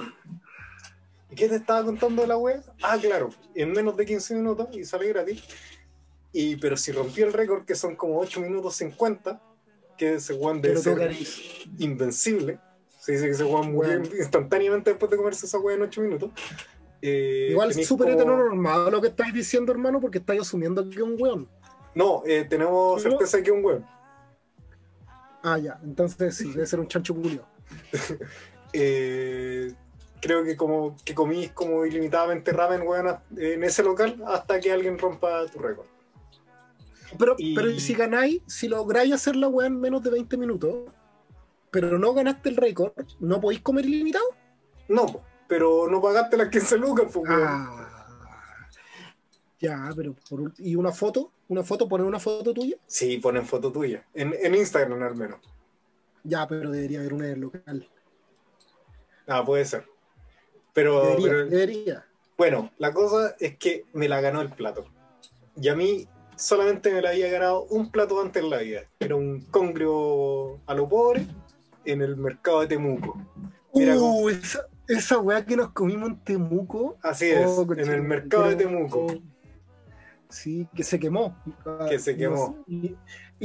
¿Y 1.34 1.36
qué 1.36 1.48
te 1.48 1.56
estaba 1.56 1.84
contando 1.84 2.22
de 2.22 2.28
la 2.28 2.36
web? 2.36 2.62
Ah, 2.80 2.96
claro, 3.00 3.30
en 3.56 3.72
menos 3.72 3.96
de 3.96 4.06
15 4.06 4.36
minutos 4.36 4.68
y 4.70 4.84
sale 4.84 5.08
gratis. 5.08 5.42
Y, 6.32 6.54
pero 6.56 6.76
si 6.76 6.92
rompí 6.92 7.22
el 7.22 7.32
récord, 7.32 7.64
que 7.64 7.74
son 7.74 7.96
como 7.96 8.20
8 8.20 8.40
minutos 8.40 8.76
50, 8.76 9.40
que 9.98 10.14
ese 10.14 10.34
weón 10.34 10.62
debe 10.62 10.76
ser 10.76 11.12
invencible. 11.80 12.60
Se 13.00 13.12
dice 13.12 13.24
que 13.24 13.30
ese 13.32 13.42
weón 13.44 13.72
murió 13.72 13.94
Weón. 13.94 14.04
instantáneamente 14.16 14.90
después 14.90 15.10
de 15.10 15.16
comerse 15.16 15.46
esa 15.46 15.58
weá 15.58 15.74
en 15.74 15.82
8 15.82 16.00
minutos. 16.02 16.30
Eh, 17.02 17.48
Igual 17.50 17.72
es 17.72 17.84
súper 17.84 18.06
como- 18.10 18.20
heteronormado 18.20 18.90
lo 18.92 19.00
que 19.00 19.08
estáis 19.08 19.34
diciendo, 19.34 19.72
hermano, 19.72 20.00
porque 20.00 20.18
estáis 20.18 20.40
asumiendo 20.42 20.84
que 20.88 20.96
es 20.96 21.02
un 21.02 21.16
weón. 21.20 21.48
No, 21.96 22.22
eh, 22.26 22.46
tenemos 22.48 23.02
certeza 23.02 23.38
de 23.38 23.42
que 23.42 23.50
es 23.50 23.56
un 23.56 23.64
weón. 23.64 23.86
Ah, 25.42 25.58
ya. 25.58 25.80
Entonces 25.82 26.36
sí, 26.36 26.52
debe 26.52 26.64
ser 26.66 26.78
un 26.78 26.86
chancho 26.86 27.12
culio. 27.12 27.44
Eh, 28.76 29.72
creo 30.24 30.42
que 30.42 30.56
como 30.56 30.96
que 31.04 31.14
comís 31.14 31.50
como 31.52 31.84
ilimitadamente 31.84 32.50
ramen 32.50 32.80
weón, 32.88 33.14
en 33.36 33.62
ese 33.62 33.82
local 33.82 34.22
hasta 34.26 34.58
que 34.58 34.72
alguien 34.72 34.98
rompa 34.98 35.44
tu 35.48 35.58
récord. 35.58 35.84
Pero, 37.18 37.34
Y- 37.36 37.54
pero 37.54 37.78
si 37.78 37.92
ganáis, 37.92 38.40
si 38.46 38.66
lográis 38.68 39.12
hacer 39.12 39.36
la 39.36 39.48
weá 39.48 39.66
en 39.66 39.78
menos 39.78 40.02
de 40.02 40.08
20 40.10 40.38
minutos, 40.38 40.90
pero 41.70 41.98
no 41.98 42.14
ganaste 42.14 42.48
el 42.48 42.56
récord, 42.56 42.92
¿no 43.20 43.38
podéis 43.38 43.60
comer 43.60 43.84
ilimitado? 43.84 44.24
No, 44.88 45.20
pero 45.46 45.88
no 45.90 46.00
pagaste 46.00 46.38
las 46.38 46.48
15 46.48 46.78
lucas, 46.78 47.04
pues, 47.12 47.28
weón. 47.28 47.42
Ah. 47.46 47.80
Ya, 49.60 49.90
pero 49.94 50.14
por 50.30 50.52
¿y 50.58 50.74
una 50.74 50.90
foto? 50.90 51.32
¿Una 51.48 51.62
foto? 51.62 51.86
¿Poner 51.86 52.06
una 52.06 52.18
foto 52.18 52.54
tuya? 52.54 52.76
Sí, 52.86 53.18
ponen 53.18 53.44
foto 53.44 53.70
tuya. 53.70 54.06
En, 54.14 54.34
en 54.42 54.54
Instagram 54.54 55.02
al 55.02 55.16
menos. 55.16 55.38
Ya, 56.22 56.46
pero 56.48 56.70
debería 56.70 57.00
haber 57.00 57.12
una 57.12 57.26
en 57.26 57.32
el 57.34 57.40
local. 57.40 57.88
Ah, 59.26 59.44
puede 59.44 59.66
ser. 59.66 59.86
Pero, 60.74 61.00
Debería, 61.02 61.28
pero- 61.28 61.46
debería. 61.46 62.04
bueno, 62.36 62.70
la 62.78 62.92
cosa 62.92 63.34
es 63.40 63.56
que 63.56 63.84
me 63.94 64.08
la 64.08 64.20
ganó 64.20 64.42
el 64.42 64.50
plato. 64.50 64.84
Y 65.56 65.68
a 65.68 65.74
mí 65.76 66.06
solamente 66.36 66.92
me 66.92 67.00
la 67.00 67.10
había 67.10 67.30
ganado 67.30 67.62
un 67.70 67.90
plato 67.90 68.20
antes 68.20 68.42
en 68.42 68.50
la 68.50 68.58
vida. 68.58 68.82
Era 69.00 69.14
un 69.16 69.40
congrio 69.50 70.58
a 70.66 70.74
lo 70.74 70.88
pobre 70.88 71.26
en 71.84 72.02
el 72.02 72.16
mercado 72.16 72.60
de 72.60 72.66
Temuco. 72.66 73.16
Uh, 73.72 74.28
esa, 74.28 74.66
esa 74.88 75.18
weá 75.18 75.44
que 75.46 75.56
nos 75.56 75.70
comimos 75.72 76.10
en 76.10 76.18
Temuco. 76.24 76.96
Así 77.02 77.26
es, 77.30 77.46
Oh, 77.46 77.66
en 77.72 77.88
el 77.90 78.02
mercado 78.02 78.48
de 78.48 78.56
Temuco. 78.56 79.06
Sí, 80.28 80.66
que 80.74 80.82
se 80.82 80.98
quemó. 80.98 81.36
Ah, 81.64 81.86
Que 81.88 81.98
se 82.00 82.16
quemó. 82.16 82.56
no 82.58 82.64
sé, 82.66 82.72
y, 82.72 82.96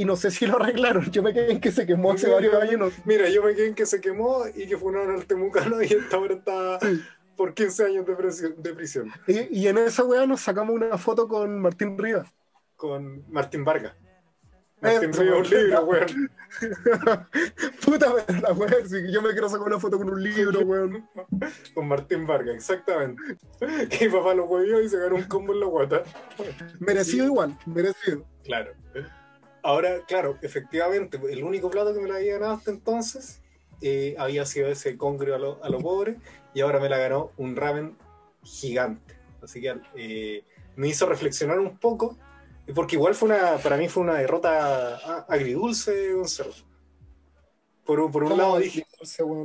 y 0.02 0.04
no 0.04 0.16
sé 0.16 0.30
si 0.32 0.46
lo 0.46 0.56
arreglaron. 0.56 1.08
Yo 1.12 1.22
me 1.22 1.32
quedé 1.32 1.52
en 1.52 1.60
que 1.60 1.70
se 1.70 1.86
quemó 1.86 2.12
hace 2.12 2.28
varios 2.28 2.54
años. 2.54 2.92
Mira, 3.04 3.28
yo 3.28 3.44
me 3.44 3.54
quedé 3.54 3.68
en 3.68 3.74
que 3.76 3.86
se 3.86 4.00
quemó 4.00 4.42
y 4.52 4.66
que 4.66 4.76
fue 4.76 4.90
un 4.90 5.10
al 5.10 5.24
temucano 5.26 5.80
y 5.82 5.86
esta 5.86 6.16
ahora 6.16 6.34
está. 6.34 6.78
Por 7.40 7.54
15 7.54 7.84
años 7.86 8.04
de 8.06 8.14
prisión, 8.16 8.54
de 8.58 8.74
prisión 8.74 9.10
Y, 9.26 9.60
y 9.60 9.66
en 9.68 9.78
esa 9.78 10.04
weá 10.04 10.26
nos 10.26 10.42
sacamos 10.42 10.74
una 10.74 10.98
foto 10.98 11.26
con 11.26 11.58
Martín 11.58 11.96
Rivas. 11.96 12.28
con 12.76 13.24
Martín 13.32 13.64
Vargas. 13.64 13.94
Martín 14.82 15.08
Eso, 15.08 15.22
Ríos, 15.22 15.50
un 15.50 15.54
weón. 15.54 15.64
libro, 15.64 15.84
weón. 15.86 17.28
Puta 17.82 18.12
la 18.42 18.52
weá, 18.52 18.86
sí, 18.86 19.10
yo 19.10 19.22
me 19.22 19.30
quiero 19.30 19.48
sacar 19.48 19.66
una 19.68 19.80
foto 19.80 19.96
con 19.96 20.10
un 20.10 20.22
libro, 20.22 20.60
weón. 20.60 21.08
Con 21.72 21.88
Martín 21.88 22.26
Vargas, 22.26 22.56
exactamente. 22.56 23.22
Que 23.88 24.06
mi 24.08 24.12
papá 24.12 24.34
lo 24.34 24.44
huevió 24.44 24.82
y 24.82 24.90
se 24.90 24.98
ganó 24.98 25.16
un 25.16 25.24
combo 25.24 25.54
en 25.54 25.60
la 25.60 25.66
guata. 25.66 26.02
Merecido 26.78 27.24
igual, 27.24 27.56
merecido. 27.64 28.26
Claro. 28.44 28.74
Ahora, 29.62 30.00
claro, 30.06 30.36
efectivamente, 30.42 31.18
el 31.30 31.42
único 31.42 31.70
plato 31.70 31.94
que 31.94 32.00
me 32.00 32.08
la 32.10 32.16
había 32.16 32.34
ganado 32.34 32.52
hasta 32.52 32.70
entonces 32.70 33.39
eh, 33.80 34.14
había 34.18 34.44
sido 34.46 34.68
ese 34.68 34.96
congrio 34.96 35.34
a 35.34 35.38
lo, 35.38 35.64
a 35.64 35.68
lo 35.68 35.78
pobre 35.78 36.16
y 36.54 36.60
ahora 36.60 36.80
me 36.80 36.88
la 36.88 36.98
ganó 36.98 37.30
un 37.36 37.56
ramen 37.56 37.96
gigante. 38.42 39.16
Así 39.42 39.60
que 39.60 39.74
eh, 39.96 40.44
me 40.76 40.88
hizo 40.88 41.06
reflexionar 41.06 41.58
un 41.58 41.78
poco, 41.78 42.16
porque 42.74 42.96
igual 42.96 43.14
fue 43.14 43.28
una, 43.30 43.56
para 43.58 43.76
mí 43.76 43.88
fue 43.88 44.02
una 44.02 44.14
derrota 44.14 44.96
a- 44.96 45.26
agridulce, 45.28 46.12
cerdo. 46.26 46.52
Por, 47.84 48.00
un- 48.00 48.12
por 48.12 48.22
un 48.24 48.30
¿Cómo 48.30 48.42
lado 48.42 48.58
dije, 48.58 48.86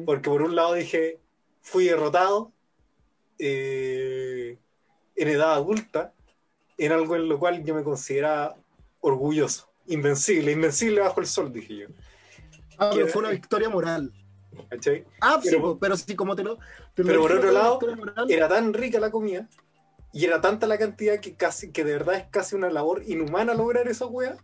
porque 0.06 0.30
por 0.30 0.42
un 0.42 0.56
lado 0.56 0.74
dije, 0.74 1.20
fui 1.62 1.86
derrotado 1.86 2.52
eh, 3.40 4.58
en 5.16 5.28
edad 5.28 5.54
adulta, 5.54 6.14
en 6.78 6.92
algo 6.92 7.16
en 7.16 7.28
lo 7.30 7.40
cual 7.40 7.64
yo 7.64 7.74
me 7.74 7.84
consideraba 7.84 8.56
orgulloso, 9.00 9.70
invencible, 9.88 10.52
invencible 10.52 11.00
bajo 11.02 11.22
el 11.22 11.28
sol, 11.28 11.52
dije 11.54 11.76
yo. 11.78 11.88
Ah, 12.78 12.92
pero 12.94 13.08
fue 13.08 13.22
una 13.22 13.32
victoria 13.32 13.70
moral. 13.70 14.12
¿Cachai? 14.70 15.06
Ah, 15.22 15.40
sí, 15.42 15.50
Pero- 15.50 15.62
po, 15.62 15.80
pero 15.80 15.98
sí, 15.98 16.16
como 16.16 16.36
te 16.36 16.44
lo. 16.44 16.58
te 16.94 17.04
lo 17.04 17.08
pero 17.08 17.22
por 17.22 17.32
otro 17.34 17.50
una 17.52 17.60
lado. 17.60 17.80
Era 18.30 18.48
tan 18.48 18.74
rica 18.74 19.00
la 19.00 19.12
comida 19.12 19.48
y 20.14 20.26
era 20.26 20.40
tanta 20.42 20.66
la 20.68 20.78
cantidad 20.78 21.20
que 21.20 21.36
casi 21.36 21.72
que 21.72 21.84
de 21.84 21.94
verdad 21.94 22.16
es 22.16 22.26
casi 22.30 22.56
una 22.56 22.70
labor 22.70 23.04
inhumana 23.06 23.54
lograr 23.54 23.88
esa 23.88 24.06
wea. 24.06 24.38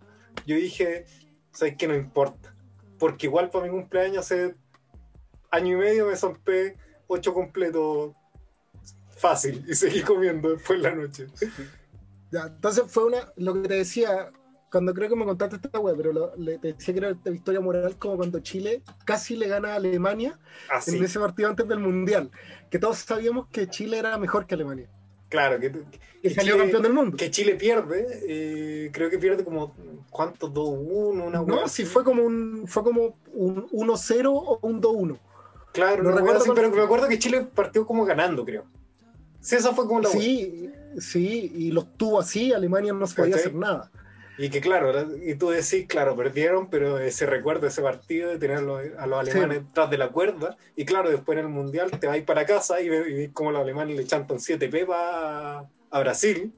Yo 0.45 0.55
dije, 0.55 1.05
¿sabes 1.51 1.75
qué? 1.77 1.87
No 1.87 1.95
importa. 1.95 2.53
Porque 2.99 3.27
igual 3.27 3.49
para 3.49 3.65
mi 3.65 3.71
cumpleaños 3.71 4.19
hace 4.19 4.55
año 5.49 5.73
y 5.73 5.79
medio 5.79 6.07
me 6.07 6.15
zampé 6.15 6.77
ocho 7.07 7.33
completos 7.33 8.13
fácil 9.17 9.63
y 9.67 9.75
seguí 9.75 10.01
comiendo 10.01 10.51
después 10.51 10.77
en 10.77 10.83
la 10.83 10.91
noche. 10.95 11.27
Ya, 12.31 12.43
entonces 12.43 12.83
fue 12.87 13.05
una. 13.05 13.31
Lo 13.35 13.53
que 13.61 13.67
te 13.67 13.75
decía. 13.75 14.31
Cuando 14.71 14.93
creo 14.93 15.09
que 15.09 15.15
me 15.17 15.25
contaste 15.25 15.57
esta 15.57 15.79
weá, 15.79 15.93
pero 15.97 16.13
lo- 16.13 16.35
le, 16.37 16.57
te 16.57 16.73
decía 16.73 16.93
que 16.93 16.99
era 17.01 17.09
esta 17.09 17.29
victoria 17.29 17.59
moral 17.59 17.97
como 17.99 18.15
cuando 18.15 18.39
Chile 18.39 18.81
casi 19.03 19.35
le 19.35 19.47
gana 19.49 19.73
a 19.73 19.75
Alemania 19.75 20.39
Así, 20.71 20.95
en 20.97 21.03
ese 21.03 21.19
partido 21.19 21.49
antes 21.49 21.67
del 21.67 21.79
Mundial. 21.79 22.31
Que 22.69 22.79
todos 22.79 22.99
sabíamos 22.99 23.47
que 23.49 23.67
Chile 23.67 23.97
era 23.99 24.17
mejor 24.17 24.45
que 24.45 24.55
Alemania. 24.55 24.87
claro, 25.27 25.59
que, 25.59 25.71
Que 25.71 25.81
que 26.21 26.29
salió 26.29 26.53
Chile- 26.53 26.63
campeón 26.63 26.83
del 26.83 26.93
mundo. 26.93 27.17
que 27.17 27.29
Chile 27.31 27.55
pierde, 27.55 28.05
eh, 28.27 28.89
creo 28.93 29.09
que 29.09 29.17
pierde 29.17 29.43
como, 29.43 29.75
¿cuántos? 30.09 30.53
2-1, 30.53 31.25
una 31.25 31.41
wea 31.41 31.61
No, 31.63 31.67
sí 31.67 31.83
fue 31.83 32.03
como 32.05 32.23
un, 32.23 32.63
fue 32.65 32.81
como 32.83 33.17
un 33.33 33.67
1-0 33.71 34.31
o 34.33 34.59
un 34.61 34.79
2-1. 34.81 35.19
Claro, 35.73 36.01
No 36.03 36.11
no 36.11 36.17
recuerdo 36.17 36.53
pero 36.53 36.69
me 36.69 36.81
acuerdo 36.81 37.07
que 37.09 37.19
Chile 37.19 37.45
partió 37.53 37.85
como 37.85 38.05
ganando, 38.05 38.45
creo. 38.45 38.63
Sí, 39.41 39.55
esa 39.55 39.73
fue 39.73 39.85
como 39.87 39.99
la. 40.01 40.09
Sí, 40.09 40.69
sí, 40.97 41.51
y 41.55 41.71
los 41.71 41.97
tuvo 41.97 42.19
así, 42.19 42.53
Alemania 42.53 42.93
no 42.93 43.05
se 43.07 43.15
podía 43.15 43.35
hacer 43.35 43.53
nada. 43.55 43.89
Y 44.37 44.49
que 44.49 44.61
claro, 44.61 44.91
y 45.23 45.35
tú 45.35 45.49
decís, 45.49 45.85
claro, 45.87 46.15
perdieron, 46.15 46.69
pero 46.69 46.97
ese 46.99 47.25
recuerdo, 47.25 47.67
ese 47.67 47.81
partido 47.81 48.29
de 48.29 48.39
tener 48.39 48.57
a 48.57 48.61
los, 48.61 48.81
a 48.97 49.05
los 49.05 49.19
alemanes 49.19 49.61
tras 49.73 49.89
de 49.89 49.97
la 49.97 50.09
cuerda, 50.09 50.57
y 50.75 50.85
claro, 50.85 51.09
después 51.11 51.37
en 51.37 51.45
el 51.45 51.51
Mundial 51.51 51.91
te 51.99 52.07
vas 52.07 52.19
para 52.21 52.45
casa 52.45 52.81
y 52.81 52.89
ves, 52.89 53.07
y 53.09 53.13
ves 53.13 53.29
cómo 53.33 53.51
los 53.51 53.61
alemanes 53.61 53.95
le 53.97 54.05
chantan 54.05 54.39
7 54.39 54.69
pepas 54.69 54.97
a, 54.99 55.69
a 55.91 55.99
Brasil, 55.99 56.51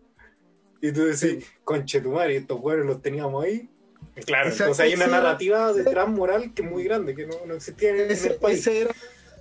y 0.81 0.91
tú 0.91 1.05
decís, 1.05 1.45
conche 1.63 1.99
tu 1.99 2.11
madre, 2.11 2.37
estos 2.37 2.59
jugadores 2.59 2.85
los 2.85 3.01
teníamos 3.01 3.43
ahí. 3.43 3.69
Y 4.15 4.21
claro, 4.21 4.49
Esa- 4.49 4.65
entonces 4.65 4.85
hay 4.85 4.93
una 4.93 5.07
narrativa 5.07 5.73
detrás 5.73 6.07
moral 6.07 6.53
que 6.53 6.61
es 6.61 6.69
muy 6.69 6.83
grande, 6.83 7.15
que 7.15 7.25
no, 7.25 7.35
no 7.47 7.55
existía 7.55 7.89
en, 7.89 7.99
en 8.01 8.11
Ese, 8.11 8.27
el 8.33 8.35
país. 8.35 8.59
ese 8.59 8.81
era 8.81 8.91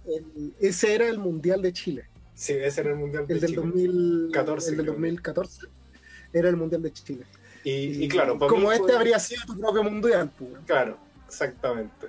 el, 0.07 0.55
ese 0.61 0.95
era 0.95 1.07
el 1.09 1.19
Mundial 1.19 1.61
de 1.63 1.73
Chile, 1.73 2.05
Sí, 2.35 2.55
ese 2.55 2.81
era 2.81 2.91
el 2.91 2.97
Mundial 2.97 3.27
de 3.27 3.35
el 3.35 3.41
del, 3.41 3.51
Chile. 3.51 3.63
2014, 3.63 4.71
el 4.71 4.77
del 4.79 4.87
creo. 4.87 4.95
2014. 4.95 5.67
Era 6.33 6.49
el 6.49 6.57
Mundial 6.57 6.83
de 6.83 6.93
Chile. 6.93 7.25
Y, 7.65 8.05
y 8.05 8.09
claro, 8.09 8.39
como 8.39 8.73
este 8.73 8.85
fue- 8.85 8.97
habría 8.97 9.19
sido 9.19 9.43
tu 9.47 9.59
propio 9.59 9.85
mundial. 9.85 10.31
Claro, 10.67 10.99
exactamente. 11.27 12.09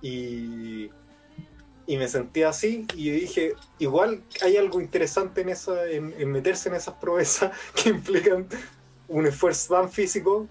Y, 0.00 0.90
y 1.86 1.96
me 1.96 2.06
sentí 2.06 2.42
así 2.44 2.86
y 2.94 3.10
dije, 3.10 3.54
igual 3.78 4.22
hay 4.42 4.56
algo 4.56 4.80
interesante 4.80 5.40
en, 5.40 5.48
esa, 5.48 5.88
en, 5.90 6.14
en 6.18 6.30
meterse 6.30 6.68
en 6.68 6.76
esas 6.76 6.94
proezas 6.94 7.50
que 7.74 7.90
implican 7.90 8.46
un 9.08 9.26
esfuerzo 9.26 9.74
tan 9.74 9.90
físico, 9.90 10.46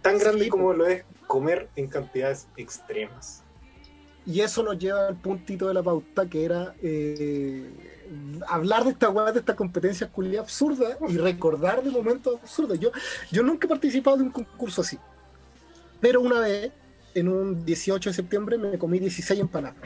tan 0.00 0.18
grande 0.18 0.48
como 0.48 0.72
lo 0.72 0.86
es 0.86 1.04
comer 1.26 1.68
en 1.76 1.86
cantidades 1.86 2.48
extremas. 2.56 3.42
Y 4.24 4.40
eso 4.40 4.62
nos 4.62 4.78
lleva 4.78 5.08
al 5.08 5.16
puntito 5.16 5.68
de 5.68 5.74
la 5.74 5.82
pauta 5.82 6.28
que 6.28 6.44
era 6.44 6.74
eh, 6.82 7.70
hablar 8.48 8.84
de 8.84 8.90
esta 8.90 9.08
weá, 9.10 9.32
de 9.32 9.40
estas 9.40 9.56
competencias 9.56 10.10
culiadas 10.10 10.46
absurdas 10.48 10.96
y 11.08 11.16
recordar 11.16 11.82
de 11.82 11.90
momentos 11.90 12.38
absurdos. 12.40 12.78
Yo, 12.80 12.90
yo 13.30 13.42
nunca 13.42 13.66
he 13.66 13.68
participado 13.68 14.16
de 14.16 14.24
un 14.24 14.30
concurso 14.30 14.80
así. 14.82 14.98
Pero 16.00 16.20
una 16.20 16.40
vez, 16.40 16.72
en 17.14 17.28
un 17.28 17.64
18 17.64 18.10
de 18.10 18.14
septiembre, 18.14 18.58
me 18.58 18.78
comí 18.78 18.98
16 18.98 19.40
empanadas. 19.40 19.76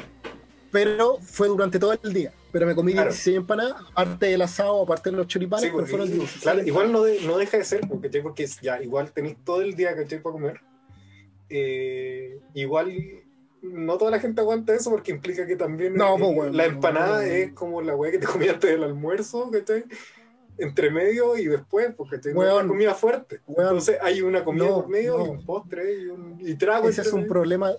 Pero 0.71 1.19
fue 1.21 1.49
durante 1.49 1.79
todo 1.79 1.93
el 2.03 2.13
día. 2.13 2.33
Pero 2.53 2.67
me 2.67 2.75
comí 2.75 2.93
Claro. 2.93 3.11
16 3.11 3.37
empanadas, 3.39 3.75
aparte 3.93 4.27
del 4.27 4.43
asado, 4.43 4.83
aparte 4.83 5.11
de 5.11 5.17
los 5.17 5.27
choripanes, 5.27 5.63
Sí, 5.65 5.69
pero 5.69 5.77
porque- 5.79 5.91
fueron 5.91 6.09
16 6.11 6.43
claro, 6.43 6.63
igual 6.65 6.93
no, 6.93 7.03
de- 7.03 7.21
no 7.23 7.37
deja 7.39 7.59
de 7.59 7.65
ser, 7.65 7.81
porque, 7.89 8.09
porque 8.23 8.47
ya 8.63 8.83
igual 8.83 9.13
tenéis 9.13 9.37
todo 9.45 9.61
el 9.63 9.75
día 9.75 9.95
¿cachai? 9.95 10.23
para 10.23 10.33
comer. 10.33 10.61
Eh, 11.49 12.41
igual 12.55 12.93
no 13.63 13.97
toda 13.99 14.11
la 14.11 14.21
gente 14.21 14.41
aguanta 14.41 14.75
eso 14.75 14.91
porque 14.91 15.13
implica 15.13 15.47
que 15.47 15.57
también 15.57 15.95
No, 15.95 16.17
eh, 16.17 16.19
pues, 16.21 16.35
bueno, 16.35 16.53
la 16.53 16.65
empanada 16.67 17.27
es 17.27 17.53
como 17.53 17.83
la 17.83 17.95
weá 17.97 18.11
que 18.13 18.19
te 18.19 18.27
comías 18.27 18.55
antes 18.55 18.71
del 18.71 18.85
almuerzo, 18.85 19.51
¿cachai? 19.51 19.85
Entre 20.59 20.91
medio 20.91 21.37
y 21.37 21.47
después, 21.47 21.93
porque 21.97 22.17
es 22.17 22.27
Weón. 22.35 22.61
una 22.61 22.69
comida 22.69 22.95
fuerte. 22.95 23.41
Entonces 23.47 23.99
hay 24.01 24.23
una 24.23 24.43
comida 24.45 24.67
No, 24.67 24.75
por 24.77 24.89
medio 24.89 25.25
y 25.25 25.29
un 25.29 25.45
postre 25.45 26.01
y, 26.01 26.07
un, 26.07 26.39
y 26.41 26.55
trago. 26.55 26.89
Ese 26.89 27.03
es 27.03 27.13
un 27.13 27.21
medio. 27.21 27.33
problema, 27.33 27.73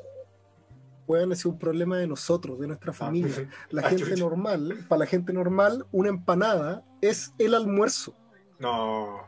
ser 1.33 1.47
un 1.51 1.57
problema 1.57 1.97
de 1.97 2.05
nosotros, 2.07 2.59
de 2.59 2.67
nuestra 2.67 2.93
familia. 2.93 3.49
La 3.71 3.81
Ah, 3.83 3.89
gente 3.89 4.03
chucha. 4.05 4.15
normal, 4.17 4.85
para 4.87 4.99
la 4.99 5.05
gente 5.05 5.33
normal, 5.33 5.85
una 5.91 6.09
empanada 6.09 6.83
es 7.01 7.33
el 7.39 7.55
almuerzo. 7.55 8.13
No. 8.59 9.21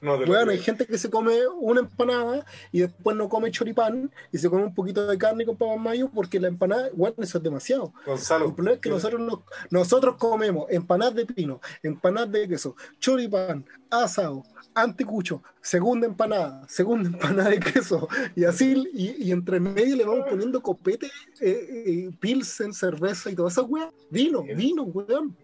No 0.00 0.16
Bueno, 0.24 0.50
hay 0.50 0.58
gente 0.58 0.86
que 0.86 0.96
se 0.96 1.10
come 1.10 1.34
una 1.60 1.80
empanada 1.80 2.44
y 2.72 2.80
después 2.80 3.16
no 3.16 3.28
come 3.28 3.50
choripán 3.50 4.10
y 4.32 4.38
se 4.38 4.48
come 4.48 4.64
un 4.64 4.74
poquito 4.74 5.06
de 5.06 5.18
carne 5.18 5.44
con 5.44 5.56
papas 5.56 5.78
mayo 5.78 6.08
porque 6.12 6.40
la 6.40 6.48
empanada, 6.48 6.88
bueno, 6.94 7.16
eso 7.18 7.38
es 7.38 7.44
demasiado. 7.44 7.92
Gonzalo. 8.06 8.46
El 8.46 8.54
problema 8.54 8.74
es 8.76 8.80
que 8.80 8.88
nosotros, 8.90 9.20
no- 9.20 9.44
nosotros 9.70 10.16
comemos 10.16 10.66
empanadas 10.70 11.14
de 11.14 11.26
pino, 11.26 11.60
empanadas 11.82 12.32
de 12.32 12.48
queso, 12.48 12.76
choripán, 12.98 13.64
asado, 13.90 14.42
anticucho, 14.74 15.42
segunda 15.60 16.06
empanada, 16.06 16.66
segunda 16.68 17.08
empanada 17.12 17.50
de 17.50 17.60
queso 17.60 18.08
y 18.34 18.44
así, 18.44 18.88
y, 18.94 19.24
y 19.28 19.32
entre 19.32 19.60
medio 19.60 19.96
le 19.96 20.04
vamos 20.04 20.26
poniendo 20.30 20.62
copete, 20.62 21.06
eh, 21.40 21.84
eh, 21.86 22.10
pilsen, 22.20 22.72
cerveza 22.72 23.30
y 23.30 23.34
toda 23.34 23.48
esa 23.50 23.62
weá. 23.62 23.90
Vino, 24.10 24.42
vino, 24.42 24.82
weón. 24.84 25.36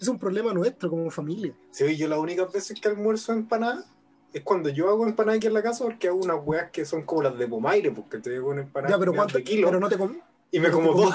Es 0.00 0.08
un 0.08 0.18
problema 0.18 0.52
nuestro 0.52 0.90
como 0.90 1.10
familia. 1.10 1.54
Sí, 1.70 1.96
yo 1.96 2.08
las 2.08 2.18
únicas 2.18 2.52
veces 2.52 2.78
que 2.80 2.88
almuerzo 2.88 3.32
empanada 3.32 3.84
es 4.32 4.42
cuando 4.42 4.68
yo 4.68 4.88
hago 4.88 5.06
empanada 5.06 5.36
aquí 5.36 5.46
en 5.48 5.54
la 5.54 5.62
casa 5.62 5.84
porque 5.84 6.08
hago 6.08 6.18
unas 6.18 6.38
weas 6.44 6.70
que 6.70 6.84
son 6.84 7.02
como 7.04 7.22
las 7.22 7.36
de 7.38 7.48
Pomaire, 7.48 7.90
porque 7.90 8.18
te 8.18 8.30
digo 8.30 8.50
una 8.50 8.62
empanada 8.62 8.94
Ya, 8.94 8.98
pero 8.98 9.12
de 9.12 9.16
cuánto, 9.16 9.42
kilo 9.42 9.66
pero 9.68 9.80
no 9.80 9.88
te 9.88 9.98
comí. 9.98 10.18
y 10.52 10.60
me 10.60 10.70
como 10.70 10.92
dos. 10.92 11.14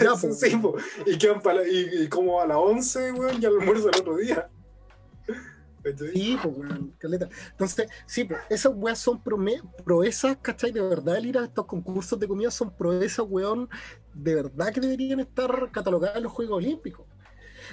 Ya, 0.00 0.10
pues. 0.20 0.38
sí, 0.40 0.56
po. 0.56 0.74
y, 1.06 1.16
quedan 1.16 1.40
pa 1.40 1.54
la- 1.54 1.66
y, 1.66 2.02
y 2.02 2.08
como 2.08 2.40
a 2.40 2.46
las 2.46 2.58
11, 2.58 3.12
weón, 3.12 3.40
ya 3.40 3.48
almuerzo 3.48 3.88
el 3.90 4.00
otro 4.00 4.16
día. 4.16 4.48
¿Cachai? 5.82 6.12
Sí, 6.12 6.38
pues, 6.40 6.56
weón, 6.56 6.94
caleta. 6.98 7.28
Entonces, 7.50 7.88
sí, 8.06 8.24
pues, 8.24 8.40
esas 8.50 8.72
weas 8.76 8.98
son 9.00 9.20
proezas, 9.84 10.36
¿cachai? 10.40 10.70
De 10.70 10.80
verdad, 10.80 11.16
el 11.16 11.26
ir 11.26 11.38
a 11.38 11.44
estos 11.44 11.66
concursos 11.66 12.20
de 12.20 12.28
comida 12.28 12.50
son 12.52 12.70
proezas, 12.76 13.26
weón, 13.28 13.68
de 14.14 14.34
verdad 14.36 14.72
que 14.72 14.80
deberían 14.80 15.18
estar 15.20 15.70
catalogadas 15.72 16.18
en 16.18 16.22
los 16.24 16.32
Juegos 16.32 16.58
Olímpicos. 16.58 17.06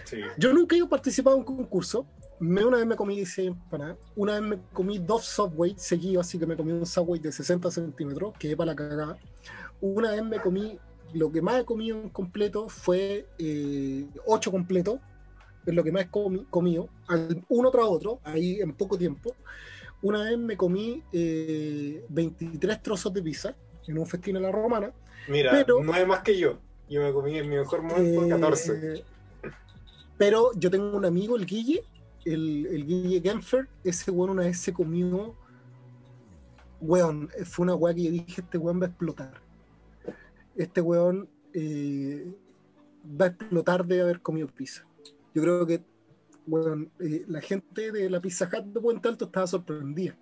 Sí. 0.09 0.17
Yo 0.37 0.53
nunca 0.53 0.75
he 0.75 0.85
participado 0.87 1.35
en 1.37 1.41
un 1.41 1.45
concurso. 1.57 2.05
Me, 2.39 2.63
una 2.63 2.77
vez 2.77 2.85
me 2.87 2.95
comí 2.95 3.15
16 3.17 3.49
empanadas. 3.49 3.97
Una 4.15 4.33
vez 4.39 4.41
me 4.41 4.57
comí 4.73 4.97
dos 4.97 5.25
Subway 5.25 5.75
seguidos, 5.77 6.25
así 6.25 6.39
que 6.39 6.45
me 6.45 6.55
comí 6.55 6.71
un 6.71 6.85
Subway 6.85 7.19
de 7.19 7.31
60 7.31 7.69
centímetros, 7.69 8.33
que 8.39 8.49
es 8.51 8.55
para 8.55 8.71
la 8.71 8.75
cagada. 8.75 9.17
Una 9.81 10.11
vez 10.11 10.23
me 10.23 10.39
comí, 10.39 10.77
lo 11.13 11.31
que 11.31 11.41
más 11.41 11.61
he 11.61 11.65
comido 11.65 11.99
en 12.01 12.09
completo 12.09 12.69
fue 12.69 13.25
8 14.25 14.51
completos. 14.51 14.99
es 15.65 15.75
lo 15.75 15.83
que 15.83 15.91
más 15.91 16.03
he 16.05 16.09
comi- 16.09 16.47
comido, 16.49 16.89
al- 17.07 17.43
uno 17.49 17.69
tras 17.69 17.85
otro, 17.85 18.19
ahí 18.23 18.59
en 18.59 18.73
poco 18.73 18.97
tiempo. 18.97 19.35
Una 20.01 20.23
vez 20.23 20.37
me 20.37 20.55
comí 20.57 21.03
eh, 21.11 22.03
23 22.09 22.81
trozos 22.81 23.13
de 23.13 23.21
pizza 23.21 23.53
en 23.87 23.97
un 23.99 24.07
festín 24.07 24.37
en 24.37 24.43
la 24.43 24.51
romana. 24.51 24.91
Mira, 25.27 25.51
Pero- 25.51 25.83
no 25.83 25.93
es 25.95 26.07
más 26.07 26.21
que 26.21 26.39
yo. 26.39 26.57
Yo 26.89 27.03
me 27.03 27.11
comí 27.13 27.37
en 27.37 27.47
mi 27.49 27.57
mejor 27.57 27.83
momento 27.83 28.25
Eh, 28.25 28.29
14. 28.29 29.03
Pero 30.19 30.51
yo 30.55 30.69
tengo 30.69 30.97
un 30.97 31.05
amigo, 31.05 31.37
el 31.37 31.45
Guille, 31.45 31.81
el, 32.25 32.65
el 32.67 32.85
Guille 32.85 33.21
Genfer, 33.21 33.69
ese 33.85 34.11
weón 34.11 34.31
una 34.31 34.43
vez 34.43 34.59
se 34.59 34.73
comió. 34.73 35.33
Weón, 36.81 37.29
fue 37.45 37.63
una 37.63 37.75
weá 37.75 37.95
que 37.95 38.03
yo 38.03 38.11
dije: 38.11 38.41
este 38.41 38.57
weón 38.57 38.81
va 38.81 38.87
a 38.87 38.89
explotar. 38.89 39.41
Este 40.57 40.81
weón 40.81 41.29
eh, 41.53 42.35
va 43.19 43.25
a 43.25 43.27
explotar 43.29 43.85
de 43.85 44.01
haber 44.01 44.21
comido 44.21 44.47
pizza. 44.47 44.85
Yo 45.33 45.41
creo 45.41 45.65
que 45.65 45.81
weón, 46.45 46.91
eh, 46.99 47.23
la 47.29 47.39
gente 47.39 47.93
de 47.93 48.09
la 48.09 48.19
Pizza 48.19 48.45
Hut 48.45 48.65
de 48.65 48.81
Puente 48.81 49.07
Alto 49.07 49.25
estaba 49.25 49.47
sorprendida. 49.47 50.17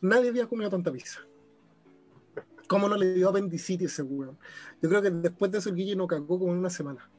Nadie 0.00 0.28
había 0.28 0.46
comido 0.46 0.70
tanta 0.70 0.92
pizza. 0.92 1.20
¿Cómo 2.68 2.88
no 2.88 2.96
le 2.96 3.14
dio 3.14 3.30
apendicitis 3.30 3.90
ese 3.90 4.02
weón? 4.02 4.38
Yo 4.80 4.88
creo 4.88 5.02
que 5.02 5.10
después 5.10 5.50
de 5.50 5.58
eso 5.58 5.70
el 5.70 5.74
Guille 5.74 5.96
no 5.96 6.06
cagó 6.06 6.38
como 6.38 6.52
en 6.52 6.58
una 6.58 6.70
semana. 6.70 7.10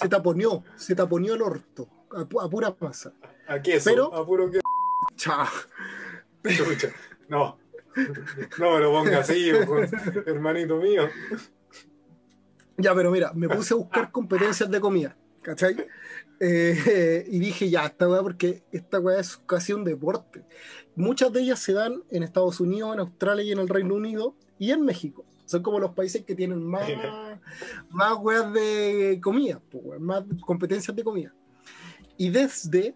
Se 0.00 0.08
taponeó, 0.08 0.62
se 0.76 0.94
taponeó 0.94 1.34
el 1.34 1.42
orto, 1.42 1.88
a, 2.12 2.20
pu- 2.24 2.44
a 2.44 2.48
pura 2.48 2.74
masa. 2.80 3.12
¿A 3.48 3.60
qué 3.60 3.76
eso? 3.76 3.90
pero- 3.90 4.14
A 4.14 4.24
puro 4.26 4.50
que 4.50 4.60
Chao. 5.16 5.46
chucha. 6.48 6.88
No. 7.28 7.58
No 8.58 8.74
me 8.74 8.80
lo 8.80 8.92
pongas 8.92 9.28
así, 9.28 9.50
ojo, 9.52 9.78
hermanito 10.26 10.76
mío. 10.76 11.08
Ya, 12.76 12.94
pero 12.94 13.10
mira, 13.10 13.32
me 13.34 13.48
puse 13.48 13.74
a 13.74 13.76
buscar 13.76 14.12
competencias 14.12 14.70
de 14.70 14.80
comida, 14.80 15.16
¿cachai? 15.42 15.76
Eh, 16.38 17.24
y 17.28 17.38
dije, 17.40 17.68
ya, 17.68 17.86
esta 17.86 18.08
weá, 18.08 18.22
porque 18.22 18.62
esta 18.70 19.00
weá 19.00 19.18
es 19.18 19.36
casi 19.38 19.72
un 19.72 19.82
deporte. 19.82 20.44
Muchas 20.94 21.32
de 21.32 21.40
ellas 21.40 21.58
se 21.58 21.72
dan 21.72 22.04
en 22.10 22.22
Estados 22.22 22.60
Unidos, 22.60 22.94
en 22.94 23.00
Australia 23.00 23.44
y 23.44 23.50
en 23.52 23.58
el 23.58 23.68
Reino 23.68 23.94
Unido 23.94 24.36
y 24.58 24.70
en 24.70 24.84
México. 24.84 25.24
Son 25.48 25.62
como 25.62 25.80
los 25.80 25.92
países 25.92 26.26
que 26.26 26.34
tienen 26.34 26.62
más, 26.62 26.86
más 27.88 28.18
weas 28.20 28.52
de 28.52 29.18
comida, 29.22 29.62
pues, 29.70 29.98
más 29.98 30.22
competencias 30.44 30.94
de 30.94 31.02
comida. 31.02 31.34
Y 32.18 32.28
desde, 32.28 32.94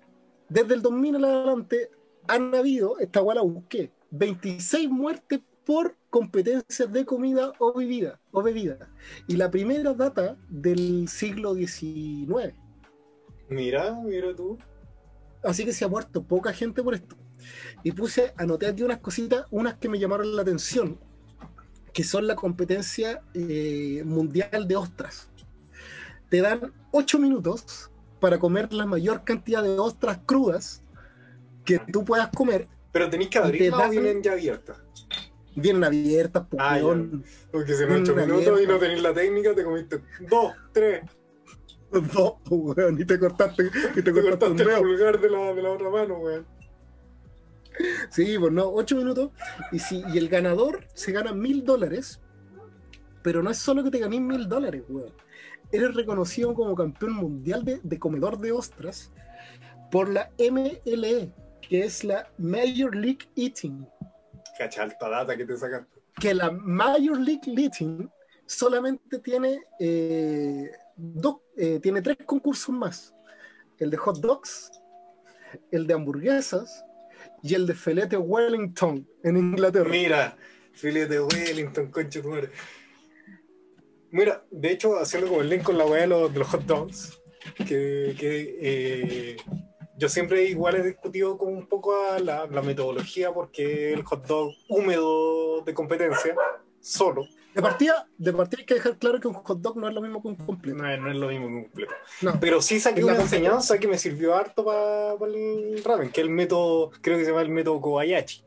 desde 0.50 0.74
el 0.74 0.82
2000 0.82 1.14
en 1.14 1.24
adelante 1.24 1.90
han 2.28 2.54
habido, 2.54 2.98
esta 2.98 3.22
weá 3.22 3.36
la 3.36 3.40
busqué, 3.40 3.90
26 4.10 4.90
muertes 4.90 5.40
por 5.64 5.96
competencias 6.10 6.92
de 6.92 7.06
comida 7.06 7.54
o 7.58 7.72
bebida, 7.72 8.20
o 8.32 8.42
bebida. 8.42 8.90
Y 9.26 9.36
la 9.36 9.50
primera 9.50 9.94
data 9.94 10.36
del 10.50 11.08
siglo 11.08 11.54
XIX. 11.54 12.52
Mira, 13.48 13.98
mira 14.04 14.36
tú. 14.36 14.58
Así 15.42 15.64
que 15.64 15.72
se 15.72 15.86
ha 15.86 15.88
muerto 15.88 16.22
poca 16.22 16.52
gente 16.52 16.82
por 16.82 16.92
esto. 16.92 17.16
Y 17.82 17.92
puse, 17.92 18.34
anoté 18.36 18.66
aquí 18.66 18.82
unas 18.82 18.98
cositas, 18.98 19.46
unas 19.50 19.78
que 19.78 19.88
me 19.88 19.98
llamaron 19.98 20.36
la 20.36 20.42
atención, 20.42 21.00
que 21.92 22.04
son 22.04 22.26
la 22.26 22.36
competencia 22.36 23.22
eh, 23.34 24.02
mundial 24.04 24.66
de 24.66 24.76
ostras. 24.76 25.28
Te 26.28 26.40
dan 26.40 26.72
8 26.92 27.18
minutos 27.18 27.90
para 28.20 28.38
comer 28.38 28.72
la 28.72 28.86
mayor 28.86 29.24
cantidad 29.24 29.62
de 29.62 29.78
ostras 29.78 30.20
crudas 30.24 30.82
que 31.64 31.78
tú 31.78 32.04
puedas 32.04 32.28
comer. 32.28 32.68
Pero 32.92 33.10
tenéis 33.10 33.30
que 33.30 33.38
Y 33.38 33.58
te 33.58 33.72
o 33.72 33.90
vienen 33.90 34.22
ya 34.22 34.32
abiertas. 34.32 34.82
Vienen 35.54 35.84
abiertas, 35.84 36.46
pues, 36.48 36.62
Ah. 36.64 36.80
Porque 37.50 37.74
si 37.74 37.82
en 37.82 37.92
8 37.92 38.16
minutos 38.16 38.62
y 38.62 38.66
no 38.66 38.78
tenéis 38.78 39.02
la 39.02 39.12
técnica, 39.12 39.54
te 39.54 39.64
comiste 39.64 40.02
dos, 40.30 40.54
tres. 40.72 41.02
Dos, 41.92 42.36
pues, 42.44 42.78
weón, 42.78 42.98
y 42.98 43.04
te 43.04 43.18
cortaste, 43.18 43.64
y 43.64 43.96
te 43.96 44.02
Te 44.02 44.12
cortaste 44.12 44.46
cortaste 44.46 44.62
el 44.62 44.80
pulgar 44.80 45.20
de 45.20 45.28
la, 45.28 45.52
de 45.52 45.62
la 45.62 45.70
otra 45.72 45.90
mano, 45.90 46.16
weón. 46.20 46.46
Sí, 48.10 48.38
pues 48.38 48.52
no, 48.52 48.68
8 48.68 48.96
minutos. 48.96 49.30
Y, 49.70 49.78
si, 49.78 50.02
y 50.12 50.18
el 50.18 50.28
ganador 50.28 50.86
se 50.94 51.12
gana 51.12 51.32
mil 51.32 51.64
dólares. 51.64 52.20
Pero 53.22 53.42
no 53.42 53.50
es 53.50 53.58
solo 53.58 53.84
que 53.84 53.90
te 53.90 53.98
ganes 53.98 54.20
mil 54.20 54.48
dólares, 54.48 54.82
weón. 54.88 55.12
Eres 55.70 55.94
reconocido 55.94 56.54
como 56.54 56.74
campeón 56.74 57.14
mundial 57.14 57.64
de, 57.64 57.80
de 57.82 57.98
comedor 57.98 58.38
de 58.38 58.52
ostras 58.52 59.12
por 59.90 60.08
la 60.08 60.30
MLE, 60.38 61.32
que 61.60 61.84
es 61.84 62.04
la 62.04 62.28
Major 62.38 62.94
League 62.94 63.28
Eating. 63.36 63.86
Cacha 64.58 64.82
alta 64.82 65.08
data 65.08 65.36
que 65.36 65.46
te 65.46 65.56
sacaste. 65.56 66.02
Que 66.20 66.34
la 66.34 66.50
Major 66.50 67.18
League 67.18 67.42
Eating 67.46 68.10
solamente 68.46 69.18
tiene, 69.20 69.62
eh, 69.78 70.70
dos, 70.96 71.36
eh, 71.56 71.78
tiene 71.80 72.02
tres 72.02 72.18
concursos 72.26 72.74
más: 72.74 73.14
el 73.78 73.90
de 73.90 73.96
hot 73.96 74.18
dogs, 74.18 74.70
el 75.70 75.86
de 75.86 75.94
hamburguesas 75.94 76.84
y 77.42 77.54
el 77.54 77.66
de 77.66 77.74
filete 77.74 78.16
Wellington 78.16 79.06
en 79.22 79.36
Inglaterra. 79.36 79.90
Mira, 79.90 80.36
filete 80.72 81.20
Wellington, 81.20 81.90
concha 81.90 82.22
tu 82.22 82.28
madre. 82.28 82.50
Mira, 84.10 84.44
de 84.50 84.72
hecho, 84.72 84.98
haciendo 84.98 85.28
como 85.28 85.40
el 85.40 85.48
link 85.48 85.62
con 85.62 85.78
la 85.78 85.86
weá 85.86 86.02
de 86.02 86.06
los, 86.06 86.46
hot 86.48 86.62
dogs, 86.64 87.18
que, 87.56 88.14
que, 88.18 88.58
eh, 88.60 89.36
yo 89.96 90.08
siempre 90.08 90.44
igual 90.44 90.76
he 90.76 90.82
discutido 90.82 91.38
como 91.38 91.52
un 91.52 91.66
poco 91.66 91.94
a 92.10 92.18
la 92.18 92.62
metodología, 92.62 93.32
porque 93.32 93.92
el 93.92 94.02
hot 94.02 94.26
dog 94.26 94.52
húmedo 94.68 95.62
de 95.62 95.74
competencia, 95.74 96.34
solo, 96.80 97.26
De 97.54 97.60
partida, 97.62 98.08
de 98.16 98.32
partida 98.32 98.60
hay 98.60 98.66
que 98.66 98.74
dejar 98.74 98.98
claro 98.98 99.20
que 99.20 99.28
un 99.28 99.34
hot 99.34 99.58
dog 99.60 99.76
no 99.76 99.86
es 99.88 99.94
lo 99.94 100.00
mismo 100.00 100.22
que 100.22 100.28
un 100.28 100.36
completo. 100.36 100.78
no 100.78 100.96
no 100.96 101.10
es 101.10 101.16
lo 101.16 101.28
mismo 101.28 101.46
que 101.48 101.52
un 101.54 101.62
completo. 101.64 101.92
No. 102.22 102.40
Pero 102.40 102.62
sí 102.62 102.80
saqué 102.80 103.04
una 103.04 103.20
enseñanza 103.20 103.78
que 103.78 103.88
me 103.88 103.98
sirvió 103.98 104.34
harto 104.34 104.64
para 104.64 105.12
el 105.26 105.82
ramen, 105.84 106.10
que 106.10 106.20
es 106.22 106.26
el 106.26 106.30
método, 106.32 106.90
creo 107.02 107.18
que 107.18 107.24
se 107.24 107.30
llama 107.30 107.42
el 107.42 107.50
método 107.50 107.80
Kobayashi, 107.80 108.42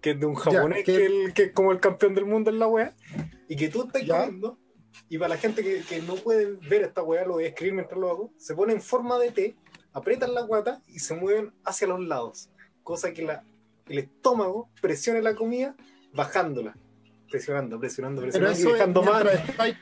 que 0.00 0.10
es 0.12 0.20
de 0.20 0.26
un 0.26 0.34
japonés 0.36 0.84
que- 0.84 0.92
que, 0.96 1.06
el- 1.06 1.34
que 1.34 1.42
es 1.44 1.52
como 1.52 1.72
el 1.72 1.80
campeón 1.80 2.14
del 2.14 2.24
mundo 2.26 2.50
en 2.50 2.58
la 2.60 2.68
wea, 2.68 2.94
y 3.48 3.56
que 3.56 3.68
tú 3.68 3.82
estás 3.86 4.02
comiendo, 4.06 4.58
y 5.08 5.18
para 5.18 5.30
la 5.30 5.36
gente 5.36 5.62
que, 5.64 5.82
que 5.82 6.00
no 6.02 6.14
puede 6.14 6.46
ver 6.68 6.82
esta 6.82 7.02
wea, 7.02 7.24
lo 7.24 7.34
voy 7.34 7.44
a 7.44 7.48
escribir 7.48 7.74
mientras 7.74 7.98
lo 7.98 8.10
hago, 8.10 8.32
se 8.36 8.54
pone 8.54 8.72
en 8.72 8.80
forma 8.80 9.18
de 9.18 9.32
T, 9.32 9.56
aprietan 9.92 10.34
la 10.34 10.42
guata 10.42 10.80
y 10.86 11.00
se 11.00 11.14
mueven 11.14 11.52
hacia 11.64 11.88
los 11.88 11.98
lados, 12.00 12.48
cosa 12.84 13.12
que 13.12 13.22
la, 13.22 13.42
el 13.88 13.98
estómago 13.98 14.70
presione 14.80 15.20
la 15.20 15.34
comida 15.34 15.74
bajándola, 16.12 16.76
presionando, 17.30 17.78
presionando, 17.78 18.22
presionando 18.22 18.58
y 18.58 18.60
eso 18.60 18.68
es 18.70 18.74
dejando 18.74 19.02
más 19.02 19.24
estáis- 19.24 19.76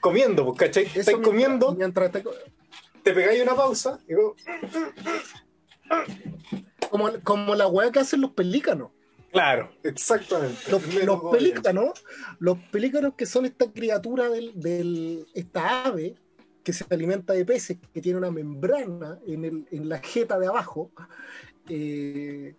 comiendo, 0.00 0.44
pues, 0.46 0.58
¿cachai? 0.58 0.84
eso 0.84 1.00
Estáis 1.00 1.18
mientras- 1.18 1.28
comiendo, 1.34 1.74
mientras 1.74 2.06
estáis- 2.06 2.26
te 3.02 3.12
pegáis 3.12 3.42
una 3.42 3.54
pausa 3.54 3.98
y 4.08 4.12
luego, 4.12 4.36
como, 6.90 7.10
como 7.22 7.54
la 7.54 7.66
weá 7.66 7.90
que 7.90 8.00
hacen 8.00 8.20
los 8.20 8.32
pelícanos. 8.32 8.90
Claro, 9.32 9.70
exactamente. 9.82 10.58
Los, 10.70 10.82
pelícanos, 11.30 12.02
los 12.38 12.58
pelícanos 12.70 13.14
que 13.14 13.26
son 13.26 13.44
esta 13.44 13.70
criatura 13.70 14.28
del, 14.30 14.58
del- 14.58 15.26
esta 15.34 15.84
ave 15.84 16.14
que 16.64 16.72
se 16.72 16.84
alimenta 16.90 17.32
de 17.34 17.44
peces, 17.44 17.78
que 17.92 18.00
tiene 18.00 18.18
una 18.18 18.30
membrana 18.30 19.18
en, 19.26 19.44
el, 19.44 19.66
en 19.70 19.88
la 19.88 19.98
jeta 19.98 20.38
de 20.38 20.46
abajo, 20.46 20.90
eh, 21.68 22.56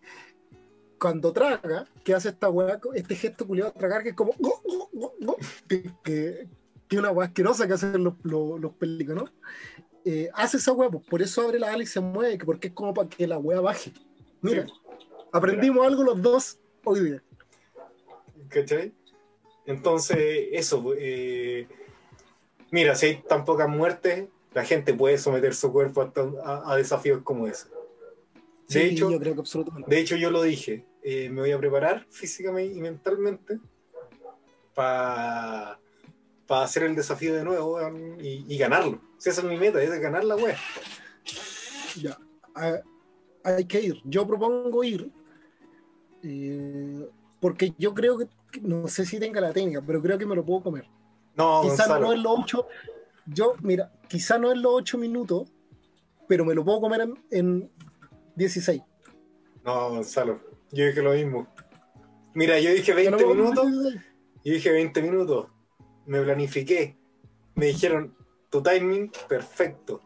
cuando 0.99 1.31
traga, 1.33 1.85
que 2.03 2.13
hace 2.13 2.29
esta 2.29 2.49
weá, 2.49 2.79
este 2.93 3.15
gesto 3.15 3.47
culiado 3.47 3.71
de 3.71 3.79
tragar, 3.79 4.03
que 4.03 4.09
es 4.09 4.15
como 4.15 4.33
go, 4.37 4.61
go, 4.93 5.13
go, 5.19 5.37
que, 5.67 5.89
que, 6.03 6.47
que 6.87 6.97
una 6.97 7.11
weá 7.11 7.27
asquerosa 7.27 7.65
que 7.67 7.73
hacen 7.73 8.03
los, 8.03 8.13
los, 8.23 8.59
los 8.59 8.73
pelícanos, 8.73 9.31
eh, 10.05 10.29
hace 10.33 10.57
esa 10.57 10.71
weá, 10.73 10.89
pues, 10.89 11.05
por 11.07 11.21
eso 11.21 11.41
abre 11.41 11.59
la 11.59 11.71
ala 11.73 11.83
y 11.83 11.85
se 11.87 11.99
mueve, 11.99 12.37
que 12.37 12.45
porque 12.45 12.67
es 12.67 12.73
como 12.73 12.93
para 12.93 13.07
que 13.09 13.25
la 13.27 13.37
weá 13.37 13.61
baje. 13.61 13.91
Mira, 14.41 14.65
Sí. 14.67 14.73
aprendimos 15.31 15.85
algo 15.85 16.03
los 16.03 16.21
dos 16.21 16.59
hoy 16.83 16.99
día. 17.01 17.23
¿Cachai? 18.49 18.93
Entonces, 19.65 20.47
eso. 20.51 20.93
eh, 20.97 21.67
mira, 22.71 22.95
si 22.95 23.05
hay 23.07 23.21
tan 23.21 23.45
pocas 23.45 23.69
muertes, 23.69 24.27
la 24.53 24.63
gente 24.65 24.93
puede 24.93 25.17
someter 25.19 25.53
su 25.53 25.71
cuerpo 25.71 26.11
a 26.43 26.75
desafíos 26.75 27.21
como 27.23 27.47
ese. 27.47 27.67
De, 27.69 27.75
Sí, 28.67 28.79
hecho, 28.81 29.11
yo 29.11 29.19
creo 29.19 29.33
que 29.35 29.39
absolutamente. 29.41 29.89
de 29.89 29.99
hecho, 30.01 30.15
yo 30.15 30.31
lo 30.31 30.41
dije. 30.43 30.85
Eh, 31.03 31.29
me 31.29 31.41
voy 31.41 31.51
a 31.51 31.57
preparar 31.57 32.05
físicamente 32.11 32.73
y 32.75 32.81
mentalmente 32.81 33.59
para 34.73 35.77
hacer 36.49 36.83
el 36.83 36.95
desafío 36.95 37.33
de 37.35 37.43
nuevo 37.43 37.79
y, 38.19 38.45
y 38.47 38.57
ganarlo. 38.57 39.01
Si 39.17 39.29
esa 39.29 39.41
es 39.41 39.47
mi 39.47 39.57
meta, 39.57 39.81
es 39.81 39.89
ganar 39.99 40.23
la 40.23 40.35
web. 40.35 40.55
Ya. 42.01 42.17
Hay 43.43 43.65
que 43.65 43.81
ir. 43.81 44.01
Yo 44.05 44.25
propongo 44.27 44.83
ir. 44.83 45.11
eh, 46.23 47.09
porque 47.39 47.73
yo 47.77 47.93
creo 47.93 48.17
que, 48.17 48.27
no 48.61 48.87
sé 48.87 49.05
si 49.05 49.19
tenga 49.19 49.39
la 49.41 49.53
técnica, 49.53 49.81
pero 49.85 50.01
creo 50.01 50.17
que 50.17 50.25
me 50.25 50.35
lo 50.35 50.45
puedo 50.45 50.61
comer. 50.63 50.85
No, 51.35 51.61
quizá 51.61 51.87
Gonzalo. 51.87 52.07
no 52.07 52.13
es 52.13 52.19
los 52.19 52.39
ocho. 52.39 52.67
Yo, 53.25 53.53
mira, 53.61 53.91
quizá 54.07 54.37
no 54.37 54.51
es 54.51 54.57
los 54.57 54.73
ocho 54.73 54.97
minutos, 54.97 55.49
pero 56.27 56.43
me 56.43 56.53
lo 56.55 56.65
puedo 56.65 56.81
comer 56.81 57.01
en, 57.01 57.13
en 57.31 57.71
16. 58.35 58.81
No, 59.63 59.89
Gonzalo. 59.89 60.41
Yo 60.71 60.85
dije 60.85 61.01
lo 61.01 61.13
mismo. 61.13 61.47
Mira, 62.33 62.59
yo 62.59 62.71
dije 62.71 62.93
Yo 63.03 63.11
no 63.11 63.17
20 63.17 63.17
me 63.17 63.17
puedo 63.17 63.29
comer 63.29 63.43
minutos. 63.43 63.65
en 63.65 63.71
16. 63.83 64.05
Yo 64.45 64.53
dije 64.53 64.71
20 64.71 65.01
minutos. 65.01 65.47
Me 66.05 66.21
planifiqué. 66.21 66.97
Me 67.55 67.67
dijeron, 67.67 68.15
tu 68.49 68.61
timing 68.63 69.11
perfecto. 69.27 70.01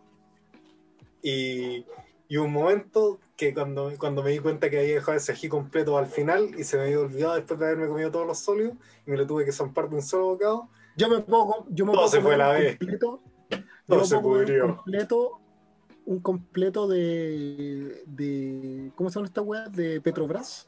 Y, 1.22 1.86
y 2.28 2.38
un 2.38 2.52
momento 2.52 3.20
que 3.38 3.54
cuando, 3.54 3.92
cuando 3.98 4.24
me 4.24 4.32
di 4.32 4.40
cuenta 4.40 4.70
que 4.70 4.80
había 4.80 4.96
dejado 4.96 5.18
ese 5.18 5.32
ají 5.32 5.48
completo 5.50 5.98
al 5.98 6.08
final 6.08 6.52
y 6.58 6.64
se 6.64 6.78
me 6.78 6.84
había 6.84 7.00
olvidado 7.00 7.36
después 7.36 7.60
de 7.60 7.66
haberme 7.66 7.88
comido 7.88 8.12
todos 8.12 8.28
los 8.28 8.40
sólidos 8.40 8.74
y 9.06 9.12
me 9.12 9.18
lo 9.18 9.26
tuve 9.28 9.46
que 9.46 9.52
zampar 9.52 9.90
de 9.90 9.96
un 9.96 10.02
solo 10.02 10.26
bocado, 10.28 10.70
Yo 10.98 11.10
me 11.10 11.20
puedo, 11.22 11.66
yo 11.70 11.86
me 11.86 11.92
Todo 11.94 12.02
puedo 12.02 12.08
se 12.10 12.22
fue 12.22 12.38
la 12.38 12.50
vez. 12.50 12.78
completo. 12.78 13.22
Todo 13.88 14.06
se 14.06 14.20
pudrió. 14.20 14.76
completo, 14.78 15.42
un 16.06 16.20
completo 16.20 16.88
de, 16.88 18.04
de 18.06 18.92
¿cómo 18.96 19.10
se 19.10 19.16
llama 19.16 19.28
esta 19.28 19.42
weá? 19.42 19.68
De 19.70 20.02
Petrobras, 20.02 20.68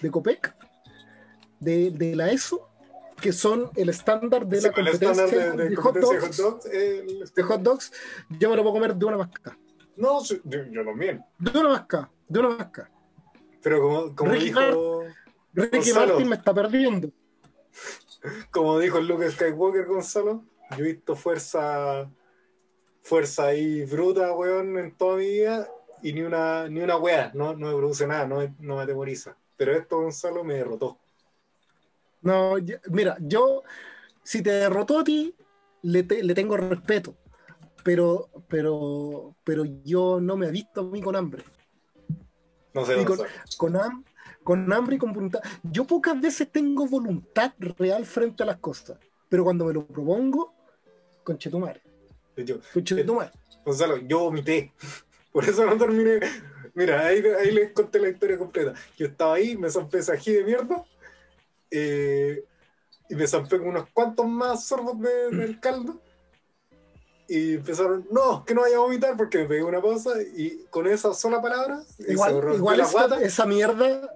de 0.00 0.10
Copec, 0.10 0.54
de, 1.60 1.90
de 1.90 2.14
la 2.16 2.30
ESO, 2.30 2.68
que 3.20 3.32
son 3.32 3.70
el 3.74 3.88
estándar 3.88 4.46
de 4.46 4.56
la 4.60 4.62
Sí, 4.62 4.68
el 4.68 4.74
competencia 4.74 5.26
de, 5.26 5.56
de 5.56 5.68
de 5.70 5.76
hot 5.76 5.96
dogs, 5.98 6.20
de 6.20 6.20
hot 6.20 6.36
dogs, 6.36 6.66
el- 6.66 7.30
de 7.34 7.42
hot 7.42 7.60
dogs, 7.62 7.92
yo 8.38 8.50
me 8.50 8.56
lo 8.56 8.62
puedo 8.62 8.74
comer 8.74 8.94
de 8.94 9.04
una 9.06 9.16
masca, 9.16 9.58
No, 9.96 10.22
yo, 10.22 10.36
yo 10.44 10.84
también. 10.84 11.24
de 11.38 11.58
una 11.60 11.68
masca, 11.70 12.10
de 12.28 12.38
una 12.40 12.48
masca. 12.50 12.90
Pero 13.62 13.80
como, 13.82 14.14
como 14.14 14.30
Ricky 14.32 14.44
dijo, 14.46 15.02
Ricky 15.54 15.76
Gonzalo. 15.78 16.06
Martin 16.12 16.28
me 16.28 16.36
está 16.36 16.54
perdiendo. 16.54 17.10
como 18.52 18.78
dijo 18.78 19.00
Luke 19.00 19.28
Skywalker, 19.30 19.86
Gonzalo, 19.86 20.44
yo 20.76 20.84
he 20.84 20.92
visto 20.92 21.16
fuerza, 21.16 22.08
fuerza 23.02 23.46
ahí 23.46 23.84
bruta, 23.84 24.32
weón, 24.32 24.78
en 24.78 24.96
toda 24.96 25.16
mi 25.16 25.26
vida 25.28 25.68
y 26.02 26.12
ni 26.12 26.22
una, 26.22 26.68
ni 26.68 26.80
una 26.80 26.96
wea, 26.96 27.30
no, 27.34 27.54
no 27.56 27.68
me 27.68 27.76
produce 27.76 28.06
nada, 28.06 28.26
no, 28.26 28.36
me- 28.38 28.54
no 28.60 28.76
me 28.76 28.82
atemoriza. 28.82 29.36
Pero 29.56 29.72
esto, 29.72 30.00
Gonzalo, 30.00 30.44
me 30.44 30.54
derrotó. 30.54 30.98
No, 32.22 32.58
yo- 32.58 32.76
mira, 32.90 33.16
yo, 33.20 33.62
si 34.22 34.42
te 34.42 34.50
derrotó 34.50 35.00
a 35.00 35.04
ti, 35.04 35.34
le, 35.82 36.02
te- 36.02 36.22
le 36.22 36.34
tengo 36.34 36.56
respeto, 36.56 37.16
pero, 37.84 38.28
pero, 38.48 39.34
pero 39.44 39.64
yo 39.84 40.20
no 40.20 40.36
me 40.36 40.46
he 40.48 40.50
visto 40.50 40.80
a 40.82 40.84
mí 40.84 41.00
con 41.00 41.16
hambre. 41.16 41.44
No 42.74 42.84
sé, 42.84 43.04
con-. 43.04 43.18
Con, 43.56 43.74
ham- 43.74 44.04
con 44.44 44.72
hambre 44.72 44.96
y 44.96 44.98
con 44.98 45.12
voluntad. 45.12 45.40
Yo 45.62 45.84
pocas 45.84 46.20
veces 46.20 46.50
tengo 46.50 46.86
voluntad 46.86 47.52
real 47.78 48.04
frente 48.04 48.42
a 48.42 48.46
las 48.46 48.58
cosas, 48.58 48.98
pero 49.28 49.44
cuando 49.44 49.64
me 49.64 49.72
lo 49.72 49.86
propongo, 49.86 50.54
conchetumare, 51.24 51.82
Yo- 52.44 52.58
conchetumare. 52.72 53.30
Gonzalo, 53.64 53.96
yo 53.98 54.20
vomité. 54.20 54.72
Por 55.32 55.44
eso 55.44 55.64
no 55.66 55.76
terminé. 55.76 56.20
Mira, 56.74 57.06
ahí, 57.06 57.22
ahí 57.38 57.50
les 57.50 57.72
conté 57.72 57.98
la 57.98 58.08
historia 58.08 58.38
completa. 58.38 58.74
Yo 58.96 59.06
estaba 59.06 59.34
ahí, 59.34 59.56
me 59.56 59.68
ají 59.68 60.32
de 60.32 60.44
mierda. 60.44 60.84
eh, 61.70 62.44
y 63.10 63.14
me 63.14 63.26
zampé 63.26 63.58
con 63.58 63.68
unos 63.68 63.88
cuantos 63.92 64.26
más 64.26 64.64
sorbos 64.64 65.00
de- 65.00 65.30
del 65.36 65.60
caldo. 65.60 66.00
Y 67.26 67.54
empezaron, 67.56 68.06
no, 68.10 68.42
que 68.44 68.54
no 68.54 68.62
vaya 68.62 68.76
a 68.76 68.80
vomitar 68.80 69.16
porque 69.16 69.38
me 69.38 69.44
pegué 69.44 69.62
una 69.62 69.82
pausa. 69.82 70.10
Y 70.36 70.64
con 70.70 70.86
esa 70.86 71.12
sola 71.12 71.42
palabra, 71.42 71.82
Igual, 72.06 72.54
igual 72.54 72.80
esa, 72.80 73.20
esa 73.22 73.44
mierda 73.46 74.14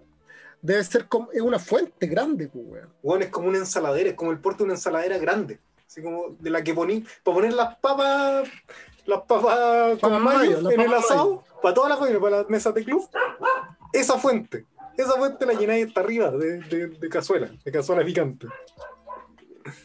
debe 0.62 0.82
ser 0.84 1.08
como, 1.08 1.30
es 1.32 1.42
una 1.42 1.58
fuente 1.58 2.06
grande, 2.06 2.48
pues, 2.48 2.64
weón. 2.66 2.88
Weón, 3.02 3.22
es 3.22 3.28
como 3.28 3.48
una 3.48 3.58
ensaladera, 3.58 4.10
es 4.10 4.14
como 4.16 4.30
el 4.30 4.38
porte 4.38 4.58
de 4.58 4.64
una 4.64 4.74
ensaladera 4.74 5.18
grande. 5.18 5.58
Así 5.92 6.00
como 6.00 6.34
de 6.40 6.48
la 6.48 6.64
que 6.64 6.72
poní, 6.72 7.04
para 7.22 7.34
poner 7.34 7.52
las 7.52 7.76
papas, 7.76 8.48
las 9.04 9.20
papas 9.24 9.98
con 9.98 10.22
mayo, 10.22 10.38
mayo, 10.38 10.60
las 10.62 10.72
en 10.72 10.80
el 10.80 10.94
asado, 10.94 11.44
para 11.60 11.74
toda 11.74 11.90
la 11.90 11.98
comida, 11.98 12.18
para 12.18 12.38
las 12.38 12.48
mesas 12.48 12.72
de 12.72 12.82
club. 12.82 13.06
Esa 13.92 14.18
fuente, 14.18 14.64
esa 14.96 15.12
fuente 15.18 15.44
la 15.44 15.52
llenáis 15.52 15.88
hasta 15.88 16.00
arriba 16.00 16.30
de, 16.30 16.60
de, 16.60 16.86
de 16.86 17.08
cazuela, 17.10 17.50
de 17.62 17.70
cazuela 17.70 18.02
picante. 18.02 18.46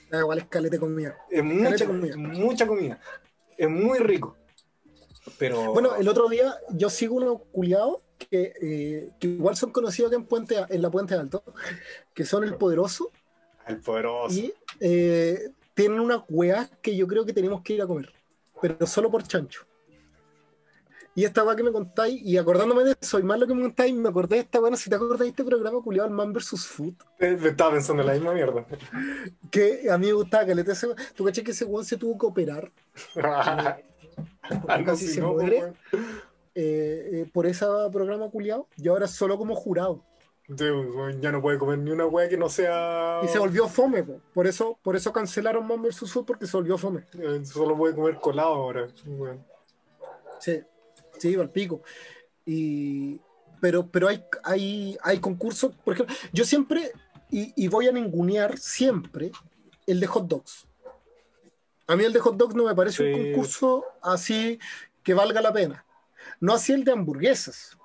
Ah, 0.09 0.19
igual 0.19 0.37
es 0.37 0.45
calete 0.45 0.79
comida. 0.79 1.17
Es 1.29 1.43
mucha, 1.43 1.63
Caleta 1.71 1.85
comida. 1.87 2.15
mucha 2.15 2.65
comida. 2.67 3.01
Es 3.57 3.69
muy 3.69 3.99
rico. 3.99 4.37
Pero. 5.37 5.73
Bueno, 5.73 5.97
el 5.97 6.07
otro 6.07 6.29
día 6.29 6.55
yo 6.69 6.89
sigo 6.89 7.15
unos 7.15 7.41
culiados 7.51 7.97
que, 8.17 8.53
eh, 8.61 9.09
que 9.19 9.27
igual 9.27 9.57
son 9.57 9.71
conocidos 9.71 10.11
acá 10.13 10.21
en, 10.21 10.25
Puente, 10.25 10.55
en 10.69 10.81
la 10.81 10.89
Puente 10.89 11.15
Alto, 11.15 11.43
que 12.13 12.23
son 12.23 12.45
el 12.45 12.55
poderoso 12.55 13.11
el 13.67 13.81
poderoso. 13.81 14.33
y 14.33 14.53
eh, 14.79 15.49
tienen 15.77 15.99
unas 15.99 16.21
weas 16.27 16.69
que 16.81 16.97
yo 16.97 17.05
creo 17.07 17.23
que 17.23 17.33
tenemos 17.33 17.61
que 17.61 17.73
ir 17.73 17.81
a 17.83 17.87
comer, 17.87 18.11
pero 18.59 18.85
solo 18.87 19.11
por 19.11 19.21
chancho. 19.23 19.61
Y 21.13 21.23
esta 21.25 21.43
wea 21.43 21.55
que 21.55 21.63
me 21.63 21.71
contáis, 21.71 22.21
y 22.21 22.37
acordándome 22.37 22.83
de 22.83 22.95
eso, 22.99 23.17
y 23.17 23.23
más 23.23 23.39
lo 23.39 23.47
que 23.47 23.53
me 23.55 23.61
contáis, 23.61 23.93
me 23.93 24.09
acordé 24.09 24.35
de 24.35 24.41
esta, 24.41 24.59
bueno, 24.59 24.75
si 24.77 24.89
te 24.89 24.95
acordás 24.95 25.19
de 25.19 25.27
este 25.29 25.43
programa 25.43 25.81
culiado, 25.81 26.09
Man 26.09 26.33
vs. 26.33 26.65
Food, 26.67 26.93
Eh, 27.19 27.37
Me 27.39 27.49
estaba 27.49 27.71
pensando 27.71 28.01
en 28.03 28.07
la 28.07 28.13
misma 28.13 28.33
mierda. 28.33 28.65
que 29.51 29.89
a 29.89 29.97
mí 29.97 30.07
me 30.07 30.13
gustaba 30.13 30.45
que 30.45 30.53
le 30.55 30.61
ese 30.61 30.87
Tú 31.15 31.25
caché 31.25 31.43
que 31.43 31.51
ese 31.51 31.65
weón 31.65 31.85
se 31.85 31.97
tuvo 31.97 32.17
que 32.19 32.25
operar 32.27 32.71
Algo 34.67 34.85
casi 34.85 35.07
se 35.07 35.21
¿no? 35.21 35.33
muere. 35.33 35.59
weón? 35.59 35.75
eh, 36.55 37.09
eh, 37.13 37.29
por 37.33 37.45
ese 37.45 37.65
programa 37.91 38.29
culiado, 38.29 38.67
y 38.77 38.87
ahora 38.87 39.07
solo 39.07 39.37
como 39.37 39.55
jurado. 39.55 40.03
Ya 40.49 41.31
no 41.31 41.41
puede 41.41 41.57
comer 41.57 41.79
ni 41.79 41.91
una 41.91 42.05
wea 42.05 42.29
que 42.29 42.37
no 42.37 42.47
sea. 42.47 43.19
Y 43.21 43.27
se 43.27 43.37
volvió 43.37 43.67
fome, 43.67 44.01
po. 44.03 44.21
por 44.33 44.47
eso, 44.47 44.79
por 44.81 44.95
eso 44.95 45.11
cancelaron 45.11 45.67
Man 45.67 45.81
vs. 45.81 46.09
Food 46.11 46.25
porque 46.25 46.47
se 46.47 46.55
volvió 46.55 46.77
fome. 46.77 47.03
Eh, 47.19 47.43
Solo 47.43 47.75
puede 47.75 47.93
comer 47.93 48.15
colado 48.15 48.53
ahora. 48.53 48.87
weón. 49.05 49.45
Sí, 50.39 50.61
sí, 51.17 51.35
al 51.35 51.49
pico. 51.49 51.81
Y, 52.45 53.19
pero 53.59 53.87
pero 53.87 54.07
hay, 54.07 54.23
hay, 54.43 54.97
hay 55.03 55.19
concursos, 55.19 55.75
por 55.83 55.95
ejemplo, 55.95 56.15
yo 56.31 56.45
siempre, 56.45 56.93
y, 57.29 57.51
y 57.61 57.67
voy 57.67 57.87
a 57.87 57.91
ningunear 57.91 58.57
siempre, 58.57 59.31
el 59.85 59.99
de 59.99 60.07
hot 60.07 60.27
dogs. 60.27 60.65
A 61.87 61.95
mí 61.97 62.05
el 62.05 62.13
de 62.13 62.19
hot 62.19 62.37
dogs 62.37 62.55
no 62.55 62.63
me 62.63 62.75
parece 62.75 63.03
un 63.03 63.23
concurso 63.23 63.83
así 64.01 64.59
que 65.03 65.13
valga 65.13 65.41
la 65.41 65.51
pena. 65.51 65.85
No 66.39 66.53
así 66.53 66.71
el 66.71 66.83
de 66.85 66.91
hamburguesas. 66.91 67.77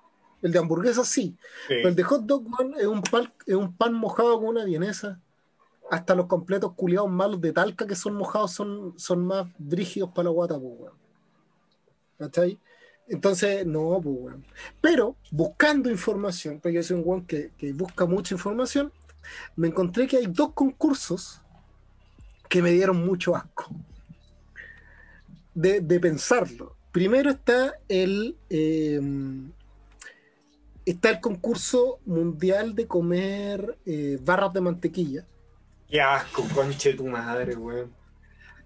El 0.43 0.53
de 0.53 0.59
hamburguesas 0.59 1.09
sí. 1.09 1.37
Sí. 1.69 1.75
Pero 1.77 1.89
el 1.89 1.95
de 1.95 2.03
hot 2.03 2.23
dog 2.25 2.45
weón, 2.47 2.75
es, 2.79 2.87
un 2.87 3.03
pan, 3.03 3.33
es 3.47 3.55
un 3.55 3.75
pan 3.75 3.95
mojado 3.95 4.39
con 4.39 4.49
una 4.49 4.65
vienesa. 4.65 5.21
Hasta 5.91 6.15
los 6.15 6.27
completos 6.27 6.73
culiados 6.75 7.11
malos 7.11 7.41
de 7.41 7.53
talca 7.53 7.87
que 7.87 7.95
son 7.95 8.15
mojados 8.15 8.53
son, 8.53 8.95
son 8.99 9.27
más 9.27 9.47
brígidos 9.59 10.11
para 10.11 10.25
la 10.25 10.31
guata, 10.31 10.59
pues, 10.59 10.73
weón. 10.79 10.95
¿Cachai? 12.19 12.59
Entonces, 13.09 13.67
no, 13.67 14.01
pues, 14.03 14.17
weón. 14.19 14.45
Pero, 14.81 15.17
buscando 15.31 15.91
información, 15.91 16.61
porque 16.61 16.77
yo 16.77 16.83
soy 16.83 16.97
un 16.97 17.03
weón 17.05 17.27
que, 17.27 17.53
que 17.57 17.73
busca 17.73 18.07
mucha 18.07 18.35
información, 18.35 18.93
me 19.55 19.69
encontré 19.69 20.07
que 20.07 20.17
hay 20.17 20.27
dos 20.27 20.53
concursos 20.53 21.41
que 22.49 22.63
me 22.63 22.71
dieron 22.73 23.05
mucho 23.05 23.37
asco. 23.37 23.67
De, 25.55 25.81
de 25.81 26.01
pensarlo. 26.01 26.75
Primero 26.93 27.31
está 27.31 27.75
el. 27.89 28.37
eh, 28.51 29.01
está 30.85 31.11
el 31.11 31.21
concurso 31.21 32.01
mundial 32.05 32.75
de 32.75 32.87
comer 32.87 33.79
eh, 33.87 34.19
barras 34.21 34.53
de 34.53 34.61
mantequilla. 34.61 35.27
Qué 35.89 36.01
asco, 36.01 36.45
conche 36.55 36.95
tu 36.95 37.07
madre, 37.07 37.55
weón. 37.57 37.93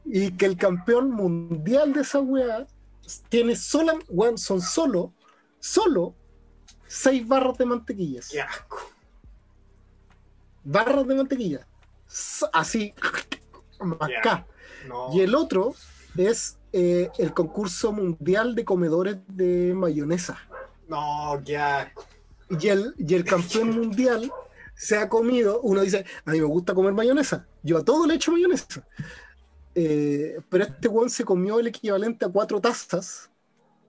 Y 0.04 0.30
que 0.32 0.46
el 0.46 0.56
campeón 0.56 1.10
mundial 1.10 1.92
de 1.92 2.02
esa 2.02 2.20
weá 2.20 2.66
tiene 3.28 3.56
sola, 3.56 3.94
weón, 4.08 4.38
son 4.38 4.60
solo, 4.60 5.12
solo 5.58 6.14
seis 6.86 7.26
barras 7.26 7.58
de 7.58 7.66
mantequillas. 7.66 8.28
Qué 8.28 8.40
asco. 8.40 8.78
Barras 10.64 11.06
de 11.06 11.14
mantequilla. 11.14 11.66
Así, 12.52 12.94
acá. 14.00 14.46
No. 14.88 15.12
Y 15.12 15.20
el 15.20 15.34
otro 15.34 15.74
es 16.16 16.58
eh, 16.72 17.10
el 17.18 17.34
concurso 17.34 17.92
mundial 17.92 18.54
de 18.54 18.64
comedores 18.64 19.16
de 19.28 19.74
mayonesa. 19.74 20.38
No, 20.88 21.40
qué 21.44 21.56
asco. 21.56 22.04
Y 22.48 22.68
el, 22.68 22.94
y 22.98 23.14
el 23.14 23.24
campeón 23.24 23.70
mundial 23.70 24.30
se 24.74 24.96
ha 24.98 25.08
comido, 25.08 25.60
uno 25.62 25.80
dice, 25.80 26.04
a 26.24 26.30
mí 26.30 26.38
me 26.38 26.46
gusta 26.46 26.74
comer 26.74 26.92
mayonesa, 26.92 27.46
yo 27.62 27.78
a 27.78 27.84
todo 27.84 28.06
le 28.06 28.14
echo 28.14 28.30
mayonesa. 28.30 28.86
Eh, 29.74 30.38
pero 30.48 30.64
este 30.64 30.88
weón 30.88 31.10
se 31.10 31.24
comió 31.24 31.58
el 31.58 31.66
equivalente 31.66 32.24
a 32.24 32.28
cuatro 32.28 32.60
tazas 32.60 33.30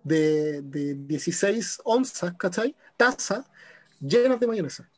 de, 0.03 0.61
de 0.61 0.95
16 0.95 1.82
onzas, 1.84 2.34
¿cachai? 2.38 2.76
Tazas 2.98 3.45
llenas 3.99 4.40
de 4.40 4.48
mayonesa. 4.48 4.90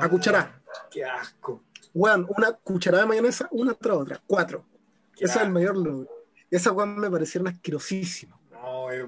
A 0.00 0.08
cucharada. 0.08 0.60
Qué 0.90 1.04
asco. 1.04 1.62
Weón, 1.94 2.26
una 2.36 2.52
cucharada 2.52 3.04
de 3.04 3.08
mayonesa, 3.08 3.48
una 3.50 3.74
tras 3.74 3.96
otra, 3.96 4.22
cuatro. 4.26 4.64
Qué 5.14 5.24
Ese 5.24 5.34
es 5.34 5.36
el 5.36 5.42
asco. 5.42 5.52
mayor 5.52 5.76
logro. 5.76 6.08
Esas 6.50 6.72
weón 6.72 6.98
me 6.98 7.10
parecieron 7.10 7.48
asquerosísimas. 7.48 8.38
No, 8.50 8.90
eh, 8.90 9.06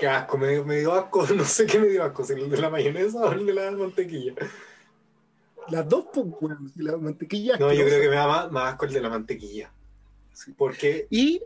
qué 0.00 0.08
asco. 0.08 0.38
Me, 0.38 0.48
dio- 0.48 0.64
me 0.64 0.78
dio 0.78 0.92
asco. 0.92 1.24
No 1.36 1.44
sé 1.44 1.66
qué 1.66 1.78
me 1.78 1.86
dio 1.86 2.02
asco. 2.02 2.24
Si 2.24 2.32
el 2.32 2.50
de 2.50 2.56
la 2.56 2.70
mayonesa 2.70 3.18
o 3.18 3.32
el 3.32 3.46
de 3.46 3.54
la 3.54 3.70
mantequilla. 3.70 4.34
Las 5.68 5.88
dos, 5.88 6.06
pues, 6.12 6.26
weón, 6.40 6.72
y 6.74 6.82
la 6.82 6.96
mantequilla. 6.96 7.56
No, 7.58 7.72
yo 7.72 7.84
creo 7.84 8.00
que 8.00 8.08
me 8.08 8.16
da 8.16 8.26
más, 8.26 8.50
más 8.50 8.72
asco 8.72 8.86
el 8.86 8.92
de 8.92 9.00
la 9.00 9.10
mantequilla. 9.10 9.72
Sí. 10.32 10.52
Porque, 10.56 11.06
Y. 11.10 11.42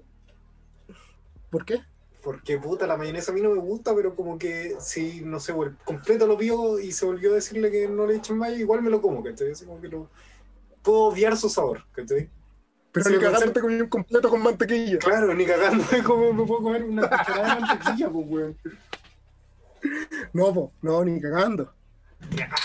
¿Por 1.51 1.65
qué? 1.65 1.83
porque 2.23 2.59
puta, 2.59 2.87
la 2.87 2.97
mayonesa 2.97 3.31
a 3.33 3.35
mí 3.35 3.43
no 3.43 3.51
me 3.51 3.59
gusta, 3.59 3.95
pero 3.95 4.17
como 4.17 4.39
que 4.39 4.77
si, 4.81 5.21
no 5.21 5.39
sé, 5.39 5.53
el 5.53 5.77
completo 5.85 6.27
lo 6.27 6.39
vio 6.39 6.81
y 6.81 6.91
se 6.91 7.05
volvió 7.05 7.33
a 7.33 7.35
decirle 7.35 7.71
que 7.71 7.87
no 7.87 8.07
le 8.07 8.17
echen 8.17 8.39
mayo, 8.39 8.57
igual 8.57 8.81
me 8.81 8.89
lo 8.89 9.03
como, 9.03 9.23
¿cachai? 9.23 9.51
Así 9.51 9.67
como 9.67 9.79
que 9.79 9.89
lo, 9.89 10.09
puedo 10.83 11.01
obviar 11.05 11.37
su 11.37 11.51
sabor, 11.51 11.85
¿cachai? 11.93 12.31
Pero 12.95 13.11
ni 13.11 13.19
cagando 13.19 13.53
te 13.53 13.61
comí 13.61 13.75
un 13.75 13.89
completo 13.89 14.31
con 14.31 14.41
mantequilla. 14.41 14.99
Claro, 14.99 15.35
ni 15.35 15.45
cagando 15.45 15.83
de 15.83 16.01
cómo 16.05 16.33
me 16.33 16.47
puedo 16.47 16.63
comer 16.63 16.85
una 16.85 17.11
cucharada 17.11 17.55
de 17.57 17.61
mantequilla, 17.61 18.09
pues, 18.09 18.27
weón. 18.29 18.57
No, 20.33 20.55
po, 20.55 20.73
no, 20.81 21.05
ni 21.05 21.21
cagando. 21.21 21.73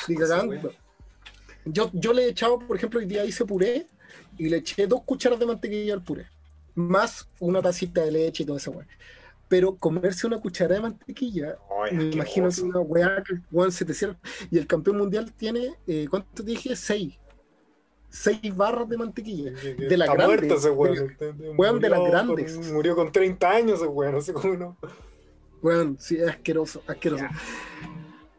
Ni 0.07 0.15
cagando. 0.15 0.71
Yo, 1.65 1.89
yo 1.93 2.13
le 2.13 2.25
he 2.25 2.29
echado, 2.29 2.59
por 2.59 2.77
ejemplo, 2.77 2.99
hoy 2.99 3.07
día 3.07 3.25
hice 3.25 3.43
puré 3.43 3.87
y 4.37 4.49
le 4.49 4.57
eché 4.57 4.85
dos 4.85 5.01
cucharas 5.01 5.39
de 5.39 5.47
mantequilla 5.47 5.95
al 5.95 6.03
puré. 6.03 6.27
Más 6.75 7.27
una 7.39 7.59
tacita 7.59 8.01
de 8.01 8.11
leche 8.11 8.43
y 8.43 8.45
todo 8.45 8.57
eso, 8.57 8.69
weón. 8.69 8.87
Pero 9.47 9.77
comerse 9.77 10.27
una 10.27 10.39
cucharada 10.39 10.75
de 10.75 10.81
mantequilla, 10.81 11.57
Ay, 11.83 11.97
me 11.97 12.03
imagino 12.03 12.49
que 12.49 12.61
una 12.61 12.81
weá 12.81 13.23
que 13.23 13.33
weón, 13.51 13.71
se 13.71 13.83
te 13.83 13.95
cierra. 13.95 14.15
Y 14.51 14.59
el 14.59 14.67
campeón 14.67 14.99
mundial 14.99 15.33
tiene, 15.33 15.73
eh, 15.87 16.05
¿cuánto 16.07 16.43
dije? 16.43 16.75
Seis. 16.75 17.18
Seis 18.09 18.55
barras 18.55 18.89
de 18.89 18.97
mantequilla. 18.97 19.51
De 19.51 19.97
la 19.97 20.05
Está 20.05 20.15
grande. 20.15 20.35
muerto 20.37 20.55
ese 20.55 20.69
weón. 20.71 21.15
De 21.19 21.49
weón, 21.57 21.79
de 21.79 21.89
las 21.89 22.03
grandes. 22.03 22.53
con- 22.57 22.73
murió 22.73 22.95
con 22.95 23.11
30 23.11 23.49
años 23.49 23.79
ese 23.79 23.87
weón, 23.87 24.13
no 24.13 24.21
sé 24.21 24.33
cómo 24.33 24.55
no. 24.55 24.77
Bueno, 25.61 25.95
sí, 25.99 26.15
es 26.17 26.27
asqueroso, 26.29 26.81
asqueroso. 26.87 27.25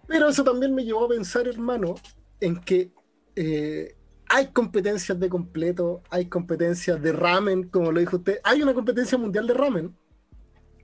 Pero 0.06 0.28
eso 0.28 0.42
también 0.42 0.74
me 0.74 0.84
llevó 0.84 1.04
a 1.04 1.08
pensar, 1.08 1.46
hermano, 1.46 1.94
en 2.40 2.56
que 2.60 2.90
eh, 3.36 3.94
hay 4.28 4.48
competencias 4.48 5.18
de 5.20 5.28
completo, 5.28 6.02
hay 6.10 6.26
competencias 6.26 7.00
de 7.00 7.12
ramen, 7.12 7.68
como 7.68 7.92
lo 7.92 8.00
dijo 8.00 8.16
usted. 8.16 8.38
Hay 8.42 8.62
una 8.62 8.74
competencia 8.74 9.16
mundial 9.18 9.46
de 9.46 9.54
ramen. 9.54 9.96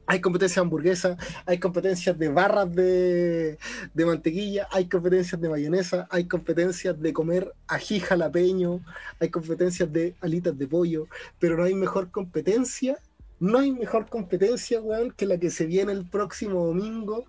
Hay 0.08 0.20
competencias 0.20 0.56
de 0.56 0.60
hamburguesa, 0.60 1.16
hay 1.46 1.58
competencias 1.58 2.16
de 2.18 2.28
barras 2.28 2.72
de, 2.74 3.58
de 3.92 4.06
mantequilla, 4.06 4.68
hay 4.70 4.86
competencias 4.88 5.40
de 5.40 5.48
mayonesa, 5.48 6.06
hay 6.10 6.26
competencias 6.26 7.00
de 7.00 7.12
comer 7.12 7.52
ají 7.66 7.98
jalapeño, 8.00 8.80
hay 9.18 9.30
competencias 9.30 9.92
de 9.92 10.14
alitas 10.20 10.56
de 10.56 10.66
pollo, 10.68 11.08
pero 11.40 11.56
no 11.56 11.64
hay 11.64 11.74
mejor 11.74 12.10
competencia, 12.10 12.98
no 13.40 13.58
hay 13.58 13.72
mejor 13.72 14.06
competencia, 14.08 14.80
weón, 14.80 15.10
que 15.10 15.26
la 15.26 15.38
que 15.38 15.50
se 15.50 15.66
viene 15.66 15.92
el 15.92 16.06
próximo 16.08 16.64
domingo 16.66 17.24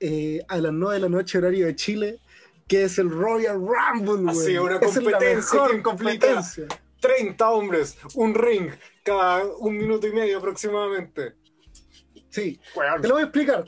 eh, 0.00 0.42
a 0.48 0.56
las 0.58 0.72
9 0.72 0.94
de 0.94 1.00
la 1.00 1.08
noche, 1.08 1.38
horario 1.38 1.66
de 1.66 1.76
Chile, 1.76 2.18
que 2.66 2.84
es 2.84 2.98
el 2.98 3.10
Royal 3.10 3.56
Rumble, 3.60 4.30
Así, 4.30 4.58
weón. 4.58 4.66
una 4.66 4.76
es 4.76 4.80
la 4.96 5.02
competencia 5.02 5.58
que 5.68 5.76
implica- 5.76 5.82
competencia. 5.82 6.64
30 6.98 7.50
hombres, 7.50 7.96
un 8.14 8.34
ring, 8.34 8.70
cada 9.04 9.44
un 9.58 9.76
minuto 9.76 10.06
y 10.08 10.12
medio 10.12 10.38
aproximadamente. 10.38 11.34
Sí. 12.36 12.60
Te 13.00 13.08
lo 13.08 13.14
voy 13.14 13.22
a 13.22 13.24
explicar. 13.24 13.64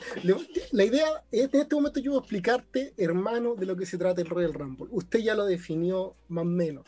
La 0.73 0.83
idea 0.83 1.07
es, 1.31 1.51
en 1.51 1.61
este 1.61 1.73
momento 1.73 1.99
yo 1.99 2.11
voy 2.11 2.19
a 2.19 2.21
explicarte, 2.21 2.93
hermano, 2.97 3.55
de 3.55 3.65
lo 3.65 3.75
que 3.75 3.87
se 3.87 3.97
trata 3.97 4.21
el 4.21 4.29
Royal 4.29 4.53
Rumble. 4.53 4.85
Usted 4.91 5.21
ya 5.21 5.33
lo 5.33 5.47
definió 5.47 6.15
más 6.27 6.43
o 6.43 6.45
menos. 6.45 6.85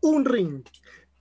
Un 0.00 0.24
ring, 0.24 0.64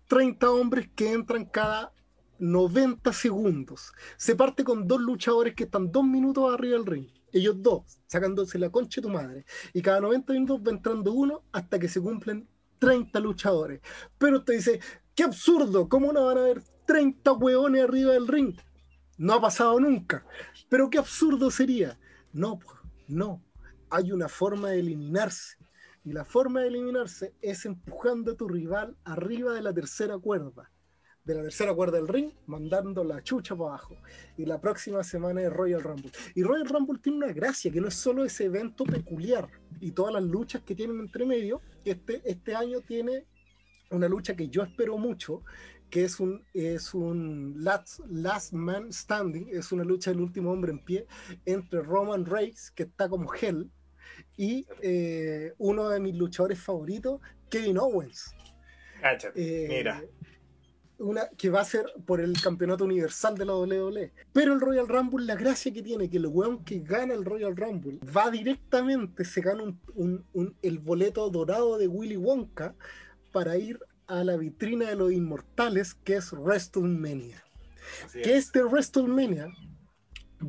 30 0.08 0.50
hombres 0.50 0.90
que 0.96 1.14
entran 1.14 1.46
cada 1.46 1.94
90 2.40 3.14
segundos. 3.14 3.94
Se 4.18 4.36
parte 4.36 4.64
con 4.64 4.88
dos 4.88 5.00
luchadores 5.00 5.54
que 5.54 5.66
están 5.66 5.92
dos 5.92 6.04
minutos 6.04 6.52
arriba 6.52 6.74
del 6.74 6.88
ring. 6.88 7.08
Ellos 7.32 7.62
dos, 7.62 7.84
sacándose 8.08 8.58
la 8.58 8.72
concha 8.72 9.02
de 9.02 9.08
tu 9.08 9.14
madre. 9.14 9.46
Y 9.72 9.84
cada 9.84 10.00
90 10.00 10.34
minutos 10.34 10.62
va 10.66 10.72
entrando 10.72 11.12
uno 11.12 11.44
hasta 11.52 11.78
que 11.78 11.88
se 11.88 12.02
cumplen 12.02 12.48
30 12.80 13.20
luchadores. 13.20 13.82
Pero 14.18 14.40
usted 14.40 14.56
dice, 14.56 14.80
qué 15.14 15.22
absurdo, 15.22 15.88
¿cómo 15.88 16.12
no 16.12 16.26
van 16.26 16.40
a 16.40 16.42
haber 16.42 16.64
30 16.88 17.34
hueones 17.34 17.84
arriba 17.84 18.14
del 18.14 18.28
ring? 18.28 18.56
No 19.18 19.34
ha 19.34 19.42
pasado 19.42 19.80
nunca. 19.80 20.26
Pero 20.70 20.90
qué 20.90 20.98
absurdo 20.98 21.52
sería. 21.52 22.00
No, 22.32 22.60
po, 22.60 22.74
no. 23.08 23.44
Hay 23.90 24.12
una 24.12 24.28
forma 24.28 24.70
de 24.70 24.80
eliminarse. 24.80 25.58
Y 26.04 26.12
la 26.12 26.26
forma 26.26 26.62
de 26.62 26.68
eliminarse 26.68 27.34
es 27.42 27.66
empujando 27.66 28.34
a 28.34 28.36
tu 28.36 28.48
rival 28.48 28.98
arriba 29.06 29.54
de 29.54 29.62
la 29.62 29.74
tercera 29.74 30.18
cuerda. 30.18 30.70
De 31.24 31.36
la 31.36 31.44
tercera 31.44 31.74
cuerda 31.74 31.98
del 31.98 32.10
ring, 32.10 32.32
mandando 32.48 33.04
la 33.06 33.24
chucha 33.24 33.56
para 33.56 33.70
abajo. 33.70 33.96
Y 34.38 34.46
la 34.46 34.60
próxima 34.60 35.04
semana 35.04 35.42
es 35.42 35.54
Royal 35.54 35.82
Rumble. 35.82 36.12
Y 36.36 36.44
Royal 36.44 36.68
Rumble 36.68 37.00
tiene 37.00 37.20
una 37.20 37.32
gracia, 37.32 37.72
que 37.72 37.80
no 37.80 37.88
es 37.88 37.94
solo 37.94 38.26
ese 38.26 38.46
evento 38.46 38.84
peculiar 38.84 39.48
y 39.80 39.92
todas 39.92 40.14
las 40.14 40.24
luchas 40.24 40.62
que 40.64 40.76
tienen 40.76 41.00
entre 41.00 41.26
medio, 41.26 41.62
este, 41.84 42.22
este 42.24 42.56
año 42.56 42.80
tiene 42.82 43.26
una 43.92 44.08
lucha 44.08 44.36
que 44.36 44.48
yo 44.48 44.64
espero 44.64 44.98
mucho, 44.98 45.44
que 45.94 46.06
es 46.06 46.20
un, 46.20 46.44
es 46.56 46.96
un 46.96 47.54
last, 47.64 48.00
last 48.10 48.52
Man 48.52 48.92
Standing, 48.92 49.50
es 49.52 49.72
una 49.72 49.84
lucha 49.84 50.10
del 50.10 50.22
último 50.22 50.52
hombre 50.52 50.72
en 50.72 50.80
pie 50.80 51.06
entre 51.46 51.84
Roman 51.84 52.26
Reigns, 52.26 52.72
que 52.72 52.82
está 52.82 53.08
como 53.08 53.32
Hell, 53.32 53.70
y 54.36 54.66
eh, 54.82 55.54
uno 55.60 55.90
de 55.90 56.00
mis 56.00 56.16
luchadores 56.16 56.60
favoritos, 56.60 57.22
Kevin 57.48 57.78
Owens. 57.78 58.34
Cáchate, 59.04 59.34
Eh, 59.36 59.68
mira. 59.70 60.04
Una, 60.98 61.28
que 61.38 61.52
va 61.52 61.62
a 61.62 61.66
ser 61.66 61.86
por 62.08 62.20
el 62.22 62.42
campeonato 62.42 62.86
universal 62.86 63.38
de 63.38 63.46
la 63.46 63.54
WWE. 63.56 64.12
Pero 64.32 64.54
el 64.54 64.62
Royal 64.62 64.88
Rumble, 64.88 65.26
la 65.28 65.36
gracia 65.36 65.72
que 65.72 65.84
tiene, 65.84 66.10
que 66.10 66.18
el 66.18 66.26
weón 66.26 66.64
que 66.66 66.80
gana 66.80 67.14
el 67.14 67.24
Royal 67.24 67.56
Rumble 67.56 68.00
va 68.16 68.32
directamente, 68.32 69.26
se 69.26 69.42
gana 69.42 69.62
un- 69.62 69.80
un- 69.94 70.26
un- 70.34 70.56
el 70.64 70.80
boleto 70.80 71.30
dorado 71.30 71.78
de 71.78 71.88
Willy 71.88 72.18
Wonka 72.18 72.74
para 73.32 73.58
ir 73.60 73.78
a 74.08 74.24
la 74.24 74.38
vitrina 74.38 74.90
de 74.90 74.96
los 74.96 75.12
inmortales, 75.12 75.94
que 75.96 76.16
es 76.18 76.32
WrestleMania. 76.34 77.44
Así 78.06 78.22
Que 78.22 78.36
es. 78.38 78.46
este 78.48 78.64
WrestleMania 78.64 79.48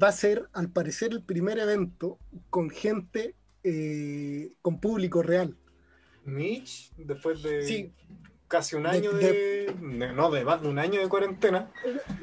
va 0.02 0.08
a 0.08 0.12
ser, 0.12 0.48
al 0.52 0.70
parecer, 0.70 1.12
el 1.12 1.22
primer 1.22 1.58
evento 1.58 2.18
con 2.50 2.70
gente, 2.70 3.34
eh, 3.62 4.54
con 4.62 4.80
público 4.80 5.22
real. 5.22 5.56
Mitch, 6.24 6.92
después 6.96 7.42
de 7.42 7.62
Sí, 7.64 7.92
casi 8.48 8.76
un 8.76 8.86
año 8.86 9.12
de, 9.12 9.66
de- 9.66 10.12
No, 10.14 10.30
de 10.30 10.44
más 10.44 10.62
de 10.62 10.68
un 10.68 10.78
año 10.78 11.00
de 11.00 11.08
cuarentena. 11.08 11.70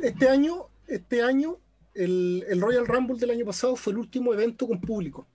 este 0.01 0.27
año, 0.29 0.67
este 0.87 1.21
año, 1.21 1.57
el, 1.93 2.43
el 2.47 2.61
Royal 2.61 2.87
Rumble 2.87 3.17
del 3.19 3.31
año 3.31 3.45
pasado 3.45 3.75
fue 3.75 3.93
el 3.93 3.99
último 3.99 4.33
evento 4.33 4.67
con 4.67 4.79
público. 4.81 5.27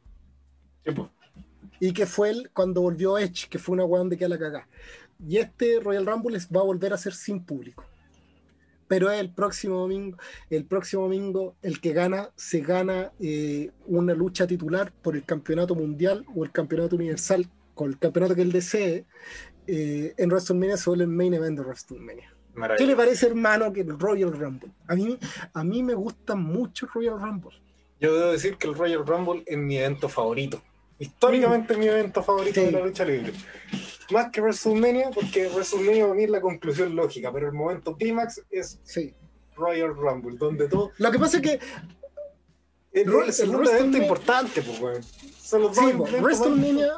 Sí. 0.84 0.92
Y 1.78 1.92
que 1.92 2.06
fue 2.06 2.30
el, 2.30 2.50
cuando 2.52 2.80
volvió 2.80 3.18
Edge, 3.18 3.48
que 3.50 3.58
fue 3.58 3.74
una 3.74 3.84
weón 3.84 4.08
de 4.08 4.16
que 4.16 4.24
a 4.24 4.28
la 4.28 4.38
cagá. 4.38 4.66
Y 5.24 5.38
este 5.38 5.80
Royal 5.80 6.06
Rumble 6.06 6.38
va 6.54 6.60
a 6.60 6.64
volver 6.64 6.92
a 6.92 6.98
ser 6.98 7.14
sin 7.14 7.44
público. 7.44 7.84
Pero 8.88 9.10
el 9.10 9.30
próximo 9.30 9.80
domingo, 9.80 10.16
el 10.48 10.64
próximo 10.64 11.02
domingo, 11.02 11.56
el 11.62 11.80
que 11.80 11.92
gana, 11.92 12.30
se 12.36 12.60
gana 12.60 13.12
eh, 13.18 13.70
una 13.86 14.14
lucha 14.14 14.46
titular 14.46 14.92
por 15.02 15.16
el 15.16 15.24
campeonato 15.24 15.74
mundial 15.74 16.24
o 16.34 16.44
el 16.44 16.52
campeonato 16.52 16.94
universal, 16.94 17.48
con 17.74 17.90
el 17.90 17.98
campeonato 17.98 18.34
que 18.34 18.42
él 18.42 18.52
desee, 18.52 19.04
eh, 19.66 20.14
en 20.16 20.30
WrestleMania 20.30 20.76
se 20.76 20.88
vuelve 20.88 21.04
el 21.04 21.10
main 21.10 21.34
event 21.34 21.58
de 21.58 21.64
WrestleMania. 21.64 22.32
¿Qué 22.78 22.86
le 22.86 22.96
parece, 22.96 23.26
hermano, 23.26 23.72
que 23.72 23.80
el 23.80 23.98
Royal 23.98 24.32
Rumble? 24.32 24.70
A 24.86 24.94
mí, 24.94 25.18
a 25.52 25.64
mí 25.64 25.82
me 25.82 25.94
gusta 25.94 26.34
mucho 26.34 26.86
el 26.86 26.92
Royal 26.92 27.20
Rumble. 27.20 27.52
Yo 28.00 28.14
debo 28.14 28.32
decir 28.32 28.56
que 28.56 28.68
el 28.68 28.74
Royal 28.74 29.06
Rumble 29.06 29.42
es 29.46 29.58
mi 29.58 29.76
evento 29.76 30.08
favorito. 30.08 30.62
Históricamente 30.98 31.72
es 31.74 31.78
mi 31.78 31.86
evento 31.86 32.22
favorito 32.22 32.60
Sí. 32.60 32.66
de 32.66 32.72
la 32.72 32.80
lucha 32.84 33.04
libre. 33.04 33.32
Más 34.10 34.30
que 34.30 34.40
WrestleMania, 34.40 35.10
porque 35.10 35.48
WrestleMania 35.48 36.04
para 36.04 36.14
mí 36.14 36.24
es 36.24 36.30
la 36.30 36.40
conclusión 36.40 36.94
lógica, 36.94 37.32
pero 37.32 37.48
el 37.48 37.52
momento 37.52 37.96
clímax 37.96 38.42
es 38.50 38.78
Sí. 38.82 39.14
Royal 39.56 39.94
Rumble, 39.94 40.36
donde 40.38 40.68
todo 40.68 40.92
Lo 40.98 41.10
que 41.10 41.18
pasa 41.18 41.38
es 41.38 41.42
que 41.42 41.60
el 42.92 43.32
segundo 43.32 43.70
el 43.70 43.76
evento 43.76 43.98
importante, 43.98 44.62
pues, 44.62 44.80
weón. 44.80 45.02
Son 45.02 45.62
los 45.62 45.76
Sí, 45.76 45.92
más 45.92 46.12
WrestleMania, 46.22 46.92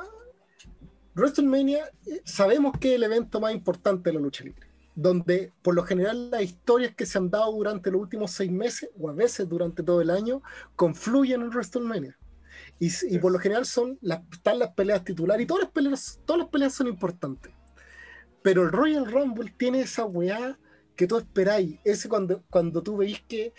WrestleMania 1.14 1.90
eh, 2.06 2.20
sabemos 2.24 2.74
que 2.78 2.90
es 2.90 2.94
el 2.96 3.02
evento 3.04 3.40
más 3.40 3.52
importante 3.52 4.10
de 4.10 4.14
la 4.14 4.20
lucha 4.20 4.44
libre, 4.44 4.66
donde 4.94 5.52
por 5.62 5.74
lo 5.74 5.82
general 5.84 6.30
las 6.30 6.42
historias 6.42 6.94
que 6.94 7.06
se 7.06 7.18
han 7.18 7.30
dado 7.30 7.52
durante 7.52 7.90
los 7.90 8.00
últimos 8.00 8.30
seis 8.32 8.50
meses 8.50 8.90
o 8.98 9.08
a 9.08 9.12
veces 9.12 9.48
durante 9.48 9.82
todo 9.82 10.00
el 10.00 10.10
año 10.10 10.42
confluyen 10.76 11.42
en 11.42 11.48
WrestleMania. 11.48 12.18
Y, 12.80 12.90
y 13.10 13.18
por 13.18 13.32
lo 13.32 13.38
general 13.38 13.66
son 13.66 13.98
las, 14.00 14.20
están 14.32 14.59
las 14.59 14.70
peleas 14.70 15.05
titulares 15.05 15.44
y 15.44 15.46
todas 15.46 15.64
las 15.64 15.72
peleas, 15.72 16.20
todas 16.24 16.40
las 16.42 16.48
peleas 16.48 16.72
son 16.74 16.86
importantes. 16.86 17.52
Pero 18.42 18.62
el 18.62 18.70
Royal 18.72 19.10
Rumble 19.10 19.52
tiene 19.56 19.80
esa 19.80 20.05
weá 20.05 20.59
que 20.94 21.06
tú 21.06 21.16
esperáis. 21.18 21.76
Ese 21.84 22.09
cuando, 22.09 22.42
cuando 22.50 22.82
tú 22.82 22.96
veis 22.96 23.20
que 23.28 23.52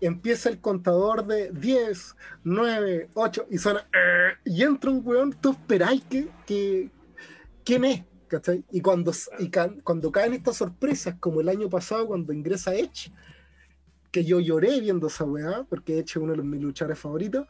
empieza 0.00 0.48
el 0.48 0.60
contador 0.60 1.26
de 1.26 1.50
10, 1.52 2.16
9, 2.44 3.08
8 3.14 3.46
y 3.50 3.58
suena 3.58 3.80
"Eh", 3.94 4.32
y 4.44 4.62
entra 4.62 4.90
un 4.90 5.02
weón, 5.04 5.32
tú 5.40 5.52
esperáis 5.52 6.02
que, 6.04 6.28
que 6.46 6.90
quién 7.64 7.84
es, 7.84 8.04
¿cachai? 8.28 8.64
Y 8.70 8.80
cuando, 8.80 9.12
y 9.38 9.48
ca- 9.50 9.74
cuando 9.84 10.10
caen 10.12 10.32
estas 10.34 10.56
sorpresas, 10.56 11.14
como 11.20 11.40
el 11.40 11.48
año 11.48 11.68
pasado 11.68 12.06
cuando 12.06 12.32
ingresa 12.32 12.74
Edge, 12.74 13.10
que 14.10 14.24
yo 14.24 14.40
lloré 14.40 14.78
viendo 14.80 15.06
esa 15.06 15.24
weá, 15.24 15.64
porque 15.68 15.94
Edge 15.98 16.10
es 16.10 16.16
uno 16.16 16.34
de 16.34 16.42
mis 16.42 16.60
luchadores 16.60 16.98
favoritos, 16.98 17.46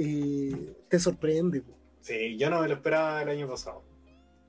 eh, 0.00 0.76
te 0.88 0.98
sorprende. 0.98 1.62
po. 1.62 1.78
Sí, 2.00 2.36
yo 2.38 2.50
no 2.50 2.60
me 2.62 2.68
lo 2.68 2.74
esperaba 2.74 3.22
el 3.22 3.28
año 3.28 3.48
pasado. 3.48 3.84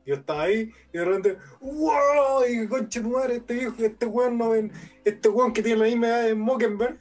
Yo 0.05 0.15
estaba 0.15 0.43
ahí 0.43 0.71
y 0.93 0.97
de 0.97 1.05
repente, 1.05 1.37
¡wow! 1.61 2.43
Y 2.49 2.67
conche 2.67 3.01
tu 3.01 3.09
madre, 3.11 3.37
este 3.37 3.53
viejo, 3.55 3.75
este 3.83 4.05
weón 4.07 4.37
no 4.37 4.49
ven, 4.51 4.71
este 5.05 5.29
weón 5.29 5.53
que 5.53 5.63
tiene 5.63 5.79
la 5.79 5.85
misma 5.85 6.07
edad 6.07 6.23
de 6.25 6.35
Mockenberg, 6.35 6.99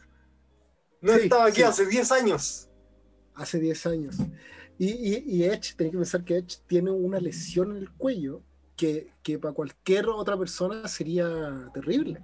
no 1.00 1.16
Sí, 1.16 1.18
estaba 1.18 1.46
aquí 1.46 1.62
sí. 1.62 1.64
hace 1.64 1.86
10 1.86 2.12
años. 2.12 2.70
hace 3.34 3.58
10 3.58 3.86
años. 3.86 4.28
Y, 4.78 4.90
y, 4.90 5.24
y 5.26 5.44
Edge, 5.44 5.74
tenés 5.76 5.92
que 5.92 5.98
pensar 5.98 6.24
que 6.24 6.36
Edge 6.38 6.58
tiene 6.66 6.90
una 6.90 7.20
lesión 7.20 7.72
en 7.72 7.78
el 7.78 7.90
cuello 7.92 8.44
que, 8.76 9.14
que 9.22 9.38
para 9.38 9.54
cualquier 9.54 10.08
otra 10.08 10.38
persona 10.38 10.88
sería 10.88 11.70
terrible. 11.74 12.22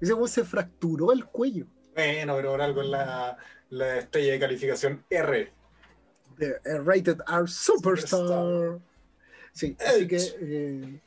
Ese 0.00 0.14
weón 0.14 0.28
se 0.28 0.44
fracturó 0.44 1.12
el 1.12 1.24
cuello. 1.26 1.66
Bueno, 1.94 2.34
pero 2.36 2.50
por 2.52 2.62
algo 2.62 2.82
la, 2.82 3.36
la 3.74 3.98
estrella 3.98 4.32
de 4.32 4.38
calificación 4.38 5.04
R. 5.10 5.52
de 6.38 6.46
eh, 6.46 6.78
Rated 6.84 7.18
R 7.26 7.46
Superstar. 7.46 8.20
Superstar. 8.20 8.78
Sí, 9.52 9.76
así 9.86 10.06
que 10.08 10.16
eh, 10.40 11.00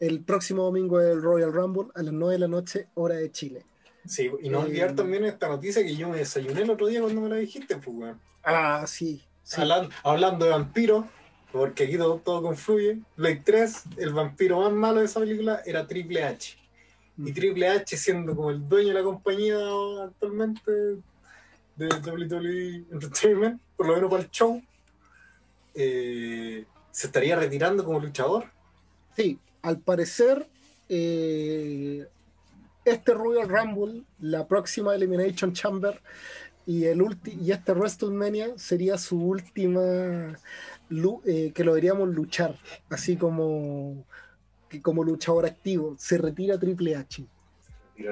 el 0.00 0.20
próximo 0.24 0.64
domingo 0.64 1.00
es 1.00 1.08
el 1.12 1.22
Royal 1.22 1.52
Rumble 1.52 1.88
a 1.94 2.02
las 2.02 2.12
9 2.12 2.34
de 2.34 2.38
la 2.40 2.48
noche, 2.48 2.88
hora 2.94 3.14
de 3.16 3.30
Chile. 3.30 3.64
Sí, 4.06 4.30
y 4.42 4.48
no 4.48 4.60
Eh, 4.62 4.64
olvidar 4.66 4.94
también 4.94 5.24
esta 5.24 5.48
noticia 5.48 5.82
que 5.82 5.94
yo 5.94 6.08
me 6.08 6.18
desayuné 6.18 6.62
el 6.62 6.70
otro 6.70 6.86
día 6.86 7.00
cuando 7.02 7.20
me 7.20 7.28
la 7.28 7.36
dijiste, 7.36 7.76
pues, 7.76 7.88
weón. 7.96 8.20
Ah, 8.42 8.84
sí. 8.86 9.22
sí. 9.42 9.60
Hablan- 9.60 9.90
hablando 10.02 10.46
de 10.46 10.52
vampiros, 10.52 11.04
porque 11.52 11.84
aquí 11.84 11.98
todo, 11.98 12.16
todo 12.18 12.42
confluye. 12.42 12.98
Blade 13.16 13.42
3, 13.44 13.82
el 13.98 14.12
vampiro 14.14 14.60
más 14.60 14.72
malo 14.72 15.00
de 15.00 15.06
esa 15.06 15.20
película 15.20 15.62
era 15.66 15.86
Triple 15.86 16.22
H. 16.24 16.56
Y 17.18 17.32
Triple 17.32 17.68
H, 17.68 17.96
siendo 17.98 18.34
como 18.34 18.50
el 18.50 18.66
dueño 18.66 18.88
de 18.88 18.94
la 18.94 19.02
compañía 19.02 19.56
actualmente 20.04 20.96
de 21.76 21.86
WWE 21.86 22.84
Entertainment, 22.92 23.60
por 23.76 23.86
lo 23.86 23.94
menos 23.94 24.10
para 24.10 24.22
el 24.22 24.30
show, 24.30 24.62
eh, 25.74 26.64
se 26.90 27.06
estaría 27.06 27.36
retirando 27.36 27.84
como 27.84 28.00
luchador. 28.00 28.44
Sí, 29.16 29.38
al 29.62 29.78
parecer, 29.78 30.46
eh, 30.88 32.06
este 32.84 33.14
Royal 33.14 33.48
Rumble, 33.48 34.02
la 34.20 34.46
próxima 34.46 34.94
Elimination 34.94 35.52
Chamber 35.52 36.00
y, 36.66 36.84
el 36.84 37.02
ulti 37.02 37.38
y 37.40 37.52
este 37.52 37.72
WrestleMania 37.72 38.56
sería 38.56 38.98
su 38.98 39.18
última 39.18 40.36
eh, 41.24 41.52
que 41.54 41.64
lo 41.64 41.72
veríamos 41.72 42.08
luchar, 42.08 42.58
así 42.88 43.16
como, 43.16 44.04
que 44.68 44.82
como 44.82 45.04
luchador 45.04 45.46
activo. 45.46 45.94
Se 45.98 46.18
retira 46.18 46.58
Triple 46.58 46.96
H. 46.96 47.24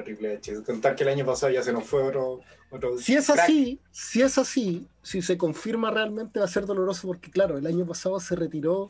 Triple 0.03 0.35
H. 0.37 0.63
Contar 0.63 0.95
que 0.95 1.03
el 1.03 1.09
año 1.09 1.25
pasado 1.25 1.51
ya 1.51 1.61
se 1.63 1.73
nos 1.73 1.83
fue 1.85 2.03
otro. 2.03 2.41
otro 2.69 2.97
Si 2.97 3.15
es 3.15 3.25
crack. 3.27 3.39
así, 3.39 3.79
si 3.91 4.21
es 4.21 4.37
así, 4.37 4.87
si 5.01 5.21
se 5.21 5.37
confirma 5.37 5.91
realmente 5.91 6.39
va 6.39 6.45
a 6.45 6.49
ser 6.49 6.65
doloroso 6.65 7.07
porque 7.07 7.29
claro, 7.31 7.57
el 7.57 7.65
año 7.67 7.85
pasado 7.85 8.19
se 8.19 8.35
retiró 8.35 8.89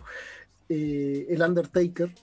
eh, 0.69 1.25
el 1.29 1.41
Undertaker. 1.41 2.13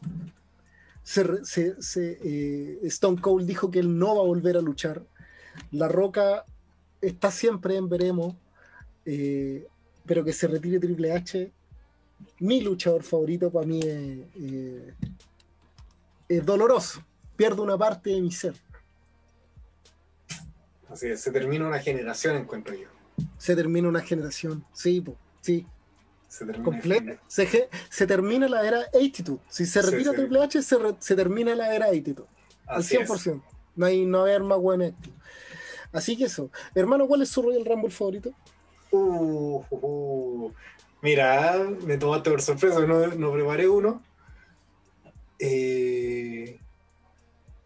Se 1.03 1.23
re- 1.23 1.45
se- 1.45 1.81
se, 1.81 2.19
eh, 2.23 2.79
Stone 2.85 3.21
Cold 3.21 3.47
dijo 3.47 3.71
que 3.71 3.79
él 3.79 3.97
no 3.99 4.17
va 4.17 4.23
a 4.23 4.27
volver 4.27 4.57
a 4.57 4.61
luchar. 4.61 5.03
La 5.71 5.89
Roca 5.89 6.45
está 7.01 7.31
siempre 7.31 7.77
en 7.77 7.89
veremos, 7.89 8.35
eh, 9.05 9.67
pero 10.05 10.25
que 10.25 10.33
se 10.33 10.49
retire 10.49 10.79
Triple 10.81 11.13
H. 11.13 11.53
Mi 12.41 12.61
luchador 12.61 13.03
favorito 13.03 13.51
para 13.51 13.67
mí 13.67 13.81
es, 13.81 14.95
es 16.29 16.45
doloroso. 16.45 17.03
Pierdo 17.37 17.63
una 17.63 17.77
parte 17.77 18.11
de 18.11 18.21
mi 18.21 18.33
ser. 18.33 18.55
Así 20.97 21.09
es, 21.09 21.21
se 21.21 21.31
termina 21.31 21.67
una 21.69 21.79
generación, 21.79 22.37
encuentro 22.37 22.75
yo. 22.75 22.89
Se 23.37 23.55
termina 23.55 23.87
una 23.87 24.01
generación. 24.01 24.65
Sí, 24.73 25.03
po, 25.03 25.15
sí. 25.43 25.67
Se 26.27 26.47
termina. 26.47 27.21
Se, 27.27 27.69
se 27.91 28.07
termina 28.07 28.49
la 28.49 28.67
era 28.67 28.81
Attitude. 28.95 29.41
Si 29.51 29.67
se 29.67 29.83
retira 29.83 30.13
sí. 30.13 30.17
Triple 30.17 30.43
H, 30.43 30.63
se, 30.63 30.79
re- 30.79 30.97
se 30.99 31.15
termina 31.15 31.55
la 31.55 31.75
era 31.75 31.87
Attitude. 31.87 32.27
Al 32.67 32.81
Así 32.81 32.97
es. 32.97 33.11
100%. 33.11 33.43
No 33.77 33.85
hay, 33.85 34.07
no 34.07 34.21
haber 34.23 34.43
más. 34.43 34.59
Así 35.93 36.17
que 36.17 36.25
eso. 36.25 36.51
Hermano, 36.75 37.07
¿cuál 37.07 37.21
es 37.21 37.29
su 37.29 37.43
Royal 37.43 37.67
Rumble 37.67 37.91
favorito? 37.91 38.33
Uh, 38.91 39.63
uh, 39.69 39.77
uh. 39.87 40.55
Mira, 41.03 41.59
me 41.85 41.99
tomaste 41.99 42.31
por 42.31 42.41
sorpresa, 42.41 42.81
no, 42.87 43.07
no 43.09 43.33
preparé 43.33 43.69
uno. 43.69 44.03
Eh, 45.39 46.59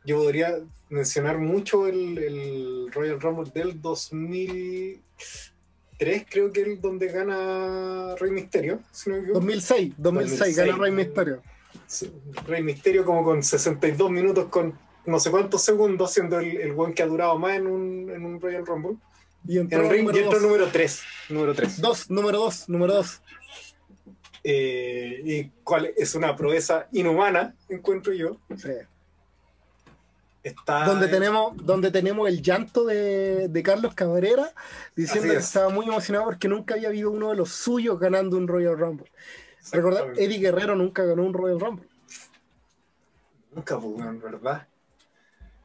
yo 0.05 0.17
podría 0.17 0.59
mencionar 0.91 1.39
mucho 1.39 1.87
el, 1.87 2.19
el 2.19 2.93
Royal 2.93 3.19
Rumble 3.21 3.51
del 3.55 3.81
2003, 3.81 6.27
creo 6.29 6.53
que 6.53 6.63
es 6.63 6.83
donde 6.83 7.07
gana 7.09 8.15
Rey 8.17 8.31
Misterio, 8.31 8.81
si 8.93 9.09
no 9.09 9.17
me 9.17 9.23
equivoco. 9.23 9.41
2006. 9.41 9.95
2006, 9.97 10.39
2006. 10.39 10.57
gana 10.57 10.77
Rey 10.77 10.93
Mysterio. 10.93 11.43
Sí, 11.87 12.13
Rey 12.47 12.63
Misterio 12.63 13.05
como 13.05 13.25
con 13.25 13.43
62 13.43 14.11
minutos 14.11 14.47
con 14.47 14.79
no 15.07 15.19
sé 15.19 15.31
cuántos 15.31 15.63
segundos, 15.63 16.13
siendo 16.13 16.39
el, 16.39 16.57
el 16.59 16.73
buen 16.73 16.93
que 16.93 17.03
ha 17.03 17.07
durado 17.07 17.39
más 17.39 17.57
en 17.57 17.67
un, 17.67 18.11
en 18.11 18.25
un 18.25 18.41
Royal 18.41 18.67
Rumble. 18.67 18.97
Y 19.47 19.57
En 19.57 19.63
entró 19.63 19.83
el 19.83 19.91
ring 19.91 20.03
y 20.03 20.07
número 20.07 20.19
entró 20.25 20.41
2. 20.41 20.43
número 20.43 20.69
3. 20.69 21.03
Número 21.31 21.55
3. 21.55 21.81
Dos, 21.81 22.11
número 22.11 22.39
2, 22.39 22.69
número 22.69 22.95
2. 22.95 23.23
Eh, 24.43 25.21
y 25.25 25.45
cuál 25.63 25.93
es 25.97 26.15
una 26.15 26.35
proeza 26.37 26.89
inhumana, 26.93 27.55
encuentro 27.69 28.13
yo. 28.13 28.39
Está 30.43 30.85
donde, 30.85 31.09
tenemos, 31.09 31.53
donde 31.59 31.91
tenemos 31.91 32.29
el 32.29 32.41
llanto 32.43 32.85
de, 32.87 33.49
de 33.49 33.63
Carlos 33.63 33.95
Cabrera 33.95 34.55
diciendo 34.97 35.33
Así 35.33 35.37
que 35.37 35.39
es. 35.39 35.45
estaba 35.45 35.69
muy 35.71 35.87
emocionado 35.87 36.27
porque 36.27 36.49
nunca 36.49 36.75
había 36.75 36.89
habido 36.89 37.11
uno 37.11 37.31
de 37.31 37.37
los 37.37 37.51
suyos 37.53 37.99
ganando 38.01 38.37
un 38.39 38.49
Royal 38.49 38.79
Rumble. 38.79 39.11
Recordad. 39.71 40.13
Eddie 40.17 40.39
Guerrero 40.39 40.75
nunca 40.77 41.05
ganó 41.05 41.25
un 41.25 41.35
Royal 41.35 41.61
Rumble. 41.61 41.89
Nunca, 43.51 43.79
pues, 43.79 43.93
weón, 43.97 44.21
¿verdad? 44.21 44.69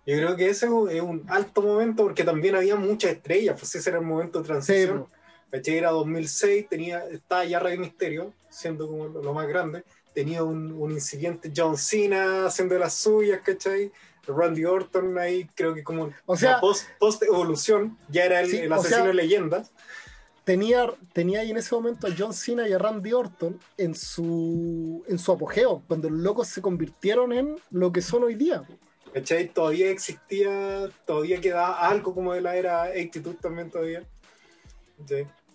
Yo 0.05 0.15
creo 0.17 0.35
que 0.35 0.49
ese 0.49 0.67
es 0.67 1.01
un 1.01 1.25
alto 1.29 1.61
momento 1.61 2.03
porque 2.03 2.23
también 2.23 2.55
había 2.55 2.75
muchas 2.75 3.11
estrellas, 3.13 3.55
pues 3.59 3.73
ese 3.75 3.89
era 3.89 3.99
el 3.99 4.05
momento 4.05 4.39
de 4.39 4.45
Sí, 4.59 4.85
transición. 4.85 5.07
¿Cachai? 5.49 5.77
Era 5.77 5.91
2006, 5.91 6.67
tenía, 6.69 7.05
estaba 7.07 7.45
ya 7.45 7.59
Rey 7.59 7.77
Misterio, 7.77 8.35
siendo 8.49 8.87
como 8.87 9.07
lo, 9.07 9.21
lo 9.23 9.33
más 9.33 9.47
grande. 9.47 9.83
Tenía 10.13 10.43
un, 10.43 10.71
un 10.73 10.91
incipiente 10.91 11.51
John 11.55 11.77
Cena 11.77 12.45
haciendo 12.45 12.77
las 12.77 12.93
suyas, 12.95 13.41
¿cachai? 13.43 13.91
Randy 14.27 14.65
Orton 14.65 15.17
ahí, 15.17 15.45
creo 15.55 15.73
que 15.73 15.83
como 15.83 16.11
O 16.25 16.35
sea- 16.35 16.53
la 16.53 16.59
post, 16.61 16.87
post 16.99 17.23
evolución, 17.23 17.97
ya 18.09 18.25
era 18.25 18.41
el, 18.41 18.49
Sí, 18.51 18.57
el 18.57 18.71
o 18.71 18.75
asesino 18.75 18.97
sea- 18.97 19.07
de 19.07 19.13
leyendas. 19.13 19.71
tenía, 20.43 20.91
tenía 21.13 21.39
ahí 21.41 21.51
en 21.51 21.57
ese 21.57 21.73
momento 21.73 22.07
a 22.07 22.11
John 22.17 22.33
Cena 22.33 22.67
y 22.67 22.73
a 22.73 22.77
Randy 22.77 23.13
Orton 23.13 23.59
en 23.77 23.95
su, 23.95 25.03
en 25.07 25.17
su 25.19 25.31
apogeo, 25.31 25.81
cuando 25.87 26.09
los 26.09 26.19
locos 26.19 26.47
se 26.47 26.61
convirtieron 26.61 27.33
en 27.33 27.55
lo 27.71 27.91
que 27.91 28.01
son 28.01 28.23
hoy 28.23 28.35
día. 28.35 28.63
¿Cachai? 29.13 29.47
Todavía 29.47 29.89
existía, 29.89 30.89
todavía 31.05 31.39
quedaba 31.39 31.87
algo 31.87 32.13
como 32.13 32.33
de 32.33 32.41
la 32.41 32.55
era 32.57 32.83
Attitude 32.83 33.37
también 33.41 33.71
todavía. 33.71 34.03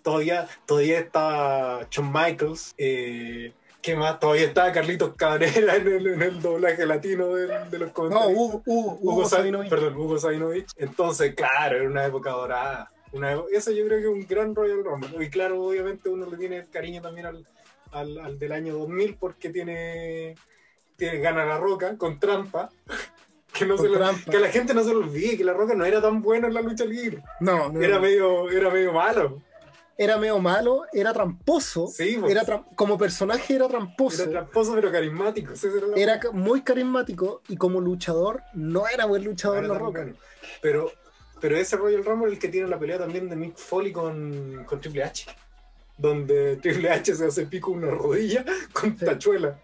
Todavía, 0.03 0.47
todavía 0.65 0.99
estaba 0.99 1.87
Shawn 1.91 2.11
Michaels. 2.11 2.73
Eh, 2.77 3.53
¿Qué 3.81 3.95
más? 3.95 4.19
Todavía 4.19 4.43
estaba 4.45 4.71
Carlitos 4.71 5.15
Cabrera 5.15 5.75
en 5.75 5.87
el, 5.87 6.07
en 6.07 6.21
el 6.21 6.41
doblaje 6.41 6.85
latino 6.85 7.29
de, 7.33 7.47
de 7.69 7.79
los 7.79 7.87
No, 7.89 7.93
comentarios. 7.93 8.37
Hugo, 8.37 8.61
Hugo, 8.65 8.91
Hugo, 8.99 9.13
Hugo 9.13 9.25
Sa- 9.27 9.37
Sabinovich. 9.37 9.69
perdón, 9.69 9.95
Hugo 9.95 10.17
Sabinovich. 10.19 10.69
Entonces, 10.77 11.33
claro, 11.35 11.77
era 11.77 11.89
una 11.89 12.05
época 12.05 12.29
dorada. 12.31 12.91
Una, 13.11 13.33
eso 13.51 13.71
yo 13.71 13.85
creo 13.87 13.97
que 13.99 14.03
es 14.05 14.11
un 14.13 14.27
gran 14.27 14.53
Royal 14.55 14.83
Rumble. 14.83 15.25
Y 15.25 15.29
claro, 15.29 15.61
obviamente 15.63 16.09
uno 16.09 16.27
le 16.29 16.37
tiene 16.37 16.65
cariño 16.71 17.01
también 17.01 17.25
al, 17.25 17.45
al, 17.91 18.17
al 18.19 18.37
del 18.39 18.51
año 18.51 18.73
2000 18.77 19.15
porque 19.19 19.49
tiene, 19.49 20.35
tiene 20.95 21.19
gana 21.19 21.43
la 21.45 21.57
roca 21.57 21.97
con 21.97 22.19
trampa. 22.19 22.69
Que, 23.53 23.65
no 23.65 23.77
se 23.77 23.89
lo- 23.89 23.99
que 24.31 24.39
la 24.39 24.47
gente 24.47 24.73
no 24.73 24.81
se 24.81 24.93
lo 24.93 24.99
olvide, 24.99 25.35
que 25.37 25.43
la 25.43 25.51
roca 25.51 25.75
no 25.75 25.83
era 25.83 26.01
tan 26.01 26.21
buena 26.21 26.47
en 26.47 26.53
la 26.53 26.61
lucha 26.61 26.85
libre. 26.85 27.21
No, 27.41 27.67
no, 27.69 27.81
Era 27.81 27.95
no. 27.97 28.01
medio, 28.01 28.49
era 28.49 28.69
medio 28.69 28.93
malo. 28.93 29.41
Era 30.03 30.17
medio 30.17 30.39
malo, 30.39 30.83
era 30.93 31.13
tramposo. 31.13 31.85
Sí, 31.87 32.17
pues. 32.19 32.31
Era 32.31 32.43
tra- 32.43 32.65
como 32.75 32.97
personaje 32.97 33.53
era 33.55 33.67
tramposo. 33.67 34.23
Era 34.23 34.31
tramposo 34.31 34.73
pero 34.73 34.91
carismático. 34.91 35.53
Era 35.95 36.19
muy 36.33 36.61
carismático 36.63 37.41
y 37.47 37.55
como 37.57 37.79
luchador 37.79 38.41
no 38.53 38.87
era 38.87 39.05
buen 39.05 39.23
luchador 39.23 39.59
Era 39.59 39.67
La 39.67 39.73
tan 39.75 39.83
Roca. 39.83 40.01
bueno. 40.01 40.15
Pero, 40.61 40.91
pero 41.39 41.55
ese 41.57 41.75
Royal 41.77 42.03
Rumble 42.03 42.27
es 42.29 42.33
el 42.33 42.39
que 42.39 42.47
tiene 42.49 42.67
la 42.67 42.79
pelea 42.79 42.97
también 42.97 43.29
de 43.29 43.35
Mick 43.35 43.57
Foley 43.57 43.91
con, 43.91 44.63
con 44.65 44.81
Triple 44.81 45.03
H. 45.03 45.25
Donde 45.97 46.55
Triple 46.57 46.89
H 46.89 47.13
se 47.15 47.25
hace 47.27 47.45
pico 47.45 47.71
una 47.71 47.91
rodilla 47.91 48.43
con 48.73 48.97
Sí. 48.97 49.05
tachuela. 49.05 49.59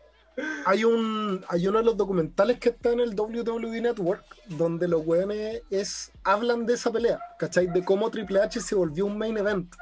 Hay 0.65 0.83
un 0.83 1.43
hay 1.47 1.67
uno 1.67 1.79
de 1.79 1.83
los 1.83 1.97
documentales 1.97 2.59
que 2.59 2.69
está 2.69 2.91
en 2.91 2.99
el 2.99 3.19
WWE 3.19 3.81
Network 3.81 4.23
donde 4.45 4.87
los 4.87 5.01
weones 5.03 5.63
es, 5.71 6.11
hablan 6.23 6.67
de 6.67 6.75
esa 6.75 6.91
pelea, 6.91 7.19
¿cachai? 7.39 7.65
De 7.65 7.83
cómo 7.83 8.11
Triple 8.11 8.41
H 8.43 8.61
se 8.61 8.75
volvió 8.75 9.07
un 9.07 9.17
main 9.17 9.35
event. 9.35 9.73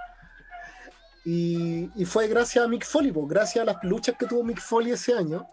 Y, 1.26 1.90
y 1.96 2.06
fue 2.06 2.28
gracias 2.28 2.64
a 2.64 2.68
Mick 2.68 2.86
Foley, 2.86 3.12
gracias 3.16 3.64
a 3.64 3.66
las 3.66 3.84
luchas 3.84 4.16
que 4.18 4.28
tuvo 4.28 4.44
Mick 4.44 4.62
Foley 4.62 4.92
ese 4.92 5.14
año. 5.14 5.48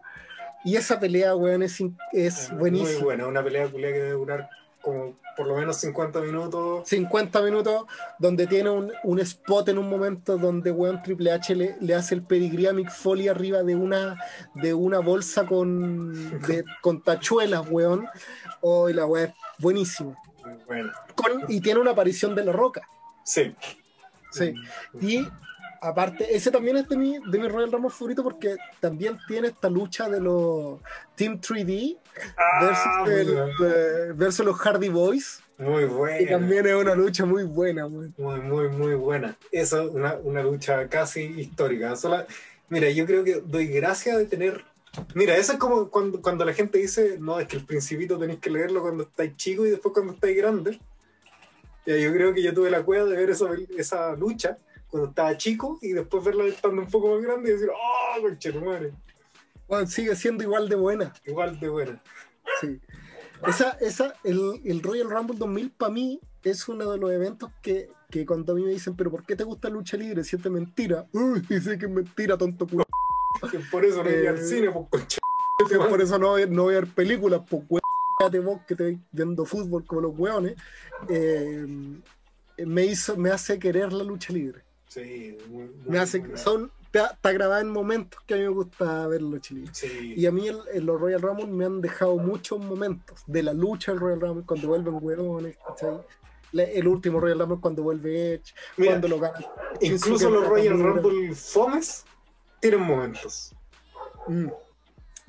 Y 0.64 0.76
esa 0.76 1.00
pelea, 1.00 1.34
weón, 1.34 1.62
es, 1.62 1.80
es 2.12 2.50
Muy 2.50 2.58
buenísima. 2.60 3.04
buena. 3.04 3.26
Una 3.26 3.42
pelea 3.42 3.68
que 3.68 3.78
debe 3.78 4.10
durar 4.10 4.48
como 4.80 5.14
por 5.36 5.46
lo 5.46 5.56
menos 5.56 5.76
50 5.78 6.20
minutos. 6.20 6.86
50 6.88 7.40
minutos 7.42 7.84
donde 8.18 8.46
tiene 8.46 8.68
un, 8.70 8.92
un 9.02 9.18
spot 9.20 9.70
en 9.70 9.78
un 9.78 9.88
momento 9.88 10.36
donde 10.36 10.70
weón 10.70 11.02
Triple 11.02 11.32
H 11.32 11.54
le, 11.54 11.76
le 11.80 11.94
hace 11.94 12.14
el 12.14 12.22
pedigrí 12.22 12.66
a 12.66 12.72
Mick 12.72 12.90
Foley 12.90 13.28
arriba 13.28 13.62
de 13.62 13.74
una 13.74 14.16
de 14.54 14.74
una 14.74 14.98
bolsa 14.98 15.46
con 15.46 16.12
de- 16.42 16.64
con 16.82 17.00
tachuelas, 17.02 17.66
weón. 17.70 18.06
Oh, 18.60 18.88
y 18.90 18.92
la 18.92 19.06
weá 19.06 19.24
es 19.24 19.32
buenísima. 19.58 20.14
Muy. 20.68 20.82
Con- 21.16 21.44
y 21.48 21.60
tiene 21.60 21.80
una 21.80 21.92
aparición 21.92 22.34
de 22.34 22.44
la 22.44 22.52
roca. 22.52 22.82
Sí. 23.24 23.54
Sí. 24.30 24.54
Y 25.00 25.26
aparte, 25.82 26.34
ese 26.34 26.50
también 26.50 26.76
es 26.78 26.88
de 26.88 26.96
mi, 26.96 27.18
de 27.18 27.38
mi 27.38 27.48
Royal 27.48 27.70
Rumble 27.72 27.90
favorito 27.90 28.22
porque 28.22 28.56
también 28.80 29.18
tiene 29.28 29.48
esta 29.48 29.68
lucha 29.68 30.08
de 30.08 30.20
los 30.20 30.80
Team 31.16 31.40
3D 31.40 31.98
versus, 32.60 32.86
Ah, 32.86 33.04
el- 33.08 33.38
eh, 33.64 34.12
versus 34.14 34.46
los 34.46 34.56
Hardy 34.58 34.88
Boys. 34.88 35.40
Muy 35.58 35.82
Y 35.82 35.86
buena. 35.86 36.30
también 36.30 36.66
es 36.66 36.74
una 36.74 36.94
lucha 36.94 37.24
muy 37.24 37.44
buena. 37.44 37.86
Muy, 37.88 38.10
muy, 38.16 38.68
muy 38.68 38.94
buena. 38.94 39.36
Eso, 39.52 39.90
una, 39.90 40.14
una 40.22 40.42
lucha 40.42 40.88
casi 40.88 41.20
histórica. 41.22 41.94
Sola- 41.96 42.26
mira, 42.68 42.88
yo 42.90 43.04
creo 43.06 43.22
que 43.22 43.42
doy 43.44 43.66
gracias 43.68 44.16
de 44.18 44.24
tener. 44.26 44.64
Mira, 45.14 45.36
eso 45.36 45.52
es 45.52 45.58
como 45.58 45.88
cuando, 45.88 46.20
cuando 46.20 46.44
la 46.44 46.52
gente 46.52 46.78
dice, 46.78 47.16
no, 47.20 47.38
es 47.40 47.46
que 47.48 47.56
el 47.56 47.64
principito 47.64 48.18
tenéis 48.18 48.40
que 48.40 48.50
leerlo 48.50 48.82
cuando 48.82 49.04
estáis 49.04 49.36
chico 49.36 49.64
y 49.66 49.70
después 49.70 49.92
cuando 49.94 50.12
estáis 50.14 50.36
grande. 50.36 50.80
Ya, 51.86 51.96
yo 51.96 52.12
creo 52.12 52.32
que 52.34 52.42
yo 52.42 52.52
tuve 52.54 52.70
la 52.70 52.82
cueva 52.82 53.06
de 53.08 53.16
ver 53.16 53.30
esa, 53.30 53.46
esa 53.76 54.14
lucha 54.16 54.56
cuando 54.92 55.08
estaba 55.08 55.36
chico 55.38 55.78
y 55.82 55.92
después 55.92 56.22
verla 56.22 56.44
estando 56.44 56.82
un 56.82 56.88
poco 56.88 57.14
más 57.14 57.22
grande 57.22 57.48
y 57.48 57.52
decir, 57.54 57.68
oh, 57.70 58.20
conchetumare, 58.22 58.92
Weón, 59.68 59.88
sigue 59.88 60.14
siendo 60.14 60.44
igual 60.44 60.68
de 60.68 60.76
buena. 60.76 61.12
igual 61.24 61.58
de 61.58 61.68
buena. 61.68 62.02
Sí. 62.60 62.78
Esa, 63.46 63.70
esa, 63.80 64.12
el, 64.22 64.60
el 64.64 64.82
Royal 64.82 65.08
Rumble 65.10 65.36
2000 65.38 65.70
para 65.70 65.90
mí 65.92 66.20
es 66.44 66.68
uno 66.68 66.90
de 66.92 66.98
los 66.98 67.10
eventos 67.10 67.50
que, 67.62 67.88
que 68.10 68.26
cuando 68.26 68.52
a 68.52 68.56
mí 68.56 68.62
me 68.64 68.70
dicen, 68.70 68.94
pero 68.94 69.10
¿por 69.10 69.24
qué 69.24 69.34
te 69.34 69.44
gusta 69.44 69.68
lucha 69.70 69.96
libre? 69.96 70.22
Si 70.24 70.36
es 70.36 70.44
mentira. 70.50 71.06
Uy, 71.12 71.40
dice 71.48 71.78
que 71.78 71.86
es 71.86 71.90
mentira, 71.90 72.36
tonto 72.36 72.66
culo. 72.66 72.84
Por 73.70 73.84
eso 73.84 74.04
no 74.04 74.10
iría 74.10 74.30
al 74.30 74.38
Eh, 74.38 74.42
cine, 74.44 74.70
pues 74.70 74.86
concha. 74.90 75.18
Por 75.88 76.02
eso 76.02 76.18
no, 76.18 76.28
voy- 76.30 76.48
no 76.48 76.64
voy 76.64 76.74
a 76.74 76.80
ver 76.80 76.88
películas, 76.88 77.40
pues 77.48 77.62
vos 78.44 78.60
que 78.68 78.74
te 78.76 78.98
viendo 79.10 79.44
fútbol 79.46 79.84
como 79.86 80.02
los 80.02 80.12
weones. 80.18 80.54
Eh, 81.08 81.66
me, 82.66 82.84
hizo, 82.84 83.16
me 83.16 83.30
hace 83.30 83.58
querer 83.58 83.92
la 83.92 84.04
lucha 84.04 84.32
libre. 84.32 84.62
Sí, 84.92 85.38
muy, 85.48 85.64
muy 85.64 85.70
Me 85.86 85.98
hace, 85.98 86.18
buena. 86.18 86.36
son, 86.36 86.70
está, 86.84 87.06
está 87.14 87.32
grabada 87.32 87.60
en 87.62 87.70
momentos 87.70 88.20
que 88.26 88.34
a 88.34 88.36
mí 88.36 88.42
me 88.42 88.48
gusta 88.50 89.06
ver 89.06 89.22
la 89.22 89.30
lucha 89.30 89.54
libre. 89.54 89.70
Sí. 89.74 90.14
Y 90.16 90.26
a 90.26 90.30
mí 90.32 90.48
el- 90.48 90.60
el- 90.74 90.84
los 90.84 91.00
Royal 91.00 91.22
Rumble 91.22 91.46
me 91.46 91.64
han 91.64 91.80
dejado 91.80 92.16
muchos 92.18 92.58
momentos 92.58 93.22
de 93.26 93.42
la 93.42 93.52
lucha 93.54 93.92
del 93.92 94.00
Royal 94.00 94.20
Rumble 94.20 94.44
cuando 94.46 94.68
vuelven 94.68 94.98
huevones, 95.00 95.56
¿cachai? 95.66 95.98
El 96.52 96.86
último 96.86 97.18
Royal 97.20 97.38
Rumble 97.38 97.58
cuando 97.62 97.82
vuelve 97.82 98.34
Edge, 98.34 98.52
Mira, 98.76 98.92
cuando 98.92 99.08
lo 99.08 99.18
gana. 99.18 99.38
Incluso 99.80 100.28
los 100.28 100.46
Royal. 100.46 100.78
Rumble 100.78 101.34
Fomes 101.34 102.04
tienen 102.60 102.80
momentos. 102.82 103.54
Mm. 104.28 104.48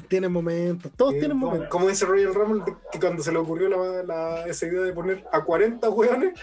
Tienen 0.09 0.33
momentos, 0.33 0.91
todos 0.97 1.13
Eh, 1.13 1.19
tienen 1.19 1.37
momentos. 1.37 1.69
Como 1.69 1.89
ese 1.89 2.05
Royal 2.05 2.33
Rumble 2.33 2.75
que 2.91 2.99
cuando 2.99 3.23
se 3.23 3.31
le 3.31 3.37
ocurrió 3.37 3.69
la, 3.69 4.03
la- 4.03 4.45
esa 4.47 4.65
idea 4.67 4.81
de 4.81 4.91
poner 4.91 5.23
a 5.31 5.41
40 5.45 5.89
hueones, 5.89 6.37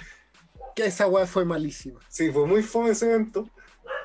Que 0.82 0.88
esa 0.88 1.06
weá 1.06 1.26
fue 1.26 1.44
malísima. 1.44 2.00
sí, 2.08 2.30
fue 2.32 2.46
muy 2.46 2.62
fome 2.62 2.90
ese 2.90 3.06
evento, 3.12 3.48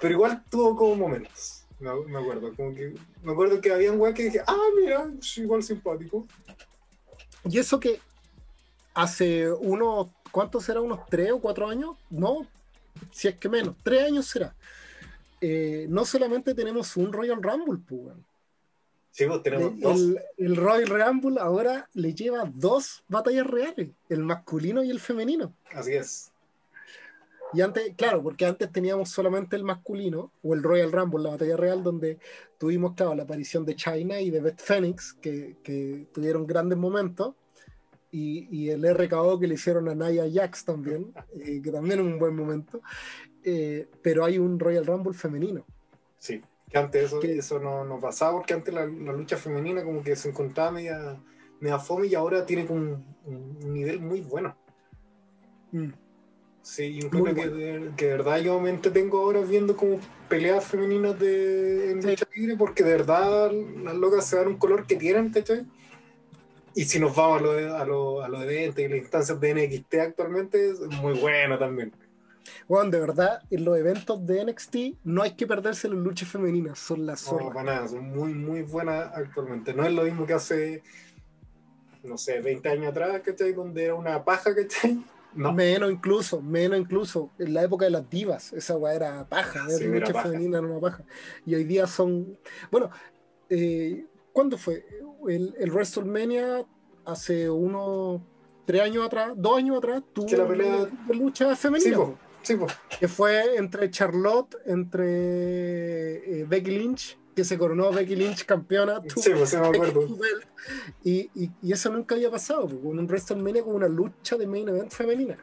pero 0.01 0.13
igual 0.13 0.43
tuvo 0.49 0.75
como 0.75 0.95
momentos. 0.95 1.65
Me, 1.79 1.93
me 2.05 2.19
acuerdo, 2.19 2.53
como 2.55 2.73
que, 2.73 2.95
me 3.23 3.31
acuerdo 3.31 3.61
que 3.61 3.71
había 3.71 3.91
un 3.91 3.99
weón 3.99 4.13
que 4.13 4.23
dije, 4.23 4.41
ah, 4.45 4.67
mira, 4.79 5.09
es 5.19 5.37
igual 5.37 5.63
simpático. 5.63 6.27
Y 7.43 7.59
eso 7.59 7.79
que 7.79 7.99
hace 8.93 9.51
unos, 9.51 10.07
¿cuántos 10.31 10.65
será? 10.65 10.81
¿Unos 10.81 11.05
tres 11.09 11.31
o 11.31 11.39
cuatro 11.39 11.67
años? 11.67 11.95
No, 12.09 12.47
si 13.11 13.27
es 13.27 13.35
que 13.35 13.49
menos, 13.49 13.75
tres 13.83 14.03
años 14.05 14.25
será. 14.25 14.55
Eh, 15.41 15.85
no 15.89 16.05
solamente 16.05 16.53
tenemos 16.53 16.97
un 16.97 17.13
Royal 17.13 17.41
Rumble, 17.41 17.79
pues. 17.87 18.15
Sí, 19.11 19.25
pues 19.25 19.43
tenemos 19.43 19.79
dos. 19.79 19.99
el, 19.99 20.19
el 20.37 20.55
Royal 20.55 20.87
Rumble 20.87 21.39
ahora 21.39 21.89
le 21.93 22.13
lleva 22.13 22.51
dos 22.53 23.03
batallas 23.07 23.47
reales, 23.47 23.89
el 24.09 24.23
masculino 24.23 24.83
y 24.83 24.89
el 24.89 24.99
femenino. 24.99 25.53
Así 25.73 25.93
es. 25.93 26.31
Y 27.53 27.61
antes, 27.61 27.93
claro, 27.95 28.21
porque 28.21 28.45
antes 28.45 28.71
teníamos 28.71 29.09
solamente 29.09 29.55
el 29.55 29.63
masculino, 29.63 30.31
o 30.43 30.53
el 30.53 30.63
Royal 30.63 30.91
Rumble, 30.91 31.23
la 31.23 31.31
batalla 31.31 31.55
real, 31.55 31.83
donde 31.83 32.19
tuvimos, 32.57 32.95
claro, 32.95 33.15
la 33.15 33.23
aparición 33.23 33.65
de 33.65 33.75
China 33.75 34.19
y 34.19 34.29
de 34.29 34.41
Beth 34.41 34.61
Phoenix, 34.61 35.13
que, 35.13 35.57
que 35.63 36.07
tuvieron 36.13 36.45
grandes 36.47 36.77
momentos, 36.77 37.35
y, 38.11 38.47
y 38.49 38.69
el 38.69 38.85
RKO 38.85 39.39
que 39.39 39.47
le 39.47 39.55
hicieron 39.55 39.89
a 39.89 39.95
Nia 39.95 40.23
Jax 40.31 40.65
también, 40.65 41.13
eh, 41.39 41.61
que 41.61 41.71
también 41.71 41.99
es 41.99 42.05
un 42.05 42.17
buen 42.17 42.35
momento. 42.35 42.81
Eh, 43.43 43.87
pero 44.01 44.25
hay 44.25 44.39
un 44.39 44.59
Royal 44.59 44.85
Rumble 44.85 45.13
femenino. 45.13 45.65
Sí, 46.17 46.41
que 46.69 46.77
antes 46.77 47.05
eso, 47.05 47.19
¿Qué? 47.19 47.37
eso 47.37 47.59
no, 47.59 47.85
no 47.85 47.99
pasaba 47.99 48.37
porque 48.37 48.53
antes 48.53 48.73
la, 48.73 48.85
la 48.85 49.13
lucha 49.13 49.37
femenina 49.37 49.83
como 49.83 50.01
que 50.01 50.15
se 50.15 50.29
encontraba 50.29 50.71
media, 50.71 51.21
media 51.59 51.77
fome 51.77 52.07
y 52.07 52.15
ahora 52.15 52.45
tiene 52.45 52.65
como 52.65 52.79
un, 52.79 53.15
un 53.25 53.73
nivel 53.73 53.99
muy 53.99 54.21
bueno. 54.21 54.55
Mm. 55.71 55.91
Sí, 56.65 56.95
yo 56.99 57.11
Muy 57.11 57.31
creo 57.31 57.35
que, 57.35 57.47
de, 57.49 57.91
que 57.95 58.05
de 58.05 58.11
verdad 58.11 58.39
yo 58.39 58.59
me 58.59 58.71
entretengo 58.71 59.19
ahora 59.19 59.41
viendo 59.41 59.77
como 59.77 59.99
peleas 60.27 60.65
femeninas 60.65 61.17
de 61.19 61.91
en 61.91 62.01
Sí. 62.01 62.09
lucha 62.09 62.25
libre 62.35 62.55
porque 62.57 62.83
de 62.83 62.89
verdad 62.89 63.51
las 63.83 63.93
locas 63.93 64.25
se 64.25 64.35
dan 64.37 64.47
un 64.47 64.57
color 64.57 64.87
que 64.87 64.95
tienen, 64.95 65.29
¿cachai? 65.29 65.63
Y 66.73 66.85
si 66.85 66.99
nos 66.99 67.15
vamos 67.15 67.39
a 67.39 67.43
los 67.43 67.71
a 67.71 67.85
lo, 67.85 68.23
a 68.23 68.27
los 68.29 68.41
eventos 68.41 68.79
y 68.79 68.87
las 68.87 68.97
instancias 68.97 69.39
de 69.39 69.49
NXT 69.51 69.93
actualmente, 69.93 70.71
es 70.71 70.79
muy 70.79 71.13
bueno 71.13 71.59
también. 71.59 71.93
Bueno, 72.67 72.89
de 72.89 72.99
verdad, 72.99 73.43
en 73.51 73.63
los 73.63 73.77
eventos 73.77 74.25
de 74.25 74.41
NXT 74.41 74.75
no 75.03 75.21
hay 75.21 75.35
que 75.35 75.45
perderse 75.45 75.87
las 75.87 75.99
luchas 75.99 76.27
femeninas, 76.29 76.79
son 76.79 77.05
las 77.05 77.21
No, 77.25 77.29
zorras. 77.29 77.49
para 77.53 77.63
nada, 77.75 77.87
son 77.89 78.09
muy, 78.09 78.33
muy 78.33 78.63
buenas 78.63 79.11
actualmente. 79.15 79.71
No 79.75 79.85
es 79.85 79.93
lo 79.93 80.01
mismo 80.03 80.25
que 80.25 80.33
hace, 80.33 80.81
no 82.03 82.17
sé, 82.17 82.41
20 82.41 82.67
años 82.69 82.87
atrás, 82.87 83.21
¿cachai? 83.23 83.53
Donde 83.53 83.85
era 83.85 83.93
una 83.93 84.25
paja, 84.25 84.53
¿cachai? 84.55 84.99
No, 85.35 85.51
Menos 85.53 85.91
incluso, 85.91 86.41
menos 86.41 86.79
incluso. 86.79 87.29
En 87.37 87.53
la 87.53 87.63
época 87.63 87.85
de 87.85 87.91
las 87.91 88.09
divas, 88.09 88.53
esa 88.53 88.77
weá 88.77 88.93
era 88.95 89.27
paja, 89.27 89.69
Sí, 89.69 89.83
era 89.85 90.07
paja. 90.11 90.29
femenina 90.29 90.59
era 90.59 90.67
una 90.67 90.79
paja. 90.79 91.03
Y 91.45 91.55
hoy 91.55 91.63
día 91.65 91.85
son. 91.87 92.37
Bueno, 92.71 92.89
eh, 93.49 94.05
¿cuándo 94.31 94.57
fue? 94.57 94.85
El, 95.27 95.53
el 95.59 95.71
WrestleMania 95.71 96.65
hace 97.05 97.49
unos 97.49 98.21
tres 98.65 98.81
años 98.81 99.05
atrás, 99.05 99.33
dos 99.35 99.57
años 99.57 99.77
atrás, 99.77 100.01
tuvo 100.13 100.27
la 100.37 100.47
pelea- 100.47 100.89
una 101.07 101.13
lucha 101.19 101.55
femenina. 101.55 101.91
sí, 101.91 101.95
po, 101.95 102.17
sí, 102.41 102.55
po. 102.55 102.67
que 102.99 103.07
fue 103.07 103.57
entre 103.57 103.89
Charlotte, 103.91 104.55
entre 104.65 106.39
eh, 106.41 106.45
Becky 106.47 106.71
Lynch, 106.71 107.19
que 107.35 107.43
se 107.43 107.57
coronó 107.57 107.91
Becky 107.91 108.15
Lynch 108.15 108.45
campeona. 108.45 109.01
tu- 109.03 109.21
Sí, 109.21 109.31
pues 109.35 109.49
sí 109.49 109.57
me 109.57 109.67
acuerdo. 109.67 110.07
Y, 111.03 111.29
y, 111.35 111.51
y 111.61 111.73
eso 111.73 111.91
nunca 111.91 112.15
había 112.15 112.31
pasado, 112.31 112.67
con 112.67 112.97
un 112.97 113.05
WrestleMania 113.05 113.63
con 113.63 113.75
una 113.75 113.87
lucha 113.87 114.37
de 114.37 114.47
main 114.47 114.67
event 114.69 114.91
femenina. 114.91 115.37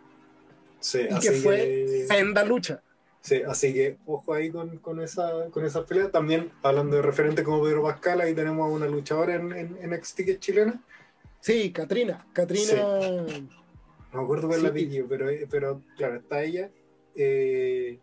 Sí, 0.81 1.01
Y 1.09 1.13
así 1.15 1.29
que 1.29 1.35
fue 1.37 1.57
que- 1.57 2.07
senda 2.09 2.45
lucha. 2.45 2.83
Sí, 3.21 3.41
así 3.47 3.73
que 3.73 3.99
ojo 4.05 4.35
ahí 4.35 4.51
con, 4.51 4.79
con 4.79 5.01
esa 5.01 5.31
con 5.53 5.65
esas 5.65 5.85
peleas. 5.85 6.11
También 6.11 6.51
hablando 6.63 6.97
de 6.97 7.03
referentes 7.03 7.45
como 7.45 7.63
Pedro 7.63 7.85
Pascal, 7.85 8.21
ahí 8.21 8.35
tenemos 8.35 8.69
a 8.69 8.73
una 8.73 8.87
luchadora 8.87 9.37
en, 9.37 9.53
en, 9.53 9.79
en 9.81 9.91
NXT 9.93 10.17
que 10.25 10.31
es 10.33 10.41
chilena. 10.41 10.83
Sí, 11.39 11.71
Katrina. 11.71 12.27
Katrina. 12.33 12.73
No 12.75 14.19
me 14.19 14.23
acuerdo 14.25 14.49
cuál 14.49 14.61
Sí. 14.63 14.67
apellido, 14.67 15.07
pero, 15.09 15.27
pero 15.49 15.81
claro, 15.97 16.17
está 16.17 16.43
ella. 16.43 16.69
Eh, 17.15 18.01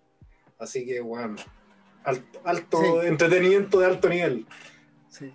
así 0.57 0.85
que, 0.85 1.01
bueno, 1.01 1.35
alto, 2.03 2.39
alto 2.43 2.81
Sí. 2.81 3.07
entretenimiento 3.07 3.79
de 3.79 3.85
alto 3.85 4.09
nivel. 4.09 4.45
Sí. 5.09 5.33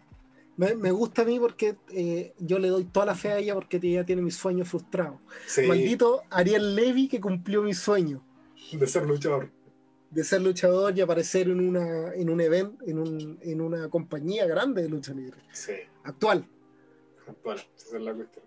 Me, 0.56 0.74
me 0.76 0.90
gusta 0.92 1.22
a 1.22 1.24
mí 1.24 1.38
porque 1.40 1.76
eh, 1.92 2.32
yo 2.38 2.58
le 2.58 2.68
doy 2.68 2.84
toda 2.84 3.06
la 3.06 3.14
fe 3.14 3.28
a 3.32 3.38
ella 3.38 3.54
porque 3.54 3.78
ella 3.82 4.04
tiene 4.04 4.22
mis 4.22 4.36
sueños 4.36 4.68
frustrados. 4.68 5.20
Sí, 5.46 5.62
Maldito 5.66 6.22
Ariel 6.30 6.74
Levy 6.76 7.08
que 7.08 7.20
cumplió 7.20 7.62
mi 7.62 7.74
sueño 7.74 8.24
de 8.72 8.86
ser 8.86 9.04
luchador. 9.06 9.50
de 10.10 10.22
ser 10.24 10.42
luchador 10.42 10.96
y 10.96 11.00
aparecer 11.00 11.48
en 11.48 11.60
una 11.60 12.14
en 12.14 12.30
un 12.30 12.40
evento, 12.40 12.84
en, 12.86 12.98
un, 12.98 13.38
en 13.42 13.60
una 13.60 13.88
compañía 13.88 14.46
grande 14.46 14.82
de 14.82 14.88
lucha 14.88 15.12
libre. 15.12 15.38
Sí, 15.52 15.72
Actual. 16.04 16.46
actual, 17.28 17.58
esa 17.76 17.96
es 17.96 18.02
la 18.02 18.14
cuestión. 18.14 18.44